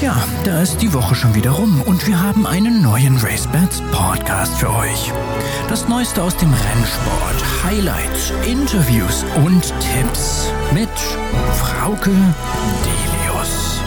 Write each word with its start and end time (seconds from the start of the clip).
Tja, 0.00 0.16
da 0.46 0.62
ist 0.62 0.78
die 0.80 0.94
Woche 0.94 1.14
schon 1.14 1.34
wieder 1.34 1.50
rum 1.50 1.82
und 1.84 2.06
wir 2.06 2.18
haben 2.18 2.46
einen 2.46 2.80
neuen 2.80 3.18
RaceBets 3.18 3.82
Podcast 3.92 4.54
für 4.54 4.70
euch. 4.70 5.12
Das 5.68 5.88
Neueste 5.90 6.22
aus 6.22 6.34
dem 6.38 6.48
Rennsport, 6.48 7.64
Highlights, 7.64 8.32
Interviews 8.46 9.26
und 9.44 9.60
Tipps 9.60 10.50
mit 10.72 10.88
Frauke 11.52 12.12
Delius. 12.82 13.78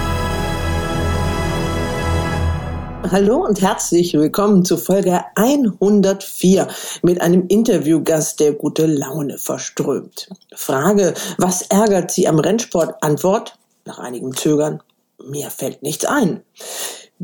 Hallo 3.11 3.43
und 3.43 3.59
herzlich 3.59 4.13
willkommen 4.13 4.63
zu 4.63 4.77
Folge 4.77 5.19
104 5.33 6.67
mit 7.01 7.21
einem 7.21 7.47
Interviewgast, 7.47 8.39
der 8.39 8.53
gute 8.53 8.85
Laune 8.85 9.39
verströmt. 9.39 10.29
Frage, 10.53 11.15
was 11.39 11.63
ärgert 11.63 12.11
Sie 12.11 12.27
am 12.27 12.37
Rennsport? 12.37 13.01
Antwort, 13.01 13.57
nach 13.85 13.97
einigem 13.97 14.35
Zögern, 14.35 14.79
mir 15.25 15.49
fällt 15.49 15.83
nichts 15.83 16.05
ein. 16.05 16.43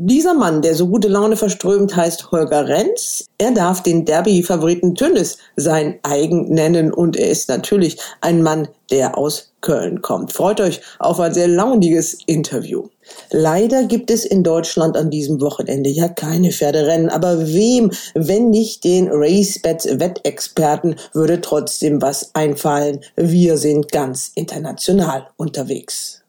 Dieser 0.02 0.32
Mann, 0.32 0.62
der 0.62 0.74
so 0.74 0.88
gute 0.88 1.08
Laune 1.08 1.36
verströmt, 1.36 1.94
heißt 1.94 2.30
Holger 2.30 2.66
Renz. 2.66 3.26
Er 3.36 3.50
darf 3.50 3.82
den 3.82 4.06
Derby-Favoriten 4.06 4.94
Tünnes 4.94 5.36
sein 5.56 5.98
eigen 6.02 6.48
nennen 6.54 6.90
und 6.90 7.18
er 7.18 7.28
ist 7.28 7.50
natürlich 7.50 7.98
ein 8.22 8.42
Mann, 8.42 8.68
der 8.90 9.18
aus 9.18 9.52
Köln 9.60 10.00
kommt. 10.00 10.32
Freut 10.32 10.60
euch 10.60 10.80
auf 11.00 11.20
ein 11.20 11.34
sehr 11.34 11.48
launiges 11.48 12.16
Interview. 12.24 12.88
Leider 13.30 13.84
gibt 13.84 14.10
es 14.10 14.24
in 14.24 14.42
Deutschland 14.42 14.96
an 14.96 15.10
diesem 15.10 15.40
Wochenende 15.42 15.90
ja 15.90 16.08
keine 16.08 16.50
Pferderennen, 16.50 17.10
aber 17.10 17.48
wem, 17.48 17.90
wenn 18.14 18.48
nicht 18.48 18.84
den 18.84 19.08
RaceBets 19.10 20.00
Wettexperten, 20.00 20.96
würde 21.12 21.42
trotzdem 21.42 22.00
was 22.00 22.30
einfallen. 22.34 23.00
Wir 23.16 23.58
sind 23.58 23.92
ganz 23.92 24.30
international 24.34 25.28
unterwegs. 25.36 26.22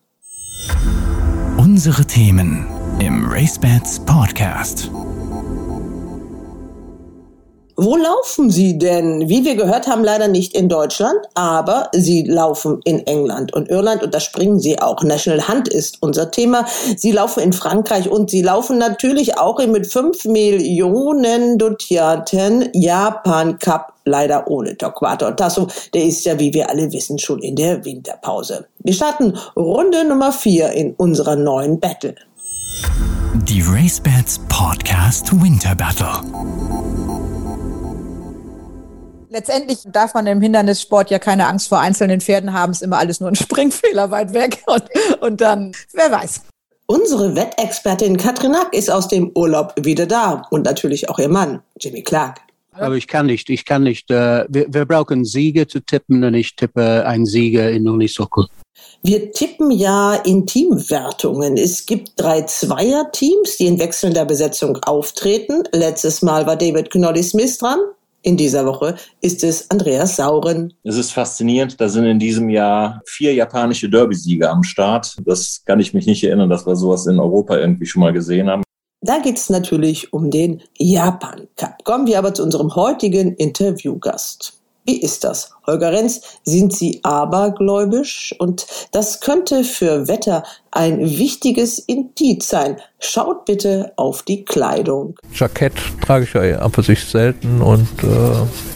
Unsere 1.73 2.03
Themen 2.03 2.67
im 2.99 3.31
RaceBets 3.31 4.01
Podcast. 4.01 4.91
Wo 7.77 7.95
laufen 7.95 8.51
Sie 8.51 8.77
denn? 8.77 9.29
Wie 9.29 9.45
wir 9.45 9.55
gehört 9.55 9.87
haben, 9.87 10.03
leider 10.03 10.27
nicht 10.27 10.53
in 10.53 10.67
Deutschland, 10.67 11.15
aber 11.33 11.87
Sie 11.93 12.23
laufen 12.23 12.81
in 12.83 13.07
England 13.07 13.53
und 13.53 13.69
Irland 13.69 14.03
und 14.03 14.13
da 14.13 14.19
springen 14.19 14.59
Sie 14.59 14.81
auch. 14.81 15.01
National 15.01 15.47
Hunt 15.47 15.69
ist 15.69 15.99
unser 16.01 16.29
Thema. 16.29 16.65
Sie 16.97 17.13
laufen 17.13 17.41
in 17.41 17.53
Frankreich 17.53 18.09
und 18.09 18.29
Sie 18.29 18.41
laufen 18.41 18.77
natürlich 18.77 19.37
auch 19.37 19.65
mit 19.65 19.87
5 19.87 20.25
Millionen 20.25 21.57
dotierten 21.57 22.67
Japan 22.73 23.59
Cup 23.59 23.90
leider 24.05 24.47
ohne 24.47 24.77
Torquato 24.77 25.31
Tasso. 25.31 25.67
Der 25.93 26.05
ist 26.05 26.25
ja, 26.25 26.39
wie 26.39 26.53
wir 26.53 26.69
alle 26.69 26.91
wissen, 26.91 27.19
schon 27.19 27.39
in 27.39 27.55
der 27.55 27.83
Winterpause. 27.85 28.67
Wir 28.79 28.93
starten 28.93 29.37
Runde 29.55 30.05
Nummer 30.05 30.31
4 30.31 30.71
in 30.71 30.93
unserer 30.93 31.35
neuen 31.35 31.79
Battle. 31.79 32.15
Die 33.47 33.61
RaceBets 33.61 34.39
Podcast 34.49 35.31
Winter 35.41 35.75
Battle. 35.75 36.21
Letztendlich 39.29 39.79
darf 39.85 40.13
man 40.13 40.27
im 40.27 40.41
Hindernissport 40.41 41.09
ja 41.09 41.17
keine 41.17 41.47
Angst 41.47 41.69
vor 41.69 41.79
einzelnen 41.79 42.19
Pferden 42.19 42.51
haben. 42.51 42.71
Es 42.71 42.79
ist 42.79 42.83
immer 42.83 42.97
alles 42.97 43.21
nur 43.21 43.29
ein 43.29 43.35
Springfehler 43.37 44.11
weit 44.11 44.33
weg. 44.33 44.61
Und, 44.65 44.83
und 45.21 45.41
dann, 45.41 45.71
wer 45.93 46.11
weiß. 46.11 46.41
Unsere 46.85 47.33
Wettexpertin 47.37 48.17
Katrin 48.17 48.51
Nack 48.51 48.73
ist 48.73 48.91
aus 48.91 49.07
dem 49.07 49.31
Urlaub 49.33 49.73
wieder 49.77 50.05
da. 50.05 50.41
Und 50.49 50.65
natürlich 50.65 51.09
auch 51.09 51.19
ihr 51.19 51.29
Mann, 51.29 51.61
Jimmy 51.79 52.03
Clark. 52.03 52.41
Aber 52.81 52.95
ich 52.95 53.07
kann 53.07 53.27
nicht, 53.27 53.49
ich 53.49 53.65
kann 53.65 53.83
nicht. 53.83 54.09
Äh, 54.09 54.45
wir, 54.49 54.65
wir 54.73 54.85
brauchen 54.85 55.23
Siege 55.23 55.67
zu 55.67 55.79
tippen 55.79 56.23
und 56.23 56.33
ich 56.33 56.55
tippe 56.55 57.05
einen 57.05 57.25
Sieger 57.25 57.69
in 57.69 57.85
gut. 57.85 58.47
Wir 59.03 59.31
tippen 59.31 59.71
ja 59.71 60.15
in 60.15 60.45
Teamwertungen. 60.45 61.57
Es 61.57 61.85
gibt 61.85 62.11
drei 62.17 62.43
Zweierteams, 62.43 63.57
die 63.57 63.67
in 63.67 63.79
wechselnder 63.79 64.25
Besetzung 64.25 64.77
auftreten. 64.83 65.63
Letztes 65.71 66.21
Mal 66.21 66.45
war 66.45 66.55
David 66.55 66.91
Knolly 66.91 67.23
Smith 67.23 67.57
dran. 67.57 67.79
In 68.23 68.37
dieser 68.37 68.67
Woche 68.67 68.95
ist 69.21 69.43
es 69.43 69.69
Andreas 69.71 70.17
Sauren. 70.17 70.73
Es 70.83 70.95
ist 70.95 71.11
faszinierend. 71.11 71.81
Da 71.81 71.89
sind 71.89 72.05
in 72.05 72.19
diesem 72.19 72.49
Jahr 72.49 73.01
vier 73.05 73.33
japanische 73.33 73.89
Derby-Sieger 73.89 74.51
am 74.51 74.63
Start. 74.63 75.15
Das 75.25 75.63
kann 75.65 75.79
ich 75.79 75.95
mich 75.95 76.05
nicht 76.05 76.23
erinnern, 76.23 76.49
dass 76.49 76.67
wir 76.67 76.75
sowas 76.75 77.07
in 77.07 77.19
Europa 77.19 77.57
irgendwie 77.57 77.87
schon 77.87 78.01
mal 78.01 78.13
gesehen 78.13 78.47
haben. 78.47 78.61
Da 79.01 79.17
geht 79.17 79.37
es 79.37 79.49
natürlich 79.49 80.13
um 80.13 80.29
den 80.29 80.61
Japan 80.77 81.47
Cup. 81.57 81.83
Kommen 81.83 82.05
wir 82.05 82.19
aber 82.19 82.35
zu 82.35 82.43
unserem 82.43 82.75
heutigen 82.75 83.33
Interviewgast. 83.35 84.60
Wie 84.83 84.99
ist 84.99 85.23
das? 85.23 85.51
Holger 85.67 85.91
Renz, 85.91 86.21
sind 86.43 86.73
Sie 86.73 87.01
abergläubisch? 87.03 88.33
Und 88.39 88.65
das 88.91 89.19
könnte 89.19 89.63
für 89.63 90.07
Wetter 90.07 90.43
ein 90.71 90.99
wichtiges 91.01 91.77
Indiz 91.77 92.49
sein. 92.49 92.77
Schaut 92.97 93.45
bitte 93.45 93.93
auf 93.95 94.23
die 94.23 94.43
Kleidung. 94.43 95.15
Jackett 95.35 95.73
trage 96.03 96.23
ich 96.23 96.33
ja 96.33 96.57
ab 96.59 96.75
und 96.79 96.83
sich 96.83 97.05
selten 97.05 97.61
und 97.61 97.87
äh, 98.03 98.07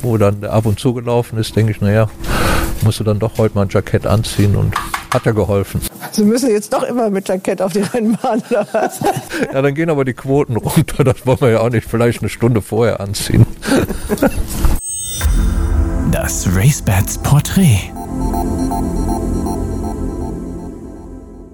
wo 0.04 0.18
dann 0.18 0.42
der 0.42 0.54
ab 0.54 0.68
und 0.68 0.80
zu 0.80 0.94
gelaufen 0.94 1.40
ist, 1.40 1.56
denke 1.56 1.72
ich, 1.72 1.82
naja, 1.82 2.08
musst 2.84 3.00
du 3.00 3.04
dann 3.04 3.18
doch 3.18 3.40
heute 3.40 3.56
mal 3.56 3.64
ein 3.64 3.70
Jackett 3.72 4.06
anziehen 4.06 4.56
und 4.56 4.76
hat 5.12 5.26
ja 5.26 5.32
geholfen. 5.32 5.82
Sie 6.12 6.24
müssen 6.24 6.52
jetzt 6.52 6.72
doch 6.72 6.84
immer 6.84 7.10
mit 7.10 7.28
Jackett 7.28 7.64
auf 7.64 7.74
die 7.74 7.80
Rennbahn 7.80 8.44
oder 8.52 8.68
was? 8.74 9.00
ja, 9.54 9.60
dann 9.60 9.74
gehen 9.74 9.90
aber 9.90 10.06
die 10.06 10.14
Quoten 10.14 10.56
runter. 10.56 11.04
Das 11.04 11.26
wollen 11.26 11.42
wir 11.42 11.50
ja 11.50 11.60
auch 11.62 11.70
nicht 11.72 11.88
vielleicht 11.88 12.20
eine 12.20 12.30
Stunde 12.30 12.62
vorher 12.62 13.00
anziehen. 13.00 13.48
Das 16.16 16.48
RaceBets 16.48 17.18
Porträt. 17.18 17.92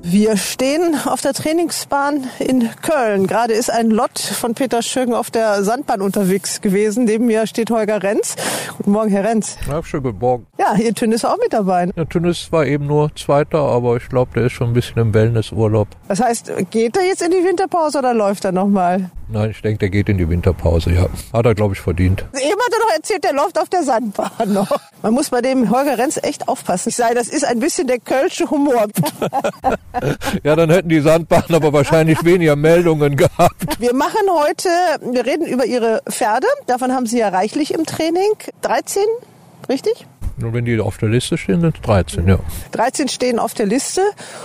Wir 0.03 0.37
stehen 0.37 0.95
auf 1.05 1.21
der 1.21 1.33
Trainingsbahn 1.33 2.27
in 2.37 2.69
Köln. 2.83 3.25
Gerade 3.25 3.53
ist 3.53 3.71
ein 3.71 3.89
Lot 3.89 4.19
von 4.19 4.53
Peter 4.53 4.83
Schögen 4.83 5.15
auf 5.15 5.31
der 5.31 5.63
Sandbahn 5.63 6.01
unterwegs 6.01 6.61
gewesen. 6.61 7.05
Neben 7.05 7.25
mir 7.25 7.47
steht 7.47 7.71
Holger 7.71 8.03
Renz. 8.03 8.35
Guten 8.77 8.91
Morgen, 8.91 9.09
Herr 9.09 9.23
Renz. 9.23 9.57
Ja, 9.67 9.83
schönen 9.83 10.03
guten 10.03 10.19
Morgen. 10.19 10.45
Ja, 10.59 10.75
Ihr 10.75 10.93
Tünnis 10.93 11.25
auch 11.25 11.37
mit 11.39 11.53
dabei. 11.53 11.89
Ja, 11.95 12.05
Tünnis 12.05 12.51
war 12.51 12.67
eben 12.67 12.85
nur 12.85 13.15
Zweiter, 13.15 13.57
aber 13.57 13.97
ich 13.97 14.09
glaube, 14.09 14.29
der 14.35 14.45
ist 14.45 14.51
schon 14.51 14.67
ein 14.67 14.73
bisschen 14.73 14.99
im 14.99 15.15
Wellnessurlaub. 15.15 15.87
Das 16.07 16.21
heißt, 16.21 16.51
geht 16.69 16.97
er 16.97 17.03
jetzt 17.07 17.23
in 17.23 17.31
die 17.31 17.43
Winterpause 17.43 17.97
oder 17.97 18.13
läuft 18.13 18.45
er 18.45 18.51
nochmal? 18.51 19.09
Nein, 19.33 19.51
ich 19.51 19.61
denke, 19.61 19.79
der 19.79 19.89
geht 19.89 20.09
in 20.09 20.17
die 20.17 20.27
Winterpause, 20.27 20.91
ja. 20.91 21.05
Hat 21.31 21.45
er, 21.45 21.55
glaube 21.55 21.73
ich, 21.73 21.79
verdient. 21.79 22.25
Eben 22.33 22.59
hat 22.59 22.73
er 22.73 22.79
doch 22.79 22.95
erzählt, 22.95 23.23
der 23.23 23.31
läuft 23.31 23.57
auf 23.57 23.69
der 23.69 23.83
Sandbahn 23.83 24.51
noch. 24.51 24.69
Man 25.01 25.13
muss 25.13 25.29
bei 25.29 25.41
dem 25.41 25.69
Holger 25.69 25.97
Renz 25.97 26.19
echt 26.21 26.49
aufpassen. 26.49 26.89
Ich 26.89 26.97
sage, 26.97 27.15
das 27.15 27.29
ist 27.29 27.45
ein 27.45 27.59
bisschen 27.59 27.87
der 27.87 27.99
kölsche 27.99 28.49
Humor. 28.49 28.87
ja, 30.43 30.55
dann 30.57 30.69
hätten 30.69 30.89
die 30.89 30.99
Sandbahnen 30.99 31.55
aber 31.55 31.71
wahrscheinlich 31.71 32.23
weniger 32.25 32.57
Meldungen 32.57 33.15
gehabt. 33.15 33.79
Wir 33.79 33.93
machen 33.93 34.21
heute, 34.29 34.67
wir 35.13 35.25
reden 35.25 35.45
über 35.45 35.65
Ihre 35.65 36.01
Pferde. 36.09 36.47
Davon 36.67 36.91
haben 36.91 37.05
Sie 37.05 37.19
ja 37.19 37.29
reichlich 37.29 37.73
im 37.73 37.85
Training. 37.85 38.33
13, 38.63 39.03
richtig? 39.69 40.05
Nur 40.41 40.53
wenn 40.53 40.65
die 40.65 40.79
auf 40.79 40.97
der 40.97 41.09
Liste 41.09 41.37
stehen, 41.37 41.61
sind 41.61 41.75
es 41.75 41.81
13, 41.81 42.27
ja. 42.27 42.39
13 42.71 43.07
stehen 43.07 43.39
auf 43.39 43.53
der 43.53 43.65
Liste 43.65 44.01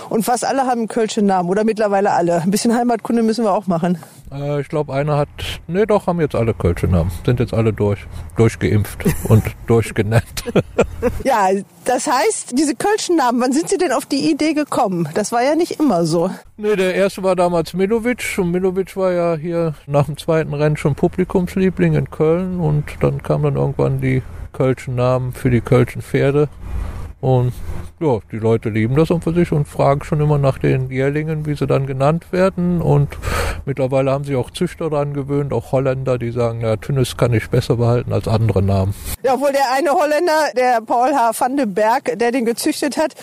und 0.09 0.23
fast 0.23 0.45
alle 0.45 0.61
haben 0.61 0.79
einen 0.79 0.87
kölschen 0.87 1.25
Namen 1.25 1.49
oder 1.49 1.63
mittlerweile 1.63 2.11
alle. 2.11 2.41
Ein 2.41 2.51
bisschen 2.51 2.75
Heimatkunde 2.75 3.23
müssen 3.23 3.43
wir 3.43 3.51
auch 3.51 3.67
machen. 3.67 3.97
Äh, 4.31 4.61
ich 4.61 4.69
glaube, 4.69 4.93
einer 4.93 5.17
hat, 5.17 5.29
nee, 5.67 5.85
doch, 5.85 6.07
haben 6.07 6.19
jetzt 6.19 6.35
alle 6.35 6.53
kölsche 6.53 6.87
Namen. 6.87 7.11
Sind 7.25 7.39
jetzt 7.39 7.53
alle 7.53 7.73
durch, 7.73 8.05
durchgeimpft 8.35 9.05
und 9.29 9.43
durchgenannt. 9.67 10.43
ja, 11.23 11.49
das 11.85 12.07
heißt, 12.07 12.57
diese 12.57 12.75
kölschen 12.75 13.15
Namen, 13.15 13.41
wann 13.41 13.53
sind 13.53 13.69
Sie 13.69 13.77
denn 13.77 13.91
auf 13.91 14.05
die 14.05 14.29
Idee 14.29 14.53
gekommen? 14.53 15.07
Das 15.13 15.31
war 15.31 15.43
ja 15.43 15.55
nicht 15.55 15.79
immer 15.79 16.05
so. 16.05 16.29
Nee, 16.57 16.75
der 16.75 16.95
erste 16.95 17.23
war 17.23 17.35
damals 17.35 17.73
Milovic 17.73 18.37
und 18.37 18.51
Milovic 18.51 18.95
war 18.97 19.11
ja 19.11 19.35
hier 19.35 19.75
nach 19.85 20.05
dem 20.05 20.17
zweiten 20.17 20.53
Rennen 20.53 20.77
schon 20.77 20.95
Publikumsliebling 20.95 21.93
in 21.93 22.09
Köln 22.09 22.59
und 22.59 22.85
dann 22.99 23.23
kam 23.23 23.43
dann 23.43 23.55
irgendwann 23.55 24.01
die 24.01 24.21
kölschen 24.57 24.95
Namen 24.95 25.33
für 25.33 25.51
die 25.51 25.61
kölschen 25.61 26.01
Pferde. 26.01 26.49
Und 27.21 27.53
ja, 27.99 28.19
die 28.31 28.37
Leute 28.37 28.69
lieben 28.69 28.95
das 28.95 29.09
und 29.09 29.23
für 29.23 29.33
sich 29.33 29.51
und 29.51 29.67
fragen 29.67 30.03
schon 30.03 30.21
immer 30.21 30.37
nach 30.37 30.59
den 30.59 30.91
Jährlingen, 30.91 31.45
wie 31.45 31.55
sie 31.55 31.65
dann 31.65 31.87
genannt 31.87 32.31
werden. 32.31 32.81
Und 32.81 33.09
mittlerweile 33.65 34.11
haben 34.11 34.23
sich 34.23 34.35
auch 34.35 34.51
Züchter 34.51 34.89
daran 34.89 35.13
gewöhnt, 35.13 35.51
auch 35.51 35.71
Holländer, 35.71 36.17
die 36.17 36.31
sagen, 36.31 36.61
ja, 36.61 36.75
Tünnes 36.75 37.17
kann 37.17 37.33
ich 37.33 37.49
besser 37.49 37.77
behalten 37.77 38.13
als 38.13 38.27
andere 38.27 38.61
Namen. 38.61 38.93
Ja, 39.23 39.33
obwohl 39.33 39.51
der 39.51 39.71
eine 39.75 39.91
Holländer, 39.91 40.51
der 40.55 40.81
Paul 40.81 41.13
H. 41.13 41.31
van 41.37 41.57
den 41.57 41.73
Berg, 41.73 42.17
der 42.19 42.31
den 42.31 42.45
gezüchtet 42.45 42.97
hat, 42.97 43.15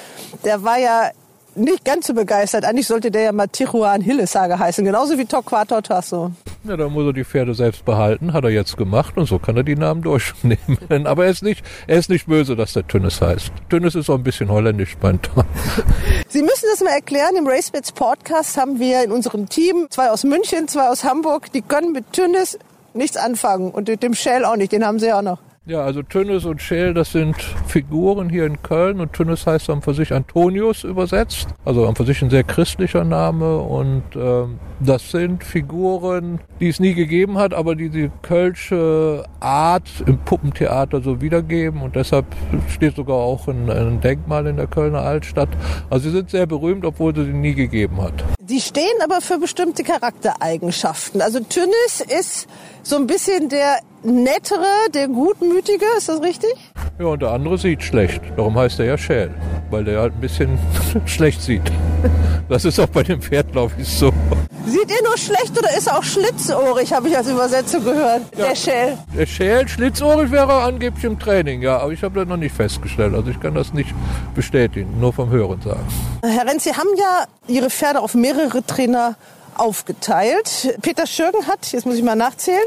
der 0.44 0.64
war 0.64 0.78
ja 0.78 1.10
nicht 1.56 1.84
ganz 1.84 2.06
so 2.06 2.14
begeistert. 2.14 2.64
Eigentlich 2.64 2.86
sollte 2.86 3.10
der 3.10 3.22
ja 3.22 3.32
mal 3.32 3.48
Tijuan 3.48 4.00
Hillesage 4.00 4.58
heißen, 4.58 4.84
genauso 4.84 5.18
wie 5.18 5.24
Torquato 5.24 5.80
Tasso. 5.80 6.32
Ja, 6.64 6.76
da 6.76 6.88
muss 6.88 7.04
er 7.06 7.12
die 7.12 7.24
Pferde 7.24 7.54
selbst 7.54 7.84
behalten, 7.84 8.32
hat 8.32 8.44
er 8.44 8.50
jetzt 8.50 8.76
gemacht 8.76 9.16
und 9.16 9.26
so 9.26 9.38
kann 9.38 9.56
er 9.56 9.64
die 9.64 9.76
Namen 9.76 10.02
durchnehmen. 10.02 10.78
Aber 11.06 11.24
er 11.24 11.30
ist 11.30 11.42
nicht, 11.42 11.64
er 11.86 11.98
ist 11.98 12.08
nicht 12.08 12.26
böse, 12.26 12.56
dass 12.56 12.72
der 12.72 12.86
Tünnes 12.86 13.20
heißt. 13.20 13.52
Tünnes 13.68 13.94
ist 13.94 14.08
auch 14.08 14.16
ein 14.16 14.22
bisschen 14.22 14.50
holländisch 14.50 14.92
spontan. 14.92 15.44
Sie 16.28 16.42
müssen 16.42 16.66
das 16.70 16.82
mal 16.82 16.94
erklären. 16.94 17.36
Im 17.36 17.46
RaceBets 17.46 17.92
Podcast 17.92 18.56
haben 18.56 18.78
wir 18.78 19.04
in 19.04 19.12
unserem 19.12 19.48
Team 19.48 19.86
zwei 19.90 20.10
aus 20.10 20.24
München, 20.24 20.68
zwei 20.68 20.88
aus 20.88 21.04
Hamburg, 21.04 21.52
die 21.52 21.62
können 21.62 21.92
mit 21.92 22.12
Tünnes 22.12 22.58
nichts 22.94 23.16
anfangen 23.16 23.70
und 23.70 23.88
mit 23.88 24.02
dem 24.02 24.14
Shell 24.14 24.44
auch 24.44 24.56
nicht, 24.56 24.72
den 24.72 24.86
haben 24.86 24.98
sie 24.98 25.06
ja 25.06 25.18
auch 25.18 25.22
noch. 25.22 25.38
Ja, 25.66 25.80
also 25.80 26.02
Tünnes 26.02 26.44
und 26.44 26.60
Scheel, 26.60 26.92
das 26.92 27.12
sind 27.12 27.36
Figuren 27.66 28.28
hier 28.28 28.44
in 28.44 28.60
Köln 28.60 29.00
und 29.00 29.14
Tünnes 29.14 29.46
heißt 29.46 29.70
dann 29.70 29.80
für 29.80 29.94
sich 29.94 30.12
Antonius 30.12 30.84
übersetzt, 30.84 31.48
also 31.64 31.86
an 31.86 31.96
für 31.96 32.04
sich 32.04 32.20
ein 32.20 32.28
sehr 32.28 32.44
christlicher 32.44 33.02
Name 33.02 33.56
und 33.56 34.02
ähm, 34.14 34.58
das 34.80 35.10
sind 35.10 35.42
Figuren, 35.42 36.40
die 36.60 36.68
es 36.68 36.80
nie 36.80 36.92
gegeben 36.92 37.38
hat, 37.38 37.54
aber 37.54 37.76
die 37.76 37.88
die 37.88 38.10
kölsche 38.20 39.24
Art 39.40 39.88
im 40.04 40.18
Puppentheater 40.18 41.00
so 41.00 41.22
wiedergeben 41.22 41.80
und 41.80 41.96
deshalb 41.96 42.26
steht 42.68 42.96
sogar 42.96 43.16
auch 43.16 43.48
ein, 43.48 43.70
ein 43.70 44.02
Denkmal 44.02 44.46
in 44.46 44.58
der 44.58 44.66
Kölner 44.66 45.00
Altstadt. 45.00 45.48
Also 45.88 46.10
sie 46.10 46.16
sind 46.16 46.28
sehr 46.28 46.44
berühmt, 46.44 46.84
obwohl 46.84 47.14
sie 47.16 47.24
sie 47.24 47.32
nie 47.32 47.54
gegeben 47.54 48.02
hat. 48.02 48.22
Die 48.46 48.60
stehen 48.60 48.84
aber 49.02 49.22
für 49.22 49.38
bestimmte 49.38 49.82
Charaktereigenschaften. 49.84 51.22
Also 51.22 51.40
Tünnis 51.40 52.02
ist 52.20 52.46
so 52.82 52.96
ein 52.96 53.06
bisschen 53.06 53.48
der 53.48 53.78
nettere, 54.02 54.66
der 54.92 55.08
gutmütige, 55.08 55.86
ist 55.96 56.10
das 56.10 56.20
richtig? 56.20 56.52
Ja, 56.98 57.06
und 57.06 57.22
der 57.22 57.30
andere 57.30 57.56
sieht 57.56 57.82
schlecht. 57.82 58.20
Darum 58.36 58.58
heißt 58.58 58.78
er 58.80 58.84
ja 58.84 58.98
Schäl, 58.98 59.30
weil 59.70 59.84
der 59.84 59.98
halt 60.00 60.12
ein 60.12 60.20
bisschen 60.20 60.58
schlecht 61.06 61.40
sieht. 61.40 61.62
Das 62.50 62.66
ist 62.66 62.78
auch 62.78 62.86
bei 62.88 63.02
dem 63.02 63.22
Pferd, 63.22 63.50
glaube 63.52 63.72
ich, 63.78 63.88
so. 63.88 64.12
Sieht 64.66 64.90
er 64.90 65.02
nur 65.06 65.16
schlecht 65.18 65.58
oder 65.58 65.76
ist 65.76 65.86
er 65.86 65.98
auch 65.98 66.02
schlitzohrig, 66.02 66.92
habe 66.92 67.08
ich 67.08 67.16
als 67.16 67.28
Übersetzung 67.28 67.84
gehört, 67.84 68.22
Ja. 68.36 68.46
der 68.48 68.54
Schäl. 68.56 68.98
Der 69.16 69.26
Schäl, 69.26 69.68
schlitzohrig 69.68 70.30
wäre 70.30 70.50
er 70.52 70.64
angeblich 70.64 71.04
im 71.04 71.18
Training, 71.18 71.60
ja, 71.62 71.78
aber 71.78 71.92
ich 71.92 72.02
habe 72.02 72.18
das 72.20 72.28
noch 72.28 72.38
nicht 72.38 72.54
festgestellt. 72.54 73.14
Also 73.14 73.30
ich 73.30 73.40
kann 73.40 73.54
das 73.54 73.72
nicht 73.74 73.94
bestätigen, 74.34 74.98
nur 75.00 75.12
vom 75.12 75.28
Hören 75.30 75.60
sagen. 75.62 75.86
Herr 76.22 76.46
Renz, 76.46 76.64
Sie 76.64 76.72
haben 76.72 76.88
ja 76.96 77.24
Ihre 77.46 77.68
Pferde 77.68 78.00
auf 78.00 78.14
mehrere 78.14 78.33
Trainer 78.66 79.16
aufgeteilt. 79.54 80.76
Peter 80.82 81.06
Schürgen 81.06 81.46
hat, 81.46 81.72
jetzt 81.72 81.86
muss 81.86 81.96
ich 81.96 82.02
mal 82.02 82.16
nachzählen, 82.16 82.58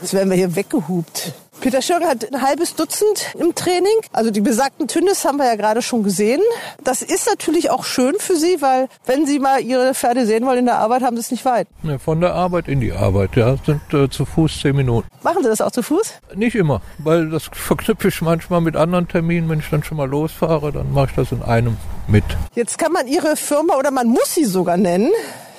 jetzt 0.00 0.14
werden 0.14 0.30
wir 0.30 0.36
hier 0.36 0.54
weggehupt. 0.54 1.32
Peter 1.62 1.80
Schürgen 1.80 2.08
hat 2.08 2.26
ein 2.32 2.42
halbes 2.42 2.74
Dutzend 2.74 3.36
im 3.38 3.54
Training. 3.54 3.92
Also 4.12 4.32
die 4.32 4.40
besagten 4.40 4.88
Tünnes 4.88 5.24
haben 5.24 5.38
wir 5.38 5.46
ja 5.46 5.54
gerade 5.54 5.80
schon 5.80 6.02
gesehen. 6.02 6.40
Das 6.82 7.02
ist 7.02 7.28
natürlich 7.28 7.70
auch 7.70 7.84
schön 7.84 8.16
für 8.18 8.34
Sie, 8.34 8.60
weil 8.60 8.88
wenn 9.06 9.26
Sie 9.26 9.38
mal 9.38 9.60
Ihre 9.60 9.94
Pferde 9.94 10.26
sehen 10.26 10.44
wollen 10.44 10.58
in 10.58 10.64
der 10.66 10.78
Arbeit, 10.78 11.02
haben 11.02 11.14
Sie 11.14 11.20
es 11.20 11.30
nicht 11.30 11.44
weit. 11.44 11.68
Ja, 11.84 12.00
von 12.00 12.20
der 12.20 12.34
Arbeit 12.34 12.66
in 12.66 12.80
die 12.80 12.92
Arbeit, 12.92 13.36
ja, 13.36 13.54
sind 13.64 13.80
äh, 13.94 14.10
zu 14.10 14.24
Fuß 14.24 14.60
zehn 14.60 14.74
Minuten. 14.74 15.06
Machen 15.22 15.44
Sie 15.44 15.48
das 15.48 15.60
auch 15.60 15.70
zu 15.70 15.84
Fuß? 15.84 16.14
Nicht 16.34 16.56
immer, 16.56 16.82
weil 16.98 17.30
das 17.30 17.44
verknüpfe 17.52 18.08
ich 18.08 18.20
manchmal 18.22 18.60
mit 18.60 18.74
anderen 18.74 19.06
Terminen. 19.06 19.48
Wenn 19.48 19.60
ich 19.60 19.70
dann 19.70 19.84
schon 19.84 19.98
mal 19.98 20.08
losfahre, 20.08 20.72
dann 20.72 20.92
mache 20.92 21.10
ich 21.10 21.14
das 21.14 21.30
in 21.30 21.44
einem 21.44 21.76
mit. 22.08 22.24
Jetzt 22.56 22.76
kann 22.76 22.90
man 22.90 23.06
Ihre 23.06 23.36
Firma 23.36 23.76
oder 23.76 23.92
man 23.92 24.08
muss 24.08 24.34
sie 24.34 24.46
sogar 24.46 24.76
nennen. 24.76 25.12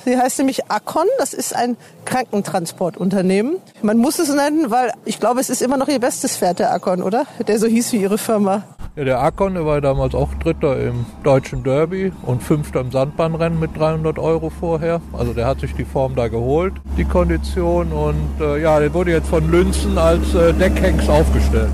Sie 0.06 0.18
heißt 0.18 0.38
nämlich 0.40 0.70
Akon, 0.70 1.06
das 1.18 1.34
ist 1.34 1.56
ein 1.56 1.78
Krankentransportunternehmen. 2.06 3.58
Man 3.82 3.98
muss 3.98 4.20
es 4.20 4.34
nennen, 4.34 4.70
weil 4.70 4.92
ich 5.06 5.20
glaube, 5.20 5.40
es 5.40 5.50
ist 5.50 5.62
immer 5.62 5.78
noch 5.78 5.88
Ihr 5.88 6.00
bestes 6.00 6.38
Pferd, 6.38 6.60
der 6.60 6.74
Akon, 6.74 7.02
oder? 7.02 7.26
Der 7.48 7.58
so 7.58 7.68
hieß 7.68 7.94
wie 7.94 8.02
Ihre 8.02 8.18
Firma. 8.18 8.64
Ja, 8.96 9.06
der 9.06 9.22
Akon, 9.22 9.56
der 9.56 9.66
war 9.66 9.82
damals 9.82 10.14
auch 10.14 10.30
Dritter 10.36 10.80
im 10.80 11.06
deutschen 11.24 11.64
Derby 11.64 12.12
und 12.24 12.44
Fünfter 12.44 12.82
im 12.82 12.92
Sandbahnrennen 12.92 13.60
mit 13.60 13.78
300 13.78 14.20
Euro 14.20 14.52
vorher. 14.52 15.02
Also 15.14 15.34
der 15.34 15.48
hat 15.48 15.62
sich 15.62 15.74
die 15.74 15.86
Form 15.86 16.16
da 16.16 16.28
geholt, 16.28 16.74
die 16.98 17.06
Kondition. 17.06 17.92
Und 17.92 18.40
äh, 18.40 18.62
ja, 18.62 18.80
der 18.80 18.94
wurde 18.94 19.12
jetzt 19.12 19.30
von 19.30 19.50
Lünzen 19.50 19.98
als 19.98 20.36
äh, 20.36 20.54
Deckhengst 20.54 21.10
aufgestellt. 21.10 21.72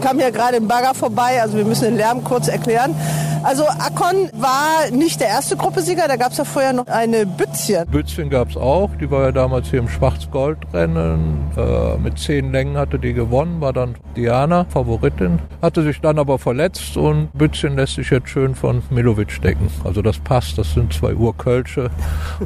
Kam 0.00 0.20
ja 0.20 0.30
gerade 0.30 0.56
im 0.56 0.68
Bagger 0.68 0.94
vorbei, 0.94 1.40
also 1.40 1.56
wir 1.56 1.64
müssen 1.64 1.84
den 1.84 1.96
Lärm 1.96 2.22
kurz 2.22 2.48
erklären. 2.48 2.94
Also 3.44 3.64
Akon 3.66 4.30
war 4.34 4.90
nicht 4.92 5.20
der 5.20 5.28
erste 5.28 5.56
Gruppesieger, 5.56 6.06
da 6.06 6.16
gab 6.16 6.30
es 6.32 6.38
ja 6.38 6.44
vorher 6.44 6.72
noch 6.72 6.86
eine 6.86 7.26
Bützchen. 7.26 7.86
Bützchen 7.88 8.30
gab 8.30 8.50
es 8.50 8.56
auch, 8.56 8.90
die 9.00 9.10
war 9.10 9.22
ja 9.22 9.32
damals 9.32 9.68
hier 9.68 9.80
im 9.80 9.88
Schwarz-Gold-Rennen. 9.88 11.50
Äh, 11.56 11.98
mit 11.98 12.18
zehn 12.18 12.52
Längen 12.52 12.76
hatte 12.76 12.98
die 12.98 13.12
gewonnen, 13.12 13.60
war 13.60 13.72
dann 13.72 13.96
Diana, 14.16 14.64
Favoritin. 14.68 15.40
Hatte 15.60 15.82
sich 15.82 16.00
dann 16.00 16.18
aber 16.18 16.38
verletzt 16.38 16.96
und 16.96 17.30
Bützchen 17.32 17.76
lässt 17.76 17.96
sich 17.96 18.10
jetzt 18.10 18.28
schön 18.28 18.54
von 18.54 18.82
Milovic 18.90 19.42
decken. 19.42 19.68
Also 19.84 20.02
das 20.02 20.18
passt, 20.18 20.58
das 20.58 20.72
sind 20.74 20.92
zwei 20.92 21.14
Uhr 21.14 21.36
Kölsche 21.36 21.90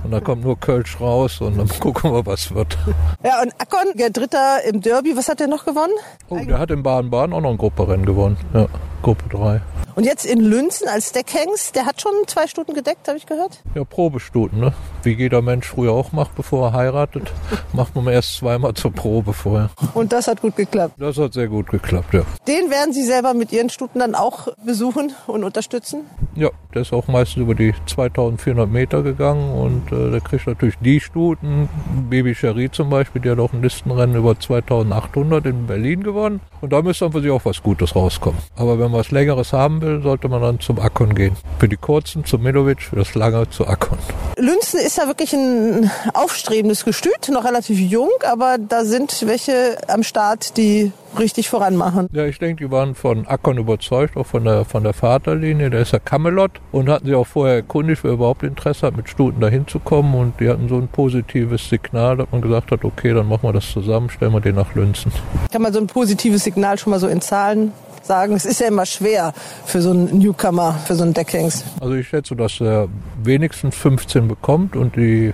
und 0.02 0.10
da 0.10 0.20
kommt 0.20 0.44
nur 0.44 0.58
Kölsch 0.58 0.98
raus 1.00 1.40
und 1.40 1.58
dann 1.58 1.68
gucken 1.80 2.12
wir, 2.12 2.24
was 2.24 2.54
wird. 2.54 2.78
Ja, 3.22 3.42
und 3.42 3.52
Akon, 3.60 3.92
der 3.94 4.10
Dritter 4.10 4.64
im 4.68 4.80
Derby, 4.80 5.14
was 5.16 5.28
hat 5.28 5.40
er 5.42 5.48
noch 5.48 5.64
gewonnen? 5.66 5.92
Oh, 6.28 6.38
der 6.38 6.58
hat 6.58 6.70
in 6.70 6.82
Baden-Baden 6.82 7.34
auch 7.34 7.40
noch 7.42 7.50
ein 7.50 7.58
Grupperennen 7.58 8.06
gewonnen. 8.06 8.36
Ja, 8.54 8.66
Gruppe 9.06 9.28
3. 9.28 9.60
Und 9.94 10.04
jetzt 10.04 10.26
in 10.26 10.40
Lünzen 10.40 10.88
als 10.88 11.12
Deckhengst, 11.12 11.74
der 11.76 11.86
hat 11.86 12.02
schon 12.02 12.12
zwei 12.26 12.48
Stunden 12.48 12.74
gedeckt, 12.74 13.06
habe 13.06 13.16
ich 13.16 13.24
gehört. 13.24 13.62
Ja, 13.74 13.84
Probestuten, 13.84 14.60
ne? 14.60 14.74
Wie 15.04 15.12
jeder 15.12 15.40
Mensch 15.42 15.68
früher 15.68 15.92
auch 15.92 16.10
macht, 16.10 16.34
bevor 16.34 16.68
er 16.68 16.72
heiratet, 16.72 17.32
macht 17.72 17.94
man 17.94 18.08
erst 18.08 18.36
zweimal 18.36 18.74
zur 18.74 18.92
Probe 18.92 19.32
vorher. 19.32 19.70
Und 19.94 20.12
das 20.12 20.26
hat 20.26 20.42
gut 20.42 20.56
geklappt. 20.56 20.96
Das 20.98 21.16
hat 21.18 21.32
sehr 21.32 21.46
gut 21.46 21.68
geklappt, 21.70 22.12
ja. 22.12 22.22
Den 22.48 22.68
werden 22.70 22.92
Sie 22.92 23.04
selber 23.04 23.32
mit 23.32 23.52
Ihren 23.52 23.70
Stuten 23.70 24.00
dann 24.00 24.16
auch 24.16 24.48
besuchen 24.66 25.12
und 25.28 25.44
unterstützen? 25.44 26.00
Ja, 26.34 26.50
der 26.74 26.82
ist 26.82 26.92
auch 26.92 27.06
meistens 27.06 27.42
über 27.42 27.54
die 27.54 27.72
2400 27.86 28.68
Meter 28.68 29.02
gegangen 29.02 29.54
und 29.54 29.92
äh, 29.92 30.10
der 30.10 30.20
kriegt 30.20 30.46
natürlich 30.46 30.76
die 30.80 31.00
Stuten. 31.00 31.70
Baby 32.10 32.34
Cherie 32.34 32.70
zum 32.70 32.90
Beispiel, 32.90 33.22
die 33.22 33.30
hat 33.30 33.38
auch 33.38 33.54
ein 33.54 33.62
Listenrennen 33.62 34.16
über 34.16 34.38
2800 34.38 35.46
in 35.46 35.66
Berlin 35.66 36.02
gewonnen. 36.02 36.40
Und 36.60 36.72
da 36.74 36.82
müsste 36.82 37.06
dann 37.06 37.12
für 37.12 37.22
sich 37.22 37.30
auch 37.30 37.44
was 37.46 37.62
Gutes 37.62 37.96
rauskommen. 37.96 38.40
Aber 38.56 38.78
wenn 38.78 38.90
man 38.90 38.95
was 38.96 39.10
Längeres 39.10 39.52
haben 39.52 39.80
will, 39.80 40.02
sollte 40.02 40.28
man 40.28 40.42
dann 40.42 40.60
zum 40.60 40.78
Akkon 40.78 41.14
gehen. 41.14 41.36
Für 41.58 41.68
die 41.68 41.76
kurzen 41.76 42.24
zum 42.24 42.42
Milovic, 42.42 42.82
für 42.82 42.96
das 42.96 43.14
lange 43.14 43.48
zu 43.50 43.66
Akkon. 43.66 43.98
Lünzen 44.38 44.80
ist 44.80 44.98
ja 44.98 45.06
wirklich 45.06 45.32
ein 45.32 45.90
aufstrebendes 46.14 46.84
Gestüt, 46.84 47.28
noch 47.30 47.44
relativ 47.44 47.78
jung, 47.78 48.10
aber 48.28 48.56
da 48.58 48.84
sind 48.84 49.26
welche 49.26 49.76
am 49.88 50.02
Start, 50.02 50.56
die 50.56 50.92
richtig 51.18 51.48
voranmachen. 51.48 52.08
Ja, 52.12 52.26
ich 52.26 52.38
denke, 52.38 52.64
die 52.64 52.70
waren 52.70 52.94
von 52.94 53.26
Akkon 53.26 53.58
überzeugt, 53.58 54.16
auch 54.16 54.26
von 54.26 54.44
der, 54.44 54.64
von 54.64 54.82
der 54.82 54.92
Vaterlinie. 54.92 55.70
Der 55.70 55.80
ist 55.80 55.92
ja 55.92 55.98
Camelot 55.98 56.52
und 56.72 56.88
hatten 56.88 57.06
sich 57.06 57.14
auch 57.14 57.26
vorher 57.26 57.56
erkundigt, 57.56 58.04
wer 58.04 58.12
überhaupt 58.12 58.42
Interesse 58.42 58.86
hat, 58.86 58.96
mit 58.96 59.08
Stuten 59.08 59.40
dahin 59.40 59.66
zu 59.66 59.78
kommen. 59.78 60.14
Und 60.14 60.40
die 60.40 60.48
hatten 60.48 60.68
so 60.68 60.76
ein 60.76 60.88
positives 60.88 61.68
Signal, 61.68 62.18
dass 62.18 62.26
man 62.30 62.42
gesagt 62.42 62.70
hat, 62.70 62.84
okay, 62.84 63.14
dann 63.14 63.28
machen 63.28 63.44
wir 63.44 63.52
das 63.52 63.70
zusammen, 63.70 64.10
stellen 64.10 64.32
wir 64.32 64.40
den 64.40 64.56
nach 64.56 64.74
Lünzen. 64.74 65.12
Kann 65.50 65.62
man 65.62 65.72
so 65.72 65.80
ein 65.80 65.86
positives 65.86 66.44
Signal 66.44 66.78
schon 66.78 66.90
mal 66.90 67.00
so 67.00 67.08
in 67.08 67.20
Zahlen 67.20 67.72
sagen? 68.06 68.34
Es 68.34 68.44
ist 68.44 68.60
ja 68.60 68.68
immer 68.68 68.86
schwer 68.86 69.32
für 69.64 69.82
so 69.82 69.90
einen 69.90 70.18
Newcomer, 70.18 70.74
für 70.86 70.94
so 70.94 71.02
einen 71.02 71.14
Deckhengst. 71.14 71.64
Also 71.80 71.94
ich 71.94 72.08
schätze, 72.08 72.36
dass 72.36 72.60
er 72.60 72.88
wenigstens 73.22 73.76
15 73.76 74.28
bekommt 74.28 74.76
und 74.76 74.96
die 74.96 75.32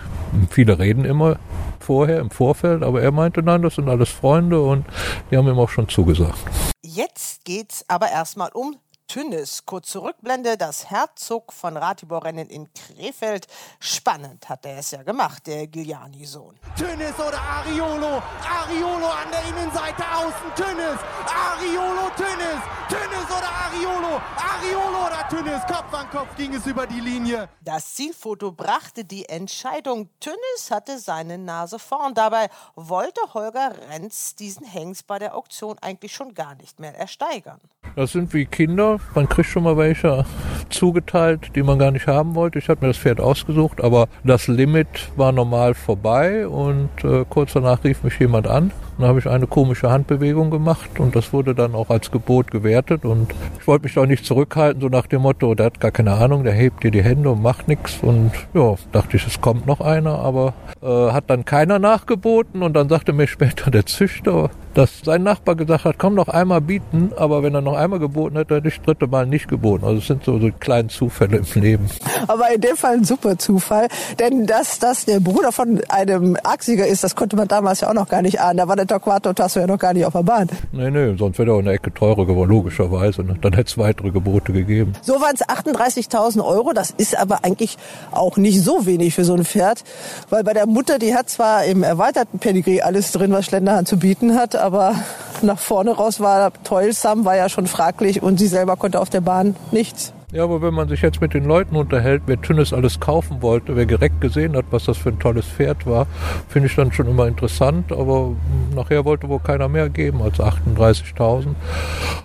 viele 0.51 0.79
reden 0.79 1.05
immer 1.05 1.37
vorher 1.81 2.21
im 2.21 2.31
Vorfeld, 2.31 2.83
aber 2.83 3.03
er 3.03 3.11
meinte, 3.11 3.43
nein, 3.43 3.63
das 3.63 3.75
sind 3.75 3.89
alles 3.89 4.09
Freunde 4.09 4.61
und 4.61 4.87
die 5.31 5.37
haben 5.37 5.49
ihm 5.49 5.59
auch 5.59 5.69
schon 5.69 5.89
zugesagt. 5.89 6.39
Jetzt 6.83 7.45
geht's 7.45 7.85
aber 7.89 8.11
erstmal 8.11 8.51
um 8.53 8.77
Tünnes. 9.13 9.67
Kurz 9.67 9.91
zurückblende, 9.91 10.57
das 10.57 10.89
Herzog 10.89 11.53
von 11.53 11.77
Ratibor-Rennen 11.77 12.49
in 12.49 12.73
Krefeld. 12.73 13.47
Spannend 13.79 14.49
hat 14.49 14.65
er 14.65 14.79
es 14.79 14.93
ja 14.93 15.03
gemacht, 15.03 15.47
der 15.47 15.67
Giuliani-Sohn. 15.67 16.59
Tönnes 16.79 17.13
oder 17.17 17.39
Ariolo. 17.39 18.23
Ariolo 18.43 19.07
an 19.09 19.31
der 19.31 19.45
Innenseite 19.51 20.03
außen. 20.03 20.55
Tönnes. 20.57 20.99
Ariolo, 21.27 22.09
Tönnes. 22.17 22.63
Tönnes 22.89 23.27
oder 23.27 23.51
Ariolo. 23.53 24.23
Ariolo 24.35 25.07
oder 25.07 25.29
Tönnes. 25.29 25.61
Kopf 25.67 25.93
an 25.93 26.09
Kopf 26.09 26.35
ging 26.39 26.55
es 26.55 26.65
über 26.65 26.87
die 26.87 27.01
Linie. 27.01 27.51
Das 27.61 27.93
Zielfoto 27.93 28.51
brachte 28.53 29.05
die 29.05 29.29
Entscheidung. 29.29 30.09
Tünnes 30.21 30.71
hatte 30.71 30.99
seine 30.99 31.37
Nase 31.37 31.79
vorn. 31.79 32.15
Dabei 32.15 32.49
wollte 32.77 33.21
Holger 33.35 33.75
Renz 33.91 34.37
diesen 34.37 34.67
Hengst 34.67 35.07
bei 35.07 35.19
der 35.19 35.37
Auktion 35.37 35.77
eigentlich 35.83 36.15
schon 36.15 36.33
gar 36.33 36.55
nicht 36.55 36.81
mehr 36.81 36.99
ersteigern. 36.99 37.61
Das 37.95 38.13
sind 38.13 38.33
wie 38.33 38.47
Kinder. 38.47 38.99
Man 39.15 39.29
kriegt 39.29 39.49
schon 39.49 39.65
mal 39.65 39.77
welche 39.77 40.25
zugeteilt, 40.71 41.51
die 41.55 41.63
man 41.63 41.79
gar 41.79 41.91
nicht 41.91 42.07
haben 42.07 42.35
wollte. 42.35 42.59
Ich 42.59 42.69
hatte 42.69 42.83
mir 42.83 42.89
das 42.89 42.99
Pferd 42.99 43.21
ausgesucht, 43.21 43.83
aber 43.83 44.09
das 44.25 44.49
Limit 44.49 45.11
war 45.17 45.33
normal 45.33 45.75
vorbei 45.75 46.47
und 46.47 46.91
äh, 47.05 47.25
kurz 47.29 47.53
danach 47.53 47.85
rief 47.85 48.03
mich 48.03 48.19
jemand 48.19 48.47
an. 48.47 48.73
Dann 48.99 49.09
habe 49.09 49.19
ich 49.19 49.27
eine 49.27 49.47
komische 49.47 49.91
Handbewegung 49.91 50.51
gemacht 50.51 50.99
und 50.99 51.17
das 51.17 51.33
wurde 51.33 51.55
dann 51.55 51.75
auch 51.75 51.91
als 51.91 52.11
Gebot 52.11 52.51
gewertet 52.51 53.05
und 53.05 53.33
ich 53.59 53.67
wollte 53.67 53.85
mich 53.85 53.95
doch 53.95 54.07
nicht 54.07 54.25
zurückhalten, 54.25 54.81
so 54.81 54.89
nach 54.89 55.07
dem 55.07 55.23
Motto, 55.23 55.55
der 55.55 55.67
hat 55.67 55.81
gar 55.81 55.91
keine 55.91 56.13
Ahnung, 56.13 56.45
der 56.45 56.53
hebt 56.53 56.85
dir 56.85 56.91
die 56.91 57.03
Hände 57.03 57.31
und 57.31 57.43
macht 57.43 57.69
nichts 57.69 57.99
und 58.03 58.33
ja, 58.55 58.75
dachte 58.93 59.17
ich, 59.17 59.27
es 59.27 59.41
kommt 59.41 59.67
noch 59.67 59.81
einer, 59.81 60.19
aber 60.19 60.55
äh, 60.83 60.87
hat 60.87 61.25
dann 61.29 61.45
keiner 61.45 61.79
nachgeboten 61.79 62.63
und 62.63 62.75
dann 62.75 62.89
sagte 62.89 63.13
mir 63.13 63.27
später 63.27 63.71
der 63.71 63.87
Züchter, 63.87 64.51
dass 64.75 65.01
sein 65.05 65.23
Nachbar 65.23 65.55
gesagt 65.55 65.85
hat, 65.85 65.99
komm 65.99 66.15
noch 66.15 66.29
einmal 66.29 66.61
bieten, 66.61 67.13
aber 67.17 67.43
wenn 67.43 67.55
er 67.55 67.61
noch 67.61 67.77
einmal 67.77 67.99
geboten 67.99 68.37
hätte, 68.37 68.57
hätte 68.57 68.69
ich 68.69 68.77
das 68.77 68.85
dritte 68.85 69.07
Mal 69.07 69.27
nicht 69.27 69.49
geboten. 69.49 69.85
Also 69.85 69.99
es 69.99 70.07
sind 70.07 70.25
so, 70.25 70.39
so 70.39 70.51
kleine 70.59 70.89
Zufälle 70.89 71.39
im 71.39 71.63
Leben. 71.63 71.87
Aber 72.27 72.51
in 72.55 72.61
dem 72.61 72.77
Fall 72.77 72.95
ein 72.95 73.05
super 73.05 73.39
Zufall, 73.39 73.89
denn 74.19 74.47
dass 74.47 74.79
das 74.79 75.05
der 75.05 75.21
Bruder 75.21 75.53
von 75.53 75.81
einem 75.89 76.37
Argsieger 76.43 76.87
ist, 76.87 77.05
das 77.05 77.15
konnte 77.17 77.37
man 77.37 77.49
damals 77.49 77.81
ja 77.81 77.91
auch 77.91 77.95
noch 77.95 78.09
gar 78.09 78.23
nicht 78.23 78.41
ahnen. 78.41 78.57
Da 78.57 78.69
war 78.69 78.77
der 78.83 78.99
Torquato 78.99 79.33
Tasso 79.33 79.61
ja 79.61 79.67
noch 79.67 79.79
gar 79.79 79.93
nicht 79.93 80.05
auf 80.05 80.13
der 80.13 80.23
Bahn. 80.23 80.49
Nee, 80.73 80.91
nee, 80.91 81.17
sonst 81.17 81.39
wäre 81.39 81.51
er 81.51 81.55
auch 81.55 81.59
eine 81.61 81.73
Ecke 81.73 81.93
teurer 81.93 82.27
geworden, 82.27 82.51
logischerweise. 82.51 83.23
Ne? 83.23 83.37
Dann 83.41 83.53
hätte 83.53 83.71
es 83.71 83.79
weitere 83.79 84.11
Gebote 84.11 84.53
gegeben. 84.53 84.93
So 85.03 85.15
waren 85.15 85.35
es 85.35 85.43
38.000 85.43 86.45
Euro. 86.45 86.73
Das 86.73 86.91
ist 86.91 87.17
aber 87.19 87.45
eigentlich 87.45 87.79
auch 88.11 88.37
nicht 88.37 88.63
so 88.63 88.87
wenig 88.87 89.15
für 89.15 89.25
so 89.25 89.35
ein 89.35 89.45
Pferd, 89.45 89.85
weil 90.31 90.45
bei 90.45 90.53
der 90.53 90.67
Mutter, 90.67 90.99
die 90.99 91.15
hat 91.15 91.29
zwar 91.29 91.65
im 91.65 91.83
erweiterten 91.83 92.39
Pedigree 92.39 92.83
alles 92.83 93.13
drin, 93.13 93.33
was 93.33 93.47
Schlenderhand 93.47 93.89
zu 93.89 93.99
bieten 93.99 94.35
hat, 94.35 94.57
aber 94.57 94.95
nach 95.43 95.59
vorne 95.59 95.93
raus 95.93 96.21
war 96.21 96.53
Toilsam, 96.65 97.25
war 97.25 97.37
ja 97.37 97.49
schon 97.49 97.67
fraglich 97.67 98.23
und 98.23 98.39
sie 98.39 98.47
selber 98.47 98.77
konnte 98.77 99.01
auf 99.01 99.11
der 99.11 99.21
Bahn 99.21 99.57
nichts. 99.71 100.13
Ja, 100.33 100.45
aber 100.45 100.63
wenn 100.63 100.73
man 100.73 100.89
sich 100.89 101.03
jetzt 101.03 101.21
mit 101.21 101.35
den 101.35 101.45
Leuten 101.45 101.77
unterhält, 101.77 102.23
wer 102.25 102.41
Tünnes 102.41 102.73
alles 102.73 102.99
kaufen 103.01 103.43
wollte, 103.43 103.77
wer 103.77 103.85
direkt 103.85 104.23
gesehen 104.23 104.57
hat, 104.57 104.65
was 104.71 104.87
das 104.87 104.97
für 104.97 105.11
ein 105.11 105.19
tolles 105.19 105.45
Pferd 105.45 105.87
war, 105.87 106.07
finde 106.49 106.69
ich 106.69 106.75
dann 106.75 106.91
schon 106.91 107.07
immer 107.07 107.27
interessant. 107.27 107.93
Aber 107.93 108.33
nachher 108.75 109.05
wollte 109.05 109.29
wohl 109.29 109.41
keiner 109.41 109.69
mehr 109.69 109.91
geben 109.91 110.23
als 110.23 110.41
38.000. 110.41 111.49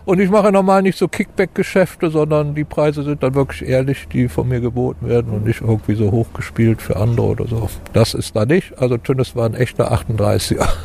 Und 0.05 0.21
ich 0.21 0.29
mache 0.29 0.53
normal 0.53 0.83
nicht 0.83 0.97
so 0.97 1.09
Kickback-Geschäfte, 1.09 2.09
sondern 2.09 2.55
die 2.55 2.63
Preise 2.63 3.03
sind 3.03 3.23
dann 3.23 3.35
wirklich 3.35 3.67
ehrlich, 3.67 4.07
die 4.07 4.29
von 4.29 4.47
mir 4.47 4.61
geboten 4.61 5.09
werden 5.09 5.33
und 5.33 5.45
nicht 5.45 5.59
irgendwie 5.59 5.95
so 5.95 6.09
hochgespielt 6.09 6.81
für 6.81 6.95
andere 6.95 7.27
oder 7.27 7.45
so. 7.45 7.69
Das 7.91 8.13
ist 8.13 8.37
da 8.37 8.45
nicht. 8.45 8.79
Also 8.79 8.95
Tünnes 8.95 9.35
war 9.35 9.47
ein 9.47 9.53
echter 9.53 9.91
38er. 9.91 10.65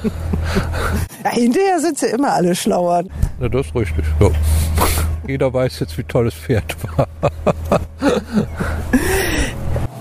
Ja, 1.25 1.31
hinterher 1.31 1.79
sind 1.79 1.99
sie 1.99 2.07
immer 2.07 2.33
alle 2.33 2.53
schlauer. 2.57 3.05
Ja, 3.41 3.49
das 3.49 3.67
ist 3.67 3.77
richtig. 3.77 4.05
Ja. 4.19 4.29
Jeder 5.27 5.53
weiß 5.53 5.81
jetzt, 5.81 5.97
wie 5.99 6.05
toll 6.05 6.27
das 6.27 6.35
Pferd 6.35 6.77
war. 6.97 7.09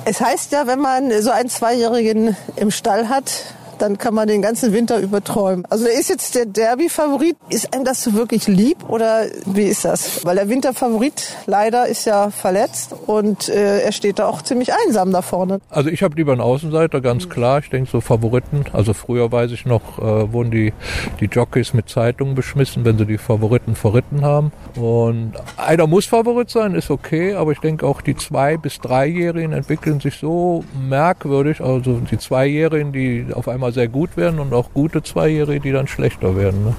Es 0.03 0.19
heißt 0.19 0.51
ja, 0.51 0.65
wenn 0.67 0.79
man 0.79 1.21
so 1.21 1.29
einen 1.29 1.47
Zweijährigen 1.47 2.35
im 2.55 2.71
Stall 2.71 3.07
hat, 3.07 3.55
dann 3.81 3.97
kann 3.97 4.13
man 4.13 4.27
den 4.27 4.41
ganzen 4.41 4.73
Winter 4.73 4.99
überträumen. 4.99 5.65
Also 5.69 5.85
ist 5.87 6.09
jetzt 6.09 6.35
der 6.35 6.45
Derby-Favorit. 6.45 7.35
Ist 7.49 7.73
einem 7.73 7.85
das 7.85 8.03
so 8.03 8.13
wirklich 8.13 8.47
lieb 8.47 8.77
oder 8.89 9.25
wie 9.45 9.63
ist 9.63 9.85
das? 9.85 10.25
Weil 10.25 10.35
der 10.35 10.49
Winterfavorit 10.49 11.35
leider 11.47 11.87
ist 11.87 12.05
ja 12.05 12.29
verletzt 12.29 12.93
und 13.07 13.49
äh, 13.49 13.81
er 13.81 13.91
steht 13.91 14.19
da 14.19 14.27
auch 14.27 14.41
ziemlich 14.41 14.71
einsam 14.85 15.11
da 15.11 15.21
vorne. 15.21 15.59
Also 15.69 15.89
ich 15.89 16.03
habe 16.03 16.15
lieber 16.15 16.31
einen 16.31 16.41
Außenseiter, 16.41 17.01
ganz 17.01 17.29
klar. 17.29 17.59
Ich 17.59 17.69
denke 17.69 17.89
so 17.89 18.01
Favoriten. 18.01 18.65
Also 18.73 18.93
früher 18.93 19.31
weiß 19.31 19.51
ich 19.51 19.65
noch, 19.65 19.99
äh, 19.99 20.31
wurden 20.31 20.51
die, 20.51 20.73
die 21.19 21.25
Jockeys 21.25 21.73
mit 21.73 21.89
Zeitungen 21.89 22.35
beschmissen, 22.35 22.85
wenn 22.85 22.97
sie 22.97 23.05
die 23.05 23.17
Favoriten 23.17 23.75
verritten 23.75 24.23
haben. 24.23 24.51
Und 24.75 25.33
einer 25.57 25.87
muss 25.87 26.05
Favorit 26.05 26.49
sein, 26.49 26.75
ist 26.75 26.89
okay, 26.91 27.33
aber 27.33 27.51
ich 27.51 27.59
denke 27.59 27.85
auch 27.85 28.01
die 28.01 28.15
zwei- 28.15 28.57
bis 28.57 28.79
dreijährigen 28.79 29.53
entwickeln 29.53 29.99
sich 29.99 30.17
so 30.17 30.63
merkwürdig. 30.87 31.61
Also 31.61 31.99
die 31.99 32.17
Zweijährigen, 32.17 32.91
die 32.91 33.27
auf 33.33 33.47
einmal 33.47 33.70
sehr 33.71 33.87
gut 33.87 34.17
werden 34.17 34.39
und 34.39 34.53
auch 34.53 34.73
gute 34.73 35.03
Zweijährige, 35.03 35.59
die 35.59 35.71
dann 35.71 35.87
schlechter 35.87 36.35
werden. 36.35 36.65
Ne? 36.65 36.75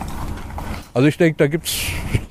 Also 0.94 1.08
ich 1.08 1.16
denke, 1.16 1.38
da 1.38 1.46
gibt's 1.46 1.74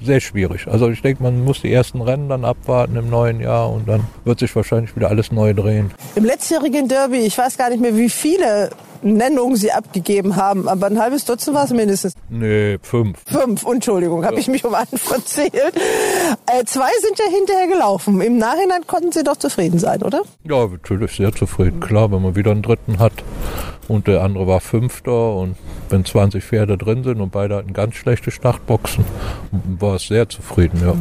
sehr 0.03 0.20
schwierig. 0.20 0.68
Also 0.68 0.89
ich 0.89 1.01
denke, 1.01 1.24
man 1.24 1.44
muss 1.44 1.62
die 1.62 1.74
ersten 1.74 2.01
Rennen 2.01 2.30
dann 2.30 2.46
abwarten 2.46 2.96
im 2.96 3.10
neuen 3.10 3.39
Jahr 3.39 3.72
und 3.72 3.88
dann 3.88 4.01
wird 4.24 4.39
sich 4.39 4.56
wahrscheinlich 4.56 4.96
wieder 4.96 5.10
alles 5.10 5.32
neu 5.32 5.53
drehen. 5.53 5.91
Im 6.15 6.25
letztjährigen 6.25 6.88
Derby, 6.88 7.18
ich 7.18 7.38
weiß 7.38 7.58
gar 7.58 7.70
nicht 7.70 7.82
mehr, 7.82 7.96
wie 7.96 8.10
viele 8.10 8.70
Nennungen 9.01 9.55
sie 9.55 9.72
abgegeben 9.72 10.36
haben, 10.36 10.67
aber 10.67 10.88
ein 10.88 11.00
halbes 11.00 11.25
Dutzend 11.25 11.55
war 11.55 11.65
es 11.65 11.72
mindestens. 11.72 12.13
Nee, 12.29 12.77
fünf. 12.81 13.20
Fünf, 13.25 13.65
Entschuldigung, 13.65 14.25
habe 14.25 14.39
ich 14.39 14.48
mich 14.48 14.63
um 14.65 14.74
einen 14.74 14.88
verzählt. 14.96 15.53
Äh, 15.53 16.63
zwei 16.65 16.89
sind 17.01 17.20
ja 17.20 17.25
hinterher 17.25 17.67
gelaufen. 17.67 18.22
Im 18.22 18.38
Nachhinein 18.38 18.86
konnten 18.88 19.12
sie 19.12 19.24
doch 19.24 19.38
zufrieden 19.38 19.79
sein, 19.79 20.01
oder? 20.03 20.22
Ja, 20.43 20.67
natürlich 20.67 21.15
sehr 21.15 21.31
zufrieden. 21.31 21.79
Klar, 21.79 22.12
wenn 22.12 22.22
man 22.22 22.36
wieder 22.36 22.51
einen 22.51 22.62
dritten 22.62 23.00
hat 23.00 23.13
und 23.88 24.08
der 24.08 24.22
andere 24.22 24.48
war 24.48 24.62
Fünfter 24.62 25.36
und 25.36 25.55
wenn 25.89 26.05
20 26.05 26.43
Pferde 26.43 26.77
drin 26.77 27.03
sind 27.03 27.20
und 27.20 27.31
beide 27.31 27.58
hatten 27.58 27.74
ganz 27.74 27.96
schlechte 27.96 28.31
Startboxen, 28.31 29.03
war 29.79 29.96
es 29.96 30.08
sehr 30.08 30.29
zufrieden, 30.29 30.81
ja. 30.84 30.93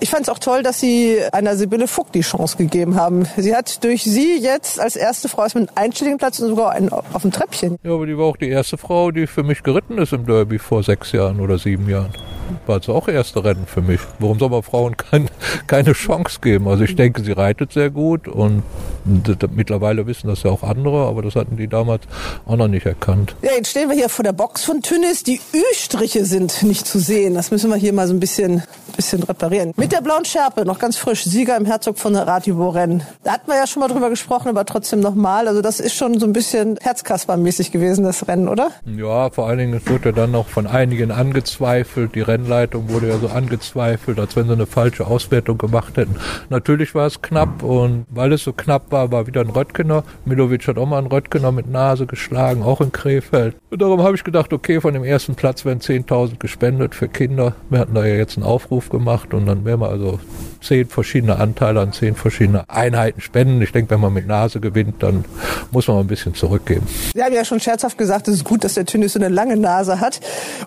Ich 0.00 0.10
fand 0.10 0.22
es 0.22 0.28
auch 0.28 0.40
toll, 0.40 0.64
dass 0.64 0.80
Sie 0.80 1.18
einer 1.32 1.56
Sibylle 1.56 1.86
Fuck 1.86 2.10
die 2.10 2.22
Chance 2.22 2.56
gegeben 2.56 2.96
haben. 2.96 3.28
Sie 3.36 3.54
hat 3.54 3.84
durch 3.84 4.02
Sie 4.02 4.36
jetzt 4.38 4.80
als 4.80 4.96
erste 4.96 5.28
Frau 5.28 5.44
mit 5.44 5.56
einem 5.56 5.68
einstelligen 5.76 6.18
Platz 6.18 6.40
und 6.40 6.48
sogar 6.48 6.72
einen 6.72 6.90
auf 6.90 7.22
dem 7.22 7.30
Treppchen. 7.42 7.78
Ja, 7.82 7.92
aber 7.92 8.06
die 8.06 8.16
war 8.16 8.26
auch 8.26 8.36
die 8.36 8.48
erste 8.48 8.76
Frau, 8.76 9.10
die 9.10 9.26
für 9.26 9.42
mich 9.42 9.62
geritten 9.62 9.98
ist 9.98 10.12
im 10.12 10.26
Derby 10.26 10.58
vor 10.58 10.82
sechs 10.82 11.12
Jahren 11.12 11.40
oder 11.40 11.58
sieben 11.58 11.88
Jahren. 11.88 12.12
War 12.66 12.76
also 12.76 12.94
auch 12.94 13.08
erste 13.08 13.44
Rennen 13.44 13.66
für 13.66 13.82
mich. 13.82 14.00
Warum 14.18 14.38
soll 14.38 14.50
man 14.50 14.62
Frauen 14.62 14.96
kein, 14.96 15.28
keine 15.66 15.92
Chance 15.92 16.38
geben? 16.40 16.68
Also 16.68 16.84
ich 16.84 16.96
denke, 16.96 17.22
sie 17.22 17.32
reitet 17.32 17.72
sehr 17.72 17.90
gut 17.90 18.28
und 18.28 18.62
mittlerweile 19.54 20.06
wissen 20.06 20.28
das 20.28 20.42
ja 20.42 20.50
auch 20.50 20.62
andere, 20.62 21.06
aber 21.06 21.22
das 21.22 21.34
hatten 21.34 21.56
die 21.56 21.68
damals 21.68 22.02
auch 22.46 22.56
noch 22.56 22.68
nicht 22.68 22.86
erkannt. 22.86 23.34
Ja, 23.42 23.50
jetzt 23.56 23.70
stehen 23.70 23.88
wir 23.88 23.96
hier 23.96 24.08
vor 24.08 24.22
der 24.22 24.32
Box 24.32 24.64
von 24.64 24.82
Tünnis. 24.82 25.22
Die 25.22 25.40
Ü-Striche 25.54 26.24
sind 26.24 26.62
nicht 26.62 26.86
zu 26.86 26.98
sehen. 26.98 27.34
Das 27.34 27.50
müssen 27.50 27.70
wir 27.70 27.76
hier 27.76 27.92
mal 27.92 28.06
so 28.06 28.14
ein 28.14 28.20
bisschen, 28.20 28.62
bisschen 28.94 29.22
reparieren. 29.22 29.72
Mit 29.76 29.92
der 29.92 30.00
blauen 30.00 30.24
Schärpe, 30.24 30.64
noch 30.64 30.78
ganz 30.78 30.96
frisch, 30.96 31.24
Sieger 31.24 31.56
im 31.56 31.66
Herzog 31.66 31.98
von 31.98 32.14
Ratibor-Rennen. 32.14 33.02
Da 33.24 33.32
hatten 33.32 33.48
wir 33.48 33.56
ja 33.56 33.66
schon 33.66 33.80
mal 33.80 33.88
drüber 33.88 34.10
gesprochen, 34.10 34.48
aber 34.48 34.64
trotzdem 34.64 35.00
nochmal. 35.00 35.48
Also 35.48 35.62
das 35.62 35.80
ist 35.80 35.94
schon 35.94 36.18
so 36.20 36.26
ein 36.26 36.32
bisschen 36.32 36.76
Herzkasper-mäßig 36.78 37.72
gewesen, 37.72 38.04
das 38.04 38.28
Rennen, 38.28 38.48
oder? 38.48 38.70
Ja, 38.84 39.30
vor 39.30 39.48
allen 39.48 39.58
Dingen 39.58 39.74
es 39.74 39.86
wurde 39.90 40.12
dann 40.12 40.30
noch 40.30 40.46
von 40.46 40.66
einigen 40.66 41.10
angezweifelt. 41.10 42.14
Die 42.14 42.20
Rennleitung 42.32 42.88
wurde 42.88 43.08
ja 43.08 43.18
so 43.18 43.28
angezweifelt, 43.28 44.18
als 44.18 44.36
wenn 44.36 44.46
sie 44.46 44.52
eine 44.52 44.66
falsche 44.66 45.06
Auswertung 45.06 45.58
gemacht 45.58 45.96
hätten. 45.96 46.16
Natürlich 46.48 46.94
war 46.94 47.06
es 47.06 47.20
knapp 47.20 47.62
und 47.62 48.06
weil 48.10 48.32
es 48.32 48.42
so 48.42 48.52
knapp 48.52 48.90
war, 48.90 49.12
war 49.12 49.26
wieder 49.26 49.42
ein 49.42 49.50
Röttgener. 49.50 50.02
Milovic 50.24 50.66
hat 50.66 50.78
auch 50.78 50.86
mal 50.86 50.98
einen 50.98 51.08
Röttgener 51.08 51.52
mit 51.52 51.70
Nase 51.70 52.06
geschlagen, 52.06 52.62
auch 52.62 52.80
in 52.80 52.90
Krefeld. 52.90 53.56
Und 53.70 53.82
darum 53.82 54.02
habe 54.02 54.14
ich 54.14 54.24
gedacht, 54.24 54.52
okay, 54.52 54.80
von 54.80 54.94
dem 54.94 55.04
ersten 55.04 55.34
Platz 55.34 55.64
werden 55.64 55.80
10.000 55.80 56.38
gespendet 56.38 56.94
für 56.94 57.08
Kinder. 57.08 57.54
Wir 57.68 57.80
hatten 57.80 57.94
da 57.94 58.04
ja 58.04 58.14
jetzt 58.14 58.36
einen 58.36 58.46
Aufruf 58.46 58.88
gemacht 58.88 59.34
und 59.34 59.46
dann 59.46 59.64
werden 59.64 59.80
wir 59.80 59.88
also 59.88 60.18
zehn 60.62 60.86
verschiedene 60.86 61.36
Anteile 61.36 61.80
an 61.80 61.92
zehn 61.92 62.14
verschiedene 62.14 62.68
Einheiten 62.70 63.20
spenden. 63.20 63.60
Ich 63.60 63.72
denke, 63.72 63.90
wenn 63.90 64.00
man 64.00 64.12
mit 64.12 64.26
Nase 64.26 64.60
gewinnt, 64.60 65.02
dann 65.02 65.24
muss 65.70 65.88
man 65.88 65.98
ein 65.98 66.06
bisschen 66.06 66.34
zurückgeben. 66.34 66.86
Sie 67.14 67.22
haben 67.22 67.34
ja 67.34 67.44
schon 67.44 67.60
scherzhaft 67.60 67.98
gesagt, 67.98 68.28
es 68.28 68.36
ist 68.36 68.44
gut, 68.44 68.64
dass 68.64 68.74
der 68.74 68.86
Tünnis 68.86 69.14
so 69.14 69.18
eine 69.18 69.28
lange 69.28 69.56
Nase 69.56 70.00
hat. 70.00 70.20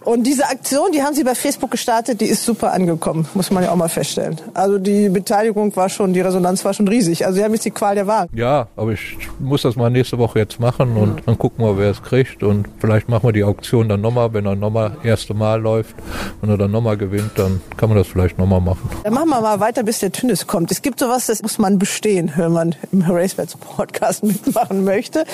Und 0.03 0.23
diese 0.23 0.45
Aktion, 0.47 0.91
die 0.91 1.01
haben 1.01 1.15
Sie 1.15 1.23
bei 1.23 1.35
Facebook 1.35 1.54
gestartet, 1.59 2.21
die 2.21 2.25
ist 2.25 2.45
super 2.45 2.73
angekommen, 2.73 3.27
muss 3.33 3.51
man 3.51 3.63
ja 3.63 3.71
auch 3.71 3.75
mal 3.75 3.89
feststellen. 3.89 4.39
Also 4.53 4.77
die 4.77 5.09
Beteiligung 5.09 5.75
war 5.75 5.89
schon, 5.89 6.13
die 6.13 6.21
Resonanz 6.21 6.63
war 6.63 6.73
schon 6.73 6.87
riesig. 6.87 7.25
Also 7.25 7.37
Sie 7.37 7.43
haben 7.43 7.53
jetzt 7.53 7.65
die 7.65 7.71
Qual 7.71 7.95
der 7.95 8.07
Wahl. 8.07 8.27
Ja, 8.33 8.67
aber 8.75 8.91
ich 8.91 9.17
muss 9.39 9.63
das 9.63 9.75
mal 9.75 9.89
nächste 9.89 10.17
Woche 10.17 10.39
jetzt 10.39 10.59
machen 10.59 10.95
und 10.97 11.23
dann 11.25 11.37
gucken 11.37 11.65
wir, 11.65 11.77
wer 11.77 11.91
es 11.91 12.01
kriegt. 12.01 12.43
Und 12.43 12.67
vielleicht 12.79 13.09
machen 13.09 13.27
wir 13.27 13.33
die 13.33 13.43
Auktion 13.43 13.89
dann 13.89 14.01
nochmal, 14.01 14.33
wenn 14.33 14.45
er 14.45 14.55
nochmal 14.55 14.97
erste 15.03 15.33
Mal 15.33 15.61
läuft. 15.61 15.95
Wenn 16.41 16.49
er 16.49 16.57
dann 16.57 16.71
nochmal 16.71 16.97
gewinnt, 16.97 17.31
dann 17.35 17.61
kann 17.77 17.89
man 17.89 17.97
das 17.97 18.07
vielleicht 18.07 18.37
nochmal 18.37 18.61
machen. 18.61 18.89
Dann 19.03 19.13
machen 19.13 19.29
wir 19.29 19.41
mal 19.41 19.59
weiter, 19.59 19.83
bis 19.83 19.99
der 19.99 20.11
Tünnis 20.11 20.47
kommt. 20.47 20.71
Es 20.71 20.81
gibt 20.81 20.99
sowas, 20.99 21.27
das 21.27 21.41
muss 21.41 21.57
man 21.57 21.79
bestehen, 21.79 22.31
wenn 22.35 22.51
man 22.51 22.75
im 22.91 23.01
Racebets 23.01 23.55
Podcast 23.57 24.23
mitmachen 24.23 24.83
möchte. 24.83 25.25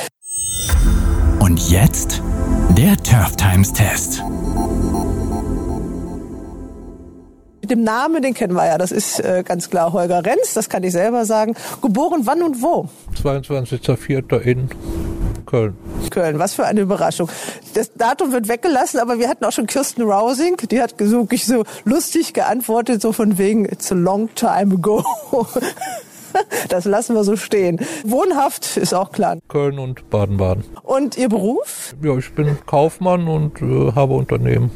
Und 1.39 1.69
jetzt 1.69 2.21
der 2.77 2.95
Turf 2.97 3.35
Times 3.35 3.73
Test. 3.73 4.23
Mit 7.61 7.69
dem 7.69 7.83
Namen, 7.83 8.23
den 8.23 8.33
kennen 8.33 8.53
wir 8.53 8.65
ja, 8.65 8.77
das 8.79 8.91
ist 8.91 9.19
äh, 9.19 9.43
ganz 9.45 9.69
klar 9.69 9.93
Holger 9.93 10.25
Renz, 10.25 10.55
das 10.55 10.67
kann 10.67 10.83
ich 10.83 10.93
selber 10.93 11.25
sagen. 11.25 11.53
Geboren 11.81 12.21
wann 12.23 12.41
und 12.41 12.61
wo? 12.61 12.89
22.04. 13.21 14.39
in 14.39 14.69
Köln. 15.45 15.77
Köln. 16.09 16.39
Was 16.39 16.55
für 16.55 16.65
eine 16.65 16.81
Überraschung. 16.81 17.29
Das 17.75 17.93
Datum 17.93 18.31
wird 18.31 18.47
weggelassen, 18.47 18.99
aber 18.99 19.19
wir 19.19 19.29
hatten 19.29 19.45
auch 19.45 19.51
schon 19.51 19.67
Kirsten 19.67 20.01
Rousing, 20.01 20.57
die 20.71 20.81
hat 20.81 20.95
so, 20.97 21.11
wirklich 21.11 21.45
so 21.45 21.63
lustig 21.83 22.33
geantwortet, 22.33 23.01
so 23.01 23.11
von 23.11 23.37
wegen, 23.37 23.65
it's 23.65 23.91
a 23.91 23.95
long 23.95 24.33
time 24.33 24.73
ago. 24.73 25.03
Das 26.69 26.85
lassen 26.85 27.13
wir 27.13 27.25
so 27.25 27.35
stehen. 27.35 27.77
Wohnhaft 28.05 28.77
ist 28.77 28.93
auch 28.93 29.11
klar. 29.11 29.39
Köln 29.49 29.77
und 29.79 30.09
Baden-Baden. 30.09 30.63
Und 30.81 31.17
Ihr 31.17 31.27
Beruf? 31.27 31.93
Ja, 32.01 32.17
ich 32.17 32.33
bin 32.33 32.57
Kaufmann 32.65 33.27
und 33.27 33.61
äh, 33.61 33.91
habe 33.93 34.13
Unternehmen 34.13 34.71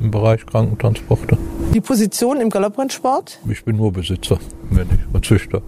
im 0.00 0.10
Bereich 0.10 0.44
Krankentransporte. 0.46 1.36
Die 1.74 1.80
Position 1.80 2.40
im 2.40 2.50
Galopprennsport? 2.50 3.38
Ich 3.48 3.64
bin 3.64 3.76
nur 3.76 3.92
Besitzer, 3.92 4.38
mehr 4.70 4.84
nicht, 4.84 4.98
und 5.12 5.24
Züchter. 5.24 5.62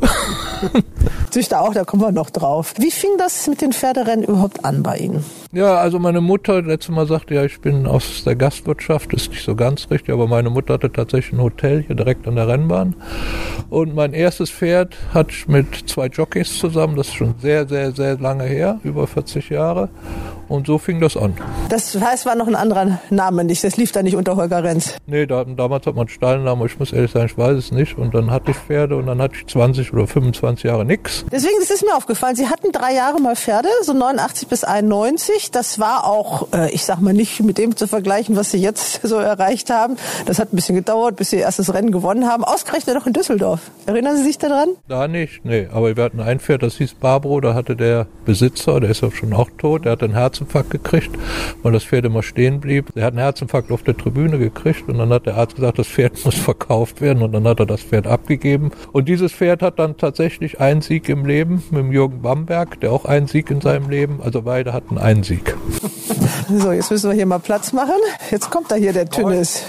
Züchter 1.31 1.61
auch, 1.61 1.75
da 1.75 1.85
kommen 1.85 2.03
wir 2.03 2.13
noch 2.13 2.31
drauf. 2.31 2.75
Wie 2.79 2.91
fing 2.91 3.11
das 3.19 3.47
mit 3.47 3.61
den 3.61 3.73
Pferderennen 3.73 4.25
überhaupt 4.25 4.65
an 4.65 4.83
bei 4.83 4.97
Ihnen? 4.97 5.25
Ja, 5.53 5.77
also 5.77 5.99
meine 5.99 6.21
Mutter 6.21 6.63
letztes 6.63 6.95
Mal 6.95 7.07
sagte 7.07 7.35
ja, 7.35 7.45
ich 7.45 7.61
bin 7.61 7.87
aus 7.87 8.25
der 8.25 8.37
Gastwirtschaft, 8.37 9.13
ist 9.13 9.31
nicht 9.31 9.45
so 9.45 9.55
ganz 9.55 9.91
richtig, 9.91 10.13
aber 10.13 10.27
meine 10.27 10.51
Mutter 10.51 10.75
hatte 10.75 10.91
tatsächlich 10.91 11.35
ein 11.35 11.43
Hotel 11.43 11.83
hier 11.87 11.95
direkt 11.95 12.27
an 12.27 12.37
der 12.37 12.49
Rennbahn. 12.49 12.95
Und 13.69 13.95
mein 13.95 14.13
erstes 14.13 14.51
Pferd 14.51 14.97
hatte 15.13 15.31
ich 15.31 15.49
mit 15.49 15.89
zwei 15.89 16.07
Jockeys 16.07 16.59
zusammen, 16.59 16.97
das 16.97 17.09
ist 17.09 17.15
schon 17.15 17.35
sehr, 17.41 17.69
sehr, 17.69 17.93
sehr 17.93 18.19
lange 18.19 18.45
her, 18.45 18.81
über 18.83 19.07
40 19.07 19.51
Jahre. 19.51 19.91
Und 20.53 20.67
so 20.67 20.77
fing 20.77 21.01
das 21.01 21.17
an. 21.17 21.33
Das 21.71 21.99
heißt, 21.99 22.27
war 22.27 22.35
noch 22.35 22.47
ein 22.47 22.55
anderer 22.55 22.99
Name 23.09 23.43
nicht. 23.43 23.65
Das 23.65 23.79
lief 23.79 23.91
da 23.91 24.03
nicht 24.03 24.17
unter 24.17 24.37
Holger 24.37 24.63
Renz. 24.63 24.97
Nee, 25.07 25.25
da, 25.25 25.45
damals 25.45 25.87
hat 25.87 25.95
man 25.95 26.09
Stallnamen, 26.09 26.67
ich 26.67 26.79
muss 26.79 26.93
ehrlich 26.93 27.11
sagen, 27.11 27.25
ich 27.25 27.39
weiß 27.39 27.57
es 27.57 27.73
nicht. 27.73 27.97
Und 27.97 28.15
dann 28.15 28.31
hatte 28.31 28.51
ich 28.51 28.59
Pferde 28.59 28.97
und 28.97 29.07
dann 29.07 29.23
hatte 29.23 29.35
ich 29.37 29.47
20 29.47 29.95
oder 29.95 30.07
25 30.07 30.65
Jahre 30.65 30.85
nix. 30.85 31.25
Deswegen 31.33 31.55
das 31.59 31.71
ist 31.71 31.83
mir 31.83 31.97
aufgefallen, 31.97 32.37
Sie 32.37 32.49
hatten 32.49 32.71
drei 32.71 32.93
Jahre 32.93 33.19
mal 33.19 33.35
Pferde, 33.35 33.69
so 33.81 33.95
89 33.95 34.49
bis 34.49 34.63
91. 34.63 35.53
Das 35.53 35.79
war 35.79 36.05
auch, 36.05 36.49
äh, 36.53 36.71
ich 36.71 36.85
sag 36.85 37.01
mal, 37.01 37.15
nicht 37.15 37.43
mit 37.43 37.57
dem 37.57 37.75
zu 37.75 37.87
vergleichen, 37.87 38.37
was 38.37 38.51
Sie 38.51 38.59
jetzt 38.59 39.01
so 39.07 39.17
erreicht 39.17 39.71
haben. 39.71 39.97
Das 40.27 40.39
hat 40.39 40.53
ein 40.53 40.57
bisschen 40.57 40.75
gedauert, 40.75 41.17
bis 41.17 41.31
Sie 41.31 41.37
Ihr 41.37 41.45
erstes 41.45 41.73
Rennen 41.73 41.93
gewonnen 41.93 42.29
haben. 42.29 42.45
Ausgerechnet 42.45 42.95
noch 42.95 43.07
in 43.07 43.15
Düsseldorf. 43.15 43.71
Erinnern 43.87 44.19
Sie 44.19 44.25
sich 44.25 44.37
daran? 44.37 44.69
Da 44.87 45.09
nicht, 45.09 45.47
nee. 45.47 45.69
Aber 45.73 45.97
wir 45.97 46.05
hatten 46.05 46.21
ein 46.21 46.41
Pferd, 46.41 46.63
das 46.63 46.75
hieß 46.75 46.93
Barbro, 47.01 47.41
da 47.41 47.55
hatte 47.55 47.75
der 47.75 48.07
Besitzer, 48.27 48.79
der 48.81 48.91
ist 48.91 49.01
ja 49.01 49.11
schon 49.11 49.33
auch 49.33 49.49
tot, 49.57 49.87
der 49.87 49.93
hatte 49.93 50.05
einen 50.05 50.13
Herzinfarkt 50.15 50.42
Herzinfarkt 50.43 50.71
gekriegt, 50.71 51.11
weil 51.63 51.73
das 51.73 51.85
Pferd 51.85 52.05
immer 52.05 52.23
stehen 52.23 52.61
blieb. 52.61 52.91
Er 52.95 53.07
hat 53.07 53.13
einen 53.13 53.23
Herzinfarkt 53.23 53.71
auf 53.71 53.83
der 53.83 53.97
Tribüne 53.97 54.39
gekriegt 54.39 54.89
und 54.89 54.99
dann 54.99 55.11
hat 55.11 55.27
der 55.27 55.37
Arzt 55.37 55.57
gesagt, 55.57 55.79
das 55.79 55.87
Pferd 55.87 56.13
muss 56.25 56.35
verkauft 56.35 57.01
werden 57.01 57.23
und 57.23 57.33
dann 57.33 57.47
hat 57.47 57.61
er 57.61 57.67
das 57.67 57.83
Pferd 57.83 58.07
abgegeben. 58.07 58.73
Und 58.93 59.09
dieses 59.09 59.33
Pferd 59.33 59.63
hat 59.63 59.79
dann 59.79 59.97
tatsächlich 59.97 60.61
einen 60.61 60.83
Sieg 60.83 61.09
im 61.09 61.25
Leben 61.25 61.63
mit 61.71 61.81
dem 61.81 61.93
Jürgen 61.93 62.23
Bamberg, 62.23 62.81
der 62.81 62.93
auch 62.93 63.05
einen 63.05 63.27
Sieg 63.27 63.51
in 63.51 63.61
seinem 63.61 63.89
Leben. 63.89 64.21
Also 64.23 64.43
beide 64.43 64.73
hatten 64.73 64.99
einen 64.99 65.23
Sieg. 65.23 65.57
So, 66.49 66.73
jetzt 66.73 66.91
müssen 66.91 67.09
wir 67.09 67.15
hier 67.15 67.25
mal 67.25 67.39
Platz 67.39 67.73
machen. 67.73 67.95
Jetzt 68.31 68.51
kommt 68.51 68.71
da 68.71 68.75
hier 68.75 68.93
der 68.93 69.09
Tünnes. 69.09 69.63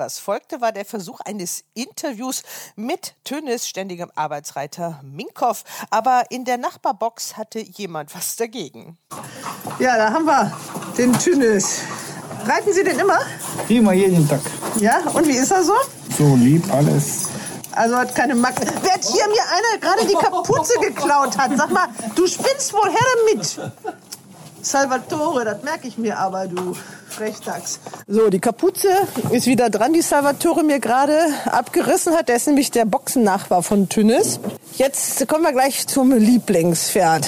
Was 0.00 0.18
folgte, 0.18 0.62
war 0.62 0.72
der 0.72 0.86
Versuch 0.86 1.20
eines 1.20 1.62
Interviews 1.74 2.42
mit 2.74 3.16
Tönnes 3.22 3.68
ständigem 3.68 4.10
Arbeitsreiter 4.14 4.98
Minkow. 5.02 5.62
Aber 5.90 6.22
in 6.30 6.46
der 6.46 6.56
Nachbarbox 6.56 7.36
hatte 7.36 7.58
jemand 7.60 8.14
was 8.14 8.36
dagegen. 8.36 8.96
Ja, 9.78 9.98
da 9.98 10.10
haben 10.10 10.24
wir 10.24 10.56
den 10.96 11.12
Tönnes. 11.12 11.80
Reiten 12.46 12.72
Sie 12.72 12.82
den 12.82 12.98
immer? 12.98 13.18
Immer 13.68 13.92
jeden 13.92 14.26
Tag. 14.26 14.40
Ja, 14.76 15.00
und 15.12 15.28
wie 15.28 15.36
ist 15.36 15.50
er 15.50 15.62
so? 15.62 15.74
So 16.16 16.34
lieb 16.34 16.72
alles. 16.72 17.26
Also 17.72 17.96
hat 17.96 18.14
keine 18.14 18.34
Macken. 18.34 18.70
Wer 18.80 18.94
hat 18.94 19.04
hier 19.04 19.28
mir 19.28 19.42
einer 19.42 19.80
gerade 19.82 20.06
die 20.06 20.14
Kapuze 20.14 20.78
geklaut 20.80 21.36
hat? 21.36 21.50
Sag 21.58 21.70
mal, 21.70 21.88
du 22.14 22.26
spinnst 22.26 22.72
wohl 22.72 22.90
her 22.90 23.06
damit. 23.26 23.58
Salvatore, 24.62 25.44
das 25.44 25.62
merke 25.62 25.88
ich 25.88 25.98
mir 25.98 26.18
aber, 26.18 26.46
du 26.46 26.76
Frechdachs. 27.08 27.80
So, 28.06 28.28
die 28.30 28.40
Kapuze 28.40 28.88
ist 29.30 29.46
wieder 29.46 29.70
dran, 29.70 29.92
die 29.92 30.02
Salvatore 30.02 30.62
mir 30.62 30.80
gerade 30.80 31.18
abgerissen 31.46 32.14
hat. 32.14 32.28
Der 32.28 32.36
ist 32.36 32.46
nämlich 32.46 32.70
der 32.70 32.84
Boxennachbar 32.84 33.62
von 33.62 33.88
Tünnes. 33.88 34.40
Jetzt 34.76 35.26
kommen 35.28 35.44
wir 35.44 35.52
gleich 35.52 35.86
zum 35.86 36.12
Lieblingspferd. 36.12 37.26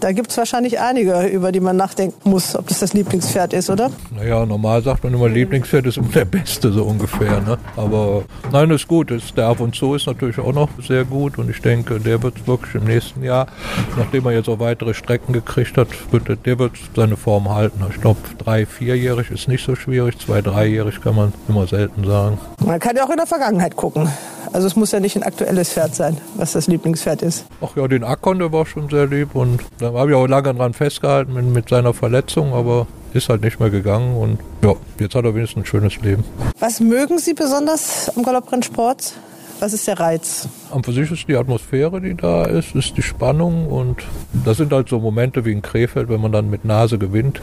Da 0.00 0.12
gibt 0.12 0.30
es 0.30 0.36
wahrscheinlich 0.36 0.78
einige, 0.78 1.26
über 1.26 1.50
die 1.50 1.58
man 1.58 1.76
nachdenken 1.76 2.30
muss, 2.30 2.54
ob 2.54 2.68
das 2.68 2.78
das 2.78 2.92
Lieblingspferd 2.92 3.52
ist, 3.52 3.68
oder? 3.68 3.90
Naja, 4.14 4.46
normal 4.46 4.82
sagt 4.82 5.02
man 5.02 5.12
immer, 5.12 5.28
Lieblingspferd 5.28 5.86
ist 5.86 5.96
immer 5.96 6.08
der 6.08 6.24
Beste, 6.24 6.72
so 6.72 6.84
ungefähr. 6.84 7.40
Ne? 7.40 7.58
Aber 7.76 8.22
nein, 8.52 8.70
ist 8.70 8.86
gut. 8.86 9.10
Ist, 9.10 9.36
der 9.36 9.46
Ab 9.46 9.58
und 9.58 9.74
Zu 9.74 9.94
ist 9.94 10.06
natürlich 10.06 10.38
auch 10.38 10.52
noch 10.52 10.68
sehr 10.80 11.04
gut 11.04 11.38
und 11.38 11.50
ich 11.50 11.60
denke, 11.60 11.98
der 11.98 12.22
wird 12.22 12.46
wirklich 12.46 12.76
im 12.76 12.84
nächsten 12.84 13.24
Jahr, 13.24 13.48
nachdem 13.96 14.26
er 14.26 14.32
jetzt 14.32 14.48
auch 14.48 14.60
weitere 14.60 14.94
Strecken 14.94 15.32
gekriegt 15.32 15.76
hat, 15.76 15.88
wird, 16.12 16.46
der 16.46 16.58
wird 16.58 16.72
seine 16.94 17.16
Form 17.16 17.52
halten. 17.52 17.84
Ich 17.90 18.00
glaube, 18.00 18.20
drei, 18.38 18.66
vierjährig 18.66 19.32
ist 19.32 19.48
nicht 19.48 19.64
so 19.64 19.74
schwierig, 19.74 20.18
zwei, 20.20 20.42
dreijährig 20.42 21.00
kann 21.00 21.16
man 21.16 21.32
immer 21.48 21.66
selten 21.66 22.04
sagen. 22.04 22.38
Man 22.64 22.78
kann 22.78 22.96
ja 22.96 23.04
auch 23.04 23.10
in 23.10 23.16
der 23.16 23.26
Vergangenheit 23.26 23.74
gucken. 23.74 24.08
Also 24.52 24.66
es 24.66 24.76
muss 24.76 24.92
ja 24.92 25.00
nicht 25.00 25.16
ein 25.16 25.22
aktuelles 25.22 25.70
Pferd 25.70 25.94
sein, 25.94 26.16
was 26.36 26.52
das 26.52 26.66
Lieblingspferd 26.66 27.22
ist. 27.22 27.44
Ach 27.60 27.76
ja, 27.76 27.88
den 27.88 28.04
Akkon, 28.04 28.38
der 28.38 28.52
war 28.52 28.66
schon 28.66 28.88
sehr 28.88 29.06
lieb 29.06 29.34
und 29.34 29.60
da 29.78 29.92
habe 29.92 30.10
ich 30.10 30.16
auch 30.16 30.26
lange 30.26 30.54
dran 30.54 30.74
festgehalten 30.74 31.34
mit, 31.34 31.44
mit 31.46 31.68
seiner 31.68 31.94
Verletzung, 31.94 32.52
aber 32.52 32.86
ist 33.14 33.28
halt 33.28 33.42
nicht 33.42 33.58
mehr 33.58 33.70
gegangen 33.70 34.16
und 34.16 34.38
ja, 34.62 34.74
jetzt 34.98 35.14
hat 35.14 35.24
er 35.24 35.34
wenigstens 35.34 35.62
ein 35.62 35.66
schönes 35.66 36.00
Leben. 36.00 36.24
Was 36.58 36.80
mögen 36.80 37.18
Sie 37.18 37.34
besonders 37.34 38.10
am 38.16 38.22
Galopprennsport? 38.22 39.14
Was 39.60 39.72
ist 39.72 39.88
der 39.88 39.98
Reiz? 39.98 40.48
Am 40.70 40.84
für 40.84 40.92
sich 40.92 41.10
ist 41.10 41.26
die 41.26 41.36
Atmosphäre, 41.36 42.00
die 42.00 42.14
da 42.14 42.44
ist, 42.44 42.76
ist 42.76 42.96
die 42.96 43.02
Spannung 43.02 43.66
und 43.66 44.04
das 44.44 44.56
sind 44.56 44.72
halt 44.72 44.88
so 44.88 45.00
Momente 45.00 45.44
wie 45.44 45.50
in 45.50 45.62
Krefeld, 45.62 46.08
wenn 46.08 46.20
man 46.20 46.30
dann 46.30 46.48
mit 46.48 46.64
Nase 46.64 46.96
gewinnt. 46.96 47.40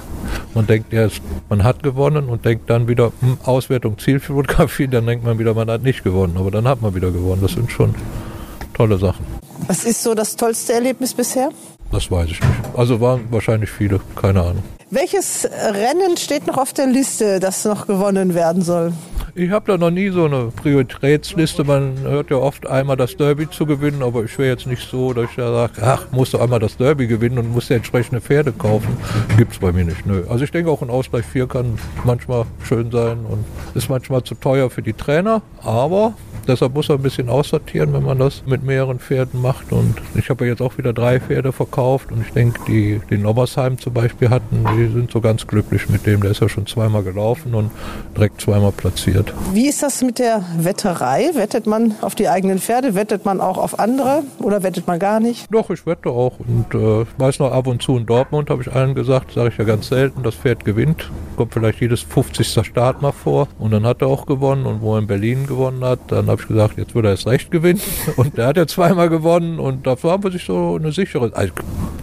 Man 0.53 0.65
denkt 0.65 0.93
erst, 0.93 1.21
man 1.49 1.63
hat 1.63 1.83
gewonnen 1.83 2.29
und 2.29 2.45
denkt 2.45 2.69
dann 2.69 2.87
wieder, 2.87 3.11
hm, 3.19 3.37
Auswertung 3.43 3.97
Zielfotografie, 3.97 4.87
dann 4.87 5.05
denkt 5.05 5.25
man 5.25 5.39
wieder, 5.39 5.53
man 5.53 5.69
hat 5.69 5.83
nicht 5.83 6.05
gewonnen, 6.05 6.37
aber 6.37 6.51
dann 6.51 6.67
hat 6.67 6.81
man 6.81 6.95
wieder 6.95 7.11
gewonnen. 7.11 7.41
Das 7.41 7.51
sind 7.51 7.69
schon 7.69 7.93
tolle 8.73 8.97
Sachen. 8.97 9.25
Was 9.67 9.83
ist 9.83 10.01
so 10.01 10.15
das 10.15 10.37
tollste 10.37 10.73
Erlebnis 10.73 11.13
bisher? 11.13 11.49
Das 11.91 12.09
weiß 12.09 12.29
ich 12.29 12.39
nicht. 12.39 12.77
Also 12.77 13.01
waren 13.01 13.25
wahrscheinlich 13.29 13.69
viele, 13.69 13.99
keine 14.15 14.41
Ahnung. 14.41 14.63
Welches 14.89 15.45
Rennen 15.45 16.15
steht 16.17 16.47
noch 16.47 16.57
auf 16.57 16.71
der 16.71 16.87
Liste, 16.87 17.39
das 17.39 17.65
noch 17.65 17.87
gewonnen 17.87 18.33
werden 18.33 18.61
soll? 18.61 18.93
Ich 19.37 19.51
habe 19.51 19.69
da 19.69 19.77
noch 19.77 19.91
nie 19.91 20.11
so 20.11 20.23
eine 20.23 20.45
Prioritätsliste. 20.45 21.65
Man 21.65 21.99
hört 22.03 22.29
ja 22.31 22.37
oft 22.37 22.65
einmal 22.67 22.95
das 22.95 23.17
Derby 23.17 23.49
zu 23.49 23.65
gewinnen, 23.65 24.01
aber 24.01 24.23
ich 24.23 24.37
wäre 24.37 24.47
jetzt 24.47 24.65
nicht 24.65 24.89
so, 24.89 25.11
dass 25.11 25.29
ich 25.29 25.35
da 25.35 25.51
sage, 25.51 25.73
ach, 25.81 26.07
musst 26.13 26.33
du 26.33 26.39
einmal 26.39 26.59
das 26.59 26.77
Derby 26.77 27.05
gewinnen 27.05 27.39
und 27.39 27.51
musst 27.51 27.69
dir 27.69 27.75
entsprechende 27.75 28.21
Pferde 28.21 28.53
kaufen. 28.53 28.95
Gibt's 29.35 29.59
bei 29.59 29.73
mir 29.73 29.83
nicht. 29.83 30.05
Nö. 30.05 30.23
Also 30.29 30.45
ich 30.45 30.51
denke 30.51 30.71
auch 30.71 30.81
ein 30.81 30.89
Ausgleich 30.89 31.25
4 31.25 31.47
kann 31.47 31.77
manchmal 32.05 32.45
schön 32.63 32.89
sein 32.91 33.25
und 33.29 33.43
ist 33.73 33.89
manchmal 33.89 34.23
zu 34.23 34.35
teuer 34.35 34.69
für 34.69 34.81
die 34.81 34.93
Trainer, 34.93 35.41
aber 35.61 36.13
Deshalb 36.47 36.73
muss 36.73 36.89
er 36.89 36.95
ein 36.95 37.01
bisschen 37.01 37.29
aussortieren, 37.29 37.93
wenn 37.93 38.03
man 38.03 38.19
das 38.19 38.43
mit 38.45 38.63
mehreren 38.63 38.99
Pferden 38.99 39.41
macht. 39.41 39.71
Und 39.71 39.95
ich 40.15 40.29
habe 40.29 40.45
ja 40.45 40.51
jetzt 40.51 40.61
auch 40.61 40.77
wieder 40.77 40.93
drei 40.93 41.19
Pferde 41.19 41.51
verkauft. 41.51 42.11
Und 42.11 42.21
ich 42.21 42.31
denke, 42.33 42.59
die, 42.67 43.01
die 43.09 43.17
Nobbersheim 43.17 43.77
zum 43.79 43.93
Beispiel 43.93 44.29
hatten, 44.29 44.65
die 44.75 44.87
sind 44.93 45.11
so 45.11 45.21
ganz 45.21 45.47
glücklich 45.47 45.89
mit 45.89 46.05
dem. 46.05 46.21
Der 46.21 46.31
ist 46.31 46.41
ja 46.41 46.49
schon 46.49 46.67
zweimal 46.67 47.03
gelaufen 47.03 47.53
und 47.55 47.71
direkt 48.15 48.41
zweimal 48.41 48.71
platziert. 48.71 49.33
Wie 49.53 49.67
ist 49.67 49.81
das 49.81 50.01
mit 50.01 50.19
der 50.19 50.43
Wetterei? 50.57 51.31
Wettet 51.33 51.65
man 51.65 51.95
auf 52.01 52.15
die 52.15 52.29
eigenen 52.29 52.59
Pferde? 52.59 52.95
Wettet 52.95 53.25
man 53.25 53.41
auch 53.41 53.57
auf 53.57 53.79
andere? 53.79 54.23
Oder 54.39 54.63
wettet 54.63 54.87
man 54.87 54.99
gar 54.99 55.19
nicht? 55.19 55.47
Doch, 55.51 55.69
ich 55.69 55.85
wette 55.85 56.09
auch. 56.09 56.39
Und 56.39 56.73
äh, 56.73 57.01
ich 57.03 57.07
weiß 57.17 57.39
noch, 57.39 57.51
ab 57.51 57.67
und 57.67 57.81
zu 57.81 57.97
in 57.97 58.05
Dortmund 58.05 58.49
habe 58.49 58.61
ich 58.61 58.71
allen 58.71 58.93
gesagt, 58.93 59.31
sage 59.31 59.49
ich 59.49 59.57
ja 59.57 59.63
ganz 59.63 59.87
selten, 59.87 60.23
das 60.23 60.35
Pferd 60.35 60.65
gewinnt. 60.65 61.09
Kommt 61.37 61.53
vielleicht 61.53 61.81
jedes 61.81 62.01
50. 62.01 62.65
Start 62.65 63.01
mal 63.01 63.11
vor. 63.11 63.47
Und 63.57 63.71
dann 63.71 63.85
hat 63.85 64.01
er 64.01 64.07
auch 64.07 64.25
gewonnen. 64.25 64.65
Und 64.65 64.81
wo 64.81 64.95
er 64.95 64.99
in 64.99 65.07
Berlin 65.07 65.47
gewonnen 65.47 65.83
hat, 65.83 65.99
dann 66.07 66.27
habe 66.27 66.34
ich 66.41 66.47
gesagt, 66.47 66.77
jetzt 66.77 66.95
würde 66.95 67.09
er 67.09 67.13
es 67.13 67.25
recht 67.25 67.51
gewinnen. 67.51 67.81
Und 68.15 68.37
der 68.37 68.47
hat 68.47 68.57
ja 68.57 68.67
zweimal 68.67 69.09
gewonnen 69.09 69.59
und 69.59 69.85
dafür 69.87 70.11
haben 70.11 70.23
wir 70.23 70.31
sich 70.31 70.45
so 70.45 70.75
eine 70.75 70.91
sichere, 70.91 71.31
also 71.35 71.53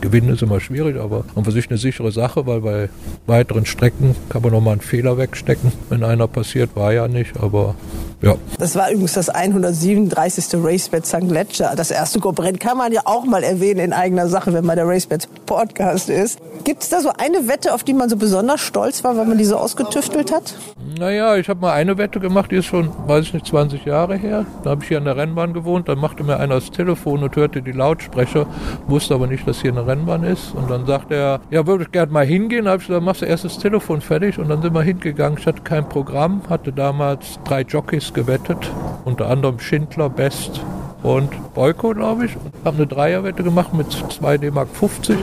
gewinnen 0.01 0.31
ist 0.31 0.43
immer 0.43 0.61
schwierig, 0.61 0.99
aber 0.99 1.25
haben 1.35 1.45
wir 1.45 1.53
sich 1.53 1.69
eine 1.71 1.79
sichere 1.79 2.13
Sache, 2.13 2.47
weil 2.47 2.61
bei 2.61 2.89
weiteren 3.27 3.67
Strecken 3.67 4.15
kann 4.29 4.43
man 4.43 4.53
nochmal 4.53 4.73
einen 4.73 4.81
Fehler 4.81 5.19
wegstecken. 5.19 5.73
Wenn 5.89 6.05
einer 6.05 6.27
passiert, 6.29 6.75
war 6.77 6.93
ja 6.93 7.09
nicht, 7.09 7.39
aber 7.41 7.75
ja. 8.23 8.37
Das 8.59 8.77
war 8.77 8.91
übrigens 8.91 9.15
das 9.15 9.29
137. 9.29 10.63
Racebet 10.63 11.07
St. 11.07 11.23
Ledger. 11.23 11.73
Das 11.77 11.91
erste 11.91 12.21
Gobrenn 12.21 12.59
kann 12.59 12.79
man 12.79 12.93
ja 12.93 13.03
auch 13.05 13.25
mal 13.25 13.43
erwähnen 13.43 13.81
in 13.81 13.93
eigener 13.93 14.29
Sache, 14.29 14.53
wenn 14.53 14.65
man 14.65 14.77
der 14.77 14.87
Racebet 14.87 15.29
Podcast 15.47 16.09
ist. 16.09 16.39
Gibt 16.65 16.85
es 16.85 16.89
da 16.89 17.01
so 17.01 17.11
eine 17.19 17.49
Wette, 17.49 17.75
auf 17.75 17.83
die 17.83 17.93
man 17.93 18.09
so 18.09 18.17
besonders 18.17 18.61
stolz 18.61 19.03
war, 19.03 19.17
weil 19.17 19.27
man 19.27 19.39
die 19.39 19.45
so 19.45 19.57
ausgetüftelt 19.57 20.33
hat? 20.33 20.55
Naja, 20.99 21.37
ich 21.37 21.49
habe 21.49 21.61
mal 21.61 21.73
eine 21.73 21.99
Wette 21.99 22.21
gemacht, 22.21 22.53
die 22.53 22.57
ist 22.57 22.67
schon, 22.67 22.91
weiß 23.07 23.27
ich 23.27 23.35
nicht, 23.35 23.47
20 23.47 23.85
Jahre 23.85 24.17
her. 24.17 24.47
Da 24.63 24.71
habe 24.71 24.83
ich 24.83 24.89
hier 24.89 24.99
an 24.99 25.05
der 25.05 25.17
Rennbahn 25.17 25.53
gewohnt. 25.53 25.89
Dann 25.89 25.99
machte 25.99 26.23
mir 26.23 26.39
einer 26.39 26.55
das 26.55 26.71
Telefon 26.71 27.23
und 27.25 27.35
hörte 27.35 27.63
die 27.63 27.73
Lautsprecher, 27.73 28.47
wusste 28.87 29.15
aber 29.15 29.27
nicht, 29.27 29.49
dass 29.49 29.61
hier 29.61 29.73
eine 29.73 29.87
Rennbahn 29.87 30.23
ist. 30.23 30.55
Und 30.55 30.71
dann 30.71 30.87
sagte 30.87 31.15
er, 31.15 31.41
ja, 31.51 31.67
würde 31.67 31.85
ich 31.85 31.93
gerne 31.93 32.13
mal 32.13 32.25
hingehen. 32.25 32.67
Da 32.67 32.73
habe 32.73 32.83
ich 32.83 32.89
gesagt, 32.89 33.05
machst 33.05 33.23
du 33.23 33.27
erst 33.27 33.45
das 33.45 33.59
Telefon 33.59 34.01
fertig. 34.01 34.39
Und 34.39 34.49
dann 34.49 34.63
sind 34.63 34.75
wir 34.75 34.83
hingegangen. 34.83 35.39
Ich 35.39 35.47
hatte 35.47 35.63
kein 35.63 35.89
Programm, 35.89 36.43
hatte 36.49 36.73
damals 36.73 37.41
drei 37.45 37.63
Jockeys 37.63 38.12
gewettet, 38.15 38.71
unter 39.05 39.29
anderem 39.29 39.59
Schindler, 39.59 40.09
Best 40.09 40.61
und 41.03 41.31
Boyko, 41.55 41.91
glaube 41.91 42.27
ich. 42.27 42.37
Und 42.37 42.53
habe 42.65 42.77
eine 42.77 42.87
Dreierwette 42.87 43.43
gemacht 43.43 43.75
mit 43.75 43.91
2 43.93 44.39
D-Mark 44.39 44.69
50 44.73 45.17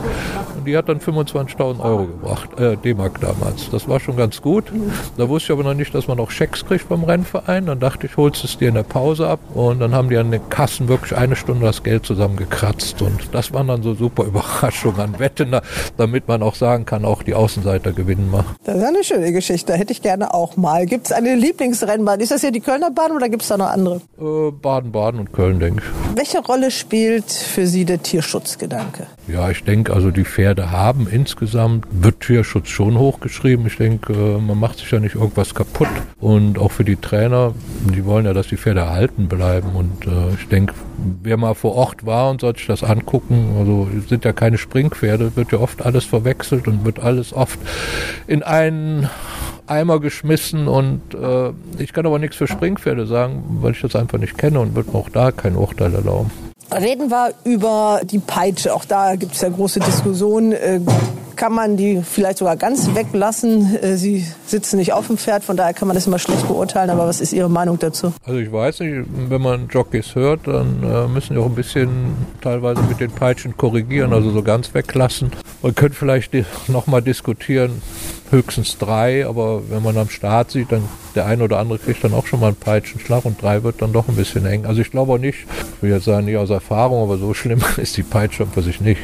und 0.58 0.66
die 0.66 0.76
hat 0.76 0.90
dann 0.90 1.00
25.000 1.00 1.80
Euro 1.80 2.06
gebracht, 2.06 2.60
äh, 2.60 2.76
D-Mark 2.78 3.20
damals. 3.22 3.70
Das 3.72 3.88
war 3.88 4.00
schon 4.00 4.18
ganz 4.18 4.42
gut. 4.42 4.66
Da 5.18 5.30
wusste 5.30 5.54
ich 5.54 5.60
aber 5.60 5.68
noch 5.70 5.76
nicht, 5.76 5.94
dass 5.96 6.08
man 6.08 6.20
auch 6.20 6.32
Schecks 6.32 6.66
kriegt 6.66 6.88
vom 6.88 7.04
Rennverein. 7.04 7.66
Dann 7.66 7.80
dachte 7.80 8.08
ich, 8.08 8.18
holst 8.18 8.44
es 8.44 8.58
dir 8.58 8.70
in 8.70 8.76
der 8.76 8.84
Pause 8.84 9.28
ab 9.28 9.40
und 9.54 9.80
dann 9.80 9.94
haben 9.94 10.10
die 10.10 10.18
an 10.18 10.32
den 10.32 10.48
Kassen 10.50 10.88
wirklich 10.90 11.16
eine 11.18 11.36
Stunde 11.36 11.66
das 11.66 11.84
Geld 11.84 12.06
zusammengekratzt 12.06 13.02
und 13.02 13.34
das 13.34 13.54
waren 13.54 13.68
dann 13.68 13.84
so 13.84 13.94
super 13.94 14.24
Überraschungen 14.30 15.00
an 15.00 15.20
Wetten, 15.20 15.56
damit 15.98 16.28
man 16.28 16.44
auch 16.44 16.56
sagen 16.56 16.86
kann, 16.86 17.06
auch 17.06 17.24
die 17.24 17.34
Außenseiter 17.34 17.94
gewinnen 17.94 18.30
mal. 18.30 18.44
Das 18.64 18.78
ist 18.78 18.84
eine 18.84 19.04
schöne 19.04 19.32
Geschichte, 19.32 19.74
hätte 19.74 19.94
ich 19.94 20.02
gerne 20.02 20.34
auch 20.34 20.58
mal. 20.58 20.86
Gibt 20.86 21.08
es 21.08 21.12
eine 21.12 21.36
Lieblingsrennbahn? 21.36 22.20
Ist 22.20 22.32
das 22.32 22.42
hier 22.42 22.52
die 22.52 22.60
Kölner 22.60 22.92
Bahn 22.92 23.12
oder 23.12 23.30
gibt 23.30 23.44
es 23.44 23.48
da 23.48 23.58
noch 23.58 23.70
andere? 23.70 24.02
Äh, 24.20 24.52
Baden-Baden 24.52 25.20
und 25.20 25.34
Köln, 25.34 25.60
denke 25.60 25.69
ich. 25.78 26.18
Welche 26.18 26.40
Rolle 26.40 26.72
spielt 26.72 27.32
für 27.32 27.68
Sie 27.68 27.86
der 27.86 28.02
Tierschutzgedanke? 28.02 29.08
Ja, 29.28 29.50
ich 29.50 29.64
denke, 29.64 29.94
also 29.94 30.12
die 30.12 30.26
Pferde 30.26 30.72
haben 30.72 31.08
insgesamt, 31.08 31.86
wird 31.92 32.22
Tierschutz 32.22 32.70
schon 32.70 32.98
hochgeschrieben. 32.98 33.68
Ich 33.68 33.78
denke, 33.78 34.14
man 34.14 34.60
macht 34.60 34.80
sich 34.80 34.90
ja 34.90 35.00
nicht 35.00 35.16
irgendwas 35.16 35.54
kaputt. 35.54 35.88
Und 36.20 36.58
auch 36.58 36.72
für 36.72 36.84
die 36.84 36.96
Trainer, 36.96 37.54
die 37.94 38.06
wollen 38.06 38.26
ja, 38.26 38.34
dass 38.34 38.48
die 38.48 38.58
Pferde 38.58 38.82
erhalten 38.82 39.28
bleiben. 39.28 39.70
Und 39.76 40.08
äh, 40.08 40.34
ich 40.34 40.48
denke, 40.48 40.74
wer 41.22 41.38
mal 41.38 41.54
vor 41.54 41.76
Ort 41.76 42.06
war 42.06 42.30
und 42.30 42.42
sollte 42.42 42.60
sich 42.60 42.68
das 42.68 42.84
angucken, 42.84 43.56
also 43.58 43.88
sind 44.08 44.26
ja 44.26 44.34
keine 44.34 44.58
Springpferde, 44.58 45.36
wird 45.36 45.52
ja 45.52 45.60
oft 45.60 45.86
alles 45.86 46.06
verwechselt 46.06 46.68
und 46.68 46.86
wird 46.86 47.00
alles 47.00 47.34
oft 47.34 47.60
in 48.28 48.44
einen 48.44 49.10
Eimer 49.70 50.00
geschmissen 50.00 50.68
und 50.68 51.02
äh, 51.14 51.52
ich 51.78 51.94
kann 51.94 52.06
aber 52.06 52.20
nichts 52.20 52.36
für 52.38 52.48
Springpferde 52.48 53.06
sagen, 53.06 53.44
weil 53.62 53.74
ich 53.74 53.82
das 53.82 53.96
einfach 53.96 54.18
nicht 54.18 54.38
kenne 54.38 54.60
und 54.60 54.76
wird 54.76 54.94
mir 54.94 55.00
auch 55.00 55.10
da 55.10 55.32
kein 55.32 55.56
Urteil 55.56 55.94
erlauben. 55.94 56.32
Reden 56.72 57.10
wir 57.10 57.34
über 57.44 58.02
die 58.04 58.20
Peitsche. 58.20 58.74
Auch 58.74 58.86
da 58.86 59.16
gibt 59.16 59.34
es 59.34 59.42
ja 59.42 59.50
große 59.50 59.80
Diskussionen. 59.80 60.52
Äh, 60.52 60.80
kann 61.40 61.54
man 61.54 61.78
die 61.78 62.02
vielleicht 62.04 62.40
sogar 62.40 62.58
ganz 62.58 62.94
weglassen? 62.94 63.78
Äh, 63.82 63.96
Sie 63.96 64.28
sitzen 64.46 64.76
nicht 64.76 64.92
auf 64.92 65.08
dem 65.08 65.18
Pferd, 65.18 65.44
von 65.44 65.56
daher 65.56 65.74
kann 65.74 65.88
man 65.88 65.96
das 65.96 66.06
immer 66.06 66.20
schlecht 66.20 66.46
beurteilen. 66.48 66.90
Aber 66.90 67.08
was 67.08 67.22
ist 67.22 67.32
Ihre 67.32 67.50
Meinung 67.50 67.80
dazu? 67.80 68.14
Also 68.26 68.40
ich 68.40 68.52
weiß 68.52 68.82
nicht, 68.82 69.08
wenn 69.30 69.42
man 69.42 69.70
Jockeys 69.70 70.16
hört, 70.16 70.42
dann 70.48 70.84
äh, 70.84 71.08
müssen 71.08 71.36
die 71.36 71.40
auch 71.40 71.46
ein 71.46 71.56
bisschen 71.56 71.90
teilweise 72.42 72.82
mit 72.84 73.00
den 73.00 73.12
Peitschen 73.12 73.56
korrigieren, 73.56 74.12
also 74.12 74.32
so 74.32 74.44
ganz 74.44 74.74
weglassen. 74.74 75.32
Man 75.62 75.74
könnte 75.76 75.98
vielleicht 75.98 76.34
nochmal 76.68 77.02
diskutieren, 77.02 77.82
höchstens 78.32 78.78
drei, 78.78 79.26
aber 79.26 79.70
wenn 79.70 79.82
man 79.82 79.98
am 79.98 80.10
Start 80.10 80.52
sieht, 80.52 80.72
dann 80.72 80.84
der 81.16 81.26
eine 81.26 81.44
oder 81.44 81.60
andere 81.60 81.80
kriegt 81.80 82.04
dann 82.04 82.14
auch 82.14 82.28
schon 82.28 82.40
mal 82.40 82.48
einen 82.48 82.56
Peitschenschlag 82.56 83.26
und 83.26 83.42
drei 83.42 83.64
wird 83.64 83.82
dann 83.82 83.94
doch 83.94 84.08
ein 84.08 84.16
bisschen 84.16 84.46
eng. 84.46 84.66
Also 84.66 84.82
ich 84.82 84.92
glaube 84.92 85.14
auch 85.14 85.18
nicht, 85.18 85.40
ich 85.76 85.82
will 85.82 85.92
jetzt 85.92 86.06
sagen, 86.06 86.26
nicht 86.26 86.38
aus 86.38 86.50
Erfahrung, 86.60 87.04
aber 87.04 87.18
so 87.18 87.34
schlimm 87.34 87.62
ist 87.78 87.98
die 87.98 88.04
Peitsche 88.04 88.46
für 88.46 88.62
sich 88.62 88.82
nicht. 88.82 89.02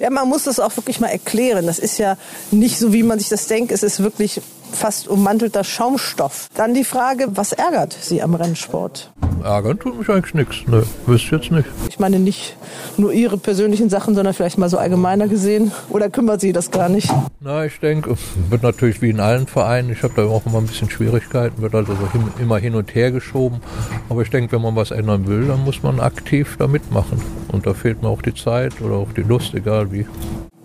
Ja, 0.00 0.10
man 0.10 0.28
muss 0.28 0.44
das 0.44 0.60
auch 0.60 0.74
wirklich 0.76 1.00
mal 1.00 1.08
erklären. 1.08 1.66
Das 1.66 1.78
ist 1.78 1.98
ja 1.98 2.16
nicht 2.50 2.78
so, 2.78 2.92
wie 2.92 3.02
man 3.02 3.18
sich 3.18 3.28
das 3.28 3.46
denkt. 3.46 3.72
Es 3.72 3.82
ist 3.82 4.02
wirklich 4.02 4.40
fast 4.72 5.08
ummantelter 5.08 5.64
Schaumstoff. 5.64 6.48
Dann 6.54 6.74
die 6.74 6.84
Frage, 6.84 7.28
was 7.30 7.52
ärgert 7.52 7.96
Sie 8.00 8.22
am 8.22 8.34
Rennsport? 8.34 9.12
Ärgern 9.42 9.78
tut 9.78 9.98
mich 9.98 10.08
eigentlich 10.08 10.34
nichts. 10.34 10.66
Ne, 10.66 10.84
wüsste 11.06 11.36
jetzt 11.36 11.50
nicht. 11.50 11.68
Ich 11.88 11.98
meine 11.98 12.18
nicht 12.18 12.56
nur 12.96 13.12
Ihre 13.12 13.36
persönlichen 13.36 13.90
Sachen, 13.90 14.14
sondern 14.14 14.34
vielleicht 14.34 14.58
mal 14.58 14.68
so 14.68 14.78
allgemeiner 14.78 15.28
gesehen. 15.28 15.72
Oder 15.90 16.08
kümmert 16.08 16.40
Sie 16.40 16.52
das 16.52 16.70
gar 16.70 16.88
nicht? 16.88 17.10
Na, 17.40 17.64
ich 17.64 17.78
denke, 17.80 18.16
wird 18.48 18.62
natürlich 18.62 19.02
wie 19.02 19.10
in 19.10 19.20
allen 19.20 19.46
Vereinen. 19.46 19.90
Ich 19.90 20.02
habe 20.02 20.14
da 20.16 20.24
auch 20.24 20.46
immer 20.46 20.58
ein 20.58 20.66
bisschen 20.66 20.90
Schwierigkeiten, 20.90 21.60
wird 21.60 21.74
also 21.74 21.96
immer 22.40 22.58
hin 22.58 22.74
und 22.74 22.94
her 22.94 23.12
geschoben. 23.12 23.60
Aber 24.08 24.22
ich 24.22 24.30
denke, 24.30 24.52
wenn 24.52 24.62
man 24.62 24.76
was 24.76 24.90
ändern 24.90 25.26
will, 25.26 25.46
dann 25.46 25.64
muss 25.64 25.82
man 25.82 26.00
aktiv 26.00 26.56
da 26.58 26.66
mitmachen. 26.66 27.20
Und 27.48 27.66
da 27.66 27.74
fehlt 27.74 28.02
mir 28.02 28.08
auch 28.08 28.22
die 28.22 28.34
Zeit 28.34 28.80
oder 28.80 28.94
auch 28.96 29.12
die 29.12 29.22
Lust, 29.22 29.54
egal 29.54 29.92
wie. 29.92 30.06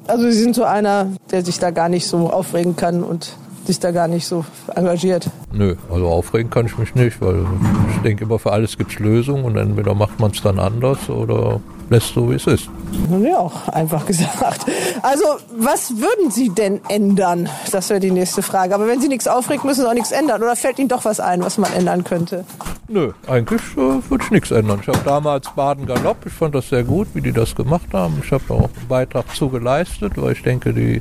Also 0.07 0.23
Sie 0.23 0.39
sind 0.39 0.55
so 0.55 0.63
einer, 0.63 1.11
der 1.31 1.43
sich 1.43 1.59
da 1.59 1.69
gar 1.69 1.89
nicht 1.89 2.07
so 2.07 2.31
aufregen 2.31 2.75
kann 2.75 3.03
und 3.03 3.33
sich 3.69 3.79
da 3.79 3.91
gar 3.91 4.07
nicht 4.07 4.25
so 4.25 4.43
engagiert. 4.75 5.29
Nö, 5.53 5.75
also 5.91 6.07
aufregen 6.07 6.49
kann 6.49 6.65
ich 6.65 6.77
mich 6.79 6.95
nicht, 6.95 7.21
weil 7.21 7.45
ich 7.91 8.01
denke 8.01 8.23
immer, 8.23 8.39
für 8.39 8.51
alles 8.51 8.77
gibt 8.77 8.91
es 8.91 8.99
Lösungen 8.99 9.45
und 9.45 9.57
entweder 9.57 9.93
macht 9.93 10.19
man 10.19 10.31
es 10.31 10.41
dann 10.41 10.57
anders 10.57 11.07
oder 11.07 11.61
lässt 11.89 12.13
so, 12.13 12.29
wie 12.29 12.35
es 12.35 12.47
ist. 12.47 12.69
Ja, 13.23 13.39
auch 13.39 13.67
einfach 13.69 14.05
gesagt. 14.07 14.65
Also, 15.01 15.25
was 15.57 15.91
würden 15.97 16.31
Sie 16.31 16.49
denn 16.49 16.81
ändern? 16.89 17.49
Das 17.71 17.89
wäre 17.89 17.99
die 17.99 18.11
nächste 18.11 18.41
Frage. 18.41 18.75
Aber 18.75 18.87
wenn 18.87 19.01
Sie 19.01 19.07
nichts 19.07 19.27
aufregt, 19.27 19.63
müssen 19.65 19.81
Sie 19.81 19.89
auch 19.89 19.93
nichts 19.93 20.11
ändern. 20.11 20.41
Oder 20.41 20.55
fällt 20.55 20.79
Ihnen 20.79 20.89
doch 20.89 21.05
was 21.05 21.19
ein, 21.19 21.43
was 21.43 21.57
man 21.57 21.71
ändern 21.73 22.03
könnte? 22.03 22.45
Nö, 22.91 23.11
eigentlich 23.27 23.61
äh, 23.73 24.09
würde 24.09 24.23
ich 24.23 24.31
nichts 24.31 24.49
ändern. 24.49 24.79
Ich 24.81 24.87
habe 24.87 24.99
damals 25.05 25.47
Baden 25.51 25.85
Galopp, 25.85 26.25
ich 26.25 26.33
fand 26.33 26.55
das 26.55 26.69
sehr 26.69 26.83
gut, 26.83 27.07
wie 27.13 27.21
die 27.21 27.31
das 27.31 27.55
gemacht 27.55 27.93
haben. 27.93 28.19
Ich 28.23 28.31
habe 28.31 28.43
auch 28.51 28.63
einen 28.63 28.87
Beitrag 28.87 29.35
zu 29.35 29.49
geleistet, 29.49 30.13
weil 30.15 30.31
ich 30.31 30.41
denke, 30.41 30.73
die 30.73 30.99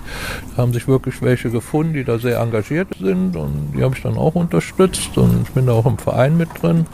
haben 0.55 0.75
sich 0.75 0.87
wirklich 0.87 1.23
welche 1.23 1.49
gefunden, 1.49 1.95
die 1.95 2.05
da 2.05 2.19
sehr 2.19 2.41
engagiert 2.41 2.89
sind 3.01 3.37
und 3.37 3.73
die 3.75 3.83
habe 3.83 3.95
ich 3.97 4.03
dann 4.03 4.19
auch 4.19 4.35
unterstützt 4.35 5.17
und 5.17 5.45
ich 5.45 5.55
bin 5.55 5.65
da 5.65 5.73
auch 5.73 5.87
im 5.87 5.97
Verein 5.97 6.37
mit 6.37 6.51
drin 6.61 6.87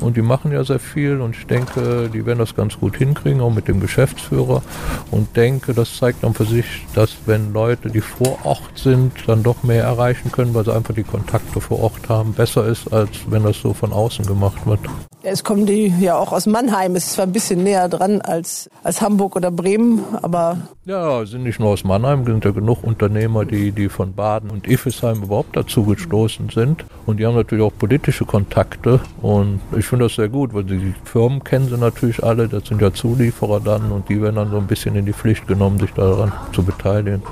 und 0.00 0.18
die 0.18 0.22
machen 0.22 0.52
ja 0.52 0.62
sehr 0.64 0.80
viel 0.80 1.22
und 1.22 1.34
ich 1.34 1.46
denke, 1.46 2.10
die 2.12 2.26
werden 2.26 2.38
das 2.38 2.54
ganz 2.54 2.78
gut 2.78 2.96
hinkriegen, 2.96 3.25
auch 3.40 3.50
mit 3.50 3.68
dem 3.68 3.80
Geschäftsführer 3.80 4.62
und 5.10 5.36
denke, 5.36 5.74
das 5.74 5.96
zeigt 5.96 6.22
dann 6.22 6.34
für 6.34 6.44
sich, 6.44 6.66
dass 6.94 7.16
wenn 7.26 7.52
Leute, 7.52 7.90
die 7.90 8.00
vor 8.00 8.38
Ort 8.44 8.76
sind, 8.76 9.12
dann 9.26 9.42
doch 9.42 9.62
mehr 9.62 9.84
erreichen 9.84 10.32
können, 10.32 10.54
weil 10.54 10.64
sie 10.64 10.74
einfach 10.74 10.94
die 10.94 11.02
Kontakte 11.02 11.60
vor 11.60 11.80
Ort 11.80 12.08
haben, 12.08 12.32
besser 12.32 12.66
ist, 12.66 12.92
als 12.92 13.10
wenn 13.28 13.42
das 13.42 13.60
so 13.60 13.74
von 13.74 13.92
außen 13.92 14.26
gemacht 14.26 14.66
wird. 14.66 14.80
Es 15.28 15.42
kommen 15.42 15.66
die 15.66 15.92
ja 16.00 16.16
auch 16.16 16.30
aus 16.30 16.46
Mannheim. 16.46 16.94
Es 16.94 17.06
ist 17.06 17.14
zwar 17.14 17.26
ein 17.26 17.32
bisschen 17.32 17.64
näher 17.64 17.88
dran 17.88 18.20
als, 18.20 18.70
als 18.84 19.00
Hamburg 19.00 19.34
oder 19.34 19.50
Bremen, 19.50 20.04
aber. 20.22 20.58
Ja, 20.84 21.26
sind 21.26 21.42
nicht 21.42 21.58
nur 21.58 21.70
aus 21.70 21.82
Mannheim, 21.82 22.24
sind 22.24 22.44
ja 22.44 22.52
genug 22.52 22.84
Unternehmer, 22.84 23.44
die, 23.44 23.72
die 23.72 23.88
von 23.88 24.14
Baden 24.14 24.50
und 24.50 24.68
Iffesheim 24.68 25.24
überhaupt 25.24 25.56
dazu 25.56 25.82
gestoßen 25.82 26.50
sind. 26.50 26.84
Und 27.06 27.18
die 27.18 27.26
haben 27.26 27.34
natürlich 27.34 27.64
auch 27.64 27.76
politische 27.76 28.24
Kontakte. 28.24 29.00
Und 29.20 29.60
ich 29.76 29.86
finde 29.86 30.04
das 30.04 30.14
sehr 30.14 30.28
gut, 30.28 30.54
weil 30.54 30.62
die 30.62 30.94
Firmen 31.04 31.42
kennen 31.42 31.68
sie 31.68 31.76
natürlich 31.76 32.22
alle. 32.22 32.46
Das 32.46 32.68
sind 32.68 32.80
ja 32.80 32.92
Zulieferer 32.92 33.15
dann 33.64 33.92
und 33.92 34.08
die 34.08 34.20
werden 34.20 34.36
dann 34.36 34.50
so 34.50 34.58
ein 34.58 34.66
bisschen 34.66 34.96
in 34.96 35.06
die 35.06 35.12
Pflicht 35.12 35.46
genommen, 35.46 35.78
sich 35.78 35.92
daran 35.92 36.32
zu 36.52 36.62
beteiligen. 36.62 37.22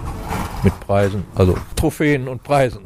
Mit 0.63 0.79
Preisen, 0.81 1.25
also 1.35 1.57
Trophäen 1.77 2.27
und 2.27 2.43
Preisen. 2.43 2.81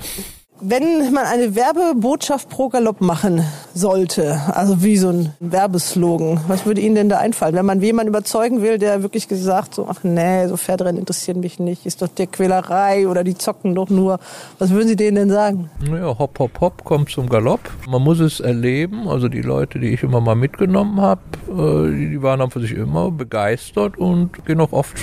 Wenn 0.60 1.12
man 1.12 1.24
eine 1.24 1.54
Werbebotschaft 1.54 2.48
pro 2.48 2.68
Galopp 2.68 3.00
machen 3.00 3.44
sollte, 3.74 4.40
also 4.52 4.82
wie 4.82 4.96
so 4.96 5.10
ein 5.10 5.32
Werbeslogan, 5.38 6.40
was 6.48 6.66
würde 6.66 6.80
Ihnen 6.80 6.96
denn 6.96 7.08
da 7.08 7.18
einfallen? 7.18 7.54
Wenn 7.54 7.64
man 7.64 7.80
jemanden 7.80 8.08
überzeugen 8.08 8.60
will, 8.60 8.78
der 8.78 9.02
wirklich 9.02 9.28
gesagt 9.28 9.74
so, 9.74 9.86
ach 9.88 10.02
nee, 10.02 10.48
so 10.48 10.56
Pferderennen 10.56 10.98
interessieren 10.98 11.38
mich 11.38 11.60
nicht, 11.60 11.86
ist 11.86 12.02
doch 12.02 12.08
der 12.08 12.26
Quälerei 12.26 13.06
oder 13.06 13.22
die 13.22 13.36
zocken 13.36 13.76
doch 13.76 13.88
nur. 13.88 14.18
Was 14.58 14.70
würden 14.70 14.88
Sie 14.88 14.96
denen 14.96 15.14
denn 15.14 15.30
sagen? 15.30 15.70
Naja, 15.88 16.18
hopp, 16.18 16.36
hopp, 16.40 16.60
hopp, 16.60 16.84
kommt 16.84 17.10
zum 17.10 17.28
Galopp. 17.28 17.60
Man 17.88 18.02
muss 18.02 18.18
es 18.18 18.40
erleben. 18.40 19.08
Also 19.08 19.28
die 19.28 19.42
Leute, 19.42 19.78
die 19.78 19.90
ich 19.90 20.02
immer 20.02 20.20
mal 20.20 20.34
mitgenommen 20.34 21.00
habe, 21.00 21.20
äh, 21.48 22.08
die 22.10 22.20
waren 22.20 22.40
dann 22.40 22.50
für 22.50 22.60
sich 22.60 22.72
immer 22.72 23.12
begeistert 23.12 23.96
und 23.96 24.44
gehen 24.44 24.60
auch 24.60 24.72
oft 24.72 24.96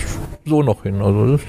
so 0.45 0.61
noch 0.61 0.83
hin. 0.83 1.01
Also 1.01 1.37
das 1.37 1.41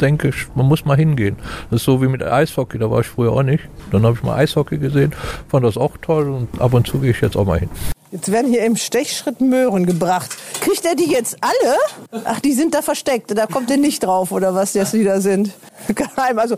denke 0.00 0.28
ich, 0.28 0.54
man 0.54 0.66
muss 0.66 0.84
mal 0.84 0.96
hingehen. 0.96 1.36
Das 1.70 1.80
ist 1.80 1.86
so 1.86 2.02
wie 2.02 2.08
mit 2.08 2.22
Eishockey, 2.22 2.78
da 2.78 2.90
war 2.90 3.00
ich 3.00 3.06
früher 3.06 3.32
auch 3.32 3.42
nicht. 3.42 3.53
Dann 3.90 4.04
habe 4.04 4.16
ich 4.16 4.22
mal 4.22 4.36
Eishockey 4.36 4.78
gesehen, 4.78 5.14
fand 5.48 5.64
das 5.64 5.76
auch 5.76 5.96
toll 6.00 6.28
und 6.30 6.60
ab 6.60 6.74
und 6.74 6.86
zu 6.86 6.98
gehe 6.98 7.10
ich 7.10 7.20
jetzt 7.20 7.36
auch 7.36 7.44
mal 7.44 7.58
hin. 7.58 7.70
Jetzt 8.10 8.30
werden 8.30 8.48
hier 8.48 8.64
im 8.64 8.76
Stechschritt 8.76 9.40
Möhren 9.40 9.86
gebracht. 9.86 10.36
Kriegt 10.60 10.84
er 10.84 10.94
die 10.94 11.10
jetzt 11.10 11.36
alle? 11.40 12.22
Ach, 12.24 12.38
die 12.38 12.52
sind 12.52 12.72
da 12.72 12.80
versteckt. 12.80 13.36
Da 13.36 13.46
kommt 13.46 13.72
er 13.72 13.76
nicht 13.76 14.04
drauf, 14.04 14.30
oder 14.30 14.54
was 14.54 14.72
das 14.72 14.92
wieder 14.92 15.20
sind. 15.20 15.50
Geheim. 15.88 16.38
Also, 16.38 16.56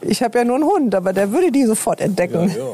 ich 0.00 0.22
habe 0.22 0.38
ja 0.38 0.44
nur 0.44 0.56
einen 0.56 0.64
Hund, 0.64 0.94
aber 0.94 1.12
der 1.12 1.32
würde 1.32 1.52
die 1.52 1.66
sofort 1.66 2.00
entdecken. 2.00 2.48
Ja, 2.48 2.56
ja. 2.56 2.64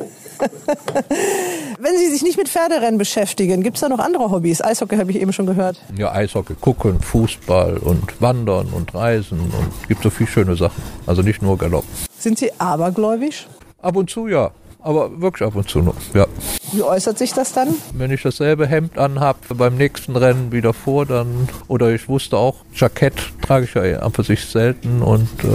Wenn 1.79 1.97
Sie 1.99 2.11
sich 2.11 2.23
nicht 2.23 2.37
mit 2.37 2.49
Pferderennen 2.49 2.99
beschäftigen, 2.99 3.63
gibt 3.63 3.77
es 3.77 3.81
da 3.81 3.89
noch 3.89 3.99
andere 3.99 4.31
Hobbys? 4.31 4.63
Eishockey 4.63 4.97
habe 4.97 5.11
ich 5.11 5.21
eben 5.21 5.33
schon 5.33 5.47
gehört. 5.47 5.81
Ja, 5.97 6.13
Eishockey, 6.13 6.55
gucken, 6.61 7.01
Fußball 7.01 7.79
und 7.79 8.21
Wandern 8.21 8.69
und 8.69 8.95
Reisen 8.95 9.41
und 9.41 9.73
es 9.83 9.89
gibt 9.89 10.03
so 10.03 10.11
viele 10.11 10.29
schöne 10.29 10.57
Sachen. 10.57 10.83
Also 11.07 11.23
nicht 11.23 11.43
nur 11.43 11.59
Galopp. 11.59 11.85
Sind 12.19 12.39
Sie 12.39 12.53
abergläubisch? 12.59 13.47
Ab 13.81 13.97
und 13.97 14.11
zu 14.11 14.29
ja, 14.29 14.51
aber 14.81 15.21
wirklich 15.21 15.47
ab 15.47 15.57
und 15.57 15.69
zu 15.69 15.81
noch, 15.81 15.95
ja. 16.15 16.27
Wie 16.73 16.83
äußert 16.83 17.19
sich 17.19 17.35
das 17.35 17.53
dann? 17.53 17.75
Wenn 17.93 18.11
ich 18.11 18.23
dasselbe 18.23 18.67
Hemd 18.67 18.97
anhab 18.97 19.37
beim 19.57 19.77
nächsten 19.77 20.17
Rennen 20.17 20.53
wieder 20.53 20.73
vor, 20.73 21.05
dann, 21.05 21.49
oder 21.69 21.91
ich 21.91 22.09
wusste 22.09 22.39
auch, 22.39 22.57
Jackett 22.75 23.15
trage 23.43 23.67
ich 23.67 23.75
ja 23.75 23.99
an 23.99 24.13
für 24.13 24.23
sich 24.23 24.47
selten 24.47 25.03
und 25.03 25.29
äh, 25.45 25.49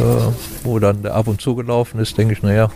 wo 0.64 0.78
dann 0.78 1.02
der 1.02 1.16
ab 1.16 1.28
und 1.28 1.42
zu 1.42 1.56
gelaufen 1.56 2.00
ist, 2.00 2.16
denke 2.20 2.34
ich, 2.34 2.44
naja, 2.44 2.70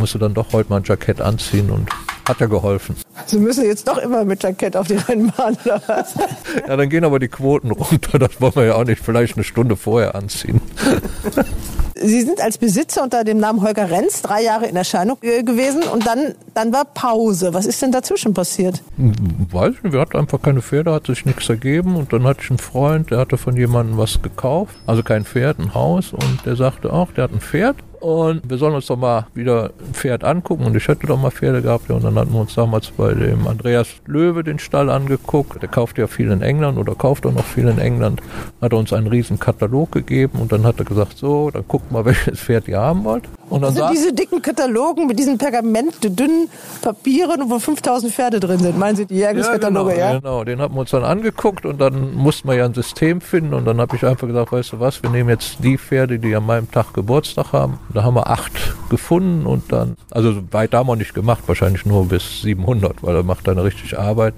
musst 0.00 0.14
du 0.14 0.18
dann 0.18 0.34
doch 0.34 0.52
heute 0.52 0.68
mal 0.70 0.78
ein 0.78 0.84
Jackett 0.84 1.20
anziehen 1.20 1.70
und 1.70 1.88
hat 2.28 2.40
ja 2.40 2.46
geholfen. 2.46 2.96
Sie 3.26 3.38
müssen 3.38 3.64
jetzt 3.64 3.86
doch 3.86 3.98
immer 3.98 4.24
mit 4.24 4.42
Jackett 4.42 4.76
auf 4.76 4.88
die 4.88 4.94
Rennbahn 4.94 5.56
oder 5.64 5.80
was? 5.86 6.14
ja, 6.68 6.76
dann 6.76 6.88
gehen 6.88 7.04
aber 7.04 7.20
die 7.20 7.28
Quoten 7.28 7.70
runter. 7.70 8.18
Das 8.18 8.40
wollen 8.40 8.56
wir 8.56 8.64
ja 8.64 8.74
auch 8.74 8.84
nicht 8.84 9.00
vielleicht 9.00 9.36
eine 9.36 9.44
Stunde 9.44 9.76
vorher 9.76 10.16
anziehen. 10.16 10.60
Sie 12.02 12.22
sind 12.22 12.40
als 12.40 12.56
Besitzer 12.56 13.02
unter 13.02 13.24
dem 13.24 13.38
Namen 13.38 13.60
Holger 13.60 13.90
Renz 13.90 14.22
drei 14.22 14.42
Jahre 14.42 14.66
in 14.66 14.76
Erscheinung 14.76 15.18
äh, 15.20 15.42
gewesen 15.42 15.82
und 15.82 16.06
dann, 16.06 16.34
dann 16.54 16.72
war 16.72 16.86
Pause. 16.86 17.52
Was 17.52 17.66
ist 17.66 17.82
denn 17.82 17.92
dazwischen 17.92 18.32
passiert? 18.32 18.82
Weiß 18.96 19.74
nicht, 19.82 19.92
wir 19.92 20.00
hatten 20.00 20.16
einfach 20.16 20.40
keine 20.40 20.62
Pferde, 20.62 20.92
hat 20.92 21.06
sich 21.06 21.26
nichts 21.26 21.48
ergeben 21.50 21.96
und 21.96 22.12
dann 22.12 22.24
hatte 22.24 22.40
ich 22.42 22.50
einen 22.50 22.58
Freund, 22.58 23.10
der 23.10 23.18
hatte 23.18 23.36
von 23.36 23.54
jemandem 23.54 23.98
was 23.98 24.22
gekauft, 24.22 24.76
also 24.86 25.02
kein 25.02 25.24
Pferd, 25.24 25.58
ein 25.58 25.74
Haus 25.74 26.14
und 26.14 26.46
der 26.46 26.56
sagte 26.56 26.90
auch, 26.90 27.12
der 27.12 27.24
hat 27.24 27.32
ein 27.32 27.40
Pferd 27.40 27.76
und 28.00 28.48
wir 28.48 28.56
sollen 28.56 28.74
uns 28.74 28.86
doch 28.86 28.96
mal 28.96 29.26
wieder 29.34 29.72
ein 29.78 29.92
Pferd 29.94 30.24
angucken. 30.24 30.64
Und 30.64 30.74
ich 30.74 30.88
hätte 30.88 31.06
doch 31.06 31.20
mal 31.20 31.30
Pferde 31.30 31.60
gehabt. 31.60 31.88
Ja, 31.90 31.96
und 31.96 32.04
dann 32.04 32.14
hatten 32.14 32.32
wir 32.32 32.40
uns 32.40 32.54
damals 32.54 32.90
bei 32.90 33.12
dem 33.12 33.46
Andreas 33.46 33.88
Löwe 34.06 34.42
den 34.42 34.58
Stall 34.58 34.88
angeguckt. 34.88 35.60
Der 35.60 35.68
kauft 35.68 35.98
ja 35.98 36.06
viel 36.06 36.30
in 36.30 36.40
England 36.40 36.78
oder 36.78 36.94
kauft 36.94 37.26
auch 37.26 37.32
noch 37.32 37.44
viel 37.44 37.68
in 37.68 37.78
England. 37.78 38.22
Hat 38.62 38.72
er 38.72 38.78
uns 38.78 38.94
einen 38.94 39.06
riesen 39.06 39.38
Katalog 39.38 39.92
gegeben 39.92 40.38
und 40.40 40.50
dann 40.50 40.64
hat 40.64 40.78
er 40.78 40.86
gesagt, 40.86 41.18
so, 41.18 41.50
dann 41.50 41.68
mal, 41.90 42.04
welches 42.04 42.40
Pferd 42.40 42.68
ihr 42.68 42.78
haben 42.78 43.04
wollt. 43.04 43.24
Und 43.50 43.62
dann 43.62 43.74
das 43.74 43.88
sind 43.88 43.98
diese 43.98 44.12
dicken 44.12 44.40
Katalogen 44.42 45.08
mit 45.08 45.18
diesen 45.18 45.36
Pergament, 45.36 45.94
dünnen 46.02 46.48
Papieren, 46.82 47.50
wo 47.50 47.58
5000 47.58 48.12
Pferde 48.12 48.38
drin 48.38 48.60
sind. 48.60 48.78
Meinen 48.78 48.94
Sie 48.94 49.06
die 49.06 49.16
Jägerskataloge, 49.16 49.90
ja, 49.90 49.96
genau, 49.96 50.12
ja? 50.12 50.18
Genau, 50.20 50.44
den 50.44 50.60
haben 50.60 50.74
wir 50.74 50.80
uns 50.80 50.90
dann 50.90 51.02
angeguckt 51.02 51.66
und 51.66 51.80
dann 51.80 52.14
mussten 52.14 52.48
wir 52.48 52.54
ja 52.54 52.64
ein 52.64 52.74
System 52.74 53.20
finden 53.20 53.54
und 53.54 53.64
dann 53.64 53.80
habe 53.80 53.96
ich 53.96 54.04
einfach 54.06 54.28
gesagt, 54.28 54.52
weißt 54.52 54.72
du 54.74 54.80
was, 54.80 55.02
wir 55.02 55.10
nehmen 55.10 55.28
jetzt 55.28 55.56
die 55.64 55.78
Pferde, 55.78 56.20
die 56.20 56.34
an 56.36 56.46
meinem 56.46 56.70
Tag 56.70 56.94
Geburtstag 56.94 57.52
haben. 57.52 57.80
Da 57.92 58.04
haben 58.04 58.14
wir 58.14 58.30
acht 58.30 58.52
gefunden 58.88 59.46
und 59.46 59.72
dann, 59.72 59.96
also 60.10 60.40
weit 60.52 60.72
haben 60.72 60.88
wir 60.88 60.96
nicht 60.96 61.14
gemacht, 61.14 61.42
wahrscheinlich 61.46 61.84
nur 61.84 62.06
bis 62.06 62.42
700, 62.42 63.02
weil 63.02 63.16
er 63.16 63.22
macht 63.24 63.48
eine 63.48 63.64
richtige 63.64 63.98
Arbeit. 63.98 64.34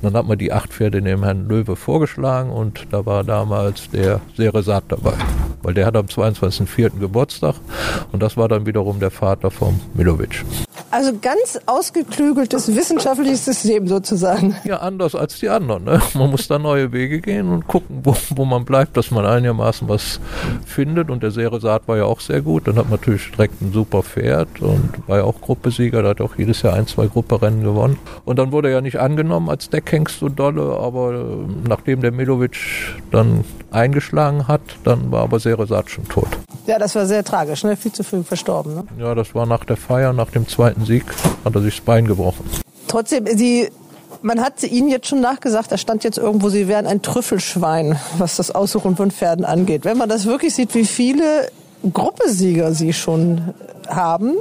Und 0.00 0.04
dann 0.04 0.16
hat 0.16 0.26
man 0.26 0.38
die 0.38 0.52
acht 0.52 0.72
Pferde 0.72 1.02
dem 1.02 1.22
Herrn 1.22 1.48
Löwe 1.48 1.76
vorgeschlagen 1.76 2.50
und 2.50 2.86
da 2.90 3.04
war 3.04 3.24
damals 3.24 3.90
der 3.90 4.20
Seresat 4.36 4.84
dabei, 4.88 5.14
weil 5.62 5.74
der 5.74 5.86
hat 5.86 5.96
am 5.96 6.06
22.04. 6.06 6.93
Geburtstag 7.00 7.54
und 8.12 8.22
das 8.22 8.36
war 8.36 8.48
dann 8.48 8.66
wiederum 8.66 9.00
der 9.00 9.10
Vater 9.10 9.50
vom 9.50 9.80
Milovic. 9.94 10.44
Also 10.90 11.12
ganz 11.20 11.58
ausgeklügeltes 11.66 12.74
wissenschaftliches 12.74 13.44
System 13.44 13.88
sozusagen. 13.88 14.54
Ja, 14.64 14.76
anders 14.76 15.16
als 15.16 15.40
die 15.40 15.48
anderen. 15.48 15.84
Ne? 15.84 16.00
Man 16.14 16.30
muss 16.30 16.46
da 16.46 16.58
neue 16.58 16.92
Wege 16.92 17.20
gehen 17.20 17.48
und 17.48 17.66
gucken, 17.66 18.00
wo, 18.04 18.14
wo 18.30 18.44
man 18.44 18.64
bleibt, 18.64 18.96
dass 18.96 19.10
man 19.10 19.26
einigermaßen 19.26 19.88
was 19.88 20.20
findet. 20.64 21.10
Und 21.10 21.24
der 21.24 21.32
Seresat 21.32 21.88
war 21.88 21.96
ja 21.96 22.04
auch 22.04 22.20
sehr 22.20 22.42
gut. 22.42 22.68
Dann 22.68 22.76
hat 22.76 22.84
man 22.84 23.00
natürlich 23.00 23.28
direkt 23.32 23.60
ein 23.60 23.72
super 23.72 24.04
Pferd 24.04 24.60
und 24.60 24.90
war 25.08 25.18
ja 25.18 25.24
auch 25.24 25.40
Gruppesieger. 25.40 26.02
Der 26.02 26.10
hat 26.10 26.20
auch 26.20 26.36
jedes 26.36 26.62
Jahr 26.62 26.74
ein, 26.74 26.86
zwei 26.86 27.08
Grupperennen 27.08 27.64
gewonnen. 27.64 27.98
Und 28.24 28.38
dann 28.38 28.52
wurde 28.52 28.68
er 28.68 28.74
ja 28.74 28.80
nicht 28.80 29.00
angenommen 29.00 29.50
als 29.50 29.70
Deckhengst 29.70 30.20
so 30.20 30.28
dolle, 30.28 30.78
aber 30.78 31.24
nachdem 31.66 32.02
der 32.02 32.12
Milovic 32.12 32.56
dann 33.10 33.44
eingeschlagen 33.72 34.46
hat, 34.46 34.62
dann 34.84 35.10
war 35.10 35.22
aber 35.22 35.40
sehr 35.40 35.54
wäre 35.54 35.66
Saat 35.66 35.90
schon 35.90 36.08
tot. 36.08 36.28
Ja, 36.66 36.78
das 36.84 36.94
war 36.94 37.06
sehr 37.06 37.24
tragisch, 37.24 37.64
ne? 37.64 37.76
Viel 37.76 37.92
zu 37.92 38.04
früh 38.04 38.22
verstorben. 38.22 38.74
Ne? 38.74 38.84
Ja, 38.98 39.14
das 39.14 39.34
war 39.34 39.46
nach 39.46 39.64
der 39.64 39.78
Feier, 39.78 40.12
nach 40.12 40.30
dem 40.30 40.46
zweiten 40.46 40.84
Sieg, 40.84 41.04
hat 41.42 41.54
er 41.54 41.62
sich 41.62 41.76
das 41.76 41.84
Bein 41.84 42.06
gebrochen. 42.06 42.44
Trotzdem, 42.88 43.26
Sie, 43.26 43.70
man 44.20 44.42
hat 44.42 44.62
Ihnen 44.62 44.88
jetzt 44.88 45.08
schon 45.08 45.22
nachgesagt, 45.22 45.72
da 45.72 45.78
stand 45.78 46.04
jetzt 46.04 46.18
irgendwo, 46.18 46.50
Sie 46.50 46.68
wären 46.68 46.86
ein 46.86 47.00
Trüffelschwein, 47.00 47.98
was 48.18 48.36
das 48.36 48.50
Aussuchen 48.50 48.96
von 48.96 49.10
Pferden 49.10 49.46
angeht. 49.46 49.86
Wenn 49.86 49.96
man 49.96 50.10
das 50.10 50.26
wirklich 50.26 50.54
sieht, 50.54 50.74
wie 50.74 50.84
viele 50.84 51.50
Gruppesieger 51.90 52.72
Sie 52.74 52.92
schon 52.92 53.54
haben, 53.88 54.34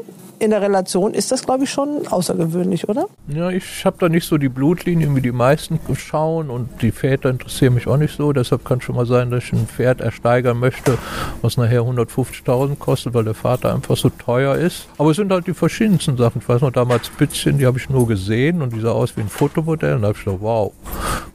in 0.43 0.49
der 0.49 0.61
Relation 0.61 1.13
ist 1.13 1.31
das, 1.31 1.45
glaube 1.45 1.63
ich, 1.63 1.69
schon 1.69 2.05
außergewöhnlich, 2.05 2.89
oder? 2.89 3.07
Ja, 3.27 3.49
ich 3.49 3.85
habe 3.85 3.95
da 3.99 4.09
nicht 4.09 4.27
so 4.27 4.37
die 4.37 4.49
Blutlinien, 4.49 5.15
wie 5.15 5.21
die 5.21 5.31
meisten 5.31 5.79
schauen 5.95 6.49
und 6.49 6.81
die 6.81 6.91
Väter 6.91 7.29
interessieren 7.29 7.73
mich 7.73 7.87
auch 7.87 7.95
nicht 7.95 8.17
so. 8.17 8.33
Deshalb 8.33 8.65
kann 8.65 8.81
schon 8.81 8.95
mal 8.95 9.05
sein, 9.05 9.31
dass 9.31 9.45
ich 9.45 9.53
ein 9.53 9.67
Pferd 9.67 10.01
ersteigern 10.01 10.59
möchte, 10.59 10.97
was 11.41 11.55
nachher 11.55 11.81
150.000 11.81 12.75
kostet, 12.75 13.13
weil 13.13 13.23
der 13.23 13.35
Vater 13.35 13.73
einfach 13.73 13.95
so 13.95 14.09
teuer 14.09 14.55
ist. 14.55 14.87
Aber 14.97 15.11
es 15.11 15.17
sind 15.17 15.31
halt 15.31 15.47
die 15.47 15.53
verschiedensten 15.53 16.17
Sachen. 16.17 16.41
Ich 16.41 16.49
weiß 16.49 16.61
noch, 16.61 16.71
damals 16.71 17.07
Spitzchen, 17.07 17.57
die 17.57 17.65
habe 17.65 17.77
ich 17.77 17.89
nur 17.89 18.05
gesehen 18.05 18.61
und 18.61 18.73
die 18.73 18.81
sah 18.81 18.91
aus 18.91 19.15
wie 19.15 19.21
ein 19.21 19.29
Fotomodell. 19.29 19.95
Und 19.95 20.01
da 20.01 20.09
habe 20.09 20.17
ich 20.17 20.25
gedacht, 20.25 20.41
wow, 20.41 20.73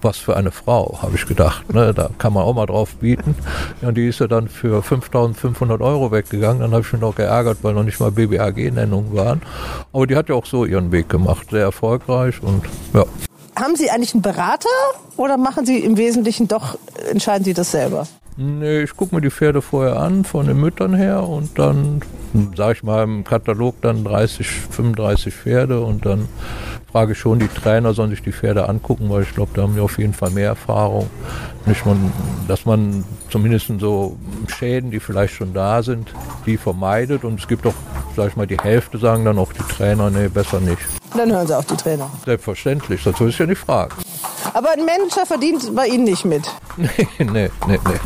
was 0.02 0.18
für 0.18 0.36
eine 0.36 0.50
Frau, 0.50 0.98
habe 1.00 1.14
ich 1.14 1.24
gedacht. 1.24 1.72
Ne? 1.72 1.94
Da 1.94 2.10
kann 2.18 2.34
man 2.34 2.42
auch 2.42 2.54
mal 2.54 2.66
drauf 2.66 2.94
bieten. 2.96 3.34
Ja, 3.80 3.88
und 3.88 3.96
die 3.96 4.06
ist 4.06 4.20
ja 4.20 4.26
dann 4.26 4.48
für 4.48 4.80
5.500 4.80 5.80
Euro 5.80 6.12
weggegangen. 6.12 6.60
Dann 6.60 6.72
habe 6.72 6.82
ich 6.82 6.92
mich 6.92 7.00
noch 7.00 7.14
geärgert, 7.14 7.58
weil 7.62 7.72
noch 7.72 7.84
nicht 7.84 8.00
mal 8.00 8.10
BBAG-Nennungen 8.98 9.16
waren. 9.16 9.42
Aber 9.92 10.06
die 10.06 10.16
hat 10.16 10.28
ja 10.28 10.34
auch 10.34 10.46
so 10.46 10.64
ihren 10.64 10.92
Weg 10.92 11.08
gemacht, 11.08 11.48
sehr 11.50 11.62
erfolgreich 11.62 12.42
und 12.42 12.64
ja. 12.94 13.04
Haben 13.56 13.74
Sie 13.74 13.90
eigentlich 13.90 14.14
einen 14.14 14.22
Berater 14.22 14.68
oder 15.16 15.36
machen 15.36 15.66
Sie 15.66 15.78
im 15.78 15.96
Wesentlichen 15.96 16.46
doch, 16.46 16.78
entscheiden 17.10 17.44
Sie 17.44 17.54
das 17.54 17.72
selber? 17.72 18.06
Nee, 18.36 18.82
ich 18.82 18.96
gucke 18.96 19.16
mir 19.16 19.20
die 19.20 19.30
Pferde 19.30 19.62
vorher 19.62 19.96
an, 19.98 20.22
von 20.22 20.46
den 20.46 20.60
Müttern 20.60 20.94
her 20.94 21.28
und 21.28 21.58
dann, 21.58 22.02
sage 22.56 22.74
ich 22.74 22.82
mal, 22.84 23.02
im 23.02 23.24
Katalog 23.24 23.80
dann 23.80 24.04
30, 24.04 24.46
35 24.48 25.34
Pferde 25.34 25.80
und 25.80 26.06
dann 26.06 26.28
frage 26.90 27.14
schon, 27.14 27.38
die 27.38 27.48
Trainer 27.48 27.92
sollen 27.92 28.10
sich 28.10 28.22
die 28.22 28.32
Pferde 28.32 28.68
angucken, 28.68 29.10
weil 29.10 29.22
ich 29.22 29.34
glaube, 29.34 29.50
da 29.54 29.62
haben 29.62 29.74
die 29.74 29.80
auf 29.80 29.98
jeden 29.98 30.14
Fall 30.14 30.30
mehr 30.30 30.48
Erfahrung. 30.48 31.08
Nicht 31.66 31.84
man, 31.84 32.12
dass 32.46 32.64
man 32.64 33.04
zumindest 33.30 33.70
so 33.78 34.16
Schäden, 34.46 34.90
die 34.90 35.00
vielleicht 35.00 35.34
schon 35.34 35.52
da 35.52 35.82
sind, 35.82 36.12
die 36.46 36.56
vermeidet. 36.56 37.24
Und 37.24 37.40
es 37.40 37.46
gibt 37.46 37.66
auch, 37.66 37.74
sag 38.16 38.28
ich 38.28 38.36
mal, 38.36 38.46
die 38.46 38.58
Hälfte 38.58 38.98
sagen 38.98 39.24
dann 39.24 39.38
auch 39.38 39.52
die 39.52 39.62
Trainer, 39.74 40.10
nee, 40.10 40.28
besser 40.28 40.60
nicht. 40.60 40.78
Dann 41.16 41.30
hören 41.30 41.46
Sie 41.46 41.56
auf 41.56 41.66
die 41.66 41.76
Trainer. 41.76 42.10
Selbstverständlich, 42.24 43.02
dazu 43.04 43.26
ist 43.26 43.38
ja 43.38 43.46
die 43.46 43.54
Frage. 43.54 43.94
Aber 44.54 44.70
ein 44.70 44.84
Manager 44.84 45.26
verdient 45.26 45.74
bei 45.74 45.86
Ihnen 45.86 46.04
nicht 46.04 46.24
mit. 46.24 46.50
Nee, 46.76 47.08
nee, 47.18 47.50
nee, 47.66 47.78
nee. 47.84 48.00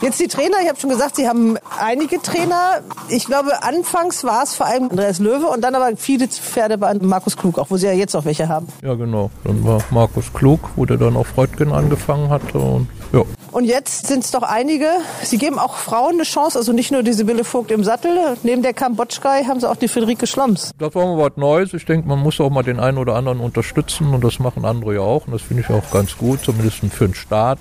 Jetzt 0.00 0.20
die 0.20 0.28
Trainer, 0.28 0.56
ich 0.62 0.68
habe 0.68 0.78
schon 0.78 0.90
gesagt, 0.90 1.16
Sie 1.16 1.28
haben 1.28 1.56
einige 1.80 2.20
Trainer. 2.20 2.80
Ich 3.08 3.26
glaube, 3.26 3.62
anfangs 3.62 4.24
war 4.24 4.42
es 4.42 4.54
vor 4.54 4.66
allem 4.66 4.90
Andreas 4.90 5.18
Löwe 5.18 5.46
und 5.46 5.62
dann 5.62 5.74
aber 5.74 5.96
viele 5.96 6.28
Pferde 6.28 6.78
bei 6.78 6.92
Markus 6.94 7.36
Klug, 7.36 7.58
auch 7.58 7.70
wo 7.70 7.76
Sie 7.76 7.86
ja 7.86 7.92
jetzt 7.92 8.14
noch 8.14 8.24
welche 8.24 8.48
haben. 8.48 8.66
Ja, 8.82 8.94
genau. 8.94 9.30
Dann 9.44 9.64
war 9.64 9.80
Markus 9.90 10.32
Klug, 10.32 10.60
wo 10.76 10.84
der 10.84 10.96
dann 10.96 11.16
auf 11.16 11.28
Freudgen 11.28 11.72
angefangen 11.72 12.28
hatte 12.28 12.58
und 12.58 12.88
ja. 13.12 13.22
Und 13.52 13.66
jetzt 13.66 14.08
sind 14.08 14.24
es 14.24 14.32
doch 14.32 14.42
einige. 14.42 14.88
Sie 15.22 15.38
geben 15.38 15.60
auch 15.60 15.76
Frauen 15.76 16.14
eine 16.14 16.24
Chance, 16.24 16.58
also 16.58 16.72
nicht 16.72 16.90
nur 16.90 17.04
die 17.04 17.12
Sibylle 17.12 17.44
Vogt 17.44 17.70
im 17.70 17.84
Sattel. 17.84 18.36
Neben 18.42 18.62
der 18.62 18.74
Kambotschkai 18.74 19.44
haben 19.44 19.60
sie 19.60 19.70
auch 19.70 19.76
die 19.76 19.86
Friederike 19.86 20.26
Schloms. 20.26 20.72
Das 20.78 20.92
war 20.96 21.06
mal 21.06 21.18
was 21.18 21.36
Neues. 21.36 21.72
Ich 21.72 21.84
denke, 21.84 22.08
man 22.08 22.18
muss 22.18 22.40
auch 22.40 22.50
mal 22.50 22.64
den 22.64 22.80
einen 22.80 22.98
oder 22.98 23.14
anderen 23.14 23.38
unterstützen 23.38 24.12
und 24.12 24.24
das 24.24 24.40
machen 24.40 24.64
andere 24.64 24.94
ja 24.94 25.00
auch. 25.00 25.26
Und 25.26 25.34
das 25.34 25.42
finde 25.42 25.62
ich 25.62 25.70
auch 25.70 25.88
ganz 25.92 26.18
gut, 26.18 26.40
zumindest 26.44 26.78
für 26.78 27.06
den 27.06 27.14
Start, 27.14 27.60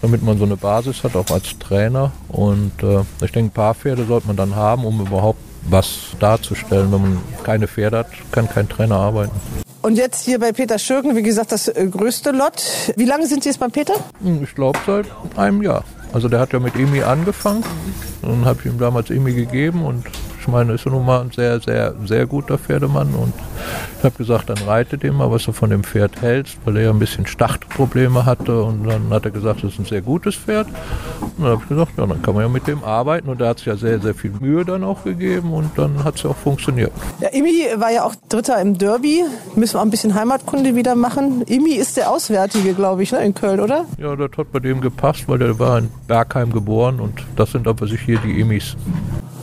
damit 0.00 0.22
man 0.22 0.38
so 0.38 0.44
eine 0.44 0.56
Basis 0.56 1.04
hat, 1.04 1.14
auch 1.14 1.30
als 1.30 1.58
Trainer. 1.58 1.73
Und 2.28 2.72
äh, 2.82 3.00
ich 3.24 3.32
denke, 3.32 3.50
ein 3.50 3.50
paar 3.50 3.74
Pferde 3.74 4.04
sollte 4.04 4.26
man 4.28 4.36
dann 4.36 4.54
haben, 4.54 4.84
um 4.84 5.00
überhaupt 5.00 5.38
was 5.68 6.08
darzustellen. 6.20 6.92
Wenn 6.92 7.02
man 7.02 7.18
keine 7.42 7.66
Pferde 7.68 7.98
hat, 7.98 8.06
kann 8.32 8.48
kein 8.48 8.68
Trainer 8.68 8.96
arbeiten. 8.96 9.32
Und 9.82 9.96
jetzt 9.96 10.24
hier 10.24 10.38
bei 10.38 10.52
Peter 10.52 10.78
Schürgen, 10.78 11.14
wie 11.14 11.22
gesagt, 11.22 11.52
das 11.52 11.68
äh, 11.68 11.86
größte 11.90 12.30
Lot. 12.30 12.62
Wie 12.96 13.04
lange 13.04 13.26
sind 13.26 13.42
Sie 13.42 13.50
jetzt 13.50 13.58
beim 13.58 13.70
Peter? 13.70 13.94
Hm, 14.22 14.42
Ich 14.44 14.54
glaube 14.54 14.78
seit 14.86 15.06
einem 15.36 15.62
Jahr. 15.62 15.84
Also 16.12 16.28
der 16.28 16.40
hat 16.40 16.52
ja 16.52 16.60
mit 16.60 16.74
Emi 16.76 17.02
angefangen. 17.02 17.64
Dann 18.22 18.44
habe 18.44 18.60
ich 18.60 18.66
ihm 18.66 18.78
damals 18.78 19.10
Emi 19.10 19.32
gegeben 19.34 19.84
und 19.84 20.04
ich 20.44 20.48
meine, 20.48 20.74
ist 20.74 20.84
nun 20.84 21.06
mal 21.06 21.22
ein 21.22 21.30
sehr, 21.30 21.58
sehr, 21.58 21.94
sehr 22.04 22.26
guter 22.26 22.58
Pferdemann 22.58 23.14
und 23.14 23.32
ich 23.98 24.04
habe 24.04 24.14
gesagt, 24.18 24.50
dann 24.50 24.58
reite 24.58 24.98
dem 24.98 25.16
mal, 25.16 25.30
was 25.30 25.44
du 25.44 25.52
von 25.52 25.70
dem 25.70 25.82
Pferd 25.82 26.20
hältst, 26.20 26.58
weil 26.66 26.76
er 26.76 26.82
ja 26.82 26.90
ein 26.90 26.98
bisschen 26.98 27.26
Startprobleme 27.26 28.26
hatte 28.26 28.62
und 28.62 28.84
dann 28.84 29.08
hat 29.08 29.24
er 29.24 29.30
gesagt, 29.30 29.64
das 29.64 29.72
ist 29.72 29.78
ein 29.78 29.86
sehr 29.86 30.02
gutes 30.02 30.34
Pferd. 30.34 30.66
Und 31.20 31.32
dann 31.38 31.52
habe 31.52 31.62
ich 31.62 31.68
gesagt, 31.70 31.92
ja, 31.96 32.04
dann 32.04 32.20
kann 32.20 32.34
man 32.34 32.42
ja 32.42 32.48
mit 32.50 32.66
dem 32.66 32.84
arbeiten 32.84 33.30
und 33.30 33.40
er 33.40 33.48
hat 33.48 33.58
sich 33.58 33.68
ja 33.68 33.76
sehr, 33.76 34.00
sehr 34.00 34.14
viel 34.14 34.32
Mühe 34.38 34.66
dann 34.66 34.84
auch 34.84 35.02
gegeben 35.04 35.54
und 35.54 35.70
dann 35.78 36.04
hat 36.04 36.16
es 36.16 36.24
ja 36.24 36.30
auch 36.30 36.36
funktioniert. 36.36 36.92
Ja, 37.20 37.30
Imi 37.32 37.64
war 37.76 37.90
ja 37.90 38.04
auch 38.04 38.14
Dritter 38.28 38.60
im 38.60 38.76
Derby. 38.76 39.24
Müssen 39.54 39.74
wir 39.74 39.80
auch 39.80 39.84
ein 39.84 39.90
bisschen 39.90 40.14
Heimatkunde 40.14 40.76
wieder 40.76 40.94
machen. 40.94 41.42
Imi 41.46 41.72
ist 41.72 41.96
der 41.96 42.10
Auswärtige, 42.10 42.74
glaube 42.74 43.02
ich, 43.02 43.12
ne, 43.12 43.24
in 43.24 43.32
Köln, 43.32 43.60
oder? 43.60 43.86
Ja, 43.96 44.14
das 44.14 44.36
hat 44.36 44.52
bei 44.52 44.58
dem 44.58 44.82
gepasst, 44.82 45.24
weil 45.26 45.38
der 45.38 45.58
war 45.58 45.78
in 45.78 45.88
Bergheim 46.06 46.52
geboren 46.52 47.00
und 47.00 47.24
das 47.36 47.52
sind 47.52 47.66
aber 47.66 47.86
sich 47.86 48.02
hier 48.02 48.18
die 48.18 48.42
Emis. 48.42 48.76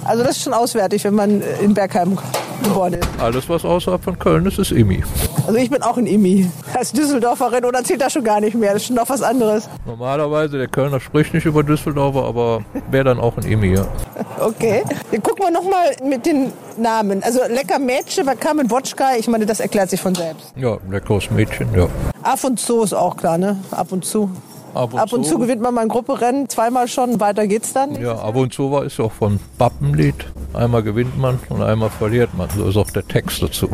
Also 0.06 0.24
das 0.24 0.38
ist 0.38 0.44
schon 0.44 0.54
auswärtig, 0.54 1.04
wenn 1.04 1.14
man 1.16 1.42
äh, 1.42 1.60
in 1.62 1.74
Bergheim 1.74 2.18
geboren 2.64 2.94
ist. 2.94 3.08
Alles, 3.20 3.48
was 3.50 3.66
außerhalb 3.66 4.04
von 4.04 4.18
Köln 4.18 4.46
ist, 4.46 4.60
ist 4.60 4.72
Emi. 4.72 5.04
Also 5.48 5.58
ich 5.60 5.70
bin 5.70 5.82
auch 5.82 5.98
in 5.98 6.08
Imi. 6.08 6.50
Als 6.74 6.92
Düsseldorferin 6.92 7.66
oder 7.66 7.84
zählt 7.84 8.02
das 8.02 8.14
schon 8.14 8.24
gar 8.24 8.40
nicht 8.40 8.56
mehr. 8.56 8.74
Das 8.74 8.82
ist 8.84 8.88
schon 8.88 8.96
noch 8.96 9.10
was 9.10 9.22
anderes. 9.22 9.70
Normalerweise, 9.86 10.58
der 10.58 10.68
Kölner 10.68 11.00
spricht 11.00 11.34
nicht 11.34 11.46
über 11.46 11.64
Düsseldorfer, 11.64 12.24
aber 12.24 12.64
wäre 12.90 13.04
dann 13.06 13.20
auch 13.20 13.38
ein 13.38 13.46
Emi, 13.46 13.76
ja. 13.76 13.86
Okay. 14.40 14.84
Dann 15.12 15.22
gucken 15.22 15.46
wir 15.46 15.52
nochmal 15.52 15.96
mit 16.04 16.26
den 16.26 16.52
Namen. 16.78 17.22
Also 17.24 17.42
Lecker 17.48 17.78
Mädchen 17.80 18.26
bei 18.26 18.36
Carmen 18.36 18.72
Wotschka, 18.72 19.16
ich 19.18 19.28
meine, 19.28 19.46
das 19.46 19.60
erklärt 19.60 19.90
sich 19.90 20.02
von 20.02 20.16
selbst. 20.16 20.54
Ja, 20.56 20.78
leckeres 20.90 21.30
Mädchen, 21.30 21.68
ja. 21.76 21.88
Ab 22.24 22.44
und 22.44 22.60
zu 22.60 22.82
ist 22.82 22.94
auch 22.94 23.18
klar, 23.18 23.38
ne? 23.38 23.58
Ab 23.72 23.92
und 23.92 24.04
zu. 24.06 24.32
Ab 24.74 24.94
und, 24.94 25.00
Ab 25.00 25.14
und 25.14 25.26
zu 25.26 25.38
gewinnt 25.38 25.62
man 25.62 25.74
mal 25.74 25.82
ein 25.82 25.90
Grupperennen, 25.90 26.48
zweimal 26.48 26.88
schon, 26.88 27.20
weiter 27.20 27.48
geht's 27.48 27.74
dann. 27.74 28.02
Ja, 28.02 28.16
ab 28.16 28.36
und 28.36 28.54
zu 28.54 28.72
war 28.72 28.86
ist 28.86 29.00
auch 29.00 29.12
von 29.12 29.40
Bappenlied. 29.58 30.16
Einmal 30.54 30.84
gewinnt 30.84 31.18
man 31.18 31.40
und 31.50 31.62
einmal 31.62 31.90
verliert 31.90 32.34
man. 32.38 32.50
So 32.50 32.68
ist 32.68 32.78
auch 32.78 32.90
der 32.92 33.08
Text 33.08 33.44
dazu. 33.44 33.70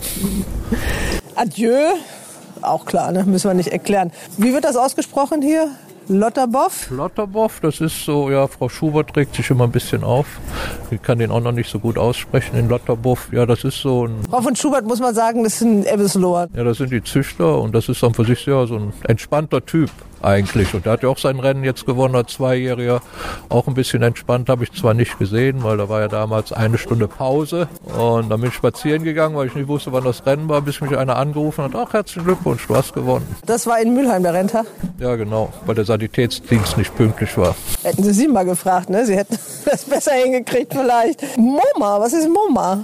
Adieu, 1.36 1.76
auch 2.62 2.86
klar, 2.86 3.12
ne? 3.12 3.24
müssen 3.26 3.50
wir 3.50 3.54
nicht 3.54 3.70
erklären. 3.70 4.12
Wie 4.38 4.54
wird 4.54 4.64
das 4.64 4.76
ausgesprochen 4.76 5.42
hier? 5.42 5.70
Lotterboff? 6.10 6.90
Lotterboff, 6.90 7.60
das 7.60 7.82
ist 7.82 8.06
so, 8.06 8.32
ja, 8.32 8.48
Frau 8.48 8.70
Schubert 8.70 9.14
trägt 9.14 9.36
sich 9.36 9.50
immer 9.50 9.66
ein 9.66 9.72
bisschen 9.72 10.06
auf. 10.06 10.26
Ich 10.90 11.02
kann 11.02 11.20
den 11.20 11.32
auch 11.32 11.42
noch 11.42 11.52
nicht 11.52 11.70
so 11.70 11.80
gut 11.80 11.98
aussprechen, 11.98 12.56
den 12.56 12.70
Lotterboff. 12.70 13.28
Ja, 13.34 13.46
das 13.46 13.66
ist 13.66 13.82
so 13.82 14.08
ein, 14.08 14.16
Frau 14.30 14.42
von 14.42 14.56
Schubert 14.56 14.86
muss 14.86 15.02
man 15.02 15.14
sagen, 15.14 15.44
das 15.44 15.56
ist 15.56 15.62
ein 15.62 15.86
Ebbesloher. 15.86 16.48
ja, 16.56 16.64
das 16.64 16.78
sind 16.78 16.92
die 16.92 17.04
Züchter 17.04 17.60
und 17.60 17.76
das 17.76 17.90
ist 17.90 18.02
dann 18.02 18.14
für 18.14 18.24
sich 18.24 18.46
ja 18.46 18.66
so 18.66 18.76
ein 18.76 18.94
entspannter 19.06 19.66
Typ 19.66 19.90
eigentlich. 20.22 20.74
Und 20.74 20.86
der 20.86 20.94
hat 20.94 21.04
ja 21.04 21.10
auch 21.10 21.18
sein 21.18 21.40
Rennen 21.40 21.64
jetzt 21.64 21.86
gewonnen 21.86 22.16
als 22.16 22.34
Zweijähriger. 22.34 23.02
Auch 23.50 23.68
ein 23.68 23.74
bisschen 23.74 24.04
entspannt 24.04 24.50
habe 24.50 24.64
ich 24.64 24.72
zwar 24.74 24.94
nicht 24.94 25.20
gesehen, 25.20 25.64
weil 25.64 25.78
da 25.78 25.90
war 25.90 26.02
ja 26.02 26.08
damals 26.08 26.52
eine 26.52 26.78
Stunde 26.78 27.08
Pause. 27.08 27.68
Und 27.98 28.30
dann 28.30 28.42
bin 28.42 28.50
ich 28.50 28.56
spazieren 28.56 29.04
gegangen, 29.04 29.36
weil 29.36 29.48
ich 29.48 29.56
nicht 29.56 29.68
wusste, 29.68 29.92
wann 29.92 30.04
das 30.04 30.26
Rennen 30.26 30.50
war, 30.50 30.62
bis 30.62 30.82
mich 30.82 30.98
einer 30.98 31.16
angerufen 31.18 31.64
hat. 31.64 31.76
Ach, 31.76 31.94
herzlichen 31.94 32.26
Glückwunsch, 32.26 32.68
du 32.68 32.76
hast 32.76 32.94
gewonnen. 32.94 33.26
Das 33.46 33.68
war 33.68 33.80
in 33.80 33.94
Mülheim 33.94 34.24
der 34.24 34.34
Renntag. 34.34 34.66
Ja, 35.00 35.16
genau, 35.16 35.52
weil 35.66 35.76
der 35.76 35.86
Sanitätsdienst 35.86 36.78
nicht 36.78 36.96
pünktlich 36.96 37.38
war. 37.38 37.56
Hätten 37.84 38.04
Sie 38.04 38.14
sie 38.14 38.28
mal 38.28 38.46
gefragt, 38.46 38.90
ne? 38.90 39.06
Sie 39.06 39.16
hätten 39.16 39.38
das 39.66 39.86
besser 39.86 40.14
hingekriegt 40.14 40.74
vielleicht. 40.74 41.38
MoMA, 41.38 42.00
was 42.00 42.14
ist 42.14 42.28
MoMA? 42.30 42.84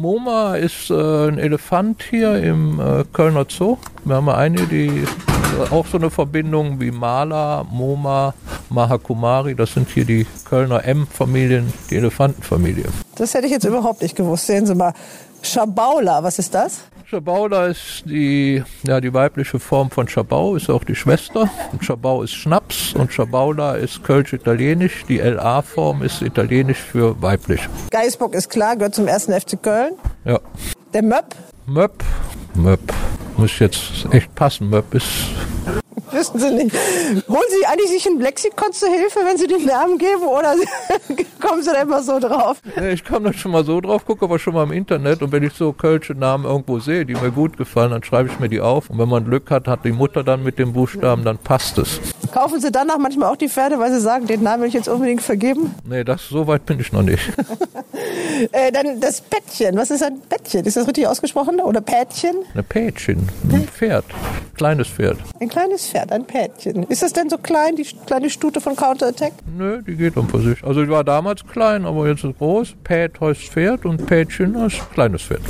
MoMA 0.00 0.56
ist 0.56 0.88
äh, 0.88 0.94
ein 0.94 1.36
Elefant 1.36 2.02
hier 2.08 2.42
im 2.42 2.80
äh, 2.80 3.04
Kölner 3.12 3.44
Zoo. 3.46 3.76
Wir 4.06 4.14
haben 4.14 4.30
eine, 4.30 4.66
die 4.66 4.86
äh, 4.86 5.70
auch 5.70 5.86
so 5.86 5.98
eine 5.98 6.08
Verbindung 6.08 6.80
wie 6.80 6.90
Mala, 6.90 7.66
MoMA, 7.70 8.32
Mahakumari. 8.70 9.54
Das 9.54 9.74
sind 9.74 9.90
hier 9.90 10.06
die 10.06 10.26
Kölner 10.46 10.86
M-Familien, 10.86 11.70
die 11.90 11.96
Elefantenfamilie. 11.96 12.86
Das 13.16 13.34
hätte 13.34 13.44
ich 13.44 13.52
jetzt 13.52 13.66
überhaupt 13.66 14.00
nicht 14.00 14.16
gewusst. 14.16 14.46
Sehen 14.46 14.64
Sie 14.64 14.74
mal. 14.74 14.94
Schabaula, 15.42 16.22
was 16.22 16.38
ist 16.38 16.54
das? 16.54 16.80
Schabaula 17.06 17.66
ist 17.66 18.04
die, 18.04 18.62
ja, 18.84 19.00
die 19.00 19.12
weibliche 19.12 19.58
Form 19.58 19.90
von 19.90 20.06
Schabau, 20.06 20.54
ist 20.54 20.70
auch 20.70 20.84
die 20.84 20.94
Schwester. 20.94 21.50
Und 21.72 21.84
Schabau 21.84 22.22
ist 22.22 22.32
Schnaps 22.34 22.94
und 22.94 23.12
Schabaula 23.12 23.74
ist 23.74 24.04
Kölsch-Italienisch. 24.04 25.04
Die 25.08 25.18
LA-Form 25.18 26.02
ist 26.02 26.22
Italienisch 26.22 26.78
für 26.78 27.20
weiblich. 27.20 27.60
Geisbock 27.90 28.34
ist 28.34 28.48
klar, 28.48 28.76
gehört 28.76 28.94
zum 28.94 29.08
ersten 29.08 29.32
FC 29.32 29.60
Köln. 29.60 29.94
Ja. 30.24 30.38
Der 30.94 31.02
Möpp, 31.02 31.34
Möpp, 31.66 32.04
Möpp. 32.54 32.92
Muss 33.36 33.58
jetzt 33.58 34.06
echt 34.12 34.32
passen. 34.36 34.70
Möpp 34.70 34.94
ist 34.94 35.08
Wissen 36.12 36.38
Sie 36.38 36.50
nicht. 36.50 36.76
Holen 37.28 37.48
Sie 37.48 37.66
eigentlich 37.66 37.90
sich 37.90 38.06
ein 38.06 38.20
Lexikon 38.20 38.72
zur 38.72 38.88
Hilfe, 38.88 39.20
wenn 39.24 39.36
Sie 39.36 39.46
den 39.46 39.64
Namen 39.64 39.98
geben, 39.98 40.22
oder 40.22 40.54
kommen 41.40 41.62
Sie 41.62 41.70
da 41.72 41.82
immer 41.82 42.02
so 42.02 42.18
drauf? 42.18 42.60
Nee, 42.76 42.92
ich 42.92 43.04
kam 43.04 43.24
da 43.24 43.32
schon 43.32 43.52
mal 43.52 43.64
so 43.64 43.80
drauf, 43.80 44.04
gucke 44.04 44.24
aber 44.24 44.38
schon 44.38 44.54
mal 44.54 44.64
im 44.64 44.72
Internet 44.72 45.22
und 45.22 45.32
wenn 45.32 45.42
ich 45.42 45.52
so 45.52 45.72
kölsche 45.72 46.14
Namen 46.14 46.44
irgendwo 46.44 46.78
sehe, 46.78 47.04
die 47.06 47.14
mir 47.14 47.30
gut 47.30 47.56
gefallen, 47.56 47.90
dann 47.90 48.02
schreibe 48.02 48.28
ich 48.32 48.38
mir 48.40 48.48
die 48.48 48.60
auf. 48.60 48.90
Und 48.90 48.98
wenn 48.98 49.08
man 49.08 49.24
Glück 49.24 49.50
hat, 49.50 49.68
hat 49.68 49.84
die 49.84 49.92
Mutter 49.92 50.24
dann 50.24 50.42
mit 50.42 50.58
dem 50.58 50.72
Buchstaben, 50.72 51.24
dann 51.24 51.38
passt 51.38 51.78
es. 51.78 52.00
Kaufen 52.32 52.60
Sie 52.60 52.70
danach 52.70 52.98
manchmal 52.98 53.32
auch 53.32 53.36
die 53.36 53.48
Pferde, 53.48 53.78
weil 53.78 53.92
Sie 53.92 54.00
sagen, 54.00 54.26
den 54.26 54.42
Namen 54.42 54.62
will 54.62 54.68
ich 54.68 54.74
jetzt 54.74 54.88
unbedingt 54.88 55.22
vergeben? 55.22 55.74
Nee, 55.84 56.04
das, 56.04 56.28
so 56.28 56.46
weit 56.46 56.66
bin 56.66 56.80
ich 56.80 56.92
noch 56.92 57.02
nicht. 57.02 57.20
Äh, 58.52 58.72
dann 58.72 59.00
das 59.00 59.20
Pättchen. 59.20 59.76
Was 59.76 59.90
ist 59.90 60.02
ein 60.02 60.18
Pättchen? 60.20 60.64
Ist 60.64 60.74
das 60.76 60.86
richtig 60.86 61.06
ausgesprochen? 61.06 61.60
Oder 61.60 61.82
Pätchen? 61.82 62.36
Eine 62.54 62.62
Pätchen, 62.62 63.28
ein 63.52 63.68
Pferd, 63.68 64.04
kleines 64.54 64.88
Pferd. 64.88 65.18
Ein 65.40 65.50
kleines 65.50 65.86
Pferd, 65.86 65.99
ein 66.08 66.24
Pätchen. 66.24 66.84
Ist 66.84 67.02
das 67.02 67.12
denn 67.12 67.28
so 67.28 67.38
klein, 67.38 67.76
die 67.76 67.86
kleine 68.06 68.30
Stute 68.30 68.60
von 68.60 68.74
Counterattack? 68.74 69.32
Nö, 69.56 69.82
die 69.82 69.96
geht 69.96 70.16
um 70.16 70.28
für 70.28 70.40
sich. 70.40 70.64
Also 70.64 70.82
die 70.82 70.90
war 70.90 71.04
damals 71.04 71.46
klein, 71.46 71.84
aber 71.84 72.08
jetzt 72.08 72.24
ist 72.24 72.38
groß. 72.38 72.74
Pät 72.82 73.20
heißt 73.20 73.42
Pferd 73.42 73.84
und 73.84 74.06
Pätchen 74.06 74.58
heißt 74.58 74.90
kleines 74.92 75.22
Pferd. 75.22 75.42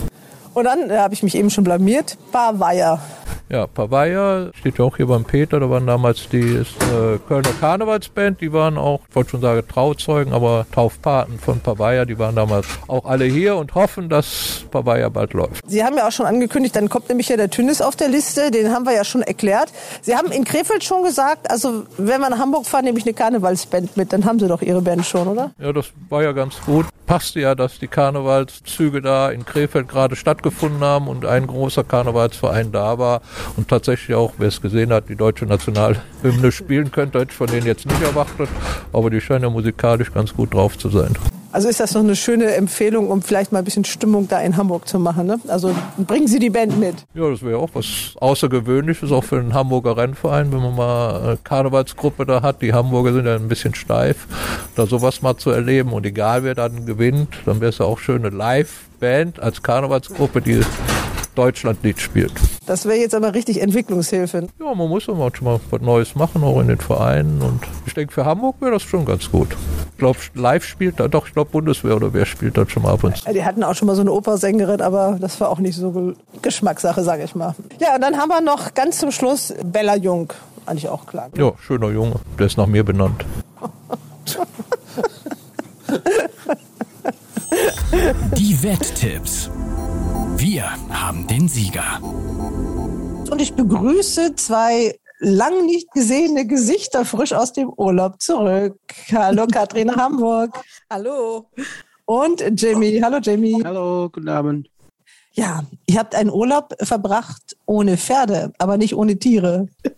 Und 0.61 0.67
dann, 0.67 0.91
da 0.91 1.05
habe 1.05 1.15
ich 1.15 1.23
mich 1.23 1.35
eben 1.37 1.49
schon 1.49 1.65
blamiert, 1.65 2.19
Barweier. 2.33 3.01
Ja, 3.49 3.67
Pavaya 3.67 4.51
steht 4.55 4.79
ja 4.79 4.85
auch 4.85 4.97
hier 4.97 5.07
beim 5.07 5.25
Peter, 5.25 5.59
da 5.59 5.69
waren 5.71 5.87
damals 5.87 6.29
die 6.29 6.39
ist, 6.39 6.77
äh, 6.83 7.19
Kölner 7.27 7.51
Karnevalsband, 7.59 8.41
die 8.41 8.53
waren 8.53 8.79
auch, 8.79 9.01
ich 9.09 9.17
wollte 9.17 9.31
schon 9.31 9.41
sagen 9.41 9.67
Trauzeugen, 9.67 10.33
aber 10.33 10.67
Taufpaten 10.71 11.39
von 11.39 11.59
Pavaya, 11.59 12.05
die 12.05 12.17
waren 12.19 12.37
damals 12.37 12.67
auch 12.87 13.07
alle 13.07 13.25
hier 13.25 13.57
und 13.57 13.75
hoffen, 13.75 14.09
dass 14.09 14.67
Pavaya 14.71 15.09
bald 15.09 15.33
läuft. 15.33 15.63
Sie 15.67 15.83
haben 15.83 15.97
ja 15.97 16.07
auch 16.07 16.13
schon 16.13 16.27
angekündigt, 16.27 16.77
dann 16.77 16.89
kommt 16.89 17.09
nämlich 17.09 17.29
ja 17.29 17.37
der 17.37 17.51
Tünnis 17.51 17.81
auf 17.81 17.97
der 17.97 18.09
Liste, 18.09 18.53
den 18.53 18.71
haben 18.71 18.85
wir 18.85 18.93
ja 18.93 19.03
schon 19.03 19.23
erklärt. 19.23 19.73
Sie 20.03 20.15
haben 20.15 20.31
in 20.31 20.45
Krefeld 20.45 20.85
schon 20.85 21.03
gesagt, 21.03 21.51
also 21.51 21.87
wenn 21.97 22.21
wir 22.21 22.31
nach 22.31 22.39
Hamburg 22.39 22.67
fahren, 22.67 22.85
nehme 22.85 22.99
ich 22.99 23.05
eine 23.05 23.15
Karnevalsband 23.15 23.97
mit, 23.97 24.13
dann 24.13 24.27
haben 24.27 24.39
Sie 24.39 24.47
doch 24.47 24.63
Ihre 24.63 24.83
Band 24.83 25.05
schon, 25.07 25.27
oder? 25.27 25.51
Ja, 25.59 25.73
das 25.73 25.87
war 26.09 26.23
ja 26.23 26.31
ganz 26.31 26.55
gut. 26.65 26.87
Passte 27.07 27.41
ja, 27.41 27.57
dass 27.57 27.81
die 27.81 27.89
Karnevalszüge 27.89 29.03
da 29.03 29.31
in 29.31 29.45
Krefeld 29.45 29.89
gerade 29.89 30.15
stattgefunden 30.15 30.50
haben 30.81 31.09
und 31.09 31.25
ein 31.25 31.47
großer 31.47 31.85
Karnevalsverein 31.85 32.73
da 32.73 32.99
war 32.99 33.23
und 33.57 33.69
tatsächlich 33.69 34.17
auch, 34.17 34.35
wer 34.39 34.49
es 34.49 34.61
gesehen 34.61 34.93
hat, 34.93 35.09
die 35.09 35.17
deutsche 35.17 35.47
Nationalhymne 35.47 36.53
spielen 36.53 36.91
könnte, 36.91 37.21
hätte 37.21 37.33
ich 37.33 37.37
von 37.37 37.47
denen 37.47 37.67
jetzt 37.67 37.87
nicht 37.87 38.03
erwartet, 38.03 38.49
aber 38.93 39.11
die 39.11 39.21
scheinen 39.21 39.45
ja 39.45 39.51
musikalisch 39.51 40.13
ganz 40.13 40.35
gut 40.35 40.55
drauf 40.55 40.79
zu 40.79 40.89
sein. 40.89 41.15
Also 41.53 41.69
ist 41.69 41.81
das 41.81 41.95
noch 41.95 42.03
eine 42.03 42.15
schöne 42.15 42.55
Empfehlung, 42.55 43.11
um 43.11 43.23
vielleicht 43.23 43.51
mal 43.51 43.59
ein 43.59 43.65
bisschen 43.65 43.85
Stimmung 43.85 44.29
da 44.29 44.41
in 44.41 44.57
Hamburg 44.57 44.87
zu 44.87 45.01
machen. 45.01 45.27
Ne? 45.27 45.41
Also 45.49 45.75
bringen 45.99 46.29
Sie 46.29 46.39
die 46.39 46.51
Band 46.51 46.79
mit. 46.79 46.95
Ja, 47.15 47.29
das 47.29 47.43
wäre 47.43 47.59
auch 47.59 47.71
was 47.75 48.15
Außergewöhnliches, 48.21 49.11
auch 49.11 49.25
für 49.25 49.41
den 49.41 49.53
Hamburger 49.53 49.97
Rennverein, 49.97 50.53
wenn 50.53 50.61
man 50.61 50.77
mal 50.77 51.21
eine 51.21 51.39
Karnevalsgruppe 51.43 52.25
da 52.25 52.43
hat. 52.43 52.63
Die 52.63 52.73
Hamburger 52.73 53.13
sind 53.13 53.27
ja 53.27 53.35
ein 53.35 53.49
bisschen 53.49 53.75
steif, 53.75 54.29
da 54.77 54.87
sowas 54.87 55.23
mal 55.23 55.37
zu 55.37 55.51
erleben. 55.51 55.93
Und 55.93 56.07
egal 56.07 56.45
wer 56.45 56.55
dann 56.55 56.87
gewinnt, 56.87 57.29
dann 57.47 57.61
wäre 57.61 57.71
es 57.71 57.79
ja 57.79 57.87
auch 57.87 57.99
schön 57.99 58.25
eine 58.25 58.35
Live-Band 58.35 59.41
als 59.41 59.63
Karnevalsgruppe, 59.63 60.41
die 60.41 60.61
Deutschlandlied 61.41 61.99
spielt. 61.99 62.33
Das 62.67 62.85
wäre 62.85 62.99
jetzt 62.99 63.15
aber 63.15 63.33
richtig 63.33 63.63
Entwicklungshilfe. 63.63 64.47
Ja, 64.61 64.75
man 64.75 64.89
muss 64.91 65.07
ja 65.07 65.15
manchmal 65.15 65.59
was 65.71 65.81
Neues 65.81 66.15
machen, 66.15 66.45
auch 66.45 66.61
in 66.61 66.69
den 66.69 66.77
Vereinen. 66.79 67.41
Und 67.41 67.61
ich 67.87 67.95
denke, 67.95 68.13
für 68.13 68.27
Hamburg 68.27 68.57
wäre 68.61 68.73
das 68.73 68.83
schon 68.83 69.07
ganz 69.07 69.31
gut. 69.31 69.57
Ich 69.93 69.97
glaube, 69.99 70.19
live 70.35 70.65
spielt 70.65 71.01
da, 71.01 71.09
doch, 71.09 71.27
ich 71.29 71.33
glaube, 71.33 71.51
Bundeswehr 71.51 71.97
oder 71.97 72.13
wer 72.13 72.27
spielt 72.27 72.59
das 72.59 72.71
schon 72.71 72.83
mal 72.83 72.93
ab 72.93 73.05
und 73.05 73.17
zu. 73.17 73.33
Die 73.33 73.43
hatten 73.43 73.65
auch 73.65 73.75
schon 73.75 73.87
mal 73.87 73.95
so 73.95 74.03
eine 74.03 74.13
Opersängerin, 74.13 74.83
aber 74.83 75.17
das 75.19 75.41
war 75.41 75.49
auch 75.49 75.59
nicht 75.61 75.77
so 75.77 75.91
Ge- 75.93 76.15
Geschmackssache, 76.43 77.03
sage 77.03 77.23
ich 77.25 77.35
mal. 77.35 77.55
Ja, 77.81 77.95
und 77.95 78.03
dann 78.03 78.19
haben 78.19 78.29
wir 78.29 78.43
noch 78.43 78.75
ganz 78.75 78.99
zum 78.99 79.11
Schluss 79.13 79.55
Bella 79.65 79.97
Jung. 79.97 80.31
Eigentlich 80.67 80.89
auch 80.91 81.07
klar. 81.07 81.29
ne? 81.35 81.43
Ja, 81.43 81.53
schöner 81.67 81.89
Junge. 81.89 82.17
Der 82.39 82.47
ist 82.47 82.59
nach 82.59 82.67
mir 82.67 82.85
benannt. 82.85 83.25
Die 88.37 88.63
Wetttipps. 88.63 89.51
Wir 90.41 90.71
haben 90.89 91.27
den 91.27 91.49
Sieger. 91.49 92.01
Und 92.03 93.43
ich 93.43 93.53
begrüße 93.53 94.37
zwei 94.37 94.99
lang 95.19 95.67
nicht 95.67 95.93
gesehene 95.93 96.47
Gesichter 96.47 97.05
frisch 97.05 97.35
aus 97.35 97.53
dem 97.53 97.69
Urlaub 97.69 98.23
zurück. 98.23 98.79
Hallo 99.13 99.47
Katrin 99.53 99.95
Hamburg. 99.95 100.59
Hallo. 100.89 101.51
Und 102.07 102.43
Jamie. 102.59 103.03
Hallo 103.03 103.19
Jamie. 103.21 103.63
Hallo, 103.63 104.09
guten 104.11 104.31
Abend. 104.31 104.71
Ja, 105.41 105.65
ihr 105.87 105.99
habt 105.99 106.15
einen 106.15 106.29
Urlaub 106.29 106.75
verbracht 106.83 107.57
ohne 107.65 107.97
Pferde, 107.97 108.53
aber 108.59 108.77
nicht 108.77 108.95
ohne 108.95 109.19
Tiere. 109.19 109.69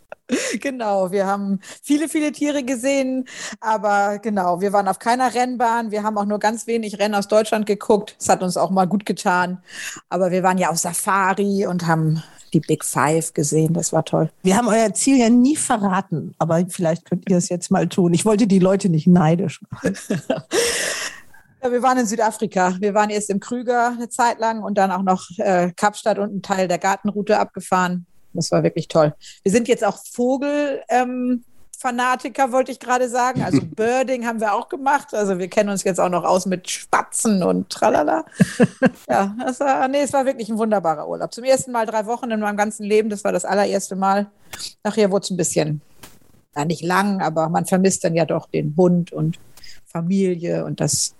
Genau, 0.60 1.12
wir 1.12 1.26
haben 1.26 1.60
viele, 1.82 2.08
viele 2.08 2.32
Tiere 2.32 2.62
gesehen, 2.62 3.26
aber 3.60 4.18
genau, 4.18 4.62
wir 4.62 4.72
waren 4.72 4.88
auf 4.88 4.98
keiner 4.98 5.34
Rennbahn. 5.34 5.90
Wir 5.90 6.04
haben 6.04 6.16
auch 6.16 6.24
nur 6.24 6.38
ganz 6.38 6.66
wenig 6.66 6.98
Rennen 6.98 7.16
aus 7.16 7.28
Deutschland 7.28 7.66
geguckt. 7.66 8.16
Das 8.18 8.30
hat 8.30 8.42
uns 8.42 8.56
auch 8.56 8.70
mal 8.70 8.86
gut 8.86 9.04
getan. 9.04 9.62
Aber 10.08 10.30
wir 10.30 10.42
waren 10.42 10.56
ja 10.56 10.70
auf 10.70 10.78
Safari 10.78 11.66
und 11.66 11.86
haben 11.86 12.22
die 12.54 12.60
Big 12.60 12.82
Five 12.82 13.34
gesehen. 13.34 13.74
Das 13.74 13.92
war 13.92 14.06
toll. 14.06 14.30
Wir 14.42 14.56
haben 14.56 14.68
euer 14.68 14.94
Ziel 14.94 15.18
ja 15.18 15.28
nie 15.28 15.56
verraten, 15.56 16.34
aber 16.38 16.64
vielleicht 16.66 17.04
könnt 17.04 17.28
ihr 17.28 17.36
es 17.36 17.50
jetzt 17.50 17.70
mal 17.70 17.86
tun. 17.88 18.14
Ich 18.14 18.24
wollte 18.24 18.46
die 18.46 18.60
Leute 18.60 18.88
nicht 18.88 19.06
neidisch 19.06 19.60
machen. 19.70 19.98
Ja, 21.62 21.70
wir 21.70 21.82
waren 21.82 21.98
in 21.98 22.06
Südafrika. 22.06 22.76
Wir 22.80 22.92
waren 22.92 23.10
erst 23.10 23.30
im 23.30 23.38
Krüger 23.38 23.92
eine 23.92 24.08
Zeit 24.08 24.40
lang 24.40 24.64
und 24.64 24.76
dann 24.76 24.90
auch 24.90 25.02
noch 25.02 25.28
äh, 25.38 25.70
Kapstadt 25.76 26.18
und 26.18 26.30
einen 26.30 26.42
Teil 26.42 26.66
der 26.66 26.78
Gartenroute 26.78 27.38
abgefahren. 27.38 28.06
Das 28.32 28.50
war 28.50 28.64
wirklich 28.64 28.88
toll. 28.88 29.14
Wir 29.44 29.52
sind 29.52 29.68
jetzt 29.68 29.84
auch 29.84 29.98
Vogel. 30.12 30.82
Ähm, 30.88 31.44
Fanatiker 31.78 32.50
wollte 32.50 32.72
ich 32.72 32.80
gerade 32.80 33.08
sagen. 33.08 33.42
Also 33.42 33.60
Birding 33.76 34.26
haben 34.26 34.40
wir 34.40 34.54
auch 34.54 34.68
gemacht. 34.68 35.14
Also 35.14 35.38
wir 35.38 35.48
kennen 35.48 35.68
uns 35.68 35.84
jetzt 35.84 36.00
auch 36.00 36.08
noch 36.08 36.24
aus 36.24 36.46
mit 36.46 36.68
Spatzen 36.68 37.44
und 37.44 37.70
tralala. 37.70 38.24
Ja, 39.08 39.36
das 39.38 39.60
war, 39.60 39.86
nee, 39.88 40.00
es 40.02 40.12
war 40.12 40.24
wirklich 40.24 40.48
ein 40.48 40.58
wunderbarer 40.58 41.08
Urlaub. 41.08 41.32
Zum 41.32 41.44
ersten 41.44 41.70
Mal 41.70 41.86
drei 41.86 42.06
Wochen 42.06 42.30
in 42.30 42.40
meinem 42.40 42.56
ganzen 42.56 42.84
Leben. 42.84 43.08
Das 43.08 43.22
war 43.24 43.32
das 43.32 43.44
allererste 43.44 43.94
Mal. 43.94 44.26
Nachher 44.82 45.10
wurde 45.10 45.24
es 45.24 45.30
ein 45.30 45.36
bisschen, 45.36 45.80
ja, 46.56 46.64
nicht 46.64 46.82
lang, 46.82 47.20
aber 47.20 47.48
man 47.48 47.66
vermisst 47.66 48.02
dann 48.04 48.14
ja 48.14 48.24
doch 48.24 48.48
den 48.48 48.74
Hund 48.76 49.12
und 49.12 49.38
Familie 49.86 50.64
und 50.64 50.80
das 50.80 51.14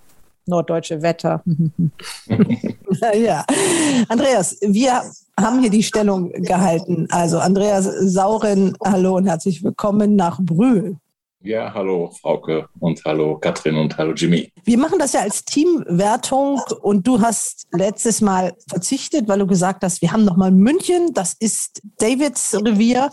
norddeutsche 0.47 1.03
Wetter. 1.03 1.43
ja. 3.15 3.45
Andreas, 4.09 4.59
wir 4.61 5.03
haben 5.39 5.61
hier 5.61 5.71
die 5.71 5.83
Stellung 5.83 6.31
gehalten. 6.31 7.07
Also 7.11 7.39
Andreas 7.39 7.85
Sauren, 7.85 8.77
hallo 8.85 9.17
und 9.17 9.27
herzlich 9.27 9.63
willkommen 9.63 10.17
nach 10.17 10.41
Brühl. 10.41 10.97
Ja, 11.45 11.75
hallo 11.75 12.13
Frauke 12.21 12.69
und 12.79 13.05
hallo 13.05 13.37
Katrin 13.37 13.75
und 13.75 13.99
hallo 13.99 14.13
Jimmy. 14.13 14.53
Wir 14.63 14.79
machen 14.79 15.01
das 15.01 15.13
ja 15.13 15.23
als 15.23 15.45
Teamwertung 15.45 16.61
und 16.83 17.05
du 17.05 17.21
hast 17.21 17.67
letztes 17.73 18.21
Mal 18.21 18.53
verzichtet, 18.69 19.27
weil 19.27 19.41
du 19.41 19.49
gesagt 19.49 19.83
hast, 19.83 20.03
wir 20.03 20.13
haben 20.13 20.25
noch 20.25 20.37
mal 20.37 20.53
München, 20.53 21.13
das 21.15 21.35
ist 21.41 21.83
Davids 21.99 22.55
Revier, 22.55 23.11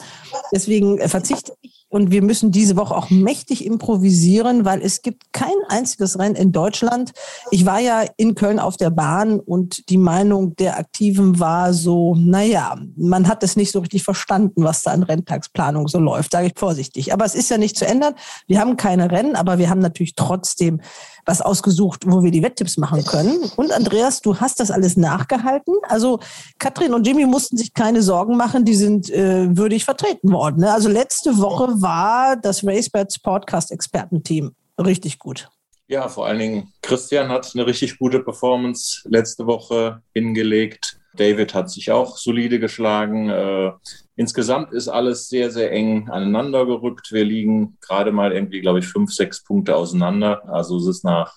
deswegen 0.54 1.00
verzichte 1.10 1.54
ich 1.62 1.79
und 1.90 2.12
wir 2.12 2.22
müssen 2.22 2.52
diese 2.52 2.78
Woche 2.78 2.96
auch 2.96 3.10
mächtig 3.10 3.66
improvisieren, 3.66 4.64
weil 4.64 4.82
es 4.82 5.02
gibt 5.02 5.34
kein 5.34 5.50
einziges 5.68 6.20
Rennen 6.20 6.36
in 6.36 6.52
Deutschland. 6.52 7.12
Ich 7.52 7.66
war 7.66 7.80
ja 7.80 8.06
in 8.16 8.36
Köln 8.36 8.60
auf 8.60 8.78
der 8.78 8.92
Bahn 8.92 9.40
und 9.40 9.90
die 9.90 9.98
Meinung 9.98 10.56
der 10.56 10.78
Aktiven 10.78 11.40
war 11.40 11.74
so, 11.74 12.16
naja, 12.16 12.78
man 12.96 13.28
hat 13.28 13.44
es 13.44 13.56
nicht 13.56 13.72
so 13.72 13.80
richtig 13.80 14.04
verstanden, 14.04 14.64
was 14.64 14.84
da 14.84 14.92
an 14.92 15.04
Renntagsplanung 15.04 15.88
so 15.88 16.00
läuft, 16.00 16.32
sage 16.32 16.48
ich 16.48 16.54
vorsichtig. 16.56 17.12
Aber 17.12 17.26
es 17.26 17.34
ist 17.34 17.50
ja 17.50 17.58
nicht 17.58 17.76
zu 17.76 17.88
ändern. 17.88 18.14
Wir 18.48 18.60
haben 18.60 18.78
keine 18.78 19.12
Rennen, 19.12 19.36
aber 19.36 19.58
wir 19.58 19.70
haben 19.70 19.80
natürlich 19.80 20.16
trotzdem 20.16 20.82
was 21.26 21.42
ausgesucht, 21.42 22.06
wo 22.08 22.24
wir 22.24 22.32
die 22.32 22.44
Wetttipps 22.44 22.78
machen 22.78 23.06
können. 23.06 23.40
Und 23.56 23.72
Andreas, 23.72 24.22
du 24.22 24.38
hast 24.38 24.60
das 24.60 24.72
alles 24.72 24.98
nachgehalten. 24.98 25.76
Also 25.88 26.20
Katrin 26.58 26.94
und 26.94 27.06
Jimmy 27.06 27.26
mussten 27.26 27.58
sich 27.58 27.74
keine 27.74 28.02
Sorgen 28.02 28.36
machen, 28.38 28.66
die 28.66 28.76
sind 28.76 29.10
äh, 29.10 29.56
würdig 29.56 29.86
vertreten 29.86 30.32
worden. 30.32 30.62
Ne? 30.62 30.74
Also 30.74 30.90
letzte 30.90 31.38
Woche 31.38 31.79
war 31.82 32.36
das 32.36 32.66
RaceBets 32.66 33.20
Podcast 33.20 33.72
Expertenteam 33.72 34.56
richtig 34.80 35.20
gut. 35.20 35.50
Ja, 35.88 36.08
vor 36.08 36.28
allen 36.28 36.40
Dingen 36.40 36.74
Christian 36.82 37.30
hat 37.30 37.52
eine 37.54 37.66
richtig 37.66 37.98
gute 37.98 38.20
Performance 38.20 39.02
letzte 39.10 39.48
Woche 39.48 40.04
hingelegt. 40.14 41.00
David 41.16 41.56
hat 41.56 41.72
sich 41.72 41.92
auch 41.92 42.18
solide 42.18 42.60
geschlagen. 42.60 43.30
Äh, 43.30 43.72
insgesamt 44.16 44.72
ist 44.72 44.88
alles 44.88 45.28
sehr, 45.30 45.50
sehr 45.50 45.72
eng 45.72 46.08
aneinander 46.10 46.66
gerückt. 46.68 47.12
Wir 47.12 47.26
liegen 47.26 47.78
gerade 47.82 48.12
mal 48.12 48.32
irgendwie, 48.32 48.62
glaube 48.62 48.80
ich, 48.80 48.88
fünf, 48.88 49.12
sechs 49.12 49.44
Punkte 49.44 49.76
auseinander. 49.76 50.48
Also 50.48 50.78
es 50.78 50.86
ist 50.86 51.04
nach 51.04 51.34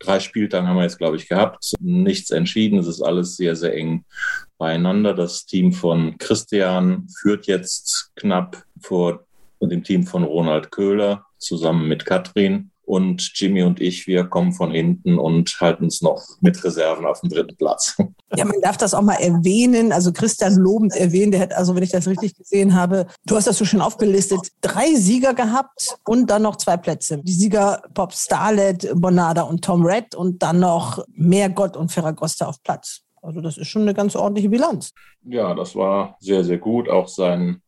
drei 0.00 0.18
Spieltagen 0.18 0.66
haben 0.66 0.76
wir 0.76 0.82
jetzt, 0.82 0.98
glaube 0.98 1.16
ich, 1.16 1.28
gehabt. 1.28 1.72
Nichts 1.80 2.30
entschieden. 2.30 2.78
Es 2.78 2.88
ist 2.88 3.02
alles 3.02 3.36
sehr, 3.36 3.54
sehr 3.54 3.74
eng 3.74 4.04
beieinander. 4.58 5.14
Das 5.14 5.46
Team 5.46 5.72
von 5.72 6.18
Christian 6.18 7.06
führt 7.20 7.46
jetzt 7.46 8.10
knapp 8.16 8.64
vor 8.80 9.24
dem 9.70 9.84
Team 9.84 10.04
von 10.04 10.24
Ronald 10.24 10.70
Köhler 10.70 11.26
zusammen 11.38 11.88
mit 11.88 12.06
Katrin. 12.06 12.70
Und 12.84 13.30
Jimmy 13.36 13.62
und 13.62 13.80
ich, 13.80 14.08
wir 14.08 14.24
kommen 14.24 14.52
von 14.52 14.72
hinten 14.72 15.16
und 15.16 15.56
halten 15.60 15.84
uns 15.84 16.02
noch 16.02 16.20
mit 16.40 16.62
Reserven 16.64 17.06
auf 17.06 17.20
dem 17.20 17.30
dritten 17.30 17.56
Platz. 17.56 17.96
Ja, 18.34 18.46
man 18.46 18.62
darf 18.62 18.78
das 18.78 18.94
auch 18.94 19.02
mal 19.02 19.16
erwähnen. 19.16 19.92
Also 19.92 20.10
Christian 20.10 20.56
lobend 20.56 20.96
erwähnt, 20.96 21.34
der 21.34 21.42
hat 21.42 21.52
also, 21.52 21.76
wenn 21.76 21.82
ich 21.82 21.90
das 21.90 22.08
richtig 22.08 22.34
gesehen 22.34 22.74
habe, 22.74 23.06
du 23.26 23.36
hast 23.36 23.46
das 23.46 23.58
so 23.58 23.66
schön 23.66 23.82
aufgelistet, 23.82 24.40
drei 24.62 24.94
Sieger 24.94 25.34
gehabt 25.34 25.96
und 26.06 26.30
dann 26.30 26.40
noch 26.40 26.56
zwei 26.56 26.78
Plätze. 26.78 27.18
Die 27.18 27.32
Sieger 27.32 27.82
Bob 27.92 28.14
Starlet, 28.14 28.90
Bonada 28.94 29.42
und 29.42 29.62
Tom 29.62 29.84
Red 29.84 30.14
und 30.14 30.42
dann 30.42 30.60
noch 30.60 31.04
mehr 31.14 31.50
Gott 31.50 31.76
und 31.76 31.92
Ferragosta 31.92 32.46
auf 32.46 32.62
Platz. 32.62 33.02
Also 33.20 33.42
das 33.42 33.58
ist 33.58 33.68
schon 33.68 33.82
eine 33.82 33.92
ganz 33.92 34.16
ordentliche 34.16 34.48
Bilanz. 34.48 34.92
Ja, 35.24 35.54
das 35.54 35.76
war 35.76 36.16
sehr, 36.20 36.42
sehr 36.42 36.58
gut. 36.58 36.88
Auch 36.88 37.08
sein 37.08 37.60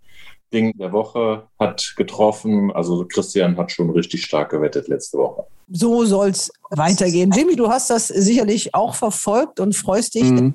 Ding 0.55 0.73
der 0.79 0.93
Woche 0.93 1.49
hat 1.59 1.95
getroffen. 1.97 2.73
Also 2.73 3.05
Christian 3.07 3.57
hat 3.59 3.73
schon 3.73 3.91
richtig 3.91 4.25
stark 4.25 4.51
gewettet 4.51 4.89
letzte 4.89 5.19
Woche. 5.19 5.45
So 5.71 6.05
soll 6.05 6.29
es 6.31 6.51
weitergehen. 6.71 7.31
Jimmy, 7.35 7.57
du 7.57 7.69
hast 7.69 7.91
das 7.91 8.09
sicherlich 8.09 8.75
auch 8.75 8.95
verfolgt 8.95 9.61
und 9.61 9.75
freust 9.75 10.15
dich 10.15 10.25
mhm 10.25 10.55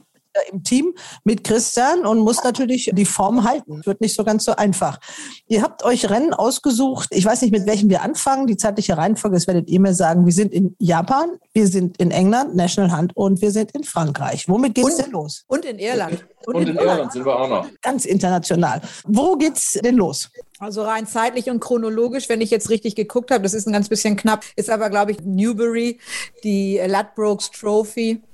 im 0.52 0.64
Team 0.64 0.94
mit 1.24 1.44
Christian 1.44 2.06
und 2.06 2.20
muss 2.20 2.44
natürlich 2.44 2.92
die 2.94 3.06
Form 3.06 3.44
halten. 3.44 3.82
Wird 3.86 4.02
nicht 4.02 4.16
so 4.16 4.24
ganz 4.24 4.46
so 4.46 4.56
einfach. 4.56 5.00
Ihr 5.48 5.62
habt 5.62 5.84
euch 5.84 6.10
Rennen 6.10 6.34
ausgesucht. 6.34 7.10
Ich 7.12 7.26
weiß 7.26 7.42
nicht, 7.42 7.52
mit 7.52 7.66
welchem 7.66 7.90
wir 7.90 8.02
anfangen. 8.02 8.48
Die 8.48 8.58
zeitliche 8.58 8.98
Reihenfolge, 8.98 9.36
das 9.36 9.48
werdet 9.48 9.70
ihr 9.70 9.80
mir 9.80 9.94
sagen. 9.94 10.26
Wir 10.26 10.34
sind 10.34 10.54
in 10.54 10.76
Japan, 10.80 11.38
wir 11.54 11.68
sind 11.68 11.98
in 11.98 12.12
England, 12.12 12.56
National 12.56 12.96
Hunt 12.98 13.16
und 13.16 13.42
wir 13.42 13.52
sind 13.52 13.72
in 13.72 13.84
Frankreich. 13.84 14.48
Womit 14.48 14.76
geht's 14.76 14.92
und, 14.92 15.06
denn 15.06 15.12
los? 15.12 15.44
Und 15.48 15.66
in 15.66 15.80
Irland. 15.80 16.26
Und, 16.46 16.56
und 16.56 16.62
in, 16.62 16.68
in 16.70 16.76
Irland. 16.76 16.98
Irland 16.98 17.14
sind 17.14 17.26
wir 17.26 17.40
auch 17.40 17.50
noch. 17.50 17.68
Ganz 17.82 18.06
international. 18.06 18.82
Wo 19.06 19.36
geht's 19.36 19.74
denn 19.74 19.96
los? 19.96 20.30
Also 20.60 20.84
rein 20.84 21.08
zeitlich 21.08 21.50
und 21.50 21.62
chronologisch, 21.62 22.28
wenn 22.28 22.42
ich 22.42 22.50
jetzt 22.52 22.70
richtig 22.70 22.96
geguckt 22.96 23.32
habe, 23.32 23.44
das 23.44 23.54
ist 23.54 23.66
ein 23.66 23.72
ganz 23.72 23.88
bisschen 23.88 24.18
knapp, 24.18 24.44
ist 24.58 24.70
aber, 24.70 24.90
glaube 24.90 25.12
ich, 25.12 25.22
Newbury, 25.22 26.00
die 26.44 26.82
Ladbrokes 26.86 27.52
Trophy 27.52 28.12
äh, 28.12 28.29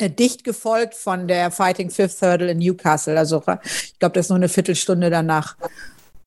dicht 0.00 0.44
gefolgt 0.44 0.94
von 0.94 1.26
der 1.26 1.50
Fighting 1.50 1.90
Fifth 1.90 2.20
Hurdle 2.22 2.50
in 2.50 2.58
Newcastle. 2.58 3.18
Also 3.18 3.42
ich 3.64 3.98
glaube, 3.98 4.14
das 4.14 4.26
ist 4.26 4.30
nur 4.30 4.36
eine 4.36 4.48
Viertelstunde 4.48 5.10
danach. 5.10 5.56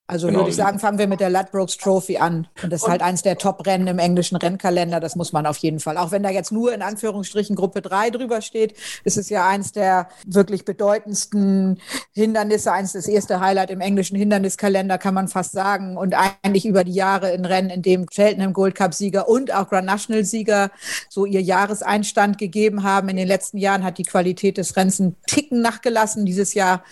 Also 0.09 0.25
genau. 0.25 0.39
würde 0.39 0.49
ich 0.49 0.55
sagen, 0.55 0.79
fangen 0.79 0.97
wir 0.97 1.05
mit 1.05 1.19
der 1.19 1.29
Ladbrokes 1.29 1.77
Trophy 1.77 2.17
an. 2.17 2.47
Und 2.63 2.73
das 2.73 2.81
ist 2.81 2.89
halt 2.89 3.03
eins 3.03 3.21
der 3.21 3.37
Top-Rennen 3.37 3.85
im 3.85 3.99
englischen 3.99 4.37
Rennkalender. 4.37 4.99
Das 4.99 5.15
muss 5.15 5.33
man 5.33 5.45
auf 5.45 5.57
jeden 5.57 5.79
Fall. 5.79 5.97
Auch 5.97 6.09
wenn 6.09 6.23
da 6.23 6.31
jetzt 6.31 6.51
nur 6.51 6.73
in 6.73 6.81
Anführungsstrichen 6.81 7.55
Gruppe 7.55 7.83
3 7.83 8.09
drüber 8.09 8.41
steht, 8.41 8.73
ist 9.03 9.17
es 9.17 9.29
ja 9.29 9.47
eins 9.47 9.71
der 9.71 10.09
wirklich 10.25 10.65
bedeutendsten 10.65 11.79
Hindernisse, 12.11 12.71
eins 12.71 12.93
das 12.93 13.07
erste 13.07 13.39
Highlight 13.39 13.69
im 13.69 13.81
englischen 13.81 14.17
Hinderniskalender, 14.17 14.97
kann 14.97 15.13
man 15.13 15.27
fast 15.27 15.51
sagen. 15.51 15.95
Und 15.95 16.15
eigentlich 16.41 16.65
über 16.65 16.83
die 16.83 16.95
Jahre 16.95 17.31
in 17.31 17.45
Rennen, 17.45 17.69
in 17.69 17.83
dem 17.83 18.09
Cheltenham 18.09 18.53
Gold 18.53 18.73
Cup-Sieger 18.73 19.29
und 19.29 19.53
auch 19.53 19.69
Grand 19.69 19.85
National-Sieger 19.85 20.71
so 21.07 21.27
ihr 21.27 21.43
Jahreseinstand 21.43 22.39
gegeben 22.39 22.81
haben. 22.81 23.09
In 23.09 23.17
den 23.17 23.27
letzten 23.27 23.59
Jahren 23.59 23.83
hat 23.83 23.99
die 23.99 24.03
Qualität 24.05 24.57
des 24.57 24.75
Rennens 24.75 24.99
einen 24.99 25.17
Ticken 25.27 25.61
nachgelassen. 25.61 26.25
Dieses 26.25 26.55
Jahr 26.55 26.83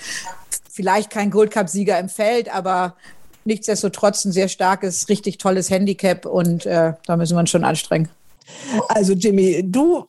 vielleicht 0.78 1.10
kein 1.10 1.32
Gold 1.32 1.50
Cup-Sieger 1.50 2.00
im 2.00 2.08
Feld, 2.08 2.54
aber 2.54 2.96
nichtsdestotrotz 3.46 4.24
ein 4.26 4.32
sehr 4.32 4.48
starkes, 4.48 5.10
richtig 5.10 5.40
tolles 5.40 5.72
Handicap 5.72 6.28
und 6.28 6.68
äh, 6.68 6.94
da 7.06 7.18
müssen 7.18 7.36
wir 7.36 7.40
uns 7.40 7.50
schon 7.50 7.64
anstrengen. 7.64 8.10
Also 8.90 9.14
Jimmy, 9.14 9.64
du 9.66 10.06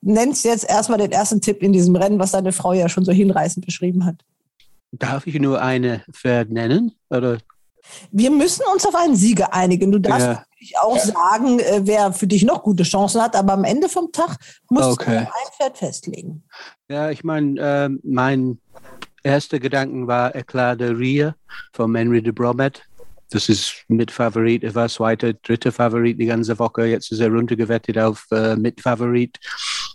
nennst 0.00 0.44
jetzt 0.44 0.68
erstmal 0.68 0.98
den 0.98 1.10
ersten 1.10 1.40
Tipp 1.40 1.60
in 1.60 1.72
diesem 1.72 1.96
Rennen, 1.96 2.20
was 2.20 2.30
deine 2.30 2.52
Frau 2.52 2.72
ja 2.72 2.88
schon 2.88 3.04
so 3.04 3.10
hinreißend 3.10 3.66
beschrieben 3.66 4.06
hat. 4.06 4.16
Darf 4.92 5.26
ich 5.26 5.40
nur 5.40 5.60
eine 5.60 6.04
Pferd 6.12 6.50
nennen? 6.50 6.92
Oder? 7.10 7.38
Wir 8.12 8.30
müssen 8.30 8.62
uns 8.72 8.86
auf 8.86 8.94
einen 8.94 9.16
Sieger 9.16 9.52
einigen. 9.52 9.90
Du 9.90 9.98
darfst 9.98 10.26
ja. 10.26 10.44
natürlich 10.50 10.78
auch 10.78 10.98
sagen, 10.98 11.58
äh, 11.58 11.80
wer 11.82 12.12
für 12.12 12.28
dich 12.28 12.44
noch 12.44 12.62
gute 12.62 12.84
Chancen 12.84 13.20
hat, 13.20 13.34
aber 13.34 13.54
am 13.54 13.64
Ende 13.64 13.88
vom 13.88 14.12
Tag 14.12 14.36
musst 14.68 14.88
okay. 14.88 15.10
du 15.10 15.18
ein 15.18 15.52
Pferd 15.56 15.78
festlegen. 15.78 16.44
Ja, 16.88 17.10
ich 17.10 17.24
meine, 17.24 17.60
äh, 17.60 17.88
mein 18.04 18.58
erster 19.22 19.58
Gedanken 19.58 20.06
war 20.06 20.34
Eclat 20.34 20.80
de 20.80 20.90
Ria 20.90 21.34
von 21.72 21.94
Henry 21.94 22.22
de 22.22 22.32
Bromet. 22.32 22.82
Das 23.30 23.48
ist 23.48 23.84
Mitfavorit, 23.88 24.64
er 24.64 24.74
war 24.74 24.88
zweiter, 24.88 25.32
dritter 25.34 25.70
Favorit 25.70 26.18
die 26.18 26.26
ganze 26.26 26.58
Woche. 26.58 26.86
Jetzt 26.86 27.12
ist 27.12 27.20
er 27.20 27.30
runtergewettet 27.30 27.96
auf 27.96 28.26
äh, 28.32 28.56
Mitfavorit. 28.56 29.38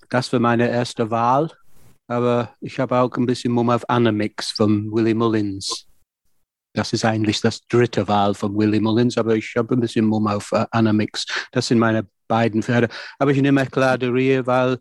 Das 0.10 0.32
war 0.32 0.40
meine 0.40 0.70
erste 0.70 1.12
Wahl. 1.12 1.52
Aber 2.08 2.54
ich 2.62 2.80
habe 2.80 2.98
auch 2.98 3.12
ein 3.18 3.26
bisschen 3.26 3.52
Mumm 3.52 3.70
auf 3.72 3.90
Anamix 3.90 4.52
von 4.52 4.92
Willie 4.92 5.16
Mullins. 5.16 5.85
Das 6.76 6.94
ist 6.94 7.06
eigentlich 7.06 7.42
das 7.42 7.66
dritte 7.68 8.08
Wahl 8.08 8.34
von 8.34 8.56
Willie 8.58 8.82
Mullins, 8.82 9.18
aber 9.18 9.36
ich 9.36 9.54
habe 9.56 9.76
ein 9.76 9.80
bisschen 9.80 10.06
Mumm 10.06 10.28
auf 10.28 10.52
uh, 10.52 10.66
Anamix. 10.72 11.26
Das 11.52 11.68
sind 11.68 11.80
meine 11.80 12.06
beiden 12.28 12.64
Pferde. 12.64 12.90
Aber 13.20 13.32
ich 13.32 13.42
nehme 13.42 13.66
Kladerie, 13.66 14.46
weil 14.46 14.78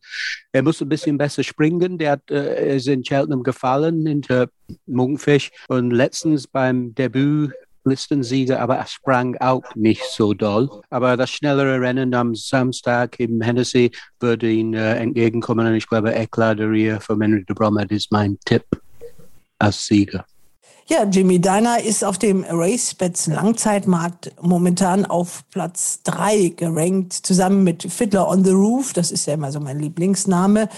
er 0.52 0.62
muss 0.62 0.80
ein 0.80 0.88
bisschen 0.88 1.18
besser 1.18 1.42
springen. 1.42 1.98
Der 1.98 2.12
hat, 2.12 2.30
äh, 2.30 2.76
ist 2.76 2.88
in 2.88 3.02
Cheltenham 3.02 3.42
gefallen 3.42 4.06
hinter 4.06 4.48
Munkfisch 4.86 5.50
und 5.68 5.90
letztens 5.90 6.46
beim 6.46 6.94
Debüt 6.94 7.52
Listensieger, 7.84 8.60
aber 8.60 8.76
er 8.76 8.86
sprang 8.86 9.36
auch 9.36 9.62
nicht 9.74 10.02
so 10.04 10.32
doll. 10.32 10.70
Aber 10.90 11.16
das 11.16 11.30
schnellere 11.30 11.80
Rennen 11.80 12.14
am 12.14 12.34
Samstag 12.34 13.20
im 13.20 13.40
Hennessy 13.42 13.90
würde 14.20 14.50
ihn 14.50 14.74
äh, 14.74 14.96
entgegenkommen 14.96 15.66
und 15.66 15.74
ich 15.74 15.86
glaube, 15.86 16.14
Ecladerie 16.14 16.98
von 17.00 17.20
Henry 17.20 17.44
de 17.44 17.54
Bromhead 17.54 17.92
ist 17.92 18.10
mein 18.10 18.38
Tipp 18.46 18.64
als 19.58 19.86
Sieger. 19.86 20.24
Ja, 20.86 21.04
Jimmy 21.04 21.40
Diner 21.40 21.82
ist 21.82 22.04
auf 22.04 22.18
dem 22.18 22.44
RaceBets 22.46 23.28
Langzeitmarkt 23.28 24.32
momentan 24.42 25.06
auf 25.06 25.42
Platz 25.50 26.02
drei 26.02 26.52
gerankt, 26.54 27.14
zusammen 27.14 27.64
mit 27.64 27.90
Fiddler 27.90 28.28
on 28.28 28.44
the 28.44 28.50
Roof. 28.50 28.92
Das 28.92 29.10
ist 29.10 29.24
ja 29.24 29.32
immer 29.32 29.50
so 29.50 29.60
mein 29.60 29.80
Lieblingsname. 29.80 30.68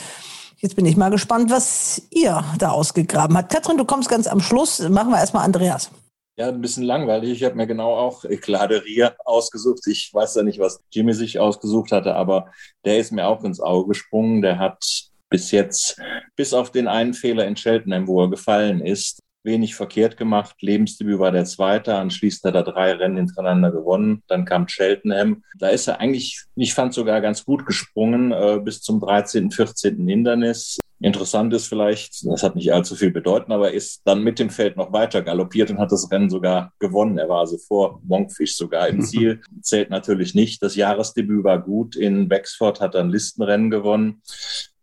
Jetzt 0.58 0.76
bin 0.76 0.86
ich 0.86 0.96
mal 0.96 1.10
gespannt, 1.10 1.50
was 1.50 2.02
ihr 2.10 2.44
da 2.58 2.70
ausgegraben 2.70 3.36
habt. 3.36 3.52
Katrin, 3.52 3.78
du 3.78 3.84
kommst 3.84 4.08
ganz 4.08 4.28
am 4.28 4.38
Schluss. 4.38 4.78
Machen 4.88 5.10
wir 5.10 5.18
erstmal 5.18 5.44
Andreas. 5.44 5.90
Ja, 6.38 6.48
ein 6.48 6.60
bisschen 6.60 6.84
langweilig. 6.84 7.30
Ich 7.30 7.42
habe 7.42 7.56
mir 7.56 7.66
genau 7.66 7.96
auch 7.96 8.22
Kladeria 8.40 9.12
ausgesucht. 9.24 9.80
Ich 9.88 10.14
weiß 10.14 10.36
ja 10.36 10.44
nicht, 10.44 10.60
was 10.60 10.80
Jimmy 10.92 11.14
sich 11.14 11.40
ausgesucht 11.40 11.90
hatte, 11.90 12.14
aber 12.14 12.52
der 12.84 12.98
ist 12.98 13.10
mir 13.10 13.26
auch 13.26 13.42
ins 13.42 13.58
Auge 13.58 13.88
gesprungen. 13.88 14.40
Der 14.40 14.60
hat 14.60 14.84
bis 15.30 15.50
jetzt, 15.50 16.00
bis 16.36 16.54
auf 16.54 16.70
den 16.70 16.86
einen 16.86 17.12
Fehler 17.12 17.44
in 17.44 17.56
Cheltenham, 17.56 18.06
wo 18.06 18.22
er 18.22 18.30
gefallen 18.30 18.80
ist, 18.80 19.20
wenig 19.46 19.74
verkehrt 19.74 20.18
gemacht. 20.18 20.56
Lebensdebüt 20.60 21.18
war 21.18 21.32
der 21.32 21.46
zweite, 21.46 21.94
anschließend 21.94 22.44
hat 22.44 22.54
er 22.54 22.70
drei 22.70 22.92
Rennen 22.92 23.16
hintereinander 23.16 23.70
gewonnen. 23.70 24.22
Dann 24.26 24.44
kam 24.44 24.66
Cheltenham. 24.66 25.42
Da 25.58 25.68
ist 25.68 25.88
er 25.88 26.00
eigentlich, 26.00 26.44
ich 26.56 26.74
fand 26.74 26.92
sogar 26.92 27.22
ganz 27.22 27.46
gut 27.46 27.64
gesprungen, 27.64 28.32
äh, 28.32 28.60
bis 28.62 28.82
zum 28.82 29.00
13., 29.00 29.50
14. 29.50 30.06
Hindernis. 30.06 30.78
Interessant 30.98 31.52
ist 31.52 31.66
vielleicht, 31.66 32.26
das 32.26 32.42
hat 32.42 32.56
nicht 32.56 32.72
allzu 32.72 32.94
viel 32.94 33.10
bedeuten, 33.10 33.52
aber 33.52 33.68
er 33.68 33.74
ist 33.74 34.00
dann 34.06 34.22
mit 34.22 34.38
dem 34.38 34.48
Feld 34.48 34.78
noch 34.78 34.94
weiter 34.94 35.20
galoppiert 35.20 35.70
und 35.70 35.78
hat 35.78 35.92
das 35.92 36.10
Rennen 36.10 36.30
sogar 36.30 36.72
gewonnen. 36.78 37.18
Er 37.18 37.28
war 37.28 37.40
also 37.40 37.58
vor 37.58 38.00
Monkfish 38.04 38.56
sogar 38.56 38.88
im 38.88 39.00
Ziel. 39.02 39.42
Zählt 39.60 39.90
natürlich 39.90 40.34
nicht. 40.34 40.62
Das 40.62 40.74
Jahresdebüt 40.74 41.44
war 41.44 41.60
gut. 41.60 41.96
In 41.96 42.30
Wexford 42.30 42.80
hat 42.80 42.94
er 42.94 43.02
ein 43.02 43.10
Listenrennen 43.10 43.70
gewonnen. 43.70 44.22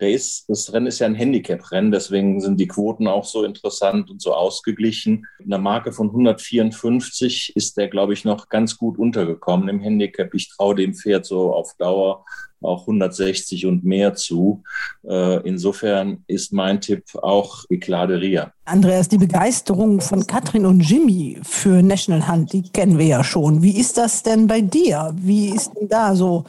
Ist, 0.09 0.49
das 0.49 0.71
Rennen 0.73 0.87
ist 0.87 0.99
ja 0.99 1.07
ein 1.07 1.15
Handicap-Rennen, 1.15 1.91
deswegen 1.91 2.41
sind 2.41 2.59
die 2.59 2.67
Quoten 2.67 3.07
auch 3.07 3.25
so 3.25 3.43
interessant 3.43 4.09
und 4.09 4.21
so 4.21 4.33
ausgeglichen. 4.33 5.25
In 5.39 5.49
der 5.49 5.59
Marke 5.59 5.91
von 5.91 6.07
154 6.07 7.55
ist 7.55 7.77
der, 7.77 7.87
glaube 7.87 8.13
ich, 8.13 8.25
noch 8.25 8.49
ganz 8.49 8.77
gut 8.77 8.97
untergekommen 8.97 9.69
im 9.69 9.79
Handicap. 9.79 10.33
Ich 10.33 10.49
traue 10.49 10.75
dem 10.75 10.93
Pferd 10.93 11.25
so 11.25 11.53
auf 11.53 11.73
Dauer 11.77 12.25
auch 12.63 12.81
160 12.81 13.65
und 13.65 13.83
mehr 13.83 14.15
zu. 14.15 14.63
Äh, 15.07 15.47
insofern 15.47 16.23
ist 16.27 16.53
mein 16.53 16.81
Tipp 16.81 17.03
auch 17.21 17.65
Ecladeria. 17.69 18.51
Andreas, 18.65 19.09
die 19.09 19.17
Begeisterung 19.17 20.01
von 20.01 20.25
Katrin 20.25 20.65
und 20.65 20.79
Jimmy 20.79 21.39
für 21.43 21.83
National 21.83 22.27
Hunt, 22.27 22.53
die 22.53 22.63
kennen 22.63 22.97
wir 22.97 23.05
ja 23.05 23.23
schon. 23.23 23.61
Wie 23.61 23.77
ist 23.77 23.97
das 23.97 24.23
denn 24.23 24.47
bei 24.47 24.61
dir? 24.61 25.13
Wie 25.15 25.49
ist 25.49 25.71
denn 25.79 25.89
da 25.89 26.15
so 26.15 26.45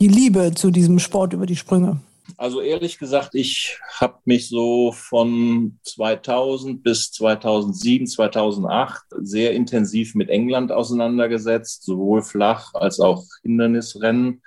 die 0.00 0.08
Liebe 0.08 0.52
zu 0.54 0.70
diesem 0.70 0.98
Sport 0.98 1.32
über 1.32 1.46
die 1.46 1.56
Sprünge? 1.56 2.00
Also 2.36 2.60
ehrlich 2.60 2.98
gesagt, 2.98 3.34
ich 3.34 3.78
habe 3.98 4.18
mich 4.24 4.48
so 4.48 4.92
von 4.92 5.78
2000 5.82 6.82
bis 6.82 7.10
2007, 7.12 8.06
2008 8.06 9.04
sehr 9.20 9.52
intensiv 9.52 10.14
mit 10.14 10.28
England 10.28 10.70
auseinandergesetzt, 10.70 11.84
sowohl 11.84 12.22
flach 12.22 12.74
als 12.74 13.00
auch 13.00 13.24
Hindernisrennen. 13.42 14.42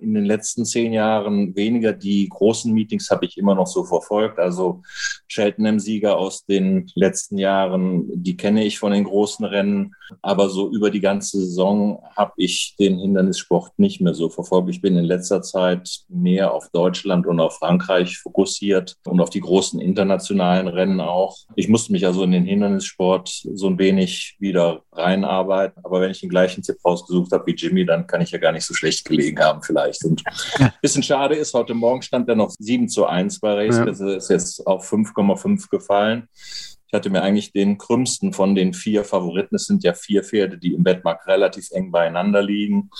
In 0.00 0.14
den 0.14 0.24
letzten 0.24 0.64
zehn 0.64 0.92
Jahren 0.92 1.54
weniger. 1.56 1.92
Die 1.92 2.28
großen 2.28 2.72
Meetings 2.72 3.10
habe 3.10 3.26
ich 3.26 3.38
immer 3.38 3.54
noch 3.54 3.66
so 3.66 3.84
verfolgt. 3.84 4.38
Also 4.38 4.82
Cheltenham-Sieger 5.28 6.16
aus 6.16 6.44
den 6.44 6.90
letzten 6.94 7.38
Jahren, 7.38 8.10
die 8.14 8.36
kenne 8.36 8.64
ich 8.64 8.78
von 8.78 8.92
den 8.92 9.04
großen 9.04 9.44
Rennen. 9.44 9.94
Aber 10.22 10.48
so 10.50 10.70
über 10.70 10.90
die 10.90 11.00
ganze 11.00 11.38
Saison 11.38 12.02
habe 12.16 12.32
ich 12.36 12.74
den 12.78 12.98
Hindernissport 12.98 13.78
nicht 13.78 14.00
mehr 14.00 14.14
so 14.14 14.28
verfolgt. 14.28 14.70
Ich 14.70 14.80
bin 14.80 14.96
in 14.96 15.04
letzter 15.04 15.42
Zeit 15.42 16.00
mehr 16.08 16.52
auf 16.52 16.68
Deutschland 16.70 17.26
und 17.26 17.40
auf 17.40 17.58
Frankreich 17.58 18.18
fokussiert 18.18 18.96
und 19.06 19.20
auf 19.20 19.30
die 19.30 19.40
großen 19.40 19.80
internationalen 19.80 20.68
Rennen 20.68 21.00
auch. 21.00 21.36
Ich 21.56 21.68
musste 21.68 21.92
mich 21.92 22.06
also 22.06 22.22
in 22.22 22.32
den 22.32 22.44
Hindernissport 22.44 23.28
so 23.54 23.68
ein 23.68 23.78
wenig 23.78 24.36
wieder 24.38 24.82
reinarbeiten. 24.92 25.84
Aber 25.84 26.00
wenn 26.00 26.10
ich 26.10 26.20
den 26.20 26.30
gleichen 26.30 26.62
Tipp 26.62 26.76
rausgesucht 26.84 27.32
habe 27.32 27.46
wie 27.46 27.54
Jimmy, 27.54 27.86
dann 27.86 28.06
kann 28.06 28.20
ich 28.20 28.30
ja 28.30 28.38
gar 28.38 28.52
nicht 28.52 28.64
so 28.64 28.74
schlecht 28.74 29.04
gelegen 29.04 29.40
haben 29.40 29.62
vielleicht. 29.62 29.93
Und 30.02 30.22
ein 30.58 30.72
bisschen 30.82 31.02
schade 31.02 31.34
ist, 31.34 31.54
heute 31.54 31.74
Morgen 31.74 32.02
stand 32.02 32.28
er 32.28 32.36
noch 32.36 32.50
7 32.58 32.88
zu 32.88 33.06
1 33.06 33.40
bei 33.40 33.54
Race. 33.54 33.76
Ja. 33.76 33.84
Also 33.84 34.08
ist 34.08 34.30
jetzt 34.30 34.66
auf 34.66 34.90
5,5 34.90 35.68
gefallen. 35.68 36.28
Ich 36.86 36.92
hatte 36.96 37.10
mir 37.10 37.22
eigentlich 37.22 37.52
den 37.52 37.76
krümmsten 37.76 38.32
von 38.32 38.54
den 38.54 38.72
vier 38.72 39.04
Favoriten. 39.04 39.56
Es 39.56 39.66
sind 39.66 39.82
ja 39.82 39.94
vier 39.94 40.22
Pferde, 40.22 40.58
die 40.58 40.74
im 40.74 40.84
Wettmarkt 40.84 41.26
relativ 41.26 41.70
eng 41.72 41.90
beieinander 41.90 42.42
liegen. 42.42 42.90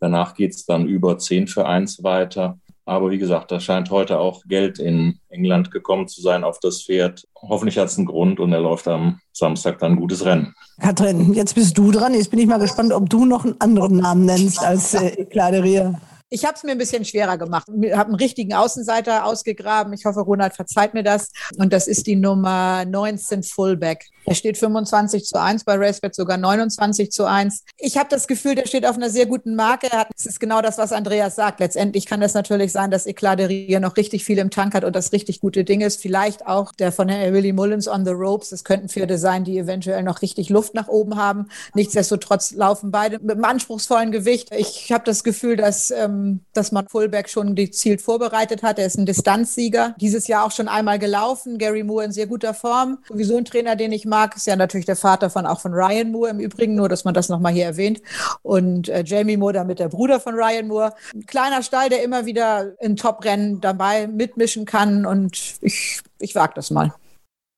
Danach 0.00 0.34
geht 0.34 0.54
es 0.54 0.66
dann 0.66 0.86
über 0.86 1.18
10 1.18 1.46
für 1.46 1.66
1 1.66 2.02
weiter. 2.02 2.58
Aber 2.88 3.10
wie 3.10 3.18
gesagt, 3.18 3.50
da 3.50 3.58
scheint 3.58 3.90
heute 3.90 4.20
auch 4.20 4.44
Geld 4.46 4.78
in 4.78 5.18
England 5.28 5.72
gekommen 5.72 6.06
zu 6.06 6.22
sein 6.22 6.44
auf 6.44 6.60
das 6.60 6.82
Pferd. 6.82 7.26
Hoffentlich 7.36 7.78
hat 7.78 7.88
es 7.88 7.98
einen 7.98 8.06
Grund 8.06 8.38
und 8.38 8.52
er 8.52 8.60
läuft 8.60 8.86
am 8.86 9.18
Samstag 9.32 9.80
dann 9.80 9.92
ein 9.92 10.00
gutes 10.00 10.24
Rennen. 10.24 10.54
Katrin, 10.80 11.34
jetzt 11.34 11.56
bist 11.56 11.76
du 11.76 11.90
dran. 11.90 12.14
Jetzt 12.14 12.30
bin 12.30 12.38
ich 12.38 12.46
mal 12.46 12.60
gespannt, 12.60 12.92
ob 12.92 13.10
du 13.10 13.24
noch 13.24 13.44
einen 13.44 13.60
anderen 13.60 13.96
Namen 13.96 14.24
nennst 14.24 14.60
als 14.60 14.94
äh, 14.94 15.08
Ecladeria. 15.08 16.00
Ich 16.28 16.44
habe 16.44 16.54
es 16.54 16.64
mir 16.64 16.72
ein 16.72 16.78
bisschen 16.78 17.04
schwerer 17.04 17.38
gemacht. 17.38 17.68
Ich 17.80 17.92
habe 17.92 18.08
einen 18.08 18.16
richtigen 18.16 18.52
Außenseiter 18.52 19.24
ausgegraben. 19.24 19.92
Ich 19.92 20.04
hoffe, 20.04 20.20
Ronald 20.20 20.54
verzeiht 20.54 20.92
mir 20.92 21.04
das. 21.04 21.30
Und 21.56 21.72
das 21.72 21.86
ist 21.86 22.06
die 22.08 22.16
Nummer 22.16 22.84
19 22.84 23.44
Fullback. 23.44 24.06
Er 24.26 24.34
steht 24.34 24.58
25 24.58 25.24
zu 25.24 25.40
1, 25.40 25.64
bei 25.64 25.74
Racebet 25.76 26.14
sogar 26.14 26.36
29 26.36 27.10
zu 27.10 27.24
1. 27.24 27.64
Ich 27.78 27.96
habe 27.96 28.08
das 28.10 28.26
Gefühl, 28.26 28.54
der 28.54 28.66
steht 28.66 28.84
auf 28.84 28.96
einer 28.96 29.10
sehr 29.10 29.26
guten 29.26 29.54
Marke. 29.54 29.88
Es 30.16 30.26
ist 30.26 30.40
genau 30.40 30.60
das, 30.60 30.78
was 30.78 30.92
Andreas 30.92 31.36
sagt. 31.36 31.60
Letztendlich 31.60 32.06
kann 32.06 32.20
das 32.20 32.34
natürlich 32.34 32.72
sein, 32.72 32.90
dass 32.90 33.06
Ecladerie 33.06 33.78
noch 33.80 33.96
richtig 33.96 34.24
viel 34.24 34.38
im 34.38 34.50
Tank 34.50 34.74
hat 34.74 34.84
und 34.84 34.96
das 34.96 35.12
richtig 35.12 35.40
gute 35.40 35.64
Ding 35.64 35.80
ist. 35.80 36.00
Vielleicht 36.00 36.46
auch 36.46 36.72
der 36.72 36.92
von 36.92 37.08
Willie 37.08 37.52
Mullins 37.52 37.88
on 37.88 38.04
the 38.04 38.10
Ropes. 38.10 38.50
Das 38.50 38.64
könnten 38.64 38.88
Pferde 38.88 39.18
sein, 39.18 39.44
die 39.44 39.58
eventuell 39.58 40.02
noch 40.02 40.22
richtig 40.22 40.50
Luft 40.50 40.74
nach 40.74 40.88
oben 40.88 41.16
haben. 41.16 41.48
Nichtsdestotrotz 41.74 42.52
laufen 42.52 42.90
beide 42.90 43.18
mit 43.20 43.32
einem 43.32 43.44
anspruchsvollen 43.44 44.10
Gewicht. 44.10 44.48
Ich 44.56 44.92
habe 44.92 45.04
das 45.04 45.24
Gefühl, 45.24 45.56
dass 45.56 45.90
ähm, 45.90 46.40
dass 46.52 46.72
man 46.72 46.88
Fullback 46.88 47.28
schon 47.28 47.54
gezielt 47.54 48.02
vorbereitet 48.02 48.62
hat. 48.62 48.78
Er 48.78 48.86
ist 48.86 48.98
ein 48.98 49.06
Distanzsieger, 49.06 49.94
dieses 50.00 50.26
Jahr 50.26 50.44
auch 50.44 50.50
schon 50.50 50.68
einmal 50.68 50.98
gelaufen. 50.98 51.58
Gary 51.58 51.84
Moore 51.84 52.04
in 52.04 52.12
sehr 52.12 52.26
guter 52.26 52.54
Form. 52.54 52.98
Sowieso 53.08 53.36
ein 53.36 53.44
Trainer, 53.44 53.76
den 53.76 53.92
ich 53.92 54.04
mag, 54.04 54.15
ist 54.24 54.46
ja 54.46 54.56
natürlich 54.56 54.86
der 54.86 54.96
Vater 54.96 55.30
von 55.30 55.46
auch 55.46 55.60
von 55.60 55.72
Ryan 55.72 56.10
Moore 56.10 56.30
im 56.30 56.40
Übrigen, 56.40 56.74
nur 56.74 56.88
dass 56.88 57.04
man 57.04 57.14
das 57.14 57.28
nochmal 57.28 57.52
hier 57.52 57.66
erwähnt. 57.66 58.00
Und 58.42 58.88
äh, 58.88 59.02
Jamie 59.04 59.36
Moore 59.36 59.52
damit 59.52 59.78
der 59.78 59.88
Bruder 59.88 60.20
von 60.20 60.34
Ryan 60.34 60.68
Moore. 60.68 60.92
Ein 61.14 61.26
kleiner 61.26 61.62
Stall, 61.62 61.88
der 61.88 62.02
immer 62.02 62.26
wieder 62.26 62.72
in 62.80 62.96
Top-Rennen 62.96 63.60
dabei 63.60 64.06
mitmischen 64.06 64.64
kann 64.64 65.06
und 65.06 65.56
ich, 65.60 66.00
ich 66.18 66.34
wage 66.34 66.54
das 66.54 66.70
mal. 66.70 66.92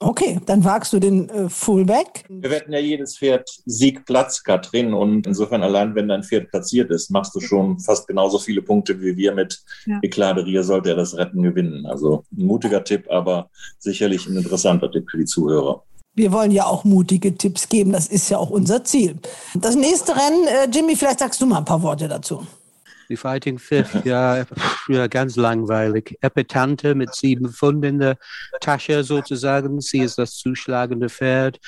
Okay, 0.01 0.41
dann 0.47 0.63
wagst 0.63 0.93
du 0.93 1.01
den 1.01 1.29
äh, 1.29 1.49
Fullback. 1.49 2.25
Wir 2.29 2.51
wetten 2.51 2.73
ja 2.73 2.79
jedes 2.79 3.19
Pferd 3.19 3.51
Sieg 3.67 4.05
Platz, 4.05 4.45
Katrin. 4.45 4.95
Und 4.95 5.27
insofern 5.27 5.65
allein, 5.65 5.97
wenn 5.97 6.07
dein 6.07 6.23
Pferd 6.23 6.51
platziert 6.51 6.91
ist, 6.91 7.11
machst 7.11 7.35
du 7.35 7.41
schon 7.41 7.81
fast 7.81 8.07
genauso 8.07 8.39
viele 8.39 8.63
Punkte 8.63 9.01
wie 9.01 9.17
wir 9.17 9.35
mit 9.35 9.61
ja. 9.87 9.99
Ekladeria 10.03 10.63
sollte 10.63 10.91
er 10.91 10.97
das 10.97 11.17
Retten 11.17 11.43
gewinnen. 11.43 11.85
Also 11.85 12.25
ein 12.31 12.47
mutiger 12.47 12.85
Tipp, 12.85 13.11
aber 13.11 13.51
sicherlich 13.81 14.29
ein 14.29 14.37
interessanter 14.37 14.89
Tipp 14.91 15.11
für 15.11 15.19
die 15.19 15.25
Zuhörer. 15.25 15.83
Wir 16.19 16.33
wollen 16.33 16.51
ja 16.51 16.67
auch 16.67 16.83
mutige 16.83 17.39
Tipps 17.39 17.69
geben, 17.69 17.93
das 17.93 18.09
ist 18.09 18.29
ja 18.29 18.39
auch 18.39 18.51
unser 18.51 18.83
Ziel. 18.83 19.15
Das 19.55 19.77
nächste 19.77 20.17
Rennen, 20.17 20.49
äh, 20.49 20.69
Jimmy, 20.69 20.97
vielleicht 20.97 21.21
sagst 21.21 21.41
du 21.41 21.47
mal 21.47 21.59
ein 21.59 21.65
paar 21.65 21.81
Worte 21.81 22.09
dazu. 22.09 22.45
Die 23.09 23.17
Fighting 23.17 23.59
Fifth, 23.59 24.05
ja, 24.05 24.45
ja, 24.89 25.07
ganz 25.07 25.37
langweilig. 25.37 26.19
Epitante 26.21 26.95
mit 26.95 27.15
sieben 27.15 27.49
Pfund 27.49 27.85
in 27.85 27.99
der 27.99 28.19
Tasche 28.61 29.03
sozusagen. 29.03 29.81
Sie 29.81 30.01
ist 30.01 30.19
das 30.19 30.37
zuschlagende 30.37 31.09
Pferd. 31.09 31.59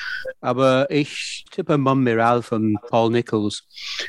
Aber 0.40 0.90
ich 0.90 1.46
tippe 1.50 1.78
Monmiral 1.78 2.42
von 2.42 2.76
Paul 2.88 3.10
Nichols. 3.10 3.64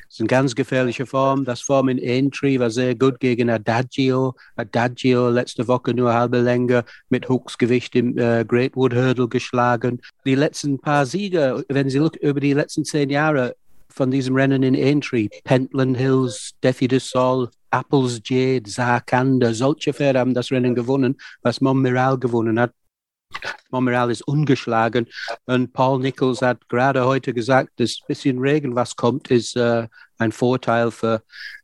Das 0.06 0.16
ist 0.16 0.20
eine 0.20 0.28
ganz 0.28 0.56
gefährliche 0.56 1.06
Form. 1.06 1.46
Das 1.46 1.62
Form 1.62 1.88
in 1.88 2.00
Entry 2.00 2.60
war 2.60 2.70
sehr 2.70 2.96
gut 2.96 3.20
gegen 3.20 3.50
Adagio. 3.50 4.36
Adagio 4.58 5.30
letzte 5.30 5.68
Woche 5.68 5.94
nur 5.94 6.14
halbe 6.14 6.42
Länge 6.42 6.84
mit 7.10 7.30
Hooks 7.30 7.58
Gewicht 7.58 7.96
im 7.96 8.18
äh, 8.18 8.44
Great 8.46 8.76
Wood 8.76 8.94
Hurdle 8.94 9.30
geschlagen. 9.30 10.02
Die 10.26 10.36
letzten 10.36 10.80
paar 10.80 11.06
Siege, 11.06 11.64
wenn 11.70 11.90
Sie 11.90 12.02
über 12.22 12.40
die 12.40 12.54
letzten 12.54 12.84
zehn 12.84 13.10
Jahre 13.10 13.56
von 14.02 14.10
diesem 14.10 14.36
Rennen 14.36 14.64
in 14.64 14.76
Aintree. 14.76 15.30
Pentland 15.44 15.96
Hills, 15.96 16.56
Defi 16.64 16.88
de 16.88 16.98
Sol, 16.98 17.52
Apples 17.70 18.20
Jade, 18.26 18.68
Zarkanda, 18.68 19.54
solche 19.54 19.94
Pferde 19.94 20.18
haben 20.18 20.34
das 20.34 20.52
Rennen 20.52 20.74
gewonnen, 20.74 21.18
was 21.44 21.62
Montmiral 21.62 22.18
gewonnen 22.18 22.60
hat. 22.60 22.74
Montmiral 23.70 24.10
ist 24.10 24.24
ungeschlagen 24.24 25.06
und 25.46 25.72
Paul 25.72 26.00
Nichols 26.00 26.42
hat 26.42 26.68
gerade 26.68 27.06
heute 27.06 27.32
gesagt, 27.32 27.74
das 27.76 28.00
bisschen 28.08 28.40
Regen, 28.40 28.76
was 28.76 28.96
kommt, 28.96 29.30
ist 29.30 29.56
äh, 29.56 29.88
ein 30.18 30.32
Vorteil 30.32 30.90
für 30.90 31.22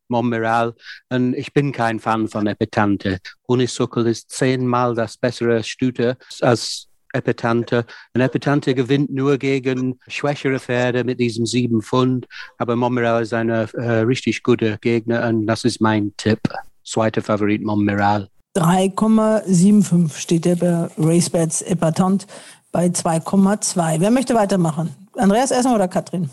Montmiral. 0.07 0.75
Und 1.09 1.33
ich 1.33 1.51
bin 1.53 1.71
kein 1.71 1.99
Fan 1.99 2.27
von 2.27 2.45
Epitante. 2.45 3.17
Honeysuckle 3.47 4.11
ist 4.11 4.29
zehnmal 4.29 4.93
das 4.93 5.17
bessere 5.17 5.63
Stute 5.63 6.17
als 6.41 6.88
Epitante. 7.14 7.86
Ein 8.14 8.22
Epitante 8.22 8.74
gewinnt 8.76 9.12
nur 9.12 9.38
gegen 9.38 9.99
schwächere 10.08 10.60
Pferde 10.60 11.03
mit 11.03 11.20
diesem 11.20 11.45
sieben 11.45 11.82
Pfund, 11.82 12.28
aber 12.58 12.76
Monmiral 12.76 13.24
ist 13.24 13.34
ein 13.34 13.49
äh, 13.49 13.66
richtig 13.99 14.43
guter 14.43 14.78
Gegner 14.78 15.28
und 15.28 15.45
das 15.47 15.64
ist 15.64 15.82
mein 15.82 16.14
Tipp. 16.18 16.39
Zweiter 16.84 17.22
Favorit 17.22 17.64
Monmiral. 17.64 18.30
3,75 18.55 20.18
steht 20.18 20.45
der 20.45 20.55
bei 20.55 20.89
RaceBets 20.97 21.62
Epatant 21.64 22.26
bei 22.72 22.88
2,2. 22.88 23.99
Wer 23.99 24.12
möchte 24.12 24.34
weitermachen? 24.34 24.89
Andreas 25.16 25.51
erstmal 25.51 25.76
oder 25.76 25.88
Katrin? 25.88 26.30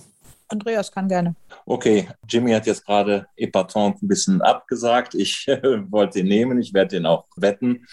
Andreas 0.48 0.92
kann 0.92 1.08
gerne. 1.08 1.34
Okay, 1.66 2.08
Jimmy 2.28 2.52
hat 2.52 2.66
jetzt 2.66 2.84
gerade 2.84 3.26
Epatant 3.36 4.02
ein 4.02 4.08
bisschen 4.08 4.42
abgesagt. 4.42 5.14
Ich 5.14 5.46
wollte 5.90 6.20
ihn 6.20 6.28
nehmen, 6.28 6.60
ich 6.60 6.74
werde 6.74 6.96
ihn 6.96 7.06
auch 7.06 7.26
wetten. 7.36 7.86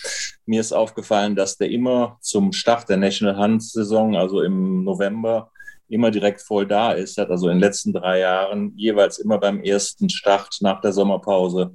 Mir 0.46 0.62
ist 0.62 0.74
aufgefallen, 0.74 1.36
dass 1.36 1.58
der 1.58 1.70
immer 1.70 2.18
zum 2.22 2.52
Start 2.52 2.90
der 2.90 2.98
National 2.98 3.38
Hunt 3.38 3.64
Saison, 3.64 4.16
also 4.16 4.42
im 4.42 4.84
November, 4.84 5.52
immer 5.88 6.10
direkt 6.10 6.42
voll 6.42 6.66
da 6.66 6.94
ist. 6.94 7.18
Er 7.18 7.24
hat 7.24 7.32
also 7.32 7.48
in 7.50 7.56
den 7.56 7.62
letzten 7.62 7.94
drei 7.94 8.20
Jahren 8.20 8.74
jeweils 8.78 9.20
immer 9.20 9.38
beim 9.38 9.62
ersten 9.62 10.10
Start 10.10 10.58
nach 10.62 10.82
der 10.82 10.94
Sommerpause 10.94 11.74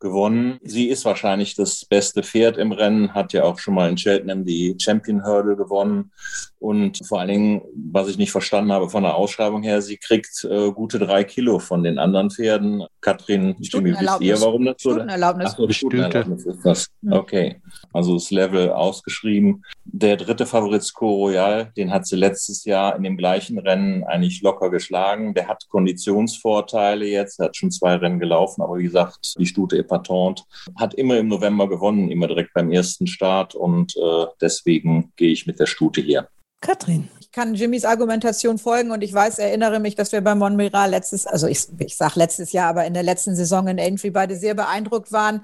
gewonnen. 0.00 0.58
Sie 0.62 0.88
ist 0.88 1.04
wahrscheinlich 1.04 1.54
das 1.54 1.84
beste 1.84 2.22
Pferd 2.22 2.56
im 2.56 2.72
Rennen, 2.72 3.14
hat 3.14 3.32
ja 3.32 3.44
auch 3.44 3.58
schon 3.58 3.74
mal 3.74 3.88
in 3.88 3.96
Cheltenham 3.96 4.44
die 4.44 4.76
Champion 4.78 5.24
Hurdle 5.24 5.56
gewonnen. 5.56 6.10
Und 6.58 7.06
vor 7.06 7.20
allen 7.20 7.28
Dingen, 7.28 7.62
was 7.92 8.08
ich 8.08 8.16
nicht 8.16 8.32
verstanden 8.32 8.72
habe 8.72 8.88
von 8.88 9.02
der 9.02 9.14
Ausschreibung 9.14 9.62
her, 9.62 9.82
sie 9.82 9.98
kriegt 9.98 10.44
äh, 10.44 10.72
gute 10.72 10.98
drei 10.98 11.22
Kilo 11.22 11.58
von 11.58 11.82
den 11.82 11.98
anderen 11.98 12.30
Pferden. 12.30 12.84
Katrin, 13.00 13.56
Jimmy, 13.60 13.92
wisst 13.92 14.20
ihr, 14.20 14.40
warum 14.40 14.64
das 14.64 14.76
so? 14.78 14.90
Stundenerlaubnis. 14.90 15.48
Ach 15.52 15.56
so, 15.58 15.68
Stundenerlaubnis 15.70 16.46
ist 16.46 16.64
das. 16.64 16.88
Okay, 17.08 17.60
also 17.92 18.14
das 18.14 18.30
Level 18.30 18.70
ausgeschrieben. 18.70 19.62
Der 19.84 20.16
dritte 20.16 20.46
Favorit 20.46 20.82
Sco 20.82 21.26
Royal, 21.26 21.72
den 21.76 21.92
hat 21.92 22.06
sie 22.06 22.16
letztes 22.16 22.64
Jahr 22.64 22.96
in 22.96 23.02
dem 23.02 23.16
gleichen 23.16 23.58
Rennen 23.58 24.02
eigentlich 24.04 24.42
locker 24.42 24.70
geschlagen. 24.70 25.34
Der 25.34 25.48
hat 25.48 25.68
Konditionsvorteile 25.68 27.06
jetzt, 27.06 27.38
hat 27.38 27.56
schon 27.56 27.70
zwei 27.70 27.96
Rennen 27.96 28.18
gelaufen, 28.18 28.62
aber 28.62 28.78
wie 28.78 28.84
gesagt, 28.84 29.34
die 29.38 29.46
Stute 29.46 29.76
Epatante 29.86 30.42
hat 30.76 30.94
immer 30.94 31.18
im 31.18 31.28
November 31.28 31.68
gewonnen, 31.68 32.10
immer 32.10 32.26
direkt 32.26 32.52
beim 32.54 32.70
ersten 32.70 33.06
Start 33.06 33.54
und 33.54 33.96
äh, 33.96 34.26
deswegen 34.40 35.12
gehe 35.16 35.32
ich 35.32 35.46
mit 35.46 35.60
der 35.60 35.66
Stute 35.66 36.00
hier. 36.00 36.28
Katrin. 36.60 37.08
Kann 37.36 37.54
Jimmys 37.54 37.84
Argumentation 37.84 38.56
folgen 38.56 38.92
und 38.92 39.02
ich 39.02 39.12
weiß, 39.12 39.38
erinnere 39.40 39.78
mich, 39.78 39.94
dass 39.94 40.10
wir 40.10 40.22
bei 40.22 40.34
Monmiral 40.34 40.88
letztes, 40.88 41.26
also 41.26 41.46
ich, 41.46 41.66
ich 41.80 41.94
sage 41.94 42.14
letztes 42.16 42.52
Jahr, 42.52 42.70
aber 42.70 42.86
in 42.86 42.94
der 42.94 43.02
letzten 43.02 43.36
Saison 43.36 43.68
in 43.68 43.76
Entry 43.76 44.08
beide 44.08 44.36
sehr 44.36 44.54
beeindruckt 44.54 45.12
waren. 45.12 45.42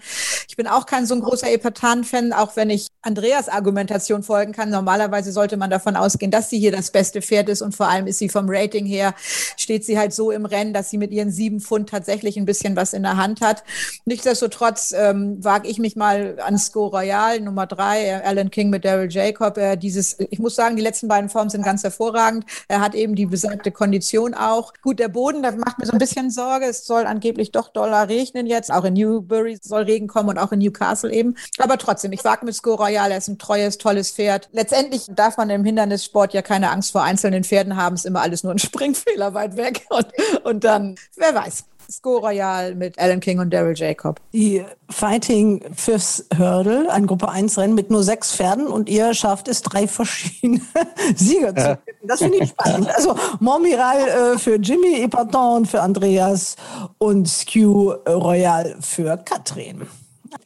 Ich 0.48 0.56
bin 0.56 0.66
auch 0.66 0.86
kein 0.86 1.04
so 1.04 1.14
ein 1.14 1.20
großer 1.20 1.52
Epatan-Fan, 1.52 2.32
auch 2.32 2.56
wenn 2.56 2.70
ich 2.70 2.86
Andreas 3.02 3.50
Argumentation 3.50 4.22
folgen 4.22 4.52
kann. 4.52 4.70
Normalerweise 4.70 5.32
sollte 5.32 5.58
man 5.58 5.68
davon 5.68 5.94
ausgehen, 5.94 6.30
dass 6.30 6.48
sie 6.48 6.58
hier 6.58 6.72
das 6.72 6.92
beste 6.92 7.20
Pferd 7.20 7.50
ist 7.50 7.60
und 7.60 7.76
vor 7.76 7.90
allem 7.90 8.06
ist 8.06 8.20
sie 8.20 8.30
vom 8.30 8.46
Rating 8.48 8.86
her, 8.86 9.14
steht 9.58 9.84
sie 9.84 9.98
halt 9.98 10.14
so 10.14 10.30
im 10.30 10.46
Rennen, 10.46 10.72
dass 10.72 10.88
sie 10.88 10.96
mit 10.96 11.12
ihren 11.12 11.30
sieben 11.30 11.60
Pfund 11.60 11.90
tatsächlich 11.90 12.38
ein 12.38 12.46
bisschen 12.46 12.74
was 12.74 12.94
in 12.94 13.02
der 13.02 13.18
Hand 13.18 13.42
hat. 13.42 13.64
Nichtsdestotrotz 14.06 14.94
ähm, 14.96 15.44
wage 15.44 15.68
ich 15.68 15.78
mich 15.78 15.94
mal 15.96 16.38
an 16.42 16.56
Sco 16.56 16.86
Royal 16.86 17.38
Nummer 17.40 17.66
drei, 17.66 18.24
Alan 18.24 18.50
King 18.50 18.70
mit 18.70 18.86
Daryl 18.86 19.12
Jacob. 19.12 19.58
Äh, 19.58 19.76
dieses, 19.76 20.16
ich 20.30 20.38
muss 20.38 20.54
sagen, 20.54 20.76
die 20.76 20.82
letzten 20.82 21.08
beiden 21.08 21.28
Formen 21.28 21.50
sind 21.50 21.62
ganz 21.62 21.81
hervorragend. 21.84 22.44
Er 22.68 22.80
hat 22.80 22.94
eben 22.94 23.14
die 23.14 23.26
besagte 23.26 23.70
Kondition 23.70 24.34
auch. 24.34 24.72
Gut, 24.82 24.98
der 24.98 25.08
Boden, 25.08 25.42
das 25.42 25.56
macht 25.56 25.78
mir 25.78 25.86
so 25.86 25.92
ein 25.92 25.98
bisschen 25.98 26.30
Sorge. 26.30 26.66
Es 26.66 26.86
soll 26.86 27.06
angeblich 27.06 27.52
doch 27.52 27.68
doller 27.68 28.08
regnen 28.08 28.46
jetzt. 28.46 28.72
Auch 28.72 28.84
in 28.84 28.94
Newbury 28.94 29.58
soll 29.62 29.82
Regen 29.82 30.08
kommen 30.08 30.30
und 30.30 30.38
auch 30.38 30.52
in 30.52 30.58
Newcastle 30.58 31.12
eben. 31.12 31.36
Aber 31.58 31.78
trotzdem, 31.78 32.12
ich 32.12 32.24
wage 32.24 32.44
mit 32.44 32.54
Sco 32.54 32.74
Royal 32.74 33.10
er 33.10 33.18
ist 33.18 33.28
ein 33.28 33.38
treues, 33.38 33.78
tolles 33.78 34.10
Pferd. 34.10 34.48
Letztendlich 34.52 35.06
darf 35.08 35.36
man 35.36 35.50
im 35.50 35.64
Hindernissport 35.64 36.32
ja 36.32 36.42
keine 36.42 36.70
Angst 36.70 36.92
vor 36.92 37.02
einzelnen 37.02 37.44
Pferden 37.44 37.76
haben, 37.76 37.94
ist 37.94 38.06
immer 38.06 38.22
alles 38.22 38.42
nur 38.42 38.52
ein 38.52 38.58
Springfehler 38.58 39.34
weit 39.34 39.56
weg. 39.56 39.86
Und, 39.90 40.06
und 40.44 40.64
dann, 40.64 40.96
wer 41.16 41.34
weiß. 41.34 41.64
Sco 41.92 42.18
Royal 42.18 42.74
mit 42.74 42.98
Alan 42.98 43.20
King 43.20 43.38
und 43.38 43.52
Daryl 43.52 43.76
Jacob. 43.76 44.20
Die 44.32 44.64
Fighting 44.88 45.62
Fifth 45.74 46.24
Hurdle, 46.36 46.90
ein 46.90 47.06
Gruppe 47.06 47.28
1 47.28 47.58
Rennen 47.58 47.74
mit 47.74 47.90
nur 47.90 48.02
sechs 48.02 48.34
Pferden 48.34 48.66
und 48.66 48.88
ihr 48.88 49.12
schafft 49.12 49.46
es, 49.48 49.60
drei 49.62 49.86
verschiedene 49.86 50.62
Sieger 51.14 51.54
zu 51.54 51.78
finden. 51.84 52.08
Das 52.08 52.18
finde 52.20 52.38
ich 52.38 52.50
spannend. 52.50 52.88
Also 52.94 53.14
Montmiral 53.40 54.08
äh, 54.34 54.38
für 54.38 54.56
Jimmy, 54.56 55.02
Epaton 55.02 55.66
für 55.66 55.82
Andreas 55.82 56.56
und 56.98 57.28
Skew 57.28 57.90
Royal 58.08 58.76
für 58.80 59.18
Katrin. 59.18 59.86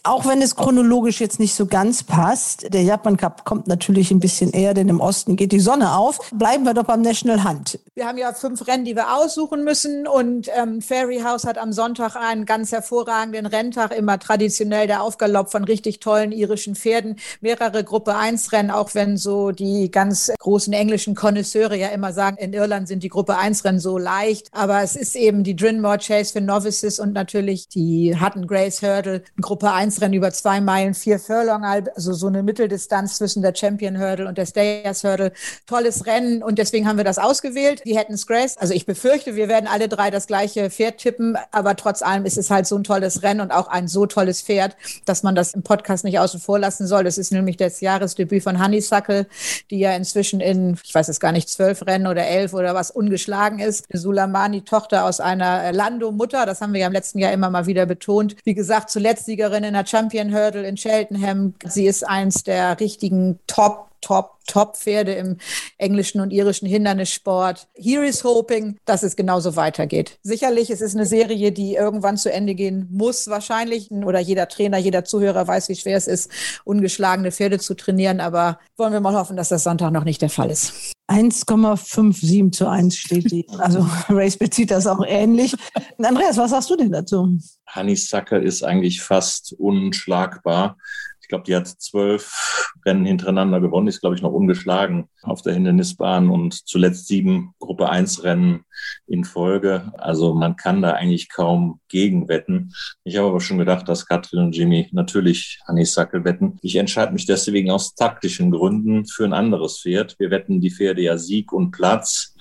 Auch 0.02 0.26
wenn 0.26 0.42
es 0.42 0.56
chronologisch 0.56 1.20
jetzt 1.20 1.40
nicht 1.40 1.54
so 1.54 1.66
ganz 1.66 2.02
passt, 2.02 2.72
der 2.72 2.82
Japan 2.82 3.16
Cup 3.16 3.44
kommt 3.44 3.66
natürlich 3.66 4.10
ein 4.10 4.20
bisschen 4.20 4.52
eher, 4.52 4.74
denn 4.74 4.88
im 4.88 5.00
Osten 5.00 5.36
geht 5.36 5.52
die 5.52 5.60
Sonne 5.60 5.96
auf. 5.96 6.18
Bleiben 6.32 6.64
wir 6.64 6.74
doch 6.74 6.84
beim 6.84 7.02
National 7.02 7.44
Hunt. 7.44 7.78
Wir 7.94 8.06
haben 8.06 8.18
ja 8.18 8.32
fünf 8.32 8.66
Rennen, 8.66 8.84
die 8.84 8.94
wir 8.94 9.16
aussuchen 9.16 9.64
müssen 9.64 10.06
und 10.06 10.48
ähm, 10.56 10.82
Fairy 10.82 11.20
House 11.20 11.44
hat 11.44 11.58
am 11.58 11.72
Sonntag 11.72 12.16
einen 12.16 12.44
ganz 12.44 12.72
hervorragenden 12.72 13.46
Renntag, 13.46 13.96
immer 13.96 14.18
traditionell 14.18 14.86
der 14.86 15.02
Aufgalopp 15.02 15.50
von 15.50 15.64
richtig 15.64 16.00
tollen 16.00 16.32
irischen 16.32 16.74
Pferden, 16.74 17.16
mehrere 17.40 17.84
Gruppe 17.84 18.16
1 18.16 18.52
Rennen, 18.52 18.70
auch 18.70 18.94
wenn 18.94 19.16
so 19.16 19.50
die 19.50 19.90
ganz 19.90 20.32
großen 20.38 20.72
englischen 20.72 21.14
Konnoisseure 21.14 21.76
ja 21.76 21.88
immer 21.88 22.12
sagen, 22.12 22.36
in 22.36 22.52
Irland 22.52 22.88
sind 22.88 23.02
die 23.02 23.08
Gruppe 23.08 23.36
1 23.38 23.64
Rennen 23.64 23.80
so 23.80 23.98
leicht, 23.98 24.48
aber 24.52 24.82
es 24.82 24.96
ist 24.96 25.16
eben 25.16 25.42
die 25.42 25.56
Drinmore 25.56 25.98
Chase 25.98 26.32
für 26.32 26.40
Novices 26.40 26.98
und 26.98 27.12
natürlich 27.12 27.68
die 27.68 28.14
Hutton 28.20 28.46
Grace 28.46 28.82
Hurdle, 28.82 29.22
Gruppe 29.40 29.72
1 29.76 30.00
Rennen 30.00 30.14
über 30.14 30.32
zwei 30.32 30.60
Meilen, 30.60 30.94
vier 30.94 31.18
Furlong, 31.18 31.62
also 31.64 32.14
so 32.14 32.26
eine 32.28 32.42
Mitteldistanz 32.42 33.18
zwischen 33.18 33.42
der 33.42 33.54
Champion 33.54 33.98
Hurdle 33.98 34.26
und 34.26 34.38
der 34.38 34.46
Stayers 34.46 35.04
Hurdle. 35.04 35.32
Tolles 35.66 36.06
Rennen 36.06 36.42
und 36.42 36.58
deswegen 36.58 36.88
haben 36.88 36.96
wir 36.96 37.04
das 37.04 37.18
ausgewählt. 37.18 37.82
Die 37.84 37.96
hätten 37.96 38.16
Grace. 38.26 38.56
Also 38.56 38.72
ich 38.72 38.86
befürchte, 38.86 39.36
wir 39.36 39.48
werden 39.48 39.66
alle 39.66 39.88
drei 39.88 40.10
das 40.10 40.26
gleiche 40.26 40.70
Pferd 40.70 40.98
tippen, 40.98 41.36
aber 41.52 41.76
trotz 41.76 42.00
allem 42.00 42.24
ist 42.24 42.38
es 42.38 42.50
halt 42.50 42.66
so 42.66 42.76
ein 42.76 42.84
tolles 42.84 43.22
Rennen 43.22 43.42
und 43.42 43.50
auch 43.50 43.68
ein 43.68 43.86
so 43.86 44.06
tolles 44.06 44.40
Pferd, 44.40 44.76
dass 45.04 45.22
man 45.22 45.34
das 45.34 45.52
im 45.52 45.62
Podcast 45.62 46.04
nicht 46.04 46.18
außen 46.18 46.40
vor 46.40 46.58
lassen 46.58 46.86
soll. 46.86 47.04
Das 47.04 47.18
ist 47.18 47.30
nämlich 47.30 47.58
das 47.58 47.82
Jahresdebüt 47.82 48.42
von 48.42 48.62
Honeysuckle, 48.62 49.26
die 49.70 49.78
ja 49.78 49.92
inzwischen 49.92 50.40
in, 50.40 50.78
ich 50.82 50.94
weiß 50.94 51.08
es 51.08 51.20
gar 51.20 51.32
nicht, 51.32 51.50
zwölf 51.50 51.86
Rennen 51.86 52.06
oder 52.06 52.26
elf 52.26 52.54
oder 52.54 52.74
was 52.74 52.90
ungeschlagen 52.90 53.58
ist. 53.58 53.84
Sulamani, 53.92 54.62
Tochter 54.62 55.04
aus 55.04 55.20
einer 55.20 55.72
Lando-Mutter, 55.72 56.46
das 56.46 56.62
haben 56.62 56.72
wir 56.72 56.80
ja 56.80 56.86
im 56.86 56.94
letzten 56.94 57.18
Jahr 57.18 57.32
immer 57.32 57.50
mal 57.50 57.66
wieder 57.66 57.84
betont. 57.84 58.36
Wie 58.44 58.54
gesagt, 58.54 58.88
zuletzt 58.88 59.26
Siegerin 59.26 59.65
in 59.66 59.74
der 59.74 59.86
Champion 59.86 60.32
Hurdle 60.32 60.66
in 60.66 60.76
Cheltenham. 60.76 61.54
Sie 61.64 61.86
ist 61.86 62.06
eins 62.06 62.44
der 62.44 62.80
richtigen 62.80 63.38
Top 63.46 63.86
Top, 64.06 64.38
Top-Pferde 64.46 65.14
im 65.14 65.38
englischen 65.78 66.20
und 66.20 66.30
irischen 66.30 66.68
Hindernissport. 66.68 67.66
Here 67.74 68.06
is 68.06 68.22
hoping, 68.22 68.78
dass 68.84 69.02
es 69.02 69.16
genauso 69.16 69.56
weitergeht. 69.56 70.18
Sicherlich, 70.22 70.70
es 70.70 70.80
ist 70.80 70.94
eine 70.94 71.06
Serie, 71.06 71.50
die 71.50 71.74
irgendwann 71.74 72.16
zu 72.16 72.32
Ende 72.32 72.54
gehen 72.54 72.88
muss, 72.92 73.26
wahrscheinlich. 73.26 73.90
Oder 73.90 74.20
jeder 74.20 74.48
Trainer, 74.48 74.78
jeder 74.78 75.04
Zuhörer 75.04 75.48
weiß, 75.48 75.68
wie 75.70 75.74
schwer 75.74 75.96
es 75.96 76.06
ist, 76.06 76.30
ungeschlagene 76.64 77.32
Pferde 77.32 77.58
zu 77.58 77.74
trainieren. 77.74 78.20
Aber 78.20 78.60
wollen 78.76 78.92
wir 78.92 79.00
mal 79.00 79.16
hoffen, 79.16 79.36
dass 79.36 79.48
das 79.48 79.64
Sonntag 79.64 79.90
noch 79.90 80.04
nicht 80.04 80.22
der 80.22 80.30
Fall 80.30 80.50
ist. 80.50 80.95
1,57 81.08 82.52
zu 82.52 82.68
1 82.68 82.96
steht 82.96 83.30
die. 83.30 83.46
Also 83.58 83.86
Race 84.08 84.36
bezieht 84.36 84.70
das 84.70 84.86
auch 84.86 85.04
ähnlich. 85.06 85.54
Andreas, 85.98 86.36
was 86.36 86.50
sagst 86.50 86.70
du 86.70 86.76
denn 86.76 86.92
dazu? 86.92 87.38
Honeysuckle 87.74 88.42
ist 88.42 88.62
eigentlich 88.62 89.00
fast 89.00 89.54
unschlagbar. 89.58 90.76
Ich 91.20 91.28
glaube, 91.28 91.44
die 91.44 91.56
hat 91.56 91.66
zwölf 91.66 92.72
Rennen 92.84 93.04
hintereinander 93.04 93.60
gewonnen, 93.60 93.88
ist, 93.88 94.00
glaube 94.00 94.14
ich, 94.14 94.22
noch 94.22 94.32
ungeschlagen 94.32 95.08
auf 95.22 95.42
der 95.42 95.54
Hindernisbahn 95.54 96.30
und 96.30 96.68
zuletzt 96.68 97.08
sieben 97.08 97.54
Gruppe 97.58 97.88
1 97.88 98.22
Rennen 98.22 98.64
in 99.06 99.24
Folge. 99.24 99.92
Also 99.98 100.34
man 100.34 100.56
kann 100.56 100.82
da 100.82 100.92
eigentlich 100.92 101.28
kaum 101.28 101.80
gegenwetten. 101.88 102.74
Ich 103.04 103.16
habe 103.16 103.28
aber 103.28 103.40
schon 103.40 103.58
gedacht, 103.58 103.88
dass 103.88 104.06
Katrin 104.06 104.40
und 104.40 104.56
Jimmy 104.56 104.88
natürlich 104.92 105.60
Honeysuckle 105.68 106.24
wetten. 106.24 106.58
Ich 106.62 106.76
entscheide 106.76 107.12
mich 107.12 107.26
deswegen 107.26 107.70
aus 107.70 107.94
taktischen 107.94 108.50
Gründen 108.50 109.06
für 109.06 109.24
ein 109.24 109.32
anderes 109.32 109.80
Pferd. 109.80 110.16
Wir 110.18 110.30
wetten 110.30 110.60
die 110.60 110.70
Pferde 110.70 111.02
ja 111.02 111.16
Sieg 111.18 111.52
und 111.52 111.70
Platz. 111.70 112.34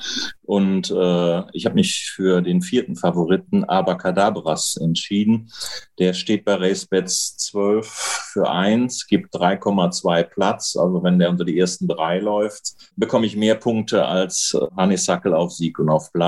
Und 0.44 0.92
äh, 0.92 1.44
ich 1.54 1.66
habe 1.66 1.76
mich 1.76 2.12
für 2.14 2.42
den 2.42 2.62
vierten 2.62 2.96
Favoriten 2.96 3.64
Abacadabras 3.64 4.78
entschieden. 4.78 5.52
Der 5.98 6.14
steht 6.14 6.46
bei 6.46 6.56
RaceBets 6.56 7.38
12 7.38 7.88
für 8.34 8.50
1, 8.50 9.08
gibt 9.08 9.34
3,2 9.34 10.24
Platz. 10.24 10.76
Also 10.76 11.04
wenn 11.04 11.20
der 11.20 11.30
unter 11.30 11.46
die 11.46 11.58
ersten 11.58 11.88
drei 11.88 12.20
läuft, 12.20 12.92
bekomme 12.96 13.26
ich 13.26 13.36
mehr 13.36 13.56
Punkte 13.56 14.06
als 14.06 14.56
Honeysuckle 14.78 15.36
auf 15.36 15.52
Sieg 15.52 15.80
und 15.80 15.90
auf 15.90 16.14
Platz. 16.14 16.25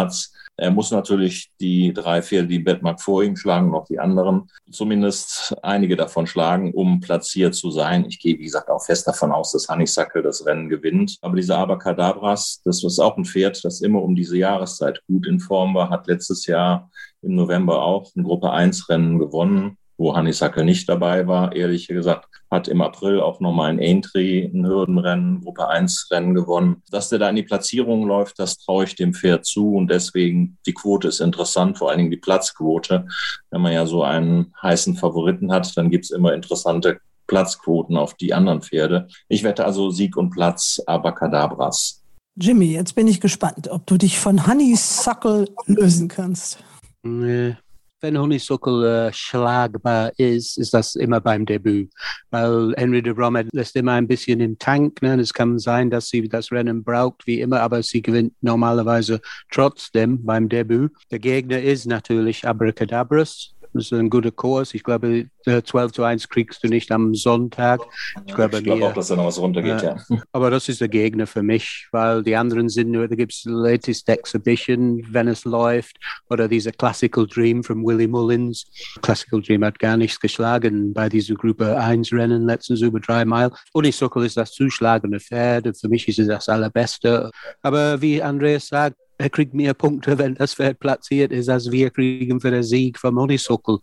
Er 0.59 0.71
muss 0.71 0.89
natürlich 0.89 1.51
die 1.59 1.93
drei 1.93 2.23
Pferde, 2.23 2.47
die 2.47 2.57
Bettmark 2.57 2.99
vor 2.99 3.23
ihm 3.23 3.35
schlagen, 3.35 3.69
noch 3.69 3.85
die 3.85 3.99
anderen, 3.99 4.49
zumindest 4.71 5.55
einige 5.61 5.95
davon 5.95 6.25
schlagen, 6.25 6.73
um 6.73 6.99
platziert 6.99 7.53
zu 7.53 7.69
sein. 7.69 8.05
Ich 8.09 8.19
gehe, 8.19 8.39
wie 8.39 8.45
gesagt, 8.45 8.69
auch 8.69 8.83
fest 8.83 9.07
davon 9.07 9.31
aus, 9.31 9.51
dass 9.51 9.69
Honeysuckle 9.69 10.23
das 10.23 10.47
Rennen 10.47 10.67
gewinnt. 10.67 11.17
Aber 11.21 11.35
diese 11.35 11.55
Abacadabras, 11.55 12.61
das 12.65 12.83
ist 12.83 12.97
auch 12.97 13.17
ein 13.17 13.25
Pferd, 13.25 13.63
das 13.63 13.81
immer 13.81 14.01
um 14.01 14.15
diese 14.15 14.37
Jahreszeit 14.37 14.99
gut 15.07 15.27
in 15.27 15.39
Form 15.39 15.75
war, 15.75 15.91
hat 15.91 16.07
letztes 16.07 16.47
Jahr 16.47 16.89
im 17.21 17.35
November 17.35 17.83
auch 17.83 18.09
ein 18.15 18.23
Gruppe 18.23 18.49
1 18.51 18.89
Rennen 18.89 19.19
gewonnen 19.19 19.77
wo 19.97 20.15
Honeysuckle 20.15 20.63
nicht 20.63 20.87
dabei 20.87 21.27
war, 21.27 21.55
ehrlich 21.55 21.87
gesagt, 21.87 22.27
hat 22.49 22.67
im 22.67 22.81
April 22.81 23.19
auch 23.19 23.39
nochmal 23.39 23.71
ein 23.71 23.79
Aintree, 23.79 24.45
ein 24.45 24.65
Hürdenrennen, 24.65 25.41
Gruppe 25.41 25.67
1 25.67 26.09
Rennen 26.11 26.33
gewonnen. 26.33 26.83
Dass 26.91 27.09
der 27.09 27.19
da 27.19 27.29
in 27.29 27.35
die 27.35 27.43
Platzierung 27.43 28.07
läuft, 28.07 28.39
das 28.39 28.57
traue 28.57 28.85
ich 28.85 28.95
dem 28.95 29.13
Pferd 29.13 29.45
zu 29.45 29.75
und 29.75 29.89
deswegen 29.89 30.57
die 30.65 30.73
Quote 30.73 31.09
ist 31.09 31.19
interessant, 31.19 31.77
vor 31.77 31.89
allen 31.89 31.97
Dingen 31.97 32.11
die 32.11 32.17
Platzquote. 32.17 33.07
Wenn 33.51 33.61
man 33.61 33.73
ja 33.73 33.85
so 33.85 34.03
einen 34.03 34.53
heißen 34.61 34.95
Favoriten 34.95 35.51
hat, 35.51 35.75
dann 35.75 35.89
gibt's 35.89 36.11
immer 36.11 36.33
interessante 36.33 36.99
Platzquoten 37.27 37.97
auf 37.97 38.13
die 38.13 38.33
anderen 38.33 38.61
Pferde. 38.61 39.07
Ich 39.27 39.43
wette 39.43 39.65
also 39.65 39.89
Sieg 39.89 40.15
und 40.15 40.29
Platz 40.29 40.81
Abacadabras. 40.85 42.01
Jimmy, 42.39 42.67
jetzt 42.67 42.93
bin 42.95 43.07
ich 43.07 43.19
gespannt, 43.19 43.67
ob 43.69 43.85
du 43.87 43.97
dich 43.97 44.19
von 44.19 44.47
Honeysuckle 44.47 45.47
lösen 45.65 46.07
kannst. 46.07 46.59
Nee, 47.03 47.55
wenn 48.01 48.17
Honeysuckle 48.17 49.07
äh, 49.07 49.13
schlagbar 49.13 50.11
ist, 50.17 50.57
ist 50.57 50.73
das 50.73 50.95
immer 50.95 51.19
beim 51.19 51.45
Debüt. 51.45 51.91
Weil 52.29 52.73
Henry 52.77 53.01
de 53.01 53.13
Bromet 53.13 53.47
lässt 53.53 53.75
immer 53.75 53.93
ein 53.93 54.07
bisschen 54.07 54.39
im 54.39 54.57
Tank. 54.59 55.01
Ne? 55.01 55.19
Es 55.19 55.33
kann 55.33 55.57
sein, 55.59 55.89
dass 55.89 56.09
sie 56.09 56.27
das 56.27 56.51
Rennen 56.51 56.83
braucht, 56.83 57.25
wie 57.25 57.41
immer, 57.41 57.61
aber 57.61 57.81
sie 57.81 58.01
gewinnt 58.01 58.33
normalerweise 58.41 59.19
trotzdem 59.51 60.23
beim 60.23 60.49
Debüt. 60.49 60.91
Der 61.11 61.19
Gegner 61.19 61.61
ist 61.61 61.85
natürlich 61.85 62.47
Abracadabras. 62.47 63.55
Das 63.73 63.85
ist 63.85 63.93
ein 63.93 64.09
guter 64.09 64.31
Kurs. 64.31 64.73
Ich 64.73 64.83
glaube, 64.83 65.27
12 65.45 65.91
zu 65.91 66.03
1 66.03 66.29
kriegst 66.29 66.63
du 66.63 66.67
nicht 66.67 66.91
am 66.91 67.15
Sonntag. 67.15 67.81
Ich 68.25 68.33
glaube, 68.33 68.57
ich 68.57 68.63
glaube 68.63 68.87
auch, 68.87 68.93
dass 68.93 69.07
da 69.07 69.15
noch 69.15 69.25
was 69.25 69.39
runtergeht, 69.39 69.81
ja. 69.81 69.95
ja. 70.09 70.21
Aber 70.31 70.49
das 70.49 70.67
ist 70.69 70.81
der 70.81 70.89
Gegner 70.89 71.27
für 71.27 71.43
mich, 71.43 71.87
weil 71.91 72.23
die 72.23 72.35
anderen 72.35 72.69
sind 72.69 72.91
nur, 72.91 73.07
da 73.07 73.15
gibt 73.15 73.33
es 73.33 73.43
Latest 73.45 74.09
Exhibition, 74.09 75.05
wenn 75.09 75.27
es 75.27 75.45
läuft, 75.45 75.97
oder 76.29 76.47
dieser 76.47 76.71
Classical 76.71 77.25
Dream 77.27 77.63
von 77.63 77.85
Willie 77.85 78.07
Mullins. 78.07 78.65
Classical 79.01 79.41
Dream 79.41 79.63
hat 79.63 79.79
gar 79.79 79.97
nichts 79.97 80.19
geschlagen 80.19 80.93
bei 80.93 81.09
dieser 81.09 81.35
Gruppe 81.35 81.77
1 81.77 82.11
Rennen 82.13 82.45
letztens 82.45 82.81
über 82.81 82.99
drei 82.99 83.25
Meilen. 83.25 83.51
Unisokel 83.73 84.25
ist 84.25 84.37
das 84.37 84.51
zuschlagende 84.51 85.19
Pferd. 85.19 85.77
Für 85.77 85.89
mich 85.89 86.07
ist 86.07 86.19
es 86.19 86.27
das 86.27 86.49
allerbeste. 86.49 87.31
Aber 87.61 88.01
wie 88.01 88.21
Andreas 88.21 88.67
sagt, 88.67 88.97
er 89.17 89.29
kriegt 89.29 89.53
mehr 89.53 89.73
Punkte, 89.73 90.17
wenn 90.17 90.35
das 90.35 90.53
Pferd 90.53 90.79
platziert 90.79 91.31
ist, 91.31 91.49
als 91.49 91.71
wir 91.71 91.89
kriegen 91.89 92.39
für 92.39 92.51
den 92.51 92.63
Sieg 92.63 92.99
vom 92.99 93.17
Honeysuckle. 93.17 93.79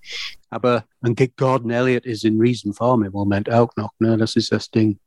Aber 0.51 0.85
ein 1.01 1.17
Gordon 1.37 1.71
Elliott 1.71 2.07
ist 2.07 2.25
in 2.25 2.41
Riesenform 2.41 3.05
im 3.05 3.13
Moment 3.13 3.51
auch 3.51 3.71
noch. 3.77 3.91
Ne? 3.99 4.17
Das 4.17 4.37
ist 4.37 4.53
das 4.53 4.71
Ding. 4.71 4.99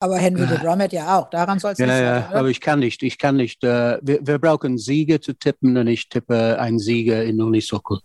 Aber 0.00 0.16
Henry 0.16 0.46
de 0.46 0.58
Bromet 0.58 0.92
ja 0.92 1.18
auch. 1.18 1.28
Daran 1.30 1.58
soll 1.58 1.72
es 1.72 1.78
ja, 1.78 1.86
nicht 1.86 1.94
ja, 1.96 2.22
sein. 2.22 2.34
aber 2.34 2.48
ich 2.48 2.60
kann 2.60 2.78
nicht. 2.78 3.02
Ich 3.02 3.18
kann 3.18 3.36
nicht. 3.36 3.64
Äh, 3.64 3.98
wir, 4.00 4.20
wir 4.24 4.38
brauchen 4.38 4.78
Sieger 4.78 5.20
zu 5.20 5.32
tippen 5.32 5.76
und 5.76 5.88
ich 5.88 6.08
tippe 6.08 6.58
einen 6.58 6.78
Sieger 6.78 7.24
in 7.24 7.42
Honeysuckle. 7.42 7.98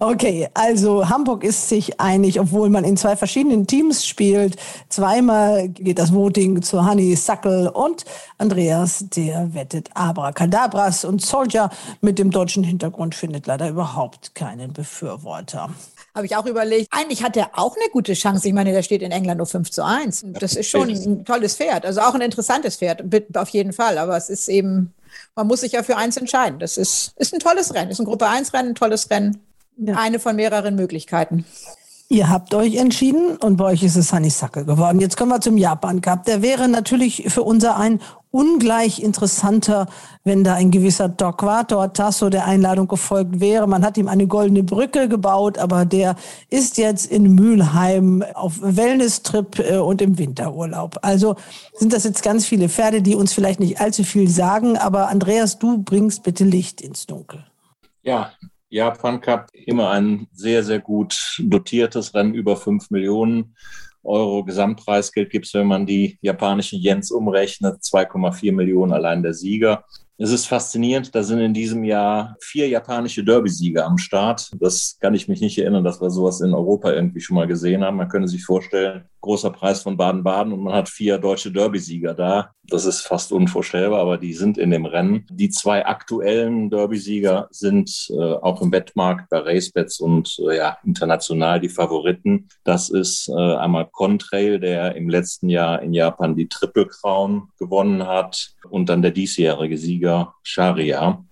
Okay, 0.00 0.48
also 0.54 1.08
Hamburg 1.08 1.44
ist 1.44 1.68
sich 1.68 2.00
einig, 2.00 2.40
obwohl 2.40 2.68
man 2.68 2.84
in 2.84 2.96
zwei 2.96 3.16
verschiedenen 3.16 3.66
Teams 3.66 4.04
spielt. 4.04 4.56
Zweimal 4.88 5.68
geht 5.68 5.98
das 5.98 6.12
Voting 6.12 6.62
zu 6.62 6.84
Hanni 6.84 7.14
Sackel 7.14 7.68
und 7.68 8.04
Andreas, 8.38 9.04
der 9.08 9.54
wettet 9.54 9.90
Abracadabras 9.94 11.04
und 11.04 11.22
Soldier 11.22 11.70
mit 12.00 12.18
dem 12.18 12.30
deutschen 12.30 12.64
Hintergrund 12.64 13.14
findet 13.14 13.46
leider 13.46 13.68
überhaupt 13.68 14.34
keinen 14.34 14.72
Befürworter. 14.72 15.70
Habe 16.14 16.26
ich 16.26 16.34
auch 16.34 16.46
überlegt. 16.46 16.88
Eigentlich 16.90 17.22
hat 17.22 17.36
er 17.36 17.50
auch 17.58 17.76
eine 17.76 17.90
gute 17.92 18.14
Chance. 18.14 18.48
Ich 18.48 18.54
meine, 18.54 18.72
der 18.72 18.82
steht 18.82 19.02
in 19.02 19.12
England 19.12 19.36
nur 19.36 19.46
5 19.46 19.70
zu 19.70 19.84
1. 19.84 20.24
Das 20.40 20.54
ist 20.54 20.68
schon 20.68 20.88
ein 20.88 21.24
tolles 21.26 21.56
Pferd. 21.56 21.84
Also 21.84 22.00
auch 22.00 22.14
ein 22.14 22.22
interessantes 22.22 22.76
Pferd, 22.76 23.04
auf 23.36 23.50
jeden 23.50 23.74
Fall. 23.74 23.98
Aber 23.98 24.16
es 24.16 24.30
ist 24.30 24.48
eben, 24.48 24.94
man 25.36 25.46
muss 25.46 25.60
sich 25.60 25.72
ja 25.72 25.82
für 25.82 25.96
eins 25.96 26.16
entscheiden. 26.16 26.58
Das 26.58 26.78
ist, 26.78 27.12
ist 27.16 27.32
ein 27.32 27.40
tolles 27.40 27.74
Rennen. 27.74 27.90
Ist 27.90 28.00
ein 28.00 28.06
Gruppe 28.06 28.26
1 28.26 28.52
Rennen, 28.54 28.70
ein 28.70 28.74
tolles 28.74 29.10
Rennen. 29.10 29.38
Ja. 29.76 29.96
Eine 29.96 30.18
von 30.18 30.34
mehreren 30.34 30.74
Möglichkeiten. 30.74 31.44
Ihr 32.08 32.30
habt 32.30 32.54
euch 32.54 32.76
entschieden 32.76 33.36
und 33.36 33.56
bei 33.56 33.66
euch 33.66 33.82
ist 33.82 33.96
es 33.96 34.12
Honeysuckle 34.12 34.64
geworden. 34.64 35.00
Jetzt 35.00 35.16
kommen 35.16 35.32
wir 35.32 35.40
zum 35.40 35.58
Japan 35.58 36.00
Cup. 36.00 36.24
Der 36.24 36.40
wäre 36.40 36.68
natürlich 36.68 37.24
für 37.28 37.42
unser 37.42 37.76
ein 37.76 38.00
ungleich 38.36 39.02
interessanter, 39.02 39.86
wenn 40.22 40.44
da 40.44 40.54
ein 40.54 40.70
gewisser 40.70 41.16
Torquato 41.16 41.86
Tasso 41.88 42.28
der 42.28 42.44
Einladung 42.44 42.86
gefolgt 42.86 43.40
wäre. 43.40 43.66
Man 43.66 43.82
hat 43.82 43.96
ihm 43.96 44.08
eine 44.08 44.26
goldene 44.26 44.62
Brücke 44.62 45.08
gebaut, 45.08 45.56
aber 45.56 45.86
der 45.86 46.16
ist 46.50 46.76
jetzt 46.76 47.10
in 47.10 47.34
Mülheim 47.34 48.22
auf 48.34 48.58
Wellness-Trip 48.60 49.58
äh, 49.58 49.76
und 49.78 50.02
im 50.02 50.18
Winterurlaub. 50.18 50.98
Also 51.00 51.36
sind 51.72 51.94
das 51.94 52.04
jetzt 52.04 52.22
ganz 52.22 52.44
viele 52.44 52.68
Pferde, 52.68 53.00
die 53.00 53.14
uns 53.14 53.32
vielleicht 53.32 53.58
nicht 53.58 53.80
allzu 53.80 54.04
viel 54.04 54.28
sagen, 54.28 54.76
aber 54.76 55.08
Andreas, 55.08 55.58
du 55.58 55.78
bringst 55.78 56.22
bitte 56.22 56.44
Licht 56.44 56.82
ins 56.82 57.06
Dunkel. 57.06 57.46
Ja, 58.02 58.32
Japan 58.68 59.22
Cup 59.22 59.48
immer 59.54 59.90
ein 59.90 60.26
sehr, 60.32 60.62
sehr 60.62 60.80
gut 60.80 61.40
dotiertes 61.42 62.12
Rennen, 62.12 62.34
über 62.34 62.58
5 62.58 62.90
Millionen 62.90 63.54
Euro 64.06 64.44
Gesamtpreisgeld 64.44 65.30
gibt 65.30 65.46
es, 65.46 65.54
wenn 65.54 65.66
man 65.66 65.86
die 65.86 66.18
japanischen 66.20 66.80
Yens 66.80 67.10
umrechnet, 67.10 67.82
2,4 67.82 68.52
Millionen 68.52 68.92
allein 68.92 69.22
der 69.22 69.34
Sieger. 69.34 69.84
Es 70.18 70.32
ist 70.32 70.46
faszinierend, 70.46 71.14
da 71.14 71.22
sind 71.22 71.40
in 71.40 71.52
diesem 71.52 71.84
Jahr 71.84 72.36
vier 72.40 72.68
japanische 72.68 73.22
Derby-Sieger 73.22 73.84
am 73.84 73.98
Start. 73.98 74.50
Das 74.58 74.96
kann 74.98 75.14
ich 75.14 75.28
mich 75.28 75.42
nicht 75.42 75.58
erinnern, 75.58 75.84
dass 75.84 76.00
wir 76.00 76.08
sowas 76.08 76.40
in 76.40 76.54
Europa 76.54 76.90
irgendwie 76.90 77.20
schon 77.20 77.36
mal 77.36 77.46
gesehen 77.46 77.84
haben. 77.84 77.98
Man 77.98 78.08
könnte 78.08 78.28
sich 78.28 78.42
vorstellen, 78.42 79.04
großer 79.26 79.50
Preis 79.50 79.82
von 79.82 79.96
Baden-Baden 79.96 80.52
und 80.52 80.62
man 80.62 80.74
hat 80.74 80.88
vier 80.88 81.18
deutsche 81.18 81.52
Derby-Sieger 81.52 82.14
da. 82.14 82.52
Das 82.68 82.84
ist 82.84 83.02
fast 83.02 83.32
unvorstellbar, 83.32 84.00
aber 84.00 84.18
die 84.18 84.32
sind 84.32 84.56
in 84.56 84.70
dem 84.70 84.86
Rennen. 84.86 85.26
Die 85.30 85.50
zwei 85.50 85.84
aktuellen 85.84 86.70
Derby-Sieger 86.70 87.48
sind 87.50 88.08
äh, 88.10 88.14
auch 88.16 88.62
im 88.62 88.72
Wettmarkt 88.72 89.28
bei 89.28 89.38
Racebets 89.38 90.00
und 90.00 90.36
äh, 90.48 90.56
ja, 90.56 90.78
international 90.84 91.60
die 91.60 91.68
Favoriten. 91.68 92.48
Das 92.64 92.88
ist 92.88 93.28
äh, 93.28 93.32
einmal 93.56 93.88
Contrail, 93.90 94.58
der 94.58 94.94
im 94.96 95.08
letzten 95.08 95.48
Jahr 95.48 95.82
in 95.82 95.92
Japan 95.92 96.36
die 96.36 96.48
Triple 96.48 96.86
Crown 96.86 97.48
gewonnen 97.58 98.06
hat 98.06 98.54
und 98.70 98.88
dann 98.88 99.02
der 99.02 99.10
diesjährige 99.10 99.76
Sieger 99.76 100.34
Sharia. 100.42 101.24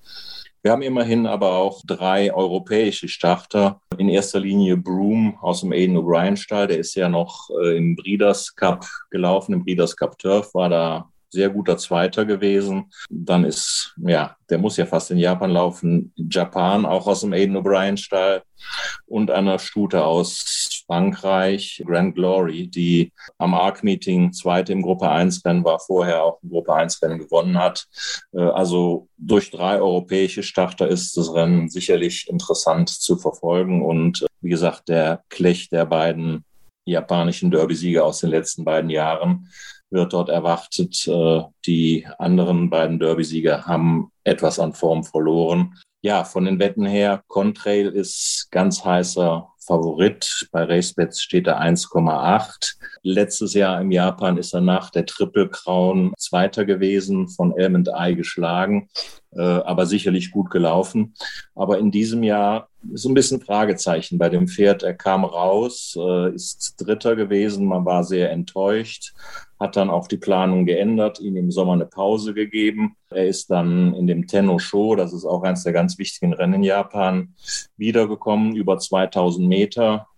Wir 0.64 0.72
haben 0.72 0.80
immerhin 0.80 1.26
aber 1.26 1.58
auch 1.58 1.82
drei 1.84 2.32
europäische 2.32 3.06
Starter. 3.06 3.82
In 3.98 4.08
erster 4.08 4.40
Linie 4.40 4.78
Broom 4.78 5.36
aus 5.42 5.60
dem 5.60 5.72
Aiden 5.72 5.98
O'Brien 5.98 6.38
Stall. 6.38 6.68
Der 6.68 6.78
ist 6.78 6.94
ja 6.94 7.10
noch 7.10 7.50
äh, 7.50 7.76
im 7.76 7.96
Breeders 7.96 8.56
Cup 8.56 8.86
gelaufen. 9.10 9.52
Im 9.52 9.62
Breeders 9.62 9.94
Cup 9.94 10.18
Turf 10.18 10.54
war 10.54 10.70
da 10.70 11.10
sehr 11.35 11.51
guter 11.51 11.76
Zweiter 11.76 12.24
gewesen. 12.24 12.91
Dann 13.11 13.45
ist, 13.45 13.95
ja, 13.99 14.37
der 14.49 14.59
muss 14.59 14.76
ja 14.76 14.87
fast 14.87 15.11
in 15.11 15.18
Japan 15.18 15.51
laufen. 15.51 16.12
Japan 16.16 16.87
auch 16.87 17.07
aus 17.07 17.20
dem 17.20 17.32
Aiden 17.32 17.57
O'Brien 17.57 17.97
Stall 17.97 18.43
und 19.07 19.30
einer 19.30 19.59
Stute 19.59 20.05
aus 20.05 20.82
Frankreich, 20.87 21.82
Grand 21.87 22.14
Glory, 22.14 22.68
die 22.68 23.12
am 23.39 23.55
ARC-Meeting 23.55 24.32
zweite 24.32 24.72
im 24.72 24.82
Gruppe 24.82 25.07
1-Rennen 25.07 25.64
war, 25.64 25.80
vorher 25.80 26.24
auch 26.24 26.39
im 26.43 26.51
Gruppe 26.51 26.72
1-Rennen 26.72 27.18
gewonnen 27.18 27.59
hat. 27.59 27.87
Äh, 28.32 28.41
also 28.41 29.09
durch 29.16 29.51
drei 29.51 29.80
europäische 29.80 30.43
Starter 30.43 30.89
ist 30.89 31.16
das 31.16 31.35
Rennen 31.35 31.68
sicherlich 31.68 32.28
interessant 32.28 32.89
zu 32.89 33.16
verfolgen. 33.16 33.82
Und 33.82 34.22
äh, 34.22 34.26
wie 34.41 34.51
gesagt, 34.51 34.89
der 34.89 35.22
Klech 35.28 35.68
der 35.70 35.87
beiden 35.87 36.45
japanischen 36.85 37.51
Derby-Sieger 37.51 38.05
aus 38.05 38.20
den 38.20 38.30
letzten 38.30 38.64
beiden 38.64 38.91
Jahren 38.91 39.49
wird 39.95 40.12
dort 40.12 40.28
erwartet. 40.28 41.07
Äh, 41.09 41.42
die 41.66 42.07
anderen 42.18 42.68
beiden 42.68 42.99
Derby-Sieger 42.99 43.64
haben 43.64 44.11
etwas 44.24 44.59
an 44.59 44.74
Form 44.74 45.05
verloren. 45.05 45.74
Ja, 46.03 46.24
von 46.24 46.45
den 46.45 46.59
Wetten 46.59 46.84
her, 46.84 47.22
Contrail 47.28 47.88
ist 47.88 48.49
ganz 48.51 48.84
heißer 48.84 49.53
Favorit. 49.64 50.48
Bei 50.52 50.64
RaceBets 50.64 51.22
steht 51.22 51.46
er 51.46 51.60
1,8. 51.60 52.74
Letztes 53.02 53.54
Jahr 53.54 53.80
im 53.80 53.90
Japan 53.90 54.36
ist 54.36 54.54
er 54.54 54.60
nach 54.60 54.90
der 54.90 55.06
Triple 55.06 55.48
Crown 55.48 56.12
Zweiter 56.18 56.64
gewesen, 56.64 57.28
von 57.28 57.56
Eye 57.56 58.14
geschlagen, 58.14 58.88
äh, 59.32 59.40
aber 59.40 59.86
sicherlich 59.86 60.30
gut 60.30 60.50
gelaufen. 60.50 61.14
Aber 61.54 61.78
in 61.78 61.90
diesem 61.90 62.22
Jahr 62.22 62.68
ist 62.92 63.06
ein 63.06 63.14
bisschen 63.14 63.40
Fragezeichen 63.40 64.18
bei 64.18 64.28
dem 64.28 64.48
Pferd. 64.48 64.82
Er 64.82 64.94
kam 64.94 65.24
raus, 65.24 65.96
äh, 65.98 66.34
ist 66.34 66.74
Dritter 66.78 67.16
gewesen, 67.16 67.66
man 67.66 67.84
war 67.84 68.04
sehr 68.04 68.30
enttäuscht 68.30 69.12
hat 69.64 69.76
dann 69.76 69.90
auch 69.90 70.08
die 70.08 70.16
Planung 70.16 70.66
geändert, 70.66 71.20
ihm 71.20 71.36
im 71.36 71.50
Sommer 71.50 71.72
eine 71.72 71.86
Pause 71.86 72.34
gegeben. 72.34 72.96
Er 73.10 73.26
ist 73.26 73.50
dann 73.50 73.94
in 73.94 74.06
dem 74.06 74.26
Tenno 74.26 74.58
Show, 74.58 74.94
das 74.96 75.12
ist 75.12 75.24
auch 75.24 75.42
eines 75.42 75.64
der 75.64 75.72
ganz 75.72 75.98
wichtigen 75.98 76.34
Rennen 76.34 76.54
in 76.54 76.62
Japan, 76.64 77.34
wiedergekommen, 77.76 78.56
über 78.56 78.78
2000 78.78 79.46
Meter, 79.48 79.53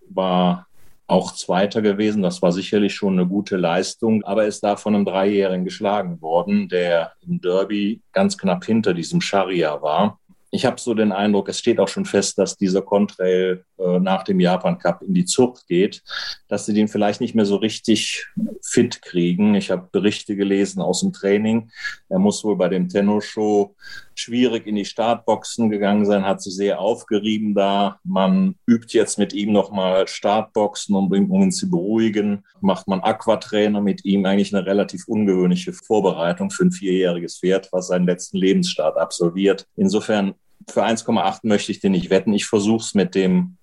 war 0.09 0.67
auch 1.07 1.33
Zweiter 1.35 1.83
gewesen. 1.83 2.23
Das 2.23 2.43
war 2.43 2.53
sicherlich 2.53 2.95
schon 2.95 3.15
eine 3.15 3.27
gute 3.27 3.57
Leistung, 3.57 4.25
aber 4.25 4.47
ist 4.47 4.65
da 4.65 4.77
von 4.77 4.95
einem 4.95 5.05
Dreijährigen 5.05 5.65
geschlagen 5.65 6.21
worden, 6.21 6.69
der 6.69 7.13
im 7.27 7.41
Derby 7.41 8.01
ganz 8.13 8.37
knapp 8.37 8.65
hinter 8.65 8.93
diesem 8.93 9.21
Scharia 9.21 9.81
war 9.83 10.19
ich 10.57 10.65
habe 10.65 10.81
so 10.81 10.95
den 10.95 11.13
Eindruck, 11.13 11.49
es 11.49 11.59
steht 11.59 11.79
auch 11.79 11.89
schon 11.89 12.07
fest, 12.07 12.39
dass 12.39 12.57
dieser 12.57 12.83
Contrail 12.83 13.65
nach 13.79 14.25
dem 14.25 14.41
Japan 14.41 14.79
Cup 14.79 15.03
in 15.03 15.15
die 15.15 15.25
Zucht 15.25 15.67
geht, 15.69 16.03
dass 16.49 16.67
sie 16.67 16.75
den 16.75 16.89
vielleicht 16.89 17.21
nicht 17.21 17.35
mehr 17.35 17.45
so 17.45 17.57
richtig 17.57 18.27
fit 18.63 19.03
kriegen. 19.03 19.55
Ich 19.55 19.71
habe 19.71 19.89
Berichte 19.93 20.37
gelesen 20.37 20.81
aus 20.81 21.01
dem 21.01 21.13
Training. 21.13 21.71
Er 22.09 22.19
muss 22.19 22.45
wohl 22.45 22.57
bei 22.57 22.69
dem 22.69 22.89
Tenno 22.89 23.21
Show 23.21 23.75
schwierig 24.15 24.67
in 24.67 24.77
die 24.77 24.85
Startboxen 24.85 25.71
gegangen 25.71 26.07
sein, 26.07 26.25
hat 26.25 26.41
sich 26.41 26.55
sehr 26.55 26.81
aufgerieben 26.81 27.55
da. 27.55 28.01
Man 28.03 28.55
übt 28.67 28.97
jetzt 28.97 29.19
mit 29.19 29.33
ihm 29.33 29.53
nochmal 29.53 30.09
Startboxen, 30.09 30.95
um, 30.95 31.13
um 31.13 31.43
ihn 31.43 31.53
zu 31.53 31.71
beruhigen. 31.71 32.45
Macht 32.61 32.89
man 32.89 33.01
Aquatrainer 33.01 33.81
mit 33.81 34.05
ihm, 34.05 34.25
eigentlich 34.25 34.55
eine 34.55 34.65
relativ 34.65 35.07
ungewöhnliche 35.07 35.73
Vorbereitung 35.73 36.51
für 36.51 36.65
ein 36.65 36.73
vierjähriges 36.73 37.39
Pferd, 37.39 37.69
was 37.73 37.89
seinen 37.89 38.07
letzten 38.07 38.39
Lebensstart 38.39 38.97
absolviert. 38.97 39.67
Insofern 39.77 40.35
für 40.69 40.85
1,8 40.85 41.41
möchte 41.43 41.73
ich 41.73 41.81
den 41.81 41.93
nicht 41.93 42.11
wetten. 42.11 42.33
Ich 42.33 42.47
versuche 42.47 42.83
es 42.83 42.95
mit 42.95 43.15
dem 43.15 43.57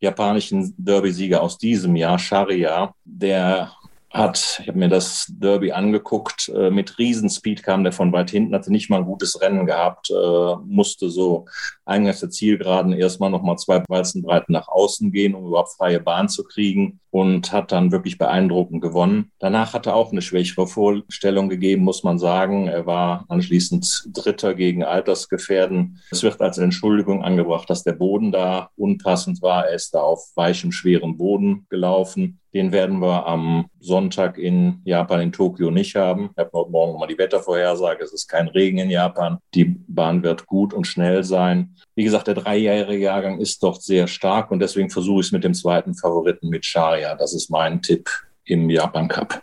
japanischen 0.00 0.74
Derby-Sieger 0.78 1.42
aus 1.42 1.58
diesem 1.58 1.96
Jahr, 1.96 2.18
Sharia, 2.18 2.94
der 3.04 3.72
hat, 4.10 4.58
ich 4.60 4.68
habe 4.68 4.78
mir 4.78 4.88
das 4.88 5.26
Derby 5.28 5.70
angeguckt, 5.70 6.50
äh, 6.54 6.70
mit 6.70 6.98
Riesenspeed 6.98 7.62
kam 7.62 7.84
der 7.84 7.92
von 7.92 8.12
weit 8.12 8.30
hinten, 8.30 8.54
hatte 8.54 8.72
nicht 8.72 8.90
mal 8.90 8.98
ein 8.98 9.04
gutes 9.04 9.40
Rennen 9.40 9.66
gehabt, 9.66 10.10
äh, 10.10 10.56
musste 10.66 11.10
so 11.10 11.46
eingangs 11.84 12.20
der 12.20 12.30
Zielgeraden 12.30 12.92
erstmal 12.92 13.30
nochmal 13.30 13.56
zwei 13.56 13.82
Walzenbreiten 13.88 14.52
nach 14.52 14.68
außen 14.68 15.12
gehen, 15.12 15.34
um 15.34 15.46
überhaupt 15.46 15.74
freie 15.76 16.00
Bahn 16.00 16.28
zu 16.28 16.42
kriegen 16.42 17.00
und 17.10 17.52
hat 17.52 17.72
dann 17.72 17.92
wirklich 17.92 18.18
beeindruckend 18.18 18.80
gewonnen. 18.82 19.32
Danach 19.38 19.74
hat 19.74 19.86
er 19.86 19.94
auch 19.94 20.12
eine 20.12 20.22
schwächere 20.22 20.66
Vorstellung 20.66 21.48
gegeben, 21.48 21.84
muss 21.84 22.02
man 22.04 22.18
sagen. 22.18 22.68
Er 22.68 22.86
war 22.86 23.24
anschließend 23.28 24.08
Dritter 24.12 24.54
gegen 24.54 24.84
Altersgefährden. 24.84 26.00
Es 26.10 26.22
wird 26.22 26.40
als 26.40 26.58
Entschuldigung 26.58 27.24
angebracht, 27.24 27.68
dass 27.68 27.82
der 27.82 27.92
Boden 27.92 28.32
da 28.32 28.70
unpassend 28.76 29.42
war. 29.42 29.66
Er 29.66 29.74
ist 29.74 29.94
da 29.94 30.00
auf 30.00 30.30
weichem, 30.36 30.72
schwerem 30.72 31.16
Boden 31.16 31.66
gelaufen. 31.68 32.40
Den 32.52 32.72
werden 32.72 32.98
wir 32.98 33.26
am 33.26 33.66
Sonntag 33.78 34.36
in 34.36 34.80
Japan, 34.84 35.20
in 35.20 35.32
Tokio 35.32 35.70
nicht 35.70 35.94
haben. 35.94 36.30
Ich 36.32 36.38
habe 36.38 36.50
heute 36.52 36.70
Morgen 36.70 36.98
mal 36.98 37.06
die 37.06 37.16
Wettervorhersage. 37.16 38.02
Es 38.02 38.12
ist 38.12 38.26
kein 38.26 38.48
Regen 38.48 38.78
in 38.78 38.90
Japan. 38.90 39.38
Die 39.54 39.76
Bahn 39.86 40.24
wird 40.24 40.46
gut 40.46 40.74
und 40.74 40.86
schnell 40.86 41.22
sein. 41.22 41.76
Wie 41.94 42.02
gesagt, 42.02 42.26
der 42.26 42.34
dreijährige 42.34 43.04
Jahrgang 43.04 43.38
ist 43.38 43.62
dort 43.62 43.82
sehr 43.82 44.08
stark 44.08 44.50
und 44.50 44.58
deswegen 44.58 44.90
versuche 44.90 45.20
ich 45.20 45.26
es 45.26 45.32
mit 45.32 45.44
dem 45.44 45.54
zweiten 45.54 45.94
Favoriten 45.94 46.48
mit 46.48 46.64
Sharia. 46.64 47.14
Das 47.14 47.34
ist 47.34 47.50
mein 47.50 47.82
Tipp 47.82 48.10
im 48.44 48.68
Japan 48.68 49.06
Cup. 49.06 49.42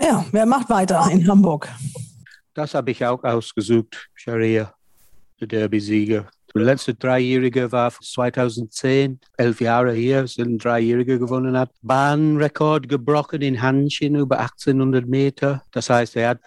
Ja, 0.00 0.24
wer 0.30 0.46
macht 0.46 0.70
weiter 0.70 1.08
in 1.10 1.26
Hamburg? 1.26 1.68
Das 2.54 2.74
habe 2.74 2.92
ich 2.92 3.04
auch 3.04 3.22
ausgesucht. 3.24 4.08
Sharia, 4.14 4.72
der 5.40 5.48
Derby-Sieger. 5.48 6.28
Der 6.54 6.62
letzte 6.62 6.94
Dreijährige 6.94 7.70
war 7.70 7.92
2010, 7.92 9.20
elf 9.36 9.60
Jahre 9.60 9.92
hier, 9.92 10.26
sind 10.26 10.48
ein 10.48 10.58
Dreijähriger 10.58 11.18
gewonnen 11.18 11.56
hat. 11.56 11.70
Bahnrekord 11.82 12.88
gebrochen 12.88 13.40
in 13.42 13.62
Hanschen 13.62 14.16
über 14.16 14.40
1800 14.40 15.06
Meter. 15.06 15.62
Das 15.70 15.88
heißt, 15.88 16.16
er 16.16 16.30
hat 16.30 16.40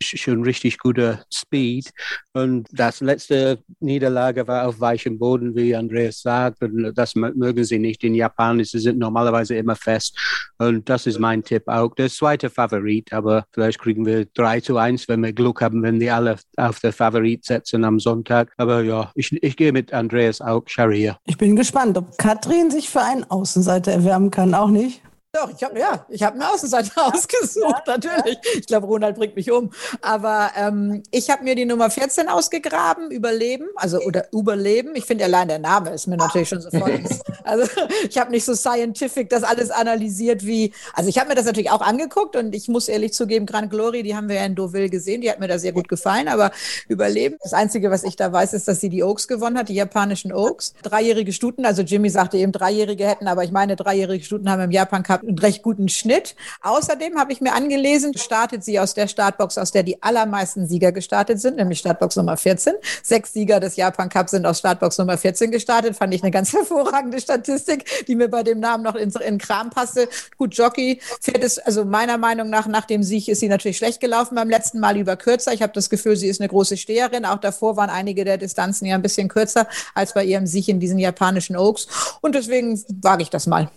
schon 0.00 0.42
richtig 0.44 0.78
gute 0.78 1.24
Speed. 1.32 1.90
Und 2.32 2.68
das 2.72 3.00
letzte 3.00 3.58
Niederlage 3.80 4.48
war 4.48 4.66
auf 4.66 4.80
weichem 4.80 5.18
Boden, 5.18 5.54
wie 5.54 5.76
Andreas 5.76 6.22
sagt. 6.22 6.62
Und 6.62 6.94
das 6.94 7.14
mögen 7.14 7.64
sie 7.64 7.78
nicht. 7.78 8.02
In 8.02 8.14
Japan 8.14 8.64
sie 8.64 8.78
sind 8.78 8.98
normalerweise 8.98 9.56
immer 9.56 9.76
fest. 9.76 10.18
Und 10.58 10.88
das 10.88 11.06
ist 11.06 11.18
mein 11.18 11.42
Tipp 11.42 11.64
auch. 11.66 11.94
Der 11.94 12.08
zweite 12.08 12.48
Favorit, 12.48 13.12
aber 13.12 13.46
vielleicht 13.52 13.78
kriegen 13.78 14.06
wir 14.06 14.24
3 14.24 14.60
zu 14.60 14.78
1, 14.78 15.06
wenn 15.08 15.22
wir 15.22 15.32
Glück 15.32 15.60
haben, 15.60 15.82
wenn 15.82 16.00
die 16.00 16.10
alle 16.10 16.36
auf 16.56 16.80
der 16.80 16.92
Favorit 16.92 17.44
setzen 17.44 17.84
am 17.84 18.00
Sonntag. 18.00 18.52
Aber 18.56 18.82
ja, 18.82 19.12
ich, 19.14 19.33
ich 19.42 19.56
gehe 19.56 19.72
mit 19.72 19.92
Andreas 19.92 20.40
auch 20.40 20.62
Sharia. 20.66 21.18
Ich 21.26 21.38
bin 21.38 21.56
gespannt, 21.56 21.96
ob 21.96 22.16
Katrin 22.18 22.70
sich 22.70 22.88
für 22.88 23.02
einen 23.02 23.24
Außenseiter 23.24 23.92
erwärmen 23.92 24.30
kann. 24.30 24.54
Auch 24.54 24.70
nicht? 24.70 25.02
Doch, 25.34 25.50
ich 25.50 25.64
habe 25.64 25.76
ja, 25.80 26.06
ich 26.08 26.22
habe 26.22 26.36
eine 26.36 26.48
Außenseite 26.48 26.92
ausgesucht, 26.96 27.82
ja, 27.86 27.98
natürlich. 27.98 28.38
Ich 28.54 28.66
glaube, 28.66 28.86
Ronald 28.86 29.16
bringt 29.16 29.34
mich 29.34 29.50
um. 29.50 29.72
Aber 30.00 30.52
ähm, 30.56 31.02
ich 31.10 31.28
habe 31.28 31.42
mir 31.42 31.56
die 31.56 31.64
Nummer 31.64 31.90
14 31.90 32.28
ausgegraben, 32.28 33.10
Überleben, 33.10 33.66
also 33.74 33.98
oder 33.98 34.32
Überleben. 34.32 34.94
Ich 34.94 35.06
finde 35.06 35.24
allein 35.24 35.48
der 35.48 35.58
Name 35.58 35.90
ist 35.90 36.06
mir 36.06 36.16
natürlich 36.16 36.48
schon 36.48 36.60
sofort. 36.60 37.00
also 37.42 37.68
ich 38.08 38.16
habe 38.16 38.30
nicht 38.30 38.44
so 38.44 38.54
scientific 38.54 39.28
das 39.28 39.42
alles 39.42 39.72
analysiert 39.72 40.46
wie. 40.46 40.72
Also 40.92 41.10
ich 41.10 41.18
habe 41.18 41.30
mir 41.30 41.34
das 41.34 41.46
natürlich 41.46 41.72
auch 41.72 41.80
angeguckt 41.80 42.36
und 42.36 42.54
ich 42.54 42.68
muss 42.68 42.86
ehrlich 42.86 43.12
zugeben, 43.12 43.44
Grand 43.44 43.70
Glory, 43.70 44.04
die 44.04 44.14
haben 44.14 44.28
wir 44.28 44.36
ja 44.36 44.44
in 44.44 44.54
Deauville 44.54 44.88
gesehen, 44.88 45.20
die 45.20 45.30
hat 45.30 45.40
mir 45.40 45.48
da 45.48 45.58
sehr 45.58 45.72
gut 45.72 45.88
gefallen. 45.88 46.28
Aber 46.28 46.52
Überleben, 46.86 47.38
das 47.42 47.54
Einzige, 47.54 47.90
was 47.90 48.04
ich 48.04 48.14
da 48.14 48.32
weiß, 48.32 48.52
ist, 48.52 48.68
dass 48.68 48.80
sie 48.80 48.88
die 48.88 49.02
Oaks 49.02 49.26
gewonnen 49.26 49.58
hat, 49.58 49.68
die 49.68 49.74
japanischen 49.74 50.32
Oaks. 50.32 50.74
Dreijährige 50.84 51.32
Stuten, 51.32 51.66
also 51.66 51.82
Jimmy 51.82 52.08
sagte 52.08 52.36
eben, 52.36 52.52
Dreijährige 52.52 53.04
hätten, 53.04 53.26
aber 53.26 53.42
ich 53.42 53.50
meine, 53.50 53.74
dreijährige 53.74 54.24
Stuten 54.24 54.48
haben 54.48 54.62
im 54.62 54.70
Japan 54.70 55.02
Cup 55.02 55.23
einen 55.28 55.38
recht 55.38 55.62
guten 55.62 55.88
Schnitt. 55.88 56.34
Außerdem 56.62 57.18
habe 57.18 57.32
ich 57.32 57.40
mir 57.40 57.52
angelesen, 57.54 58.16
startet 58.16 58.64
sie 58.64 58.78
aus 58.78 58.94
der 58.94 59.08
Startbox, 59.08 59.58
aus 59.58 59.70
der 59.70 59.82
die 59.82 60.02
allermeisten 60.02 60.66
Sieger 60.66 60.92
gestartet 60.92 61.40
sind, 61.40 61.56
nämlich 61.56 61.78
Startbox 61.78 62.16
Nummer 62.16 62.36
14. 62.36 62.74
Sechs 63.02 63.32
Sieger 63.32 63.60
des 63.60 63.76
Japan 63.76 64.08
Cup 64.08 64.28
sind 64.28 64.46
aus 64.46 64.58
Startbox 64.58 64.98
Nummer 64.98 65.18
14 65.18 65.50
gestartet. 65.50 65.96
Fand 65.96 66.14
ich 66.14 66.22
eine 66.22 66.30
ganz 66.30 66.52
hervorragende 66.54 67.20
Statistik, 67.20 68.06
die 68.06 68.14
mir 68.14 68.28
bei 68.28 68.42
dem 68.42 68.60
Namen 68.60 68.84
noch 68.84 68.94
in, 68.94 69.10
in 69.10 69.38
Kram 69.38 69.70
passte. 69.70 70.08
Gut, 70.36 70.54
Jockey 70.54 71.00
fährt 71.20 71.42
es, 71.42 71.58
also 71.58 71.84
meiner 71.84 72.18
Meinung 72.18 72.50
nach, 72.50 72.66
nach 72.66 72.84
dem 72.84 73.02
Sieg 73.02 73.28
ist 73.28 73.40
sie 73.40 73.48
natürlich 73.48 73.76
schlecht 73.76 74.00
gelaufen 74.00 74.34
beim 74.34 74.50
letzten 74.50 74.80
Mal 74.80 74.96
über 74.96 75.16
kürzer. 75.16 75.52
Ich 75.52 75.62
habe 75.62 75.72
das 75.72 75.90
Gefühl, 75.90 76.16
sie 76.16 76.28
ist 76.28 76.40
eine 76.40 76.48
große 76.48 76.76
Steherin. 76.76 77.24
Auch 77.24 77.38
davor 77.38 77.76
waren 77.76 77.90
einige 77.90 78.24
der 78.24 78.38
Distanzen 78.38 78.86
ja 78.86 78.94
ein 78.94 79.02
bisschen 79.02 79.28
kürzer 79.28 79.66
als 79.94 80.14
bei 80.14 80.24
ihrem 80.24 80.46
Sieg 80.46 80.68
in 80.68 80.80
diesen 80.80 80.98
japanischen 80.98 81.56
Oaks. 81.56 81.88
Und 82.20 82.34
deswegen 82.34 82.82
wage 83.02 83.22
ich 83.22 83.30
das 83.30 83.46
mal. 83.46 83.70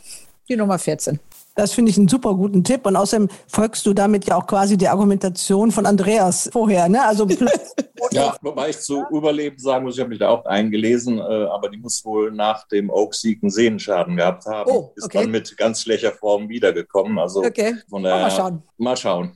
Die 0.50 0.56
Nummer 0.56 0.80
14. 0.80 1.20
Das 1.58 1.74
finde 1.74 1.90
ich 1.90 1.98
einen 1.98 2.08
super 2.08 2.36
guten 2.36 2.64
Tipp. 2.64 2.86
Und 2.86 2.96
außerdem 2.96 3.30
folgst 3.48 3.84
du 3.88 3.94
damit 3.96 4.26
ja 4.26 4.36
auch 4.36 4.46
quasi 4.46 4.78
die 4.78 4.88
Argumentation 4.88 5.72
von 5.72 5.88
Andreas 5.88 6.50
vorher. 6.54 6.88
Ne? 6.88 7.04
Also 7.04 7.28
ja, 8.12 8.36
wobei 8.44 8.70
ich 8.70 8.80
zu 8.80 9.04
Überleben 9.10 9.58
sagen 9.58 9.84
muss, 9.84 9.96
ich 9.96 10.00
habe 10.00 10.12
mich 10.12 10.20
da 10.20 10.30
auch 10.30 10.46
eingelesen, 10.46 11.18
äh, 11.18 11.22
aber 11.22 11.70
die 11.70 11.78
muss 11.78 12.06
wohl 12.06 12.32
nach 12.32 12.68
dem 12.68 12.92
Oak-Sieg 12.92 13.42
einen 13.42 13.50
Sehnenschaden 13.50 14.18
gehabt 14.18 14.46
haben. 14.46 14.70
Oh, 14.70 14.78
okay. 14.78 14.92
Ist 14.98 15.16
dann 15.16 15.32
mit 15.32 15.58
ganz 15.58 15.82
schlechter 15.82 16.12
Form 16.12 16.48
wiedergekommen. 16.48 17.18
Also 17.18 17.44
okay. 17.44 17.74
von 17.90 18.04
der, 18.04 18.18
mal 18.18 18.32
schauen. 18.32 18.64
Mal 18.78 18.96
schauen. 18.96 19.32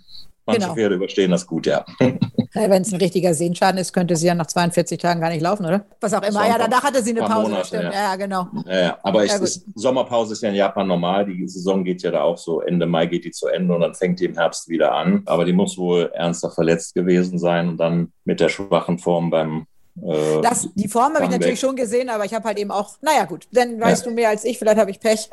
Manche 0.45 0.61
genau. 0.61 0.73
Pferde 0.73 0.95
überstehen 0.95 1.31
das 1.31 1.45
gut, 1.45 1.67
ja. 1.67 1.85
Wenn 2.53 2.81
es 2.81 2.91
ein 2.91 2.99
richtiger 2.99 3.33
Sehenschaden 3.33 3.79
ist, 3.79 3.93
könnte 3.93 4.15
sie 4.15 4.27
ja 4.27 4.35
nach 4.35 4.47
42 4.47 4.99
Tagen 4.99 5.21
gar 5.21 5.29
nicht 5.29 5.41
laufen, 5.41 5.65
oder? 5.65 5.85
Was 6.01 6.13
auch 6.13 6.23
immer. 6.23 6.47
Ja, 6.47 6.57
danach 6.57 6.83
hatte 6.83 7.01
sie 7.01 7.11
eine 7.11 7.21
Pause. 7.21 7.51
Monate. 7.51 7.75
Ja. 7.75 7.91
ja, 7.91 8.15
genau. 8.15 8.47
Ja, 8.65 8.79
ja. 8.79 8.97
Aber 9.03 9.23
ich, 9.23 9.31
ist, 9.31 9.65
Sommerpause 9.75 10.33
ist 10.33 10.41
ja 10.41 10.49
in 10.49 10.55
Japan 10.55 10.87
normal. 10.87 11.25
Die 11.27 11.47
Saison 11.47 11.83
geht 11.83 12.01
ja 12.01 12.11
da 12.11 12.23
auch 12.23 12.37
so. 12.37 12.61
Ende 12.61 12.85
Mai 12.85 13.05
geht 13.05 13.23
die 13.23 13.31
zu 13.31 13.47
Ende 13.47 13.73
und 13.73 13.81
dann 13.81 13.93
fängt 13.93 14.19
die 14.19 14.25
im 14.25 14.33
Herbst 14.33 14.67
wieder 14.67 14.93
an. 14.93 15.21
Aber 15.25 15.45
die 15.45 15.53
muss 15.53 15.77
wohl 15.77 16.11
ernster 16.13 16.51
verletzt 16.51 16.93
gewesen 16.95 17.39
sein 17.39 17.69
und 17.69 17.77
dann 17.77 18.11
mit 18.25 18.39
der 18.39 18.49
schwachen 18.49 18.99
Form 18.99 19.29
beim 19.29 19.67
äh, 20.03 20.41
das, 20.41 20.69
die 20.75 20.87
Form 20.87 21.13
habe 21.13 21.25
ich 21.25 21.31
natürlich 21.31 21.59
schon 21.59 21.75
gesehen, 21.75 22.09
aber 22.09 22.25
ich 22.25 22.33
habe 22.33 22.45
halt 22.45 22.57
eben 22.57 22.71
auch, 22.71 22.97
naja 23.01 23.25
gut, 23.25 23.47
dann 23.51 23.79
weißt 23.79 24.05
ja. 24.05 24.09
du 24.09 24.15
mehr 24.15 24.29
als 24.29 24.43
ich, 24.45 24.57
vielleicht 24.57 24.77
habe 24.77 24.91
ich 24.91 24.99
Pech 24.99 25.29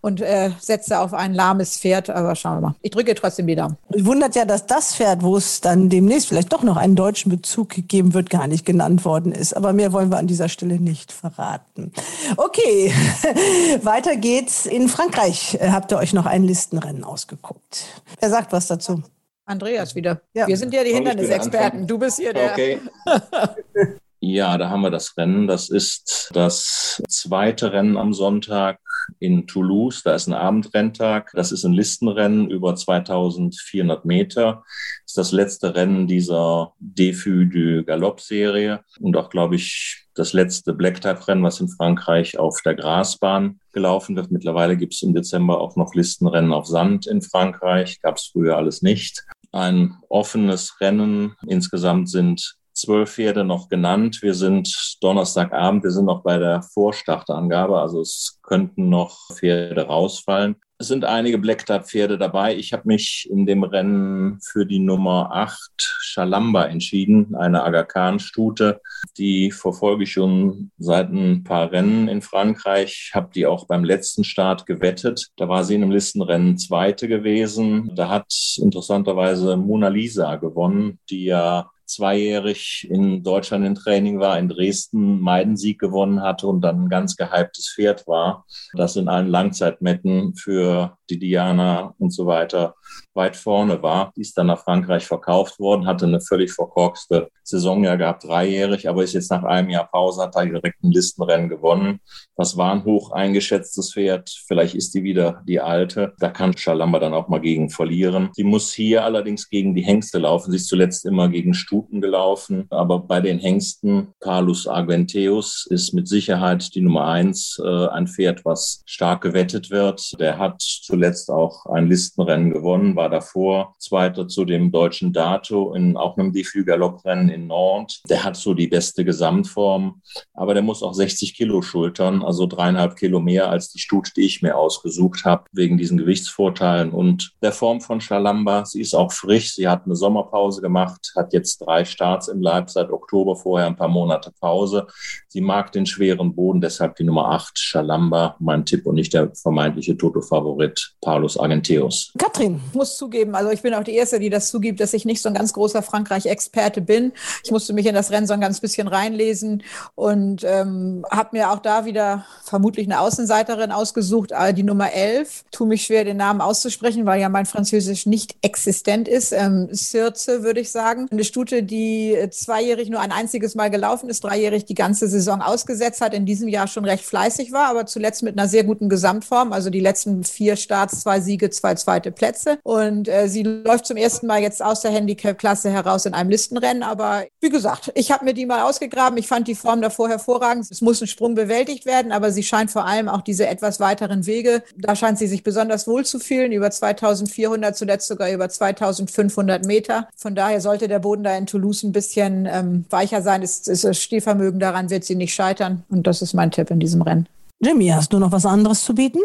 und 0.00 0.20
äh, 0.20 0.50
setze 0.60 0.98
auf 0.98 1.14
ein 1.14 1.34
lahmes 1.34 1.78
Pferd, 1.78 2.10
aber 2.10 2.34
schauen 2.34 2.56
wir 2.56 2.68
mal. 2.68 2.74
Ich 2.82 2.90
drücke 2.90 3.14
trotzdem 3.14 3.46
die 3.46 3.56
Daumen. 3.56 3.76
Ich 3.94 4.04
wundert 4.04 4.34
ja, 4.34 4.44
dass 4.44 4.66
das 4.66 4.94
Pferd, 4.94 5.22
wo 5.22 5.36
es 5.36 5.60
dann 5.60 5.88
demnächst 5.88 6.28
vielleicht 6.28 6.52
doch 6.52 6.62
noch 6.62 6.76
einen 6.76 6.96
deutschen 6.96 7.30
Bezug 7.30 7.74
geben 7.88 8.14
wird, 8.14 8.30
gar 8.30 8.46
nicht 8.46 8.64
genannt 8.64 9.04
worden 9.04 9.32
ist. 9.32 9.56
Aber 9.56 9.72
mehr 9.72 9.92
wollen 9.92 10.10
wir 10.10 10.18
an 10.18 10.26
dieser 10.26 10.48
Stelle 10.48 10.80
nicht 10.80 11.12
verraten. 11.12 11.92
Okay, 12.36 12.92
weiter 13.82 14.16
geht's. 14.16 14.66
In 14.66 14.88
Frankreich 14.88 15.58
äh, 15.60 15.70
habt 15.70 15.92
ihr 15.92 15.98
euch 15.98 16.12
noch 16.12 16.26
ein 16.26 16.42
Listenrennen 16.42 17.04
ausgeguckt. 17.04 17.84
Wer 18.20 18.30
sagt 18.30 18.52
was 18.52 18.66
dazu? 18.66 19.02
Andreas 19.48 19.94
wieder. 19.94 20.20
Ja. 20.34 20.46
Wir 20.46 20.56
sind 20.56 20.74
ja 20.74 20.84
die 20.84 20.92
Hindernisexperten. 20.92 21.86
Du 21.86 21.98
bist 21.98 22.18
hier 22.18 22.34
der. 22.34 22.52
Okay. 22.52 22.80
ja, 24.20 24.58
da 24.58 24.68
haben 24.68 24.82
wir 24.82 24.90
das 24.90 25.16
Rennen. 25.16 25.46
Das 25.46 25.70
ist 25.70 26.30
das 26.34 27.00
zweite 27.08 27.72
Rennen 27.72 27.96
am 27.96 28.12
Sonntag 28.12 28.80
in 29.20 29.46
Toulouse. 29.46 30.02
Da 30.02 30.14
ist 30.14 30.26
ein 30.26 30.34
Abendrenntag. 30.34 31.30
Das 31.34 31.52
ist 31.52 31.64
ein 31.64 31.72
Listenrennen 31.72 32.50
über 32.50 32.74
2400 32.74 34.04
Meter. 34.04 34.64
Das 35.04 35.10
ist 35.10 35.18
das 35.18 35.32
letzte 35.32 35.74
Rennen 35.74 36.06
dieser 36.06 36.72
Defü 36.78 37.46
du 37.46 37.84
Galopp 37.84 38.20
Serie 38.20 38.80
und 39.00 39.16
auch, 39.16 39.30
glaube 39.30 39.54
ich, 39.54 40.04
das 40.14 40.32
letzte 40.32 40.72
Blacktag-Rennen, 40.72 41.44
was 41.44 41.60
in 41.60 41.68
Frankreich 41.68 42.38
auf 42.38 42.60
der 42.62 42.74
Grasbahn 42.74 43.60
gelaufen 43.72 44.16
wird. 44.16 44.32
Mittlerweile 44.32 44.76
gibt 44.76 44.94
es 44.94 45.02
im 45.02 45.14
Dezember 45.14 45.60
auch 45.60 45.76
noch 45.76 45.94
Listenrennen 45.94 46.52
auf 46.52 46.66
Sand 46.66 47.06
in 47.06 47.22
Frankreich. 47.22 48.00
Gab 48.02 48.16
es 48.16 48.30
früher 48.32 48.56
alles 48.56 48.82
nicht 48.82 49.24
ein 49.52 49.96
offenes 50.08 50.80
Rennen. 50.80 51.34
Insgesamt 51.46 52.10
sind 52.10 52.57
zwölf 52.78 53.12
Pferde 53.12 53.44
noch 53.44 53.68
genannt. 53.68 54.22
Wir 54.22 54.34
sind 54.34 54.96
Donnerstagabend, 55.00 55.84
wir 55.84 55.90
sind 55.90 56.06
noch 56.06 56.22
bei 56.22 56.38
der 56.38 56.62
Vorstarterangabe, 56.62 57.78
also 57.78 58.00
es 58.00 58.38
könnten 58.42 58.88
noch 58.88 59.16
Pferde 59.32 59.82
rausfallen. 59.82 60.56
Es 60.80 60.86
sind 60.86 61.04
einige 61.04 61.38
Blacktype-Pferde 61.38 62.18
dabei. 62.18 62.54
Ich 62.54 62.72
habe 62.72 62.84
mich 62.86 63.28
in 63.28 63.46
dem 63.46 63.64
Rennen 63.64 64.38
für 64.40 64.64
die 64.64 64.78
Nummer 64.78 65.30
8 65.32 65.96
Schalamba 66.00 66.66
entschieden, 66.66 67.34
eine 67.34 67.64
Aga 67.64 67.82
Khan-Stute. 67.82 68.80
Die 69.16 69.50
verfolge 69.50 70.04
ich 70.04 70.12
schon 70.12 70.70
seit 70.78 71.10
ein 71.10 71.42
paar 71.42 71.72
Rennen 71.72 72.06
in 72.06 72.22
Frankreich. 72.22 73.10
Habe 73.12 73.30
die 73.34 73.44
auch 73.44 73.66
beim 73.66 73.82
letzten 73.82 74.22
Start 74.22 74.66
gewettet. 74.66 75.26
Da 75.36 75.48
war 75.48 75.64
sie 75.64 75.74
in 75.74 75.82
einem 75.82 75.90
Listenrennen 75.90 76.58
Zweite 76.58 77.08
gewesen. 77.08 77.90
Da 77.96 78.08
hat 78.08 78.32
interessanterweise 78.58 79.56
Mona 79.56 79.88
Lisa 79.88 80.36
gewonnen, 80.36 81.00
die 81.10 81.24
ja 81.24 81.72
zweijährig 81.88 82.86
in 82.90 83.22
Deutschland 83.22 83.64
in 83.64 83.74
Training 83.74 84.20
war, 84.20 84.38
in 84.38 84.48
Dresden 84.48 85.20
Meidensieg 85.20 85.78
gewonnen 85.78 86.22
hatte 86.22 86.46
und 86.46 86.60
dann 86.60 86.84
ein 86.84 86.88
ganz 86.88 87.16
gehyptes 87.16 87.72
Pferd 87.74 88.06
war, 88.06 88.44
das 88.74 88.96
in 88.96 89.08
allen 89.08 89.28
Langzeitmetten 89.28 90.34
für 90.34 90.96
die 91.10 91.18
Diana 91.18 91.94
und 91.98 92.10
so 92.10 92.26
weiter 92.26 92.74
weit 93.18 93.36
vorne 93.36 93.82
war. 93.82 94.12
Ist 94.16 94.38
dann 94.38 94.46
nach 94.46 94.64
Frankreich 94.64 95.06
verkauft 95.06 95.60
worden, 95.60 95.86
hatte 95.86 96.06
eine 96.06 96.22
völlig 96.22 96.52
verkorkste 96.52 97.28
Saison 97.42 97.84
ja 97.84 97.96
gehabt, 97.96 98.24
dreijährig, 98.24 98.88
aber 98.88 99.02
ist 99.02 99.14
jetzt 99.14 99.30
nach 99.30 99.42
einem 99.42 99.70
Jahr 99.70 99.88
Pause, 99.90 100.22
hat 100.22 100.36
da 100.36 100.44
direkt 100.44 100.82
ein 100.82 100.92
Listenrennen 100.92 101.48
gewonnen. 101.48 102.00
Das 102.36 102.56
war 102.56 102.72
ein 102.72 102.84
hoch 102.84 103.10
eingeschätztes 103.10 103.92
Pferd. 103.92 104.30
Vielleicht 104.46 104.74
ist 104.74 104.94
die 104.94 105.02
wieder 105.02 105.42
die 105.48 105.60
alte. 105.60 106.14
Da 106.18 106.30
kann 106.30 106.56
Schalamba 106.56 106.98
dann 107.00 107.14
auch 107.14 107.28
mal 107.28 107.40
gegen 107.40 107.70
verlieren. 107.70 108.30
Sie 108.34 108.44
muss 108.44 108.72
hier 108.72 109.04
allerdings 109.04 109.48
gegen 109.48 109.74
die 109.74 109.82
Hengste 109.82 110.18
laufen. 110.18 110.50
Sie 110.50 110.56
ist 110.56 110.68
zuletzt 110.68 111.04
immer 111.04 111.28
gegen 111.28 111.54
Stuten 111.54 112.00
gelaufen. 112.00 112.66
Aber 112.70 113.00
bei 113.00 113.20
den 113.20 113.38
Hengsten, 113.38 114.08
Carlos 114.20 114.68
Argenteus 114.68 115.66
ist 115.68 115.94
mit 115.94 116.06
Sicherheit 116.06 116.74
die 116.74 116.80
Nummer 116.80 117.06
eins, 117.06 117.60
äh, 117.64 117.86
ein 117.88 118.06
Pferd, 118.06 118.44
was 118.44 118.82
stark 118.86 119.22
gewettet 119.22 119.70
wird. 119.70 120.14
Der 120.20 120.38
hat 120.38 120.60
zuletzt 120.60 121.30
auch 121.30 121.66
ein 121.66 121.88
Listenrennen 121.88 122.52
gewonnen, 122.52 122.94
war 122.94 123.07
davor 123.08 123.74
Zweiter 123.78 124.28
zu 124.28 124.44
dem 124.44 124.70
deutschen 124.72 125.12
Dato 125.12 125.74
in 125.74 125.96
auch 125.96 126.16
einem 126.16 126.32
Deflü-Galopprennen 126.32 127.28
in 127.28 127.46
Nantes. 127.46 128.02
Der 128.08 128.24
hat 128.24 128.36
so 128.36 128.54
die 128.54 128.68
beste 128.68 129.04
Gesamtform, 129.04 130.02
aber 130.34 130.54
der 130.54 130.62
muss 130.62 130.82
auch 130.82 130.94
60 130.94 131.34
Kilo 131.34 131.62
schultern, 131.62 132.22
also 132.22 132.46
dreieinhalb 132.46 132.96
Kilo 132.96 133.20
mehr 133.20 133.50
als 133.50 133.70
die 133.70 133.78
Stute, 133.78 134.12
die 134.16 134.26
ich 134.26 134.42
mir 134.42 134.56
ausgesucht 134.56 135.24
habe, 135.24 135.44
wegen 135.52 135.78
diesen 135.78 135.98
Gewichtsvorteilen 135.98 136.90
und 136.90 137.32
der 137.42 137.52
Form 137.52 137.80
von 137.80 138.00
Schalamba. 138.00 138.64
Sie 138.64 138.80
ist 138.80 138.94
auch 138.94 139.12
frisch, 139.12 139.54
sie 139.54 139.68
hat 139.68 139.84
eine 139.84 139.96
Sommerpause 139.96 140.60
gemacht, 140.60 141.12
hat 141.16 141.32
jetzt 141.32 141.58
drei 141.58 141.84
Starts 141.84 142.28
im 142.28 142.42
Leib 142.42 142.70
seit 142.70 142.90
Oktober, 142.90 143.36
vorher 143.36 143.66
ein 143.66 143.76
paar 143.76 143.88
Monate 143.88 144.32
Pause. 144.40 144.86
Sie 145.28 145.40
mag 145.40 145.72
den 145.72 145.86
schweren 145.86 146.34
Boden, 146.34 146.60
deshalb 146.60 146.96
die 146.96 147.04
Nummer 147.04 147.30
8, 147.30 147.58
Schalamba, 147.58 148.36
mein 148.38 148.64
Tipp 148.64 148.86
und 148.86 148.96
nicht 148.96 149.14
der 149.14 149.34
vermeintliche 149.34 149.96
Toto-Favorit 149.96 150.94
Paulus 151.00 151.38
Argenteus. 151.38 152.12
Katrin, 152.18 152.60
muss 152.72 152.97
zugeben, 152.98 153.34
also 153.34 153.50
ich 153.50 153.62
bin 153.62 153.72
auch 153.74 153.84
die 153.84 153.94
Erste, 153.94 154.18
die 154.18 154.28
das 154.28 154.48
zugibt, 154.48 154.80
dass 154.80 154.92
ich 154.92 155.04
nicht 155.04 155.22
so 155.22 155.28
ein 155.28 155.34
ganz 155.34 155.52
großer 155.52 155.82
Frankreich-Experte 155.82 156.80
bin. 156.80 157.12
Ich 157.44 157.50
musste 157.50 157.72
mich 157.72 157.86
in 157.86 157.94
das 157.94 158.10
Rennen 158.10 158.26
so 158.26 158.34
ein 158.34 158.40
ganz 158.40 158.60
bisschen 158.60 158.88
reinlesen 158.88 159.62
und 159.94 160.42
ähm, 160.44 161.06
habe 161.10 161.30
mir 161.32 161.50
auch 161.50 161.60
da 161.60 161.84
wieder 161.84 162.26
vermutlich 162.44 162.86
eine 162.86 163.00
Außenseiterin 163.00 163.70
ausgesucht, 163.70 164.32
äh, 164.32 164.52
die 164.52 164.64
Nummer 164.64 164.92
11. 164.92 165.44
Tu 165.52 165.64
mich 165.64 165.84
schwer, 165.84 166.04
den 166.04 166.16
Namen 166.16 166.40
auszusprechen, 166.40 167.06
weil 167.06 167.20
ja 167.20 167.28
mein 167.28 167.46
Französisch 167.46 168.06
nicht 168.06 168.34
existent 168.42 169.06
ist. 169.06 169.32
Ähm, 169.32 169.68
Sirze, 169.70 170.42
würde 170.42 170.60
ich 170.60 170.72
sagen. 170.72 171.06
Eine 171.10 171.24
Stute, 171.24 171.62
die 171.62 172.16
zweijährig 172.30 172.90
nur 172.90 173.00
ein 173.00 173.12
einziges 173.12 173.54
Mal 173.54 173.70
gelaufen 173.70 174.08
ist, 174.08 174.24
dreijährig 174.24 174.64
die 174.64 174.74
ganze 174.74 175.06
Saison 175.06 175.40
ausgesetzt 175.40 176.00
hat, 176.00 176.14
in 176.14 176.26
diesem 176.26 176.48
Jahr 176.48 176.66
schon 176.66 176.84
recht 176.84 177.04
fleißig 177.04 177.52
war, 177.52 177.68
aber 177.68 177.86
zuletzt 177.86 178.24
mit 178.24 178.36
einer 178.36 178.48
sehr 178.48 178.64
guten 178.64 178.88
Gesamtform. 178.88 179.52
Also 179.52 179.70
die 179.70 179.80
letzten 179.80 180.24
vier 180.24 180.56
Starts, 180.56 181.00
zwei 181.00 181.20
Siege, 181.20 181.50
zwei 181.50 181.76
zweite 181.76 182.10
Plätze. 182.10 182.58
Und 182.64 182.77
äh, 182.78 183.28
sie 183.28 183.42
läuft 183.42 183.86
zum 183.86 183.96
ersten 183.96 184.26
Mal 184.26 184.40
jetzt 184.40 184.62
aus 184.62 184.80
der 184.80 184.90
Handicap-Klasse 184.90 185.70
heraus 185.70 186.06
in 186.06 186.14
einem 186.14 186.30
Listenrennen. 186.30 186.82
Aber 186.82 187.24
wie 187.40 187.50
gesagt, 187.50 187.92
ich 187.94 188.10
habe 188.10 188.24
mir 188.24 188.34
die 188.34 188.46
mal 188.46 188.62
ausgegraben. 188.62 189.18
Ich 189.18 189.28
fand 189.28 189.48
die 189.48 189.54
Form 189.54 189.80
davor 189.80 190.08
hervorragend. 190.08 190.66
Es 190.70 190.80
muss 190.80 191.00
ein 191.00 191.06
Sprung 191.06 191.34
bewältigt 191.34 191.86
werden, 191.86 192.12
aber 192.12 192.32
sie 192.32 192.42
scheint 192.42 192.70
vor 192.70 192.86
allem 192.86 193.08
auch 193.08 193.22
diese 193.22 193.46
etwas 193.46 193.80
weiteren 193.80 194.26
Wege, 194.26 194.62
da 194.76 194.96
scheint 194.96 195.18
sie 195.18 195.26
sich 195.26 195.42
besonders 195.42 195.86
wohl 195.86 196.04
zu 196.04 196.18
fühlen, 196.18 196.52
über 196.52 196.70
2400, 196.70 197.76
zuletzt 197.76 198.08
sogar 198.08 198.30
über 198.30 198.48
2500 198.48 199.64
Meter. 199.64 200.08
Von 200.16 200.34
daher 200.34 200.60
sollte 200.60 200.88
der 200.88 200.98
Boden 200.98 201.24
da 201.24 201.36
in 201.36 201.46
Toulouse 201.46 201.82
ein 201.82 201.92
bisschen 201.92 202.46
ähm, 202.46 202.84
weicher 202.90 203.22
sein. 203.22 203.42
Ist, 203.42 203.68
ist 203.68 203.84
das 203.84 203.98
Stehvermögen 203.98 204.60
daran 204.60 204.90
wird 204.90 205.04
sie 205.04 205.14
nicht 205.14 205.34
scheitern. 205.34 205.84
Und 205.88 206.06
das 206.06 206.22
ist 206.22 206.34
mein 206.34 206.50
Tipp 206.50 206.70
in 206.70 206.80
diesem 206.80 207.02
Rennen. 207.02 207.28
Jimmy, 207.60 207.88
hast 207.88 208.12
du 208.12 208.18
noch 208.18 208.32
was 208.32 208.46
anderes 208.46 208.84
zu 208.84 208.94
bieten? 208.94 209.18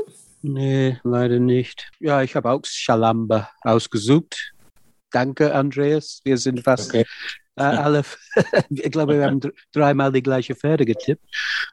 Nee, 0.43 0.97
leider 1.05 1.39
nicht. 1.39 1.89
Ja, 1.99 2.21
ich 2.21 2.35
habe 2.35 2.51
auch 2.51 2.61
Schalamba 2.65 3.49
ausgesucht. 3.61 4.53
Danke, 5.09 5.55
Andreas. 5.55 6.19
Wir 6.25 6.37
sind 6.37 6.59
fast 6.61 6.89
okay. 6.89 7.05
äh, 7.55 7.61
alle, 7.61 8.03
ich 8.69 8.91
glaube, 8.91 9.17
wir 9.17 9.25
haben 9.25 9.39
dreimal 9.71 10.11
die 10.11 10.21
gleiche 10.21 10.53
Pferde 10.53 10.83
getippt. 10.83 11.23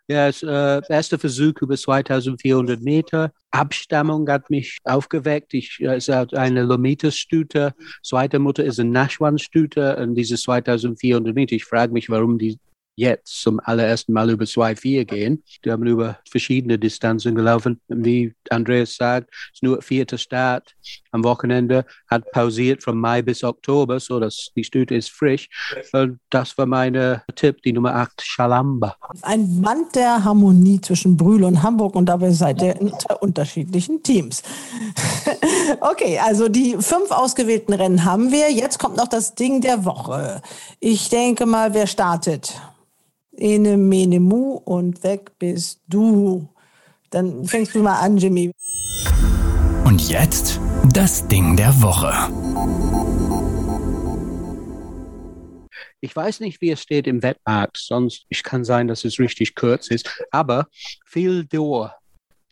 Ja, 0.06 0.28
es, 0.28 0.44
äh, 0.44 0.80
erster 0.88 1.18
Versuch 1.18 1.54
über 1.60 1.76
2400 1.76 2.80
Meter. 2.80 3.32
Abstammung 3.50 4.28
hat 4.28 4.50
mich 4.50 4.78
aufgeweckt. 4.84 5.52
Ich 5.52 5.80
äh, 5.80 5.96
ist 5.96 6.08
eine 6.08 6.62
Lomita-Stute. 6.62 7.74
Zweite 8.04 8.38
Mutter 8.38 8.62
ist 8.62 8.78
eine 8.78 8.90
Nashwan-Stute. 8.90 9.96
Und 9.96 10.14
diese 10.14 10.36
2400 10.36 11.34
Meter, 11.34 11.56
ich 11.56 11.64
frage 11.64 11.92
mich, 11.92 12.08
warum 12.08 12.38
die 12.38 12.60
jetzt 13.00 13.40
zum 13.40 13.60
allerersten 13.64 14.12
Mal 14.12 14.30
über 14.30 14.44
2,4 14.44 15.04
gehen. 15.04 15.42
Die 15.64 15.70
haben 15.70 15.86
über 15.86 16.18
verschiedene 16.30 16.78
Distanzen 16.78 17.34
gelaufen. 17.34 17.80
Wie 17.88 18.34
Andreas 18.50 18.96
sagt, 18.96 19.30
ist 19.52 19.62
nur 19.62 19.80
vierter 19.80 20.18
Start 20.18 20.74
am 21.12 21.24
Wochenende, 21.24 21.84
hat 22.08 22.30
pausiert 22.32 22.82
von 22.82 22.98
Mai 22.98 23.22
bis 23.22 23.42
Oktober, 23.42 23.98
so 23.98 24.20
dass 24.20 24.50
die 24.54 24.64
Stute 24.64 24.94
ist 24.94 25.10
frisch. 25.10 25.48
Und 25.92 26.20
das 26.30 26.56
war 26.58 26.66
mein 26.66 27.20
Tipp, 27.34 27.62
die 27.62 27.72
Nummer 27.72 27.94
8, 27.94 28.22
Schalamba. 28.22 28.96
Ein 29.22 29.60
Band 29.60 29.94
der 29.94 30.22
Harmonie 30.22 30.80
zwischen 30.80 31.16
Brühl 31.16 31.44
und 31.44 31.62
Hamburg 31.62 31.96
und 31.96 32.06
dabei 32.06 32.30
seid 32.30 32.62
ihr 32.62 32.80
unter 32.80 33.22
unterschiedlichen 33.22 34.02
Teams. 34.02 34.42
okay, 35.80 36.18
also 36.18 36.48
die 36.48 36.76
fünf 36.78 37.10
ausgewählten 37.10 37.72
Rennen 37.72 38.04
haben 38.04 38.30
wir. 38.30 38.52
Jetzt 38.52 38.78
kommt 38.78 38.96
noch 38.96 39.08
das 39.08 39.34
Ding 39.34 39.60
der 39.60 39.84
Woche. 39.84 40.42
Ich 40.80 41.08
denke 41.08 41.46
mal, 41.46 41.74
wer 41.74 41.86
startet? 41.86 42.60
Ene, 43.40 43.78
mene, 43.78 44.20
mu 44.20 44.60
und 44.64 45.02
weg 45.02 45.32
bist 45.38 45.80
du. 45.88 46.48
Dann 47.08 47.46
fängst 47.46 47.74
du 47.74 47.82
mal 47.82 47.98
an, 47.98 48.18
Jimmy. 48.18 48.52
Und 49.84 50.10
jetzt 50.10 50.60
das 50.92 51.26
Ding 51.26 51.56
der 51.56 51.72
Woche. 51.80 52.12
Ich 56.02 56.14
weiß 56.14 56.40
nicht, 56.40 56.60
wie 56.60 56.70
es 56.70 56.82
steht 56.82 57.06
im 57.06 57.22
Wettmarkt, 57.22 57.78
sonst 57.78 58.26
ich 58.28 58.42
kann 58.42 58.64
sein, 58.64 58.88
dass 58.88 59.04
es 59.04 59.18
richtig 59.18 59.54
kurz 59.54 59.88
ist, 59.88 60.24
aber 60.30 60.66
Phil 61.06 61.44
Door, 61.44 61.94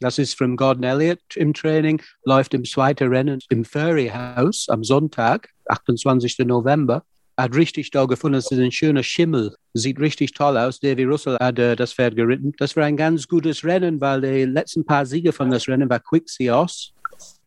das 0.00 0.18
ist 0.18 0.36
von 0.36 0.56
Gordon 0.56 0.84
Elliott 0.84 1.36
im 1.36 1.54
Training, 1.54 2.02
läuft 2.24 2.54
im 2.54 2.64
zweiten 2.64 3.08
Rennen 3.08 3.40
im 3.50 3.64
Furry 3.64 4.08
House 4.08 4.68
am 4.68 4.84
Sonntag, 4.84 5.50
28. 5.66 6.38
November 6.40 7.04
hat 7.38 7.54
richtig 7.54 7.90
toll 7.90 8.08
gefunden. 8.08 8.36
Es 8.36 8.50
ist 8.50 8.58
ein 8.58 8.72
schöner 8.72 9.04
Schimmel. 9.04 9.54
Sieht 9.72 10.00
richtig 10.00 10.32
toll 10.32 10.58
aus. 10.58 10.80
Davy 10.80 11.04
Russell 11.04 11.36
hat 11.40 11.58
äh, 11.58 11.76
das 11.76 11.92
Pferd 11.92 12.16
geritten. 12.16 12.52
Das 12.58 12.76
war 12.76 12.84
ein 12.84 12.96
ganz 12.96 13.28
gutes 13.28 13.64
Rennen, 13.64 14.00
weil 14.00 14.20
die 14.20 14.44
letzten 14.44 14.84
paar 14.84 15.06
Siege 15.06 15.32
von 15.32 15.50
das 15.50 15.68
Rennen 15.68 15.88
war 15.88 16.00
Quixios 16.00 16.92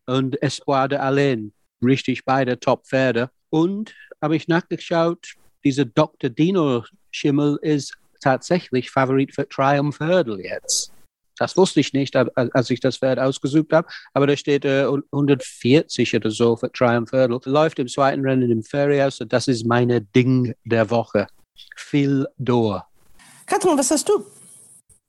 und 0.06 0.42
Espoir 0.42 0.88
de 0.88 0.98
Alain. 0.98 1.52
Richtig 1.84 2.24
beide 2.24 2.58
Top-Pferde. 2.58 3.30
Und 3.50 3.94
habe 4.22 4.38
ich 4.38 4.48
nachgeschaut, 4.48 5.34
dieser 5.64 5.86
Dr. 5.86 6.30
Dino 6.30 6.86
Schimmel 7.12 7.60
ist 7.62 7.94
tatsächlich 8.22 8.89
Favorit 8.89 9.36
für 9.36 9.48
Triumph 9.48 10.00
Hurdle 10.00 10.42
jetzt. 10.42 10.94
Das 11.42 11.58
wusste 11.58 11.80
ich 11.80 11.92
nicht, 11.92 12.16
als 12.16 12.70
ich 12.70 12.82
das 12.82 12.98
Pferd 12.98 13.18
ausgesucht 13.18 13.74
habe. 13.74 13.88
Aber 14.14 14.28
da 14.28 14.38
steht 14.38 14.64
äh, 14.64 14.86
140 15.12 16.16
oder 16.16 16.30
so 16.30 16.56
für 16.56 16.72
Triumph 16.72 17.12
Hurdle. 17.12 17.39
Läuft 17.46 17.80
im 17.80 17.88
zweiten 17.88 18.22
Rennen 18.22 18.52
im 18.52 18.62
Ferias. 18.62 19.20
Das 19.28 19.48
ist 19.48 19.66
meine 19.66 20.02
Ding 20.02 20.54
der 20.66 20.92
Woche. 20.92 21.26
Phil 21.76 22.28
Door. 22.38 22.86
Katrin, 23.48 23.76
was 23.76 23.89
hast 23.89 24.08
du? 24.08 24.24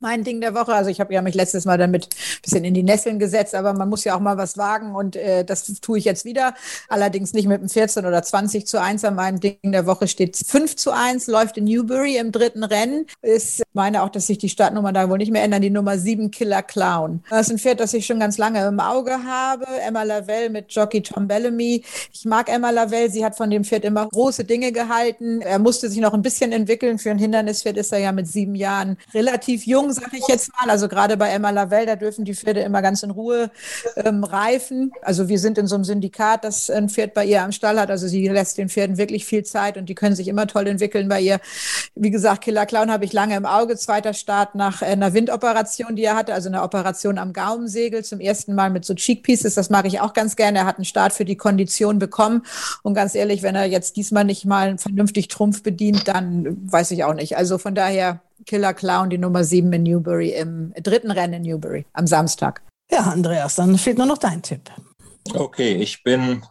mein 0.03 0.25
Ding 0.25 0.41
der 0.41 0.55
Woche. 0.55 0.75
Also 0.75 0.91
ich 0.91 1.01
habe 1.01 1.15
ja 1.15 1.23
mich 1.23 1.35
letztes 1.35 1.65
Mal 1.65 1.79
damit 1.79 2.07
ein 2.07 2.43
bisschen 2.43 2.65
in 2.65 2.75
die 2.75 2.83
Nesseln 2.83 3.19
gesetzt, 3.19 3.55
aber 3.55 3.73
man 3.73 3.89
muss 3.89 4.03
ja 4.03 4.17
auch 4.17 4.21
mal 4.21 4.37
was 4.37 4.59
wagen 4.59 4.97
und 4.97 5.15
äh, 5.15 5.45
das 5.45 5.67
tue 5.81 5.99
ich 5.99 6.05
jetzt 6.05 6.25
wieder. 6.25 6.55
Allerdings 6.89 7.33
nicht 7.35 7.47
mit 7.47 7.61
einem 7.61 7.69
14 7.69 8.05
oder 8.05 8.23
20 8.23 8.67
zu 8.67 8.81
1. 8.81 9.05
An 9.05 9.15
meinem 9.15 9.39
Ding 9.39 9.59
der 9.63 9.87
Woche 9.87 10.09
steht 10.09 10.37
5 10.37 10.75
zu 10.75 10.91
1, 10.91 11.29
läuft 11.29 11.57
in 11.57 11.65
Newbury 11.65 12.17
im 12.17 12.33
dritten 12.33 12.65
Rennen. 12.65 13.07
Ist 13.23 13.62
meine 13.75 14.03
auch, 14.03 14.09
dass 14.09 14.27
sich 14.27 14.39
die 14.39 14.49
Startnummer 14.49 14.93
da 14.93 15.09
wohl 15.09 15.19
nicht 15.19 15.33
mehr 15.33 15.43
ändern, 15.43 15.63
die 15.63 15.71
Nummer 15.71 15.99
7 15.99 16.31
Killer 16.31 16.63
Clown. 16.63 17.23
Das 17.31 17.47
ist 17.47 17.53
ein 17.53 17.59
Pferd, 17.59 17.81
das 17.81 17.95
ich 17.95 18.07
schon 18.07 18.21
ganz 18.21 18.39
lange 18.39 18.67
im 18.67 18.81
Auge 18.81 19.25
habe. 19.25 19.67
Emma 19.87 20.03
Lavelle 20.03 20.51
mit 20.51 20.73
Jockey 20.73 21.03
Tom 21.03 21.29
Bellamy. 21.29 21.83
Ich 22.13 22.25
mag 22.25 22.49
Emma 22.49 22.71
Lavelle, 22.71 23.11
sie 23.11 23.25
hat 23.25 23.37
von 23.37 23.51
dem 23.51 23.65
Pferd 23.65 23.85
immer 23.85 24.09
große 24.09 24.45
Dinge 24.45 24.73
gehalten. 24.73 25.41
Er 25.41 25.59
musste 25.59 25.89
sich 25.89 26.01
noch 26.01 26.15
ein 26.15 26.23
bisschen 26.23 26.53
entwickeln. 26.53 26.99
Für 26.99 27.11
ein 27.11 27.19
Hindernispferd 27.19 27.77
ist 27.77 27.93
er 27.93 27.99
ja 27.99 28.13
mit 28.13 28.27
sieben 28.27 28.55
Jahren 28.55 28.97
relativ 29.15 29.67
jung 29.67 29.93
sage 29.93 30.17
ich 30.17 30.27
jetzt 30.29 30.51
mal. 30.53 30.71
Also 30.71 30.89
gerade 30.89 31.17
bei 31.17 31.29
Emma 31.31 31.51
Lavelle, 31.51 31.87
da 31.87 31.97
dürfen 31.97 32.25
die 32.25 32.35
Pferde 32.35 32.61
immer 32.61 32.83
ganz 32.83 33.03
in 33.03 33.11
Ruhe 33.11 33.51
ähm, 33.97 34.25
reifen. 34.25 34.93
Also 35.03 35.29
wir 35.29 35.39
sind 35.39 35.59
in 35.59 35.67
so 35.67 35.75
einem 35.75 35.85
Syndikat, 35.85 36.45
das 36.45 36.71
ein 36.71 36.89
Pferd 36.89 37.15
bei 37.15 37.25
ihr 37.25 37.43
am 37.43 37.53
Stall 37.53 37.79
hat. 37.79 37.91
Also 37.91 38.09
sie 38.09 38.29
lässt 38.29 38.59
den 38.59 38.69
Pferden 38.69 38.99
wirklich 38.99 39.25
viel 39.25 39.45
Zeit 39.45 39.77
und 39.77 39.89
die 39.89 39.95
können 39.95 40.17
sich 40.17 40.29
immer 40.29 40.47
toll 40.47 40.67
entwickeln 40.67 41.09
bei 41.09 41.21
ihr. 41.21 41.41
Wie 41.95 42.11
gesagt, 42.11 42.45
Killer 42.45 42.67
Clown 42.67 42.91
habe 42.91 43.05
ich 43.05 43.13
lange 43.13 43.37
im 43.37 43.47
Auge. 43.47 43.62
Zweiter 43.77 44.15
Start 44.15 44.55
nach 44.55 44.83
einer 44.83 45.13
Windoperation, 45.15 45.97
die 45.97 46.05
er 46.05 46.17
hatte, 46.17 46.35
also 46.35 46.49
eine 46.49 46.63
Operation 46.63 47.19
am 47.19 47.33
Gaumensegel 47.33 48.05
zum 48.05 48.21
ersten 48.21 48.55
Mal 48.55 48.71
mit 48.71 48.85
so 48.85 48.95
Cheek 48.95 49.23
Pieces. 49.23 49.55
Das 49.55 49.71
mag 49.71 49.87
ich 49.87 50.01
auch 50.01 50.13
ganz 50.13 50.37
gerne. 50.37 50.59
Er 50.59 50.67
hat 50.67 50.77
einen 50.77 50.85
Start 50.85 51.13
für 51.13 51.25
die 51.25 51.37
Kondition 51.37 51.99
bekommen. 51.99 52.43
Und 52.83 52.95
ganz 52.95 53.15
ehrlich, 53.15 53.43
wenn 53.43 53.55
er 53.55 53.65
jetzt 53.65 53.97
diesmal 53.97 54.25
nicht 54.25 54.45
mal 54.45 54.77
vernünftig 54.79 55.29
Trumpf 55.29 55.63
bedient, 55.63 56.09
dann 56.09 56.59
weiß 56.71 56.91
ich 56.91 57.05
auch 57.05 57.15
nicht. 57.15 57.37
Also 57.37 57.59
von 57.59 57.75
daher 57.75 58.21
Killer 58.47 58.75
Clown, 58.75 59.11
die 59.11 59.19
Nummer 59.19 59.45
7 59.45 59.73
in 59.73 59.83
Newbury, 59.85 60.31
im 60.31 60.73
dritten 60.83 61.11
Rennen 61.11 61.35
in 61.35 61.43
Newbury 61.43 61.87
am 61.93 62.07
Samstag. 62.07 62.63
Ja, 62.91 63.03
Andreas, 63.03 63.55
dann 63.55 63.79
fehlt 63.79 63.99
nur 63.99 64.07
noch 64.07 64.19
dein 64.19 64.43
Tipp. 64.43 64.71
Okay, 65.35 65.75
ich 65.75 66.03
bin 66.03 66.43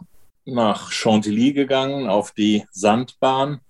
nach 0.46 0.92
Chantilly 0.92 1.54
gegangen 1.54 2.08
auf 2.08 2.32
die 2.32 2.64
Sandbahn 2.72 3.62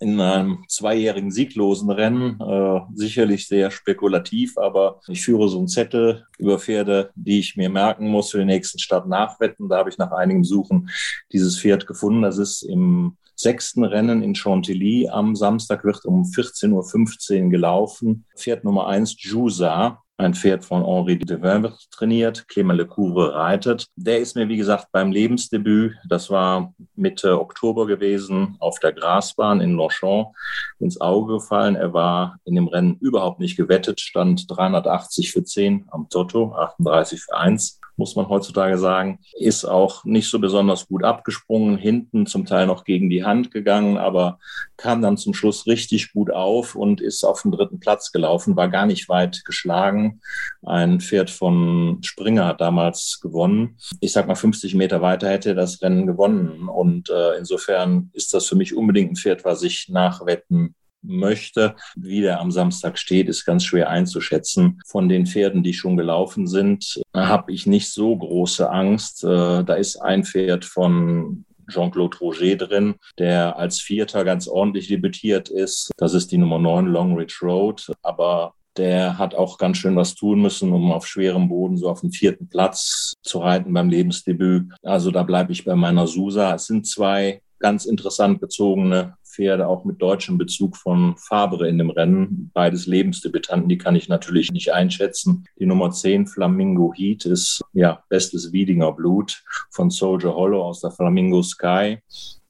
in 0.00 0.20
einem 0.20 0.64
zweijährigen 0.68 1.30
sieglosen 1.30 1.90
Rennen. 1.90 2.40
Äh, 2.40 2.80
sicherlich 2.94 3.48
sehr 3.48 3.70
spekulativ, 3.70 4.58
aber 4.58 5.00
ich 5.08 5.22
führe 5.22 5.48
so 5.48 5.58
einen 5.58 5.68
Zettel 5.68 6.26
über 6.38 6.58
Pferde, 6.58 7.10
die 7.14 7.38
ich 7.40 7.56
mir 7.56 7.70
merken 7.70 8.08
muss 8.08 8.30
für 8.30 8.38
den 8.38 8.46
nächsten 8.46 8.78
Start 8.78 9.08
nachwetten. 9.08 9.68
Da 9.68 9.78
habe 9.78 9.90
ich 9.90 9.98
nach 9.98 10.12
einigem 10.12 10.44
Suchen 10.44 10.90
dieses 11.32 11.58
Pferd 11.58 11.86
gefunden. 11.86 12.22
Das 12.22 12.38
ist 12.38 12.62
im 12.62 13.16
sechsten 13.34 13.84
Rennen 13.84 14.22
in 14.22 14.34
Chantilly. 14.34 15.08
Am 15.08 15.36
Samstag 15.36 15.84
wird 15.84 16.04
um 16.04 16.24
14.15 16.24 17.44
Uhr 17.44 17.50
gelaufen. 17.50 18.24
Pferd 18.36 18.64
Nummer 18.64 18.88
eins, 18.88 19.16
Jusa, 19.18 20.02
ein 20.18 20.34
Pferd 20.34 20.64
von 20.64 20.84
Henri 20.84 21.16
Devin 21.16 21.62
wird 21.62 21.90
trainiert, 21.92 22.46
Clément 22.48 22.74
Lecouvre 22.74 23.34
reitet. 23.34 23.86
Der 23.94 24.18
ist 24.18 24.34
mir, 24.34 24.48
wie 24.48 24.56
gesagt, 24.56 24.88
beim 24.90 25.12
Lebensdebüt, 25.12 25.96
das 26.08 26.28
war 26.28 26.74
Mitte 26.96 27.40
Oktober 27.40 27.86
gewesen, 27.86 28.56
auf 28.58 28.80
der 28.80 28.92
Grasbahn 28.92 29.60
in 29.60 29.74
Longchamp, 29.74 30.34
ins 30.80 31.00
Auge 31.00 31.34
gefallen. 31.34 31.76
Er 31.76 31.92
war 31.92 32.38
in 32.44 32.56
dem 32.56 32.66
Rennen 32.66 32.96
überhaupt 33.00 33.38
nicht 33.38 33.56
gewettet, 33.56 34.00
stand 34.00 34.44
380 34.48 35.30
für 35.30 35.44
10 35.44 35.86
am 35.88 36.08
Toto, 36.08 36.52
38 36.52 37.22
für 37.22 37.36
1 37.36 37.78
muss 37.98 38.16
man 38.16 38.28
heutzutage 38.28 38.78
sagen. 38.78 39.18
Ist 39.38 39.64
auch 39.64 40.04
nicht 40.04 40.28
so 40.28 40.38
besonders 40.38 40.86
gut 40.86 41.04
abgesprungen, 41.04 41.76
hinten 41.76 42.26
zum 42.26 42.46
Teil 42.46 42.66
noch 42.66 42.84
gegen 42.84 43.10
die 43.10 43.24
Hand 43.24 43.50
gegangen, 43.50 43.98
aber 43.98 44.38
kam 44.76 45.02
dann 45.02 45.16
zum 45.16 45.34
Schluss 45.34 45.66
richtig 45.66 46.12
gut 46.12 46.30
auf 46.30 46.74
und 46.76 47.00
ist 47.00 47.24
auf 47.24 47.42
den 47.42 47.52
dritten 47.52 47.80
Platz 47.80 48.12
gelaufen, 48.12 48.56
war 48.56 48.68
gar 48.68 48.86
nicht 48.86 49.08
weit 49.08 49.44
geschlagen. 49.44 50.20
Ein 50.64 51.00
Pferd 51.00 51.30
von 51.30 51.98
Springer 52.02 52.46
hat 52.46 52.60
damals 52.60 53.18
gewonnen. 53.20 53.76
Ich 54.00 54.12
sag 54.12 54.28
mal, 54.28 54.36
50 54.36 54.74
Meter 54.74 55.02
weiter 55.02 55.28
hätte 55.28 55.50
er 55.50 55.54
das 55.56 55.82
Rennen 55.82 56.06
gewonnen. 56.06 56.68
Und 56.68 57.10
äh, 57.10 57.36
insofern 57.36 58.10
ist 58.12 58.32
das 58.32 58.46
für 58.46 58.56
mich 58.56 58.76
unbedingt 58.76 59.12
ein 59.12 59.16
Pferd, 59.16 59.44
was 59.44 59.62
ich 59.62 59.88
nachwetten 59.88 60.74
möchte. 61.02 61.76
Wie 61.96 62.20
der 62.20 62.40
am 62.40 62.50
Samstag 62.50 62.98
steht, 62.98 63.28
ist 63.28 63.44
ganz 63.44 63.64
schwer 63.64 63.90
einzuschätzen. 63.90 64.80
Von 64.86 65.08
den 65.08 65.26
Pferden, 65.26 65.62
die 65.62 65.74
schon 65.74 65.96
gelaufen 65.96 66.46
sind, 66.46 67.00
habe 67.14 67.52
ich 67.52 67.66
nicht 67.66 67.90
so 67.90 68.16
große 68.16 68.70
Angst. 68.70 69.24
Äh, 69.24 69.64
da 69.64 69.74
ist 69.74 69.96
ein 69.96 70.24
Pferd 70.24 70.64
von 70.64 71.44
Jean-Claude 71.70 72.18
Roger 72.18 72.56
drin, 72.56 72.94
der 73.18 73.56
als 73.58 73.80
Vierter 73.80 74.24
ganz 74.24 74.48
ordentlich 74.48 74.88
debütiert 74.88 75.48
ist. 75.50 75.90
Das 75.96 76.14
ist 76.14 76.32
die 76.32 76.38
Nummer 76.38 76.58
9 76.58 76.86
Longridge 76.86 77.38
Road. 77.42 77.92
Aber 78.02 78.54
der 78.76 79.18
hat 79.18 79.34
auch 79.34 79.58
ganz 79.58 79.78
schön 79.78 79.96
was 79.96 80.14
tun 80.14 80.40
müssen, 80.40 80.72
um 80.72 80.92
auf 80.92 81.06
schwerem 81.06 81.48
Boden 81.48 81.76
so 81.76 81.88
auf 81.90 82.00
den 82.00 82.12
vierten 82.12 82.48
Platz 82.48 83.14
zu 83.22 83.40
reiten 83.40 83.72
beim 83.72 83.90
Lebensdebüt. 83.90 84.72
Also 84.82 85.10
da 85.10 85.24
bleibe 85.24 85.52
ich 85.52 85.64
bei 85.64 85.74
meiner 85.74 86.06
Susa. 86.06 86.54
Es 86.54 86.66
sind 86.66 86.86
zwei 86.86 87.42
ganz 87.58 87.84
interessant 87.84 88.40
gezogene 88.40 89.16
Pferde, 89.38 89.68
auch 89.68 89.84
mit 89.84 90.02
deutschem 90.02 90.36
Bezug 90.36 90.76
von 90.76 91.16
Fabre 91.16 91.68
in 91.68 91.78
dem 91.78 91.90
Rennen. 91.90 92.50
Beides 92.54 92.86
Lebensdebütanten, 92.86 93.68
die 93.68 93.78
kann 93.78 93.94
ich 93.94 94.08
natürlich 94.08 94.50
nicht 94.50 94.72
einschätzen. 94.72 95.44
Die 95.60 95.66
Nummer 95.66 95.92
10, 95.92 96.26
Flamingo 96.26 96.92
Heat, 96.92 97.24
ist 97.24 97.62
ja 97.72 98.02
bestes 98.08 98.52
Wiedinger 98.52 98.90
Blut 98.90 99.44
von 99.70 99.90
Soldier 99.90 100.34
Hollow 100.34 100.60
aus 100.60 100.80
der 100.80 100.90
Flamingo 100.90 101.40
Sky. 101.42 101.98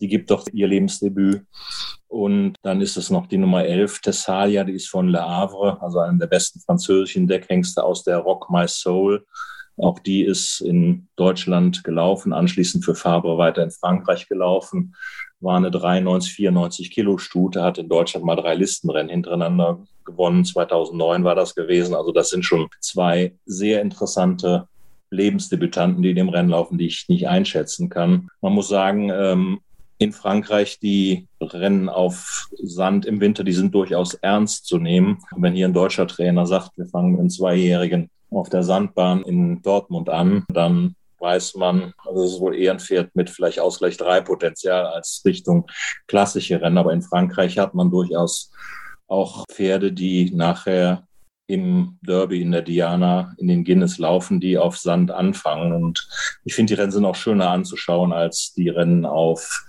Die 0.01 0.09
gibt 0.09 0.31
doch 0.31 0.47
ihr 0.51 0.67
Lebensdebüt. 0.67 1.43
Und 2.07 2.55
dann 2.63 2.81
ist 2.81 2.97
es 2.97 3.11
noch 3.11 3.27
die 3.27 3.37
Nummer 3.37 3.67
11, 3.67 4.01
Thessalia, 4.01 4.65
die 4.65 4.73
ist 4.73 4.89
von 4.89 5.09
Le 5.09 5.21
Havre, 5.21 5.83
also 5.83 5.99
einem 5.99 6.19
der 6.19 6.27
besten 6.27 6.61
französischen 6.61 7.27
Deckhengste 7.27 7.85
aus 7.85 8.03
der 8.03 8.17
Rock 8.17 8.49
My 8.49 8.67
Soul. 8.67 9.27
Auch 9.77 9.99
die 9.99 10.23
ist 10.23 10.63
in 10.63 11.09
Deutschland 11.17 11.85
gelaufen, 11.85 12.33
anschließend 12.33 12.83
für 12.83 12.95
Fabre 12.95 13.37
weiter 13.37 13.63
in 13.63 13.71
Frankreich 13.71 14.27
gelaufen 14.27 14.95
war 15.41 15.57
eine 15.57 15.71
93, 15.71 16.33
94 16.33 16.91
Kilo 16.91 17.19
Stute, 17.19 17.63
hat 17.63 17.79
in 17.79 17.89
Deutschland 17.89 18.27
mal 18.27 18.37
drei 18.37 18.55
Listenrennen 18.55 19.11
hintereinander 19.11 19.81
gewonnen. 20.05 20.45
2009 20.45 21.25
war 21.25 21.35
das 21.35 21.55
gewesen. 21.55 21.95
Also 21.95 22.13
das 22.13 22.31
sind 22.31 22.45
schon 22.45 22.69
zwei 22.81 23.35
sehr 23.47 23.81
interessante 23.83 24.69
Lebensdebütanten, 25.11 26.03
die 26.03 26.11
in 26.11 26.17
dem 26.17 26.29
Rennen 26.29 26.51
laufen, 26.51 26.79
die 26.79 26.87
ich 26.87 27.09
nicht 27.09 27.29
einschätzen 27.29 27.89
kann. 27.89 28.29
Man 28.41 28.53
muss 28.53 28.69
sagen, 28.69 29.11
ähm, 29.13 29.61
in 29.99 30.13
Frankreich 30.13 30.79
die 30.79 31.27
Rennen 31.41 31.89
auf 31.89 32.49
Sand 32.63 33.05
im 33.05 33.21
Winter, 33.21 33.43
die 33.43 33.53
sind 33.53 33.75
durchaus 33.75 34.15
ernst 34.15 34.67
zu 34.67 34.79
nehmen. 34.79 35.19
Wenn 35.37 35.55
hier 35.55 35.67
ein 35.67 35.75
deutscher 35.75 36.07
Trainer 36.07 36.47
sagt, 36.47 36.71
wir 36.77 36.87
fangen 36.87 37.13
mit 37.13 37.21
einem 37.21 37.31
Zweijährigen 37.31 38.11
auf 38.31 38.49
der 38.49 38.63
Sandbahn 38.63 39.23
in 39.23 39.63
Dortmund 39.63 40.09
an, 40.09 40.45
dann 40.53 40.95
weiß 41.21 41.55
man, 41.57 41.93
also 42.05 42.25
es 42.25 42.33
ist 42.33 42.41
wohl 42.41 42.57
eher 42.57 42.73
ein 42.73 42.81
Pferd 42.81 43.15
mit 43.15 43.31
vielleicht 43.31 43.61
Ausgleich 43.61 43.97
3 43.97 44.21
Potenzial 44.23 44.87
als 44.87 45.23
Richtung 45.25 45.67
klassische 46.07 46.61
Rennen. 46.61 46.79
Aber 46.79 46.93
in 46.93 47.03
Frankreich 47.03 47.59
hat 47.59 47.75
man 47.75 47.91
durchaus 47.91 48.51
auch 49.07 49.45
Pferde, 49.51 49.93
die 49.93 50.31
nachher 50.35 51.05
im 51.49 51.99
Derby 52.03 52.43
in 52.43 52.53
der 52.53 52.61
Diana 52.61 53.35
in 53.39 53.49
den 53.49 53.65
Guinness 53.65 53.97
laufen, 53.97 54.39
die 54.39 54.59
auf 54.59 54.77
Sand 54.77 55.11
anfangen. 55.11 55.73
Und 55.73 56.07
ich 56.45 56.55
finde, 56.55 56.75
die 56.75 56.81
Rennen 56.81 56.93
sind 56.93 57.07
auch 57.07 57.15
schöner 57.15 57.51
anzuschauen 57.51 58.13
als 58.13 58.53
die 58.53 58.69
Rennen 58.69 59.07
auf 59.07 59.65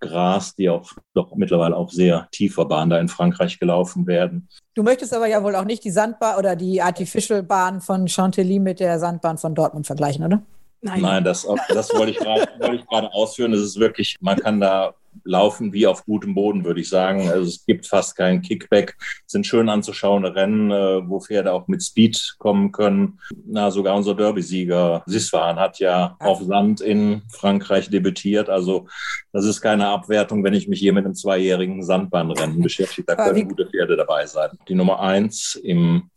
Gras, 0.00 0.54
die 0.54 0.68
auch 0.68 0.92
doch 1.14 1.34
mittlerweile 1.34 1.76
auf 1.76 1.90
sehr 1.90 2.28
tiefer 2.30 2.66
Bahn 2.66 2.90
da 2.90 2.98
in 2.98 3.08
Frankreich 3.08 3.58
gelaufen 3.58 4.06
werden. 4.06 4.48
Du 4.74 4.82
möchtest 4.82 5.14
aber 5.14 5.26
ja 5.26 5.42
wohl 5.42 5.56
auch 5.56 5.64
nicht 5.64 5.82
die 5.84 5.90
Sandbahn 5.90 6.36
oder 6.36 6.56
die 6.56 6.82
Artificial 6.82 7.42
Bahn 7.42 7.80
von 7.80 8.06
Chantilly 8.06 8.58
mit 8.58 8.78
der 8.78 8.98
Sandbahn 8.98 9.38
von 9.38 9.54
Dortmund 9.54 9.86
vergleichen, 9.86 10.26
oder? 10.26 10.42
Nein, 10.84 11.00
Nein 11.00 11.24
das, 11.24 11.46
das 11.70 11.94
wollte 11.94 12.10
ich 12.10 12.18
gerade 12.18 13.12
ausführen. 13.14 13.54
Es 13.54 13.62
ist 13.62 13.80
wirklich, 13.80 14.16
man 14.20 14.36
kann 14.36 14.60
da 14.60 14.94
laufen 15.24 15.72
wie 15.72 15.86
auf 15.86 16.04
gutem 16.04 16.34
Boden, 16.34 16.66
würde 16.66 16.80
ich 16.80 16.90
sagen. 16.90 17.30
Also 17.30 17.48
es 17.48 17.64
gibt 17.64 17.86
fast 17.86 18.16
keinen 18.16 18.42
Kickback. 18.42 18.94
Es 19.26 19.32
sind 19.32 19.46
schön 19.46 19.70
anzuschauende 19.70 20.34
Rennen, 20.34 20.70
äh, 20.70 21.08
wo 21.08 21.20
Pferde 21.20 21.54
auch 21.54 21.68
mit 21.68 21.82
Speed 21.82 22.34
kommen 22.38 22.70
können. 22.70 23.18
Na, 23.46 23.70
sogar 23.70 23.96
unser 23.96 24.14
Derby-Sieger 24.14 25.02
Sisfahan 25.06 25.56
hat 25.56 25.78
ja 25.78 26.16
auf 26.18 26.42
Sand 26.42 26.82
in 26.82 27.22
Frankreich 27.30 27.88
debütiert. 27.88 28.50
Also 28.50 28.86
das 29.32 29.46
ist 29.46 29.62
keine 29.62 29.88
Abwertung, 29.88 30.44
wenn 30.44 30.52
ich 30.52 30.68
mich 30.68 30.80
hier 30.80 30.92
mit 30.92 31.06
einem 31.06 31.14
zweijährigen 31.14 31.82
Sandbahnrennen 31.82 32.60
beschäftige. 32.60 33.06
Da 33.06 33.14
können 33.14 33.48
gute 33.48 33.70
Pferde 33.70 33.96
dabei 33.96 34.26
sein. 34.26 34.50
Die 34.68 34.74
Nummer 34.74 35.00
eins 35.00 35.54
im 35.54 36.10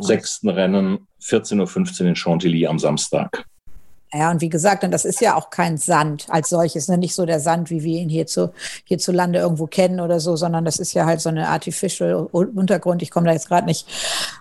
sechsten 0.00 0.50
Rennen, 0.50 1.06
14.15 1.22 2.02
Uhr 2.02 2.08
in 2.08 2.16
Chantilly 2.16 2.66
am 2.66 2.78
Samstag. 2.78 3.46
Ja, 4.12 4.32
und 4.32 4.40
wie 4.40 4.48
gesagt, 4.48 4.82
und 4.82 4.90
das 4.90 5.04
ist 5.04 5.20
ja 5.20 5.36
auch 5.36 5.50
kein 5.50 5.76
Sand 5.76 6.26
als 6.28 6.48
solches, 6.48 6.88
ne? 6.88 6.98
nicht 6.98 7.14
so 7.14 7.26
der 7.26 7.38
Sand, 7.38 7.70
wie 7.70 7.84
wir 7.84 8.00
ihn 8.00 8.08
hierzu, 8.08 8.50
hierzulande 8.84 9.38
irgendwo 9.38 9.68
kennen 9.68 10.00
oder 10.00 10.18
so, 10.18 10.34
sondern 10.34 10.64
das 10.64 10.80
ist 10.80 10.94
ja 10.94 11.06
halt 11.06 11.20
so 11.20 11.28
eine 11.28 11.46
Artificial 11.46 12.14
Untergrund. 12.32 13.02
Ich 13.02 13.12
komme 13.12 13.26
da 13.26 13.32
jetzt 13.32 13.46
gerade 13.46 13.66
nicht 13.66 13.86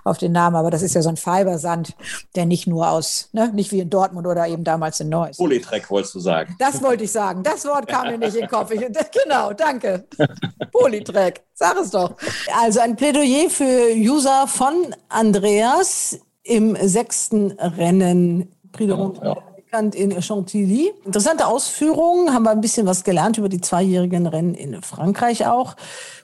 auf 0.04 0.18
den 0.18 0.32
Namen, 0.32 0.56
aber 0.56 0.72
das 0.72 0.82
ist 0.82 0.96
ja 0.96 1.04
so 1.04 1.10
ein 1.10 1.18
Fibersand, 1.18 1.96
der 2.36 2.48
nicht 2.48 2.66
nur 2.66 2.90
aus, 2.90 3.30
ne? 3.32 3.52
nicht 3.54 3.72
wie 3.72 3.80
in 3.80 3.92
Dortmund 3.92 4.26
oder 4.26 4.48
eben 4.48 4.64
damals 4.64 5.00
in 5.02 5.10
Neuss. 5.10 5.38
Polytrack 5.38 5.92
wolltest 5.92 6.16
du 6.16 6.20
sagen. 6.20 6.56
Das 6.58 6.82
wollte 6.82 7.04
ich 7.04 7.12
sagen. 7.12 7.44
Das 7.44 7.64
Wort 7.66 7.88
kam 7.88 8.08
mir 8.08 8.18
nicht 8.18 8.34
in 8.34 8.42
den 8.42 8.50
Kopf. 8.50 8.72
Ich, 8.72 8.80
genau, 9.24 9.54
danke. 9.54 10.06
Polytrack. 10.72 11.42
Sag 11.54 11.78
es 11.78 11.92
doch. 11.92 12.16
Also 12.60 12.80
ein 12.80 12.96
Plädoyer 12.96 13.52
für 13.52 13.94
User 13.94 14.48
von 14.48 14.96
Andreas 15.10 16.18
im 16.42 16.76
sechsten 16.76 17.52
Rennen. 17.52 18.52
Ja, 18.80 18.96
ja 19.24 19.49
bekannt 19.70 19.94
in 19.94 20.20
Chantilly. 20.20 20.92
Interessante 21.06 21.46
Ausführungen, 21.46 22.34
haben 22.34 22.44
wir 22.44 22.50
ein 22.50 22.62
bisschen 22.62 22.88
was 22.88 23.04
gelernt 23.04 23.38
über 23.38 23.50
die 23.50 23.62
zweijährigen 23.62 24.26
Rennen 24.26 24.56
in 24.56 24.82
Frankreich 24.82 25.46
auch. 25.46 25.76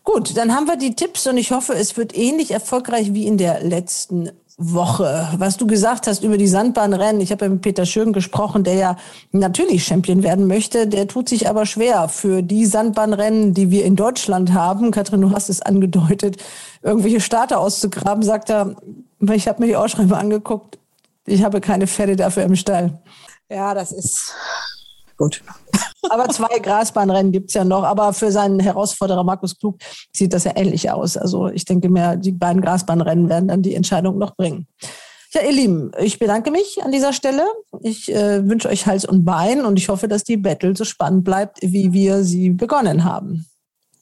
Gut, 0.03 0.35
dann 0.35 0.55
haben 0.55 0.65
wir 0.65 0.77
die 0.77 0.95
Tipps 0.95 1.27
und 1.27 1.37
ich 1.37 1.51
hoffe, 1.51 1.73
es 1.73 1.95
wird 1.95 2.17
ähnlich 2.17 2.49
erfolgreich 2.51 3.13
wie 3.13 3.27
in 3.27 3.37
der 3.37 3.63
letzten 3.63 4.31
Woche. 4.57 5.27
Was 5.37 5.57
du 5.57 5.67
gesagt 5.67 6.07
hast 6.07 6.23
über 6.23 6.37
die 6.37 6.47
Sandbahnrennen, 6.47 7.21
ich 7.21 7.31
habe 7.31 7.45
ja 7.45 7.51
mit 7.51 7.61
Peter 7.61 7.85
Schön 7.85 8.13
gesprochen, 8.13 8.63
der 8.63 8.73
ja 8.73 8.97
natürlich 9.31 9.85
Champion 9.85 10.23
werden 10.23 10.47
möchte, 10.47 10.87
der 10.87 11.07
tut 11.07 11.29
sich 11.29 11.47
aber 11.47 11.67
schwer 11.67 12.09
für 12.09 12.41
die 12.41 12.65
Sandbahnrennen, 12.65 13.53
die 13.53 13.69
wir 13.69 13.85
in 13.85 13.95
Deutschland 13.95 14.53
haben. 14.53 14.89
Katrin, 14.89 15.21
du 15.21 15.31
hast 15.31 15.49
es 15.49 15.61
angedeutet, 15.61 16.37
irgendwelche 16.81 17.21
Starter 17.21 17.59
auszugraben, 17.59 18.23
sagt 18.23 18.49
er, 18.49 18.75
ich 19.33 19.47
habe 19.47 19.61
mir 19.61 19.67
die 19.67 19.75
Ausschreibung 19.75 20.17
angeguckt, 20.17 20.79
ich 21.27 21.43
habe 21.43 21.61
keine 21.61 21.85
Pferde 21.85 22.15
dafür 22.15 22.43
im 22.43 22.55
Stall. 22.55 22.99
Ja, 23.49 23.73
das 23.73 23.91
ist 23.91 24.33
gut. 25.17 25.41
Aber 26.09 26.29
zwei 26.29 26.59
Grasbahnrennen 26.59 27.31
gibt 27.31 27.49
es 27.49 27.53
ja 27.55 27.63
noch. 27.63 27.83
Aber 27.83 28.13
für 28.13 28.31
seinen 28.31 28.59
Herausforderer 28.59 29.23
Markus 29.23 29.57
Klug 29.57 29.77
sieht 30.15 30.33
das 30.33 30.43
ja 30.43 30.51
ähnlich 30.55 30.91
aus. 30.91 31.17
Also 31.17 31.47
ich 31.47 31.65
denke 31.65 31.89
mir, 31.89 32.15
die 32.15 32.31
beiden 32.31 32.61
Grasbahnrennen 32.61 33.29
werden 33.29 33.47
dann 33.47 33.61
die 33.61 33.75
Entscheidung 33.75 34.17
noch 34.17 34.35
bringen. 34.35 34.67
Ja, 35.33 35.41
ihr 35.41 35.51
Lieben, 35.51 35.91
ich 35.99 36.17
bedanke 36.17 36.49
mich 36.49 36.81
an 36.81 36.91
dieser 36.91 37.11
Stelle. 37.11 37.45
Ich 37.81 38.13
äh, 38.13 38.47
wünsche 38.47 38.69
euch 38.69 38.85
Hals 38.85 39.03
und 39.03 39.25
Bein 39.25 39.65
und 39.65 39.77
ich 39.77 39.89
hoffe, 39.89 40.07
dass 40.07 40.23
die 40.23 40.37
Battle 40.37 40.75
so 40.75 40.85
spannend 40.85 41.25
bleibt, 41.25 41.57
wie 41.61 41.91
wir 41.91 42.23
sie 42.23 42.51
begonnen 42.51 43.03
haben. 43.03 43.45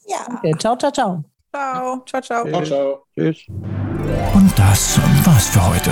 Ja. 0.08 0.28
Okay, 0.38 0.54
ciao, 0.60 0.76
ciao, 0.78 0.92
ciao. 0.92 1.24
Ciao, 1.52 2.04
ciao, 2.06 2.22
ciao. 2.22 2.46
Ciao, 2.48 2.64
ciao. 2.64 3.06
Tschüss. 3.16 3.38
Und 3.48 4.52
das 4.58 5.00
war's 5.24 5.48
für 5.48 5.68
heute. 5.68 5.92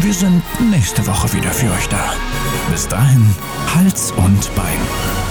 Wir 0.00 0.12
sind 0.12 0.42
nächste 0.70 1.06
Woche 1.06 1.32
wieder 1.32 1.50
für 1.50 1.70
euch 1.72 1.88
da. 1.88 2.12
Bis 2.70 2.88
dahin, 2.88 3.34
Hals 3.74 4.12
und 4.12 4.54
Bein. 4.54 5.25